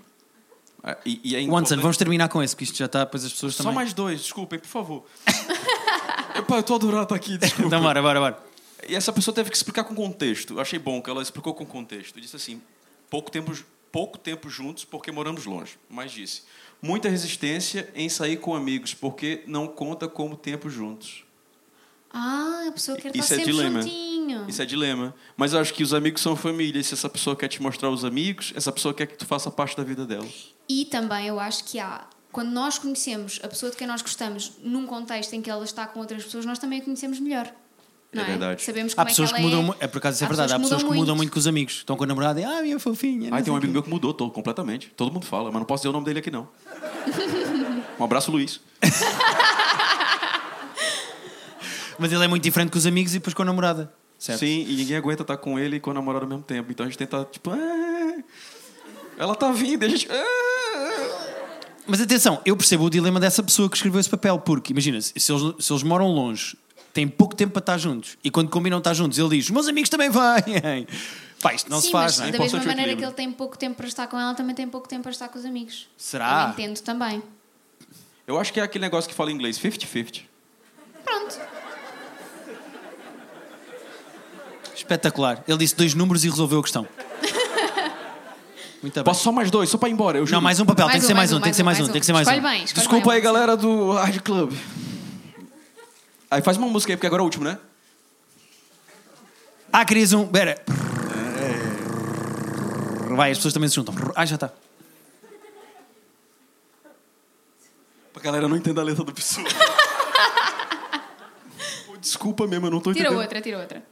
Ah, 0.84 0.96
E, 1.06 1.20
e 1.22 1.34
é 1.36 1.38
Onsen, 1.38 1.48
importante- 1.48 1.80
vamos 1.80 1.96
terminar 1.96 2.28
com 2.28 2.42
esse, 2.42 2.54
porque 2.54 2.64
isto 2.64 2.76
já 2.76 2.86
está, 2.86 3.04
depois 3.04 3.24
as 3.24 3.32
pessoas 3.32 3.54
Só 3.54 3.62
também. 3.62 3.76
mais 3.76 3.92
dois, 3.92 4.20
desculpem, 4.20 4.58
por 4.58 4.66
favor. 4.68 5.04
Epá, 6.34 6.56
eu 6.56 6.62
tô 6.62 6.74
adorando 6.74 7.02
estar 7.04 7.14
aqui, 7.14 7.36
desculpa. 7.38 7.66
Então, 7.68 7.82
bora, 7.82 8.02
bora, 8.02 8.20
bora. 8.20 8.42
E 8.88 8.94
essa 8.96 9.12
pessoa 9.12 9.34
teve 9.34 9.50
que 9.50 9.56
explicar 9.56 9.84
com 9.84 9.94
contexto. 9.94 10.54
Eu 10.54 10.60
achei 10.60 10.78
bom 10.78 11.00
que 11.00 11.08
ela 11.08 11.22
explicou 11.22 11.54
com 11.54 11.64
contexto. 11.64 12.20
Disse 12.20 12.34
assim: 12.34 12.60
pouco 13.08 13.30
tempo, 13.30 13.52
pouco 13.92 14.18
tempo 14.18 14.48
juntos 14.50 14.84
porque 14.84 15.12
moramos 15.12 15.44
longe. 15.44 15.78
Mas 15.88 16.10
disse: 16.10 16.42
muita 16.80 17.08
resistência 17.08 17.88
em 17.94 18.08
sair 18.08 18.38
com 18.38 18.54
amigos 18.56 18.92
porque 18.94 19.44
não 19.46 19.68
conta 19.68 20.08
como 20.08 20.36
tempo 20.36 20.68
juntos. 20.68 21.22
Ah, 22.12 22.64
a 22.68 22.72
pessoa 22.72 22.96
quer 22.98 23.14
Isso 23.14 23.22
estar 23.22 23.34
é 23.36 23.38
sempre 23.38 23.52
dilema. 23.52 23.82
juntinho. 23.82 24.11
Isso 24.48 24.62
é 24.62 24.66
dilema. 24.66 25.14
Mas 25.36 25.52
eu 25.52 25.60
acho 25.60 25.72
que 25.74 25.82
os 25.82 25.92
amigos 25.94 26.22
são 26.22 26.34
família. 26.36 26.80
E 26.80 26.84
se 26.84 26.94
essa 26.94 27.08
pessoa 27.08 27.34
quer 27.36 27.48
te 27.48 27.60
mostrar 27.62 27.90
os 27.90 28.04
amigos, 28.04 28.52
essa 28.56 28.72
pessoa 28.72 28.92
quer 28.94 29.06
que 29.06 29.16
tu 29.16 29.26
faça 29.26 29.50
parte 29.50 29.76
da 29.76 29.82
vida 29.84 30.04
dela. 30.06 30.26
E 30.68 30.84
também 30.86 31.26
eu 31.26 31.38
acho 31.40 31.64
que 31.64 31.78
há. 31.78 32.04
Quando 32.30 32.50
nós 32.50 32.78
conhecemos 32.78 33.40
a 33.42 33.48
pessoa 33.48 33.70
de 33.70 33.76
quem 33.76 33.86
nós 33.86 34.00
gostamos 34.00 34.52
num 34.62 34.86
contexto 34.86 35.34
em 35.34 35.42
que 35.42 35.50
ela 35.50 35.64
está 35.64 35.86
com 35.86 36.00
outras 36.00 36.24
pessoas, 36.24 36.46
nós 36.46 36.58
também 36.58 36.80
a 36.80 36.82
conhecemos 36.82 37.20
melhor. 37.20 37.52
Não 38.12 38.22
É 38.22 38.26
é? 38.26 38.28
verdade. 38.28 38.62
Sabemos 38.62 38.92
Há 38.92 38.96
como 38.96 39.08
pessoas 39.08 39.30
é 39.30 39.34
que 39.34 39.40
que 39.40 39.46
ela 39.48 39.56
mudam. 39.62 39.76
é. 39.80 39.84
É 39.84 39.88
por 39.88 39.98
acaso 39.98 40.14
isso 40.16 40.24
é 40.24 40.26
Há 40.26 40.28
verdade. 40.28 40.52
Há 40.54 40.58
pessoas 40.60 40.82
que 40.82 40.90
mudam 40.92 41.16
muito 41.16 41.32
com 41.32 41.38
os 41.38 41.46
amigos. 41.46 41.74
Estão 41.76 41.96
com 41.96 42.04
a 42.04 42.06
namorada 42.06 42.40
e. 42.40 42.44
Ah, 42.44 42.62
minha 42.62 42.78
fofinha. 42.78 43.28
Ah, 43.32 43.42
tem 43.42 43.52
um 43.52 43.56
amigo 43.56 43.68
quê." 43.70 43.72
meu 43.74 43.82
que 43.82 43.90
mudou 43.90 44.14
todo, 44.14 44.30
completamente. 44.30 44.88
Todo 44.96 45.12
mundo 45.12 45.26
fala, 45.26 45.50
mas 45.50 45.60
não 45.60 45.64
posso 45.66 45.82
dizer 45.82 45.88
o 45.90 45.92
nome 45.92 46.04
dele 46.06 46.18
aqui, 46.20 46.30
não. 46.30 46.48
Um 48.00 48.04
abraço, 48.04 48.30
Luiz. 48.32 48.58
Mas 51.98 52.10
ele 52.10 52.24
é 52.24 52.28
muito 52.28 52.42
diferente 52.42 52.70
com 52.70 52.78
os 52.78 52.86
amigos 52.86 53.14
e 53.14 53.18
depois 53.18 53.34
com 53.34 53.42
a 53.42 53.44
namorada. 53.44 53.92
Certo? 54.22 54.38
Sim, 54.38 54.64
e 54.68 54.76
ninguém 54.76 54.96
aguenta 54.96 55.22
estar 55.22 55.36
com 55.36 55.58
ele 55.58 55.78
e 55.78 55.80
com 55.80 55.90
a 55.90 55.94
namorada 55.94 56.24
ao 56.24 56.28
mesmo 56.28 56.44
tempo. 56.44 56.70
Então 56.70 56.86
a 56.86 56.88
gente 56.88 56.96
tenta, 56.96 57.26
tipo, 57.28 57.50
"Ah, 57.50 58.22
ela 59.18 59.34
tá 59.34 59.50
vindo, 59.50 59.82
e 59.82 59.86
a 59.86 59.88
gente. 59.88 60.06
"Ah." 60.08 61.42
Mas 61.88 62.00
atenção, 62.00 62.40
eu 62.44 62.56
percebo 62.56 62.84
o 62.84 62.90
dilema 62.90 63.18
dessa 63.18 63.42
pessoa 63.42 63.68
que 63.68 63.74
escreveu 63.74 63.98
esse 63.98 64.08
papel, 64.08 64.38
porque 64.38 64.72
imagina, 64.72 65.00
se 65.00 65.12
eles, 65.16 65.56
se 65.58 65.72
eles 65.72 65.82
moram 65.82 66.06
longe, 66.06 66.56
têm 66.94 67.08
pouco 67.08 67.34
tempo 67.34 67.52
para 67.54 67.58
estar 67.58 67.78
juntos, 67.78 68.16
e 68.22 68.30
quando 68.30 68.48
combinam 68.48 68.78
estar 68.78 68.94
juntos, 68.94 69.18
ele 69.18 69.28
diz: 69.30 69.50
Meus 69.50 69.66
amigos 69.66 69.90
também 69.90 70.08
vêm. 70.08 70.86
Pá, 71.42 71.52
isto 71.52 71.68
não 71.68 71.80
Sim, 71.80 71.86
se 71.86 71.92
faz, 71.92 72.12
mas 72.12 72.20
não 72.20 72.26
é? 72.28 72.30
da 72.30 72.38
mesma 72.38 72.64
maneira 72.64 72.94
que 72.94 73.02
ele 73.04 73.12
tem 73.14 73.32
pouco 73.32 73.58
tempo 73.58 73.74
para 73.74 73.88
estar 73.88 74.06
com 74.06 74.16
ela, 74.16 74.34
também 74.34 74.54
tem 74.54 74.68
pouco 74.68 74.86
tempo 74.86 75.02
para 75.02 75.10
estar 75.10 75.28
com 75.30 75.36
os 75.40 75.44
amigos. 75.44 75.88
Será? 75.96 76.44
Eu 76.44 76.50
entendo 76.52 76.78
também. 76.78 77.20
Eu 78.24 78.38
acho 78.38 78.52
que 78.52 78.60
é 78.60 78.62
aquele 78.62 78.82
negócio 78.84 79.10
que 79.10 79.16
fala 79.16 79.32
em 79.32 79.34
inglês, 79.34 79.58
50-50. 79.58 80.22
Pronto. 81.04 81.40
Espetacular. 84.82 85.42
Ele 85.46 85.58
disse 85.58 85.76
dois 85.76 85.94
números 85.94 86.24
e 86.24 86.28
resolveu 86.28 86.58
a 86.58 86.62
questão. 86.62 86.86
Muito 88.82 88.94
bem. 88.94 89.04
Posso 89.04 89.22
só 89.22 89.30
mais 89.30 89.48
dois, 89.50 89.70
só 89.70 89.78
para 89.78 89.88
ir 89.88 89.92
embora? 89.92 90.18
Eu 90.18 90.26
juro. 90.26 90.36
Não, 90.36 90.42
mais 90.42 90.58
um 90.58 90.66
papel, 90.66 90.88
tem 90.90 91.00
que 91.00 91.06
ser 91.06 91.14
mais 91.14 91.32
um, 91.32 91.40
tem 91.40 91.50
que 91.50 91.56
ser 91.56 91.62
mais 91.62 91.80
um, 91.80 91.86
tem 91.86 92.00
que 92.00 92.06
ser 92.06 92.12
mais 92.12 92.26
Escolhe 92.26 92.40
um. 92.40 92.50
bem, 92.50 92.64
escolhe 92.64 92.80
Desculpa 92.80 93.06
bem. 93.10 93.14
aí, 93.16 93.20
galera 93.20 93.56
do 93.56 93.92
Hard 93.92 94.20
Club. 94.22 94.52
Aí 96.28 96.42
faz 96.42 96.56
uma 96.56 96.66
música 96.66 96.92
aí, 96.92 96.96
porque 96.96 97.06
agora 97.06 97.20
é 97.20 97.22
o 97.22 97.24
último, 97.24 97.44
né? 97.44 97.58
Ah, 99.72 99.84
querias 99.84 100.12
um. 100.12 100.26
Pera. 100.26 100.60
Vai, 103.10 103.30
as 103.30 103.38
pessoas 103.38 103.54
também 103.54 103.68
se 103.68 103.76
juntam. 103.76 103.94
Ah, 104.16 104.26
já 104.26 104.34
está. 104.34 104.50
Pra 108.12 108.22
galera 108.22 108.48
não 108.48 108.56
entender 108.56 108.80
a 108.80 108.84
letra 108.84 109.04
do 109.04 109.12
pessoal. 109.12 109.46
Desculpa 112.00 112.46
mesmo, 112.48 112.66
eu 112.66 112.70
não 112.70 112.80
tô 112.80 112.92
Tira 112.92 113.06
entendendo. 113.06 113.22
outra, 113.22 113.40
tira 113.40 113.58
outra. 113.60 113.91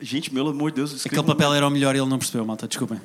Gente, 0.00 0.30
pelo 0.30 0.50
amor 0.50 0.70
de 0.70 0.76
Deus, 0.76 1.06
Aquele 1.06 1.20
um- 1.20 1.24
papel 1.24 1.54
era 1.54 1.66
o 1.66 1.70
melhor 1.70 1.94
e 1.94 1.98
ele 1.98 2.08
não 2.08 2.18
percebeu, 2.18 2.44
malta, 2.44 2.66
desculpem. 2.68 3.00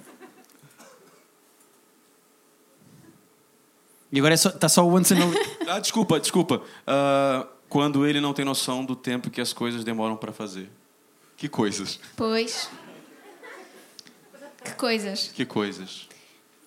E 4.11 4.17
agora 4.17 4.33
é 4.33 4.37
só- 4.37 4.49
está 4.49 4.67
só 4.67 4.85
o 4.85 4.93
Once 4.95 5.13
and 5.13 5.17
a- 5.17 5.75
Ah, 5.75 5.79
desculpa, 5.79 6.19
desculpa. 6.19 6.63
Ah, 6.87 7.47
quando 7.69 8.05
ele 8.07 8.19
não 8.19 8.33
tem 8.33 8.43
noção 8.43 8.83
do 8.83 8.95
tempo 8.95 9.29
que 9.29 9.39
as 9.39 9.53
coisas 9.53 9.83
demoram 9.83 10.17
pra 10.17 10.31
fazer. 10.33 10.69
Que 11.37 11.47
coisas? 11.47 11.99
Pois. 12.17 12.69
Que 14.63 14.71
coisas. 14.73 15.27
Que 15.33 15.45
coisas? 15.45 16.09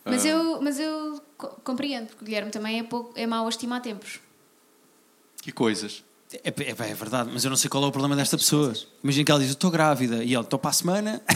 Mas 0.05 0.25
Ah. 0.25 0.29
eu, 0.29 0.63
mas 0.63 0.79
eu 0.79 1.21
co- 1.37 1.49
compreendo, 1.65 2.07
porque 2.09 2.23
o 2.23 2.25
Guilherme 2.25 2.51
também 2.51 2.79
é, 2.79 2.83
pouco, 2.83 3.13
é 3.17 3.27
mau 3.27 3.45
a 3.47 3.49
estimar 3.49 3.83
tempos. 3.83 4.21
Que 5.43 5.51
coisas? 5.53 6.03
É, 6.45 6.49
é, 6.49 6.71
é 6.71 6.95
verdade, 6.95 7.31
mas 7.33 7.45
eu 7.45 7.51
não 7.51 7.57
sei 7.57 7.69
qual 7.69 7.83
é 7.85 7.87
o 7.87 7.93
problema 7.93 8.17
desta 8.17 8.37
pessoa. 8.39 8.73
Imagina 9.03 9.25
que 9.25 9.31
ela 9.31 9.41
diz: 9.41 9.51
Eu 9.51 9.55
estou 9.55 9.71
grávida. 9.71 10.25
E 10.25 10.33
ele: 10.35 10.43
Estou 10.43 10.59
para 10.59 10.71
a 10.71 10.73
semana. 10.73 11.21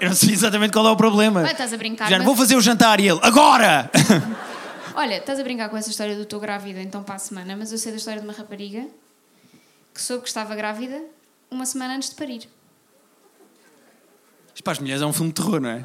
eu 0.00 0.08
não 0.08 0.16
sei 0.16 0.32
exatamente 0.32 0.72
qual 0.72 0.86
é 0.86 0.90
o 0.90 0.96
problema. 0.96 1.42
Ah, 1.46 1.52
estás 1.52 1.72
a 1.72 1.76
brincar, 1.76 2.08
Já 2.08 2.18
mas- 2.18 2.26
vou 2.26 2.36
fazer 2.36 2.56
o 2.56 2.60
jantar 2.60 3.00
e 3.00 3.08
ele: 3.08 3.20
Agora! 3.22 3.90
Olha, 4.94 5.16
estás 5.18 5.38
a 5.38 5.42
brincar 5.42 5.68
com 5.68 5.76
essa 5.76 5.90
história 5.90 6.14
do 6.14 6.22
estou 6.22 6.40
grávida 6.40 6.80
então 6.80 7.02
para 7.02 7.16
a 7.16 7.18
semana, 7.18 7.54
mas 7.56 7.70
eu 7.72 7.78
sei 7.78 7.92
da 7.92 7.98
história 7.98 8.20
de 8.20 8.26
uma 8.26 8.32
rapariga 8.32 8.86
que 9.92 10.00
soube 10.00 10.22
que 10.22 10.28
estava 10.28 10.54
grávida 10.54 11.02
uma 11.50 11.66
semana 11.66 11.94
antes 11.96 12.10
de 12.10 12.14
parir. 12.14 12.48
Isto 14.54 14.64
para 14.64 14.72
as 14.72 14.78
mulheres 14.78 15.02
é 15.02 15.06
um 15.06 15.12
filme 15.12 15.32
de 15.32 15.42
terror, 15.42 15.60
não 15.60 15.68
é? 15.68 15.84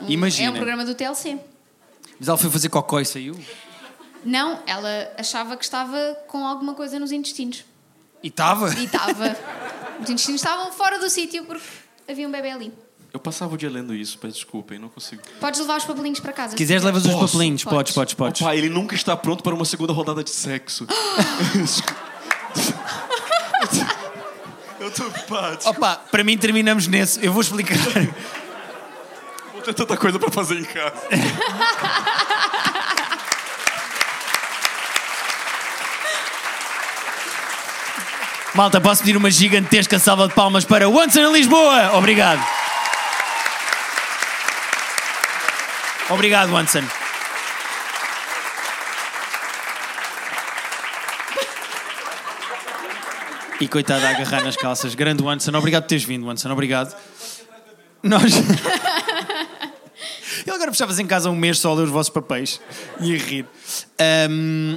Um- 0.00 0.08
Imagina. 0.08 0.48
É 0.48 0.50
um 0.50 0.54
programa 0.54 0.84
do 0.84 0.94
TLC. 0.94 1.38
Mas 2.18 2.28
ela 2.28 2.38
foi 2.38 2.50
fazer 2.50 2.68
cocó 2.68 3.00
e 3.00 3.04
saiu. 3.04 3.38
Não, 4.24 4.62
ela 4.66 5.12
achava 5.16 5.56
que 5.56 5.64
estava 5.64 6.16
com 6.26 6.46
alguma 6.46 6.74
coisa 6.74 6.98
nos 6.98 7.12
intestinos. 7.12 7.64
E 8.22 8.28
estava. 8.28 8.74
E 8.74 8.84
estava. 8.84 9.36
Os 10.02 10.10
intestinos 10.10 10.40
estavam 10.40 10.72
fora 10.72 10.98
do 10.98 11.08
sítio 11.08 11.44
porque 11.44 11.64
havia 12.08 12.26
um 12.26 12.30
bebê 12.30 12.50
ali. 12.50 12.72
Eu 13.12 13.18
passava 13.18 13.54
o 13.54 13.56
dia 13.56 13.70
lendo 13.70 13.94
isso, 13.94 14.18
peço 14.18 14.34
desculpem, 14.34 14.78
não 14.78 14.88
consigo. 14.88 15.22
Podes 15.40 15.60
levar 15.60 15.78
os 15.78 15.84
papelinhos 15.84 16.20
para 16.20 16.32
casa. 16.32 16.50
Se 16.50 16.56
quiseres, 16.56 16.82
levas 16.82 17.04
os 17.06 17.14
papelinhos. 17.14 17.64
Podes, 17.64 17.94
podes, 17.94 18.14
podes. 18.14 18.42
Pai, 18.42 18.58
ele 18.58 18.68
nunca 18.68 18.94
está 18.94 19.16
pronto 19.16 19.42
para 19.42 19.54
uma 19.54 19.64
segunda 19.64 19.92
rodada 19.94 20.22
de 20.22 20.30
sexo. 20.30 20.86
eu 24.78 24.90
tô 24.90 25.06
ocupado. 25.06 25.68
Opa, 25.68 25.96
para 26.10 26.22
mim 26.22 26.36
terminamos 26.36 26.86
nesse. 26.86 27.24
Eu 27.24 27.32
vou 27.32 27.40
explicar. 27.40 27.78
Vou 29.52 29.62
ter 29.62 29.72
tanta 29.72 29.96
coisa 29.96 30.18
para 30.18 30.30
fazer 30.30 30.58
em 30.58 30.64
casa. 30.64 30.94
Malta, 38.58 38.80
posso 38.80 39.02
pedir 39.04 39.16
uma 39.16 39.30
gigantesca 39.30 40.00
salva 40.00 40.26
de 40.26 40.34
palmas 40.34 40.64
para 40.64 40.88
Once 40.88 41.16
in 41.16 41.32
Lisboa? 41.32 41.96
Obrigado. 41.96 42.44
Obrigado, 46.10 46.52
Onsen. 46.52 46.82
E 53.60 53.68
coitada 53.68 54.08
a 54.08 54.10
agarrar 54.10 54.42
nas 54.42 54.56
calças. 54.56 54.96
Grande 54.96 55.22
Onsen. 55.22 55.54
Obrigado 55.54 55.84
por 55.84 55.90
teres 55.90 56.02
vindo, 56.02 56.26
Onsen. 56.26 56.50
Obrigado. 56.50 56.96
Nós. 58.02 58.24
Ele 60.44 60.50
agora 60.50 60.72
fechavas 60.72 60.98
em 60.98 61.06
casa 61.06 61.30
um 61.30 61.36
mês 61.36 61.60
só 61.60 61.70
a 61.70 61.74
ler 61.76 61.84
os 61.84 61.90
vossos 61.90 62.10
papéis 62.10 62.60
e 63.00 63.14
a 63.14 63.18
rir. 63.18 63.46
Ahm, 64.00 64.76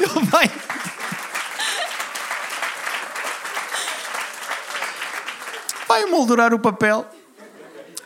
Ele 0.00 0.26
vai. 0.26 0.50
Moldurar 6.38 6.54
o 6.54 6.58
papel. 6.60 7.04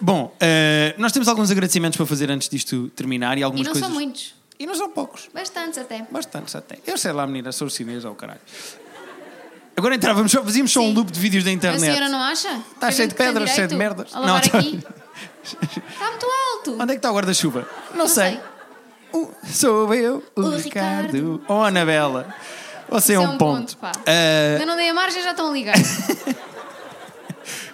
Bom, 0.01 0.35
eh, 0.41 0.95
nós 0.97 1.13
temos 1.13 1.29
alguns 1.29 1.51
agradecimentos 1.51 1.97
para 1.99 2.07
fazer 2.07 2.31
antes 2.31 2.49
disto 2.49 2.89
terminar 2.97 3.37
e 3.37 3.41
E 3.41 3.45
algumas 3.45 3.67
não 3.67 3.73
coisas. 3.73 3.87
são 3.89 3.95
muitos. 3.95 4.35
E 4.59 4.67
não 4.67 4.75
são 4.75 4.89
poucos. 4.89 5.29
Bastantes 5.35 5.79
até. 5.79 6.07
Bastantes 6.11 6.57
até. 6.57 6.79
Eu 6.87 6.97
sei 6.97 7.13
lá, 7.13 7.27
menina, 7.27 7.53
sou 7.53 7.69
chinês 7.69 8.05
ou 8.07 8.15
caralho. 8.15 8.41
Agora 9.77 9.95
entrávamos, 9.95 10.33
só- 10.33 10.43
fazíamos 10.43 10.73
só 10.73 10.81
um 10.81 10.89
Sim. 10.89 10.95
loop 10.95 11.13
de 11.13 11.21
vídeos 11.21 11.45
da 11.45 11.51
A 11.51 11.53
internet. 11.53 11.81
senhora 11.81 12.09
não 12.09 12.21
acha? 12.23 12.49
Está 12.75 12.91
cheio 12.91 13.05
a 13.07 13.09
de 13.11 13.15
pedras, 13.15 13.51
cheio 13.51 13.69
de 13.69 13.75
merdas. 13.77 14.15
A 14.15 14.21
lavar 14.21 14.49
tá- 14.49 14.59
aqui? 14.59 14.81
Está 15.45 16.11
muito 16.11 16.27
alto. 16.27 16.73
Onde 16.81 16.83
é 16.85 16.87
que 16.87 16.93
está 16.95 17.11
o 17.11 17.15
guarda-chuva? 17.15 17.69
Não, 17.95 18.09
sei. 18.09 18.31
sei. 18.33 18.41
Uh, 19.13 19.31
sou 19.47 19.95
eu, 19.95 20.23
o, 20.37 20.41
O 20.41 20.57
Ricardo. 20.57 21.13
Ricardo. 21.13 21.45
Oh, 21.49 21.63
Anabela. 21.63 22.35
Você 22.89 23.13
é 23.15 23.17
Isso 23.23 23.31
um, 23.31 23.37
ponto. 23.39 23.77
pá. 23.77 23.93
Ah, 24.07 24.53
Ainda 24.55 24.67
não 24.67 24.77
dei 24.77 24.89
a 24.89 24.95
margem, 24.95 25.23
já 25.23 25.31
estão 25.33 25.49
a 25.51 25.53
ligar. 25.53 25.75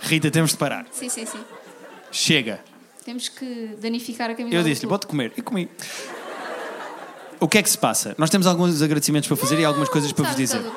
Rita, 0.08 0.30
temos 0.30 0.52
de 0.52 0.56
parar. 0.56 0.86
sim, 0.90 1.08
sim, 1.08 1.26
sim. 1.26 1.38
Chega. 2.10 2.60
Temos 3.04 3.28
que 3.28 3.76
danificar 3.78 4.30
a 4.30 4.34
camisola. 4.34 4.60
Eu 4.60 4.64
disse-lhe, 4.64 4.88
pode 4.88 5.06
comer. 5.06 5.32
E 5.36 5.42
comi. 5.42 5.68
O 7.38 7.46
que 7.46 7.58
é 7.58 7.62
que 7.62 7.68
se 7.68 7.76
passa? 7.76 8.14
Nós 8.18 8.30
temos 8.30 8.46
alguns 8.46 8.80
agradecimentos 8.80 9.28
para 9.28 9.36
fazer 9.36 9.58
e 9.60 9.64
algumas 9.64 9.88
coisas 9.88 10.10
para 10.12 10.24
vos 10.24 10.32
Sabe, 10.32 10.42
dizer. 10.42 10.72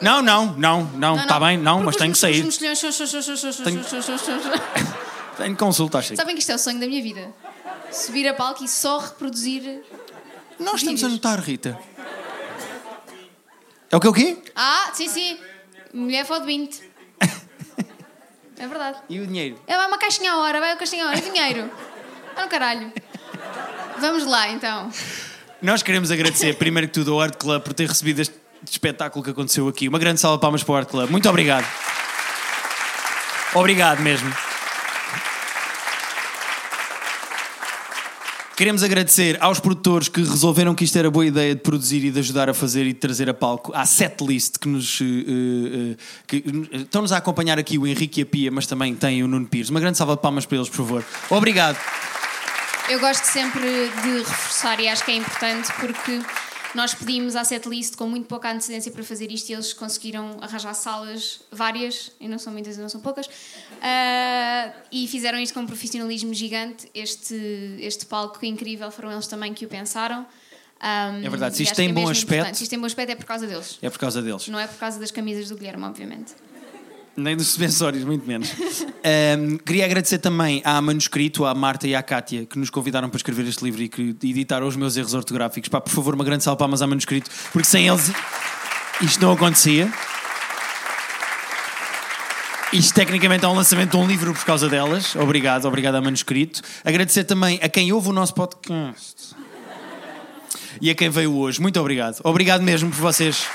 Não, 0.00 0.22
não, 0.22 0.54
não, 0.56 0.84
não, 0.94 1.16
está 1.16 1.38
bem, 1.38 1.58
não, 1.58 1.82
mas 1.82 1.96
tenho 1.96 2.12
que 2.12 2.18
sair. 2.18 2.42
Tenho 5.36 5.56
consulta, 5.56 6.00
Chico. 6.00 6.16
Sabem 6.16 6.34
que 6.34 6.40
isto 6.40 6.52
é 6.52 6.54
o 6.54 6.58
sonho 6.58 6.80
da 6.80 6.86
minha 6.86 7.02
vida. 7.02 7.28
Subir 7.92 8.26
a 8.28 8.34
palco 8.34 8.64
e 8.64 8.68
só 8.68 8.98
reproduzir. 8.98 9.82
Nós 10.58 10.76
estamos 10.76 11.02
a 11.04 11.08
notar, 11.08 11.40
Rita. 11.40 11.78
É 13.90 13.96
o 13.96 14.00
que 14.00 14.08
o 14.08 14.12
quê? 14.12 14.38
Ah, 14.54 14.90
sim, 14.94 15.08
sim. 15.08 15.38
Mulher 15.92 16.24
foto 16.24 16.44
20. 16.46 16.90
É 18.60 18.68
verdade. 18.68 18.98
E 19.08 19.18
o 19.18 19.26
dinheiro? 19.26 19.58
É, 19.66 19.74
vai 19.74 19.86
uma 19.86 19.96
caixinha 19.96 20.32
à 20.32 20.38
hora, 20.38 20.60
vai 20.60 20.72
uma 20.72 20.76
caixinha 20.76 21.06
à 21.06 21.08
hora. 21.08 21.18
E 21.18 21.22
dinheiro? 21.22 21.70
Ah, 22.36 22.42
no 22.42 22.48
caralho. 22.48 22.92
Vamos 23.98 24.26
lá, 24.26 24.50
então. 24.50 24.90
Nós 25.62 25.82
queremos 25.82 26.10
agradecer, 26.10 26.54
primeiro 26.56 26.86
que 26.86 26.92
tudo, 26.92 27.14
ao 27.14 27.20
Art 27.22 27.36
Club 27.36 27.62
por 27.62 27.72
ter 27.72 27.88
recebido 27.88 28.20
este 28.20 28.34
espetáculo 28.70 29.24
que 29.24 29.30
aconteceu 29.30 29.66
aqui. 29.66 29.88
Uma 29.88 29.98
grande 29.98 30.20
salva 30.20 30.36
de 30.36 30.42
palmas 30.42 30.62
para 30.62 30.72
o 30.72 30.76
Art 30.76 30.88
Club. 30.88 31.10
Muito 31.10 31.28
obrigado. 31.28 31.66
Obrigado 33.54 34.00
mesmo. 34.00 34.30
Queremos 38.60 38.82
agradecer 38.82 39.38
aos 39.40 39.58
produtores 39.58 40.06
que 40.06 40.20
resolveram 40.20 40.74
que 40.74 40.84
isto 40.84 40.98
era 40.98 41.10
boa 41.10 41.24
ideia 41.24 41.54
de 41.54 41.62
produzir 41.62 42.04
e 42.04 42.10
de 42.10 42.18
ajudar 42.18 42.50
a 42.50 42.52
fazer 42.52 42.82
e 42.82 42.92
de 42.92 42.98
trazer 42.98 43.30
a 43.30 43.32
palco. 43.32 43.72
À 43.74 43.86
setlist 43.86 44.58
que 44.58 44.68
nos. 44.68 45.00
eh, 45.00 45.94
eh, 45.94 45.96
que, 46.26 46.36
eh, 46.70 46.76
estão-nos 46.82 47.10
a 47.10 47.16
acompanhar 47.16 47.58
aqui 47.58 47.78
o 47.78 47.86
Henrique 47.86 48.20
e 48.20 48.22
a 48.22 48.26
Pia, 48.26 48.50
mas 48.50 48.66
também 48.66 48.94
tem 48.94 49.22
o 49.22 49.26
Nuno 49.26 49.46
Pires. 49.46 49.70
Uma 49.70 49.80
grande 49.80 49.96
salva 49.96 50.14
de 50.14 50.20
palmas 50.20 50.44
para 50.44 50.58
eles, 50.58 50.68
por 50.68 50.76
favor. 50.76 51.02
Obrigado. 51.30 51.78
Eu 52.90 53.00
gosto 53.00 53.24
sempre 53.24 53.62
de 53.62 54.18
reforçar 54.18 54.78
e 54.78 54.88
acho 54.88 55.06
que 55.06 55.12
é 55.12 55.16
importante 55.16 55.72
porque 55.80 56.20
nós 56.74 56.94
pedimos 56.94 57.34
à 57.36 57.44
setlist 57.44 57.96
com 57.96 58.06
muito 58.06 58.26
pouca 58.26 58.50
antecedência 58.50 58.92
para 58.92 59.02
fazer 59.02 59.30
isto 59.30 59.48
e 59.50 59.54
eles 59.54 59.72
conseguiram 59.72 60.38
arranjar 60.40 60.74
salas 60.74 61.40
várias, 61.50 62.12
e 62.20 62.28
não 62.28 62.38
são 62.38 62.52
muitas 62.52 62.76
e 62.76 62.80
não 62.80 62.88
são 62.88 63.00
poucas, 63.00 63.28
ah, 63.82 64.72
e 64.92 65.06
fizeram 65.08 65.38
isto 65.38 65.54
com 65.54 65.60
um 65.60 65.66
profissionalismo 65.66 66.32
gigante. 66.32 66.88
Este, 66.94 67.34
este 67.80 68.06
palco 68.06 68.44
incrível 68.44 68.90
foram 68.90 69.12
eles 69.12 69.26
também 69.26 69.52
que 69.52 69.64
o 69.64 69.68
pensaram. 69.68 70.26
Ah, 70.80 71.12
É 71.22 71.28
verdade, 71.28 71.56
se 71.56 71.62
isto 71.62 71.74
tem 71.74 71.90
é 71.90 71.92
bom 71.92 72.08
aspecto-. 72.08 72.54
Se 72.56 72.62
isto 72.62 72.70
tem 72.70 72.78
bom 72.78 72.86
aspecto 72.86 73.10
é 73.10 73.14
por 73.14 73.26
causa 73.26 73.46
deles. 73.46 73.78
É 73.82 73.90
por 73.90 73.98
causa 73.98 74.22
deles. 74.22 74.48
Não 74.48 74.58
é 74.58 74.66
por 74.66 74.78
causa 74.78 74.98
das 74.98 75.10
camisas 75.10 75.48
do 75.48 75.56
Guilherme, 75.56 75.84
obviamente. 75.84 76.32
Nem 77.16 77.36
dos 77.36 77.48
suspensórios, 77.48 78.04
muito 78.04 78.26
menos. 78.26 78.50
Ahm, 79.04 79.56
queria 79.64 79.84
agradecer 79.84 80.18
também 80.18 80.62
à 80.64 80.80
Manuscrito, 80.80 81.44
à 81.44 81.54
Marta 81.54 81.86
e 81.86 81.94
à 81.94 82.02
Kátia, 82.02 82.46
que 82.46 82.58
nos 82.58 82.70
convidaram 82.70 83.08
para 83.08 83.16
escrever 83.16 83.46
este 83.46 83.64
livro 83.64 83.82
e 83.82 83.88
que 83.88 84.16
editaram 84.22 84.66
os 84.66 84.76
meus 84.76 84.96
erros 84.96 85.14
ortográficos. 85.14 85.68
Pá, 85.68 85.80
por 85.80 85.90
favor, 85.90 86.14
uma 86.14 86.24
grande 86.24 86.44
salva 86.44 86.58
palmas 86.58 86.82
à 86.82 86.86
Manuscrito, 86.86 87.30
porque 87.52 87.66
sem 87.66 87.88
eles 87.88 88.12
isto 89.00 89.20
não 89.20 89.32
acontecia. 89.32 89.90
Isto 92.72 92.94
tecnicamente 92.94 93.44
é 93.44 93.48
um 93.48 93.54
lançamento 93.54 93.90
de 93.90 93.96
um 93.96 94.06
livro 94.06 94.32
por 94.32 94.44
causa 94.44 94.68
delas. 94.68 95.16
Obrigado, 95.16 95.64
obrigado 95.64 95.96
à 95.96 96.00
Manuscrito. 96.00 96.62
Agradecer 96.84 97.24
também 97.24 97.58
a 97.62 97.68
quem 97.68 97.92
ouve 97.92 98.10
o 98.10 98.12
nosso 98.12 98.32
podcast 98.32 99.34
e 100.80 100.88
a 100.88 100.94
quem 100.94 101.10
veio 101.10 101.34
hoje. 101.34 101.60
Muito 101.60 101.80
obrigado. 101.80 102.20
Obrigado 102.22 102.62
mesmo 102.62 102.90
por 102.90 103.00
vocês. 103.00 103.46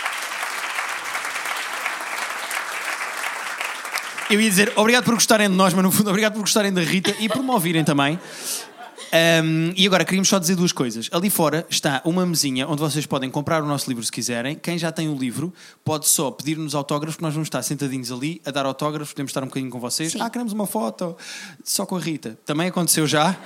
Eu 4.27 4.41
ia 4.41 4.49
dizer 4.49 4.73
obrigado 4.75 5.03
por 5.03 5.13
gostarem 5.13 5.47
de 5.47 5.55
nós, 5.55 5.73
mas 5.73 5.83
no 5.83 5.91
fundo 5.91 6.09
obrigado 6.09 6.33
por 6.33 6.39
gostarem 6.39 6.73
da 6.73 6.81
Rita 6.81 7.15
e 7.19 7.29
por 7.29 7.43
me 7.43 7.51
ouvirem 7.51 7.83
também. 7.83 8.19
Um, 9.43 9.71
e 9.77 9.85
agora 9.85 10.03
queríamos 10.03 10.27
só 10.27 10.39
dizer 10.39 10.55
duas 10.55 10.71
coisas. 10.71 11.09
Ali 11.11 11.29
fora 11.29 11.65
está 11.69 12.01
uma 12.03 12.25
mesinha 12.25 12.67
onde 12.67 12.81
vocês 12.81 13.05
podem 13.05 13.29
comprar 13.29 13.61
o 13.61 13.67
nosso 13.67 13.87
livro 13.87 14.03
se 14.03 14.11
quiserem. 14.11 14.55
Quem 14.55 14.79
já 14.79 14.91
tem 14.91 15.07
o 15.07 15.15
livro 15.15 15.53
pode 15.83 16.07
só 16.07 16.31
pedir-nos 16.31 16.73
autógrafos, 16.73 17.21
nós 17.21 17.33
vamos 17.33 17.45
estar 17.45 17.61
sentadinhos 17.61 18.11
ali 18.11 18.41
a 18.43 18.49
dar 18.49 18.65
autógrafos, 18.65 19.13
podemos 19.13 19.29
estar 19.29 19.43
um 19.43 19.47
bocadinho 19.47 19.71
com 19.71 19.79
vocês. 19.79 20.13
Sim. 20.13 20.19
Ah, 20.21 20.29
queremos 20.29 20.53
uma 20.53 20.65
foto 20.65 21.15
só 21.63 21.85
com 21.85 21.95
a 21.95 21.99
Rita. 21.99 22.37
Também 22.45 22.67
aconteceu 22.67 23.05
já, 23.05 23.37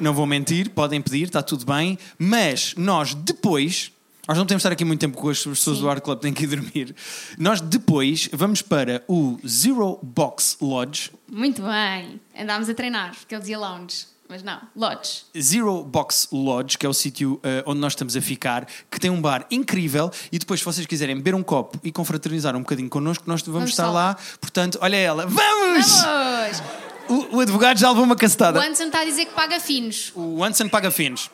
não 0.00 0.12
vou 0.12 0.26
mentir, 0.26 0.70
podem 0.70 1.00
pedir, 1.00 1.28
está 1.28 1.42
tudo 1.42 1.64
bem. 1.64 1.96
Mas 2.18 2.74
nós 2.76 3.14
depois. 3.14 3.93
Nós 4.26 4.38
não 4.38 4.44
podemos 4.44 4.60
estar 4.60 4.72
aqui 4.72 4.84
muito 4.84 5.00
tempo 5.00 5.16
com 5.18 5.28
as 5.28 5.38
pessoas 5.42 5.76
Sim. 5.76 5.82
do 5.82 5.90
Art 5.90 6.02
Club, 6.02 6.20
têm 6.20 6.32
que 6.32 6.44
ir 6.44 6.46
dormir. 6.46 6.94
Nós 7.38 7.60
depois 7.60 8.28
vamos 8.32 8.62
para 8.62 9.02
o 9.06 9.38
Zero 9.46 9.98
Box 10.02 10.56
Lodge, 10.60 11.10
Muito 11.30 11.62
bem. 11.62 12.20
Andámos 12.38 12.68
a 12.68 12.74
treinar, 12.74 13.14
porque 13.14 13.34
ele 13.34 13.40
dizia 13.40 13.58
lounge. 13.58 14.06
Mas 14.26 14.42
não, 14.42 14.58
lodge. 14.74 15.24
Zero 15.38 15.84
Box 15.84 16.28
Lodge, 16.32 16.78
que 16.78 16.86
é 16.86 16.88
o 16.88 16.94
sítio 16.94 17.38
eh, 17.42 17.62
onde 17.66 17.78
nós 17.78 17.92
estamos 17.92 18.16
a 18.16 18.22
ficar, 18.22 18.66
que 18.90 18.98
tem 18.98 19.10
um 19.10 19.20
bar 19.20 19.46
incrível. 19.50 20.10
E 20.32 20.38
depois, 20.38 20.60
se 20.60 20.64
vocês 20.66 20.86
quiserem 20.86 21.14
beber 21.16 21.34
um 21.34 21.42
copo 21.42 21.78
e 21.84 21.92
confraternizar 21.92 22.56
um 22.56 22.60
bocadinho 22.60 22.88
connosco, 22.88 23.24
nós 23.26 23.42
vamos, 23.42 23.54
Vamos 23.54 23.70
estar 23.70 23.84
só 23.84 23.92
lá. 23.92 24.16
Portanto, 24.40 24.78
olha 24.80 24.96
ela, 24.96 25.26
vamos! 25.26 26.00
Vamos! 26.00 26.62
O, 27.06 27.36
o 27.36 27.40
advogado 27.40 27.78
já 27.78 27.90
levou 27.90 28.04
uma 28.04 28.14
O 28.14 28.18
cacetada. 28.18 28.58
Anderson 28.60 28.84
está 28.84 29.00
a 29.02 29.04
dizer 29.04 29.26
que 29.26 29.34
paga 29.34 29.60
finos. 29.60 30.10
O 30.14 30.42
Anson 30.42 30.68
paga 30.70 30.90
finos. 30.90 31.30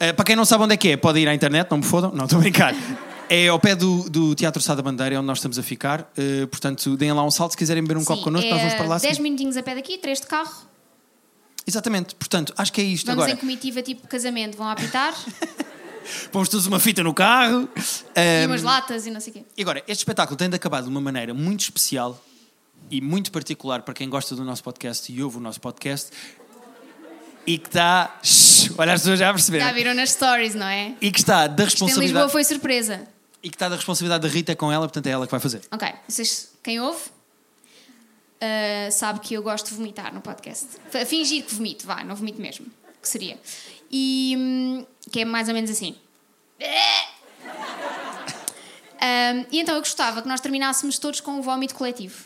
Eh, 0.00 0.12
para 0.14 0.24
quem 0.24 0.34
não 0.34 0.44
sabe 0.46 0.64
onde 0.64 0.74
é 0.74 0.76
que 0.76 0.88
é, 0.88 0.96
pode 0.96 1.20
ir 1.20 1.28
à 1.28 1.34
internet, 1.34 1.70
não 1.70 1.78
me 1.78 1.84
fodam, 1.84 2.10
não 2.12 2.24
estou 2.24 2.38
a 2.38 2.40
brincar. 2.40 2.74
É 3.28 3.46
ao 3.48 3.60
pé 3.60 3.76
do, 3.76 4.08
do 4.10 4.34
Teatro 4.34 4.60
Sá 4.62 4.74
da 4.74 4.82
Bandeira, 4.82 5.14
é 5.14 5.18
onde 5.18 5.26
nós 5.26 5.38
estamos 5.38 5.58
a 5.58 5.62
ficar. 5.62 6.10
Eh, 6.16 6.46
portanto, 6.46 6.96
deem 6.96 7.12
lá 7.12 7.22
um 7.24 7.30
salto 7.30 7.52
se 7.52 7.56
quiserem 7.58 7.82
beber 7.82 7.98
um 7.98 8.04
copo 8.04 8.18
Sim, 8.18 8.24
connosco, 8.24 8.48
é 8.48 8.50
nós 8.50 8.60
vamos 8.60 8.74
para 8.74 8.86
lá. 8.86 8.98
10 8.98 9.16
sim. 9.16 9.22
minutinhos 9.22 9.56
a 9.56 9.62
pé 9.62 9.74
daqui, 9.74 9.98
3 9.98 10.20
de 10.22 10.26
carro. 10.26 10.68
Exatamente, 11.66 12.14
portanto, 12.16 12.52
acho 12.56 12.72
que 12.72 12.80
é 12.80 12.84
isto 12.84 13.06
Vamos 13.06 13.22
agora. 13.24 13.36
em 13.36 13.40
comitiva 13.40 13.82
tipo 13.82 14.08
casamento, 14.08 14.56
vão 14.56 14.66
apitar. 14.68 15.14
Pomos 16.32 16.48
todos 16.48 16.66
uma 16.66 16.80
fita 16.80 17.02
no 17.04 17.12
carro. 17.14 17.68
e 17.76 17.80
Eh, 18.16 18.46
umas 18.46 18.62
latas 18.62 19.06
e 19.06 19.10
não 19.10 19.20
sei 19.20 19.30
o 19.30 19.34
quê. 19.34 19.44
E 19.56 19.62
agora, 19.62 19.80
este 19.86 20.00
espetáculo 20.00 20.36
tem 20.36 20.48
de 20.48 20.56
acabar 20.56 20.82
de 20.82 20.88
uma 20.88 21.00
maneira 21.00 21.32
muito 21.34 21.60
especial 21.60 22.20
e 22.90 23.00
muito 23.00 23.30
particular 23.30 23.82
para 23.82 23.94
quem 23.94 24.08
gosta 24.08 24.34
do 24.34 24.42
nosso 24.42 24.64
podcast 24.64 25.12
e 25.12 25.22
ouve 25.22 25.36
o 25.36 25.40
nosso 25.40 25.60
podcast 25.60 26.10
e 27.46 27.58
que 27.58 27.68
está. 27.68 28.18
Shhh, 28.68 28.72
olha, 28.78 28.92
as 28.92 29.00
pessoas 29.00 29.18
já 29.18 29.26
Já 29.26 29.32
perceberam. 29.32 29.74
viram 29.74 29.94
nas 29.94 30.10
stories, 30.10 30.54
não 30.54 30.66
é? 30.66 30.94
E 31.00 31.10
que 31.10 31.18
está 31.18 31.46
da 31.46 31.64
Isto 31.64 31.84
em 31.84 31.86
Lisboa 31.86 31.90
responsabilidade. 31.90 32.32
foi 32.32 32.44
surpresa. 32.44 33.08
E 33.42 33.48
que 33.48 33.56
está 33.56 33.68
da 33.68 33.76
responsabilidade 33.76 34.22
da 34.22 34.28
Rita 34.32 34.54
com 34.56 34.70
ela, 34.70 34.86
portanto 34.86 35.06
é 35.06 35.10
ela 35.10 35.26
que 35.26 35.30
vai 35.30 35.40
fazer. 35.40 35.62
Ok, 35.70 35.88
vocês, 36.06 36.52
quem 36.62 36.80
ouve, 36.80 37.00
ah, 38.40 38.90
sabe 38.90 39.20
que 39.20 39.34
eu 39.34 39.42
gosto 39.42 39.68
de 39.68 39.74
vomitar 39.74 40.12
no 40.12 40.20
podcast. 40.20 40.66
Fingir 41.06 41.44
que 41.44 41.54
vomito, 41.54 41.86
vá, 41.86 42.02
não 42.04 42.14
vomito 42.14 42.40
mesmo. 42.40 42.66
Que 43.00 43.08
seria. 43.08 43.38
E 43.90 44.34
hum, 44.38 44.86
que 45.10 45.20
é 45.20 45.24
mais 45.24 45.48
ou 45.48 45.54
menos 45.54 45.70
assim. 45.70 45.96
Ahm, 49.00 49.46
e 49.52 49.58
então 49.60 49.74
eu 49.74 49.80
gostava 49.80 50.20
que 50.22 50.28
nós 50.28 50.40
terminássemos 50.40 50.98
todos 50.98 51.20
com 51.20 51.32
um 51.32 51.42
vómito 51.42 51.74
coletivo. 51.74 52.24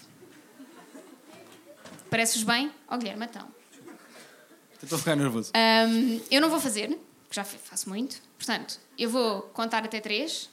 Parece-vos 2.11 2.43
bem? 2.45 2.71
Ó 2.89 2.97
Guilherme, 2.97 3.25
então. 3.27 3.47
Estou 4.85 4.97
a 4.97 4.99
ficar 4.99 5.17
nervoso. 5.17 5.51
Ahm, 5.55 6.21
eu 6.31 6.41
não 6.41 6.49
vou 6.51 6.61
fazer, 6.61 6.89
porque 6.89 7.35
já 7.35 7.45
fa- 7.45 7.59
faço 7.65 7.89
muito. 7.89 8.17
Portanto, 8.39 8.79
eu 8.99 9.11
vou 9.11 9.43
contar 9.53 9.85
até 9.85 10.01
três, 10.01 10.49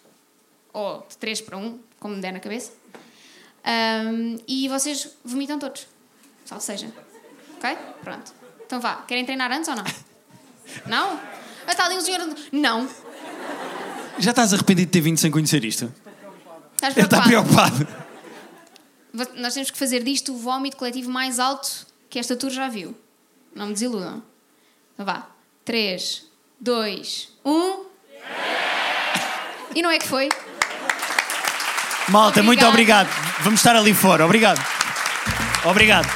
ou 0.73 1.05
de 1.09 1.17
três 1.17 1.39
para 1.41 1.57
um, 1.57 1.79
como 1.99 2.15
me 2.15 2.21
der 2.21 2.31
na 2.33 2.39
cabeça. 2.39 2.71
Ahm, 3.63 4.37
e 4.47 4.67
vocês 4.67 5.09
vomitam 5.23 5.59
todos. 5.59 5.85
Só 6.45 6.59
seja. 6.59 6.91
Ok? 7.57 7.77
Pronto. 8.03 8.33
Então 8.65 8.79
vá. 8.79 9.03
Querem 9.07 9.23
treinar 9.25 9.51
antes 9.51 9.67
ou 9.69 9.75
não? 9.75 9.83
Não? 10.87 11.19
Ah, 11.67 11.71
está 11.71 11.85
ali 11.85 11.97
um 11.97 12.01
senhor. 12.01 12.21
Não. 12.51 12.87
Já 14.17 14.29
estás 14.31 14.53
arrependido 14.53 14.85
de 14.87 14.91
ter 14.91 15.01
vindo 15.01 15.17
sem 15.17 15.29
conhecer 15.29 15.63
isto? 15.65 15.93
Estás 16.75 16.95
Ele 16.95 17.05
está 17.05 17.21
preocupado? 17.21 17.85
preocupado. 17.85 19.31
Nós 19.35 19.53
temos 19.53 19.69
que 19.69 19.77
fazer 19.77 20.01
disto 20.03 20.33
o 20.33 20.37
vómito 20.37 20.77
coletivo 20.77 21.11
mais 21.11 21.39
alto 21.39 21.85
que 22.09 22.17
esta 22.17 22.35
tour 22.37 22.49
já 22.49 22.69
viu. 22.69 22.95
Não 23.55 23.67
me 23.67 23.73
desiludam. 23.73 24.23
Então 24.93 25.05
vá. 25.05 25.27
3, 25.65 26.25
2, 26.59 27.29
1. 27.45 27.85
E 29.75 29.81
não 29.81 29.89
é 29.91 29.99
que 29.99 30.07
foi? 30.07 30.29
Malta, 32.09 32.43
muito 32.43 32.65
Obrigada. 32.65 33.07
obrigado. 33.09 33.43
Vamos 33.43 33.59
estar 33.59 33.75
ali 33.75 33.93
fora. 33.93 34.25
Obrigado. 34.25 34.59
Obrigado. 35.65 36.07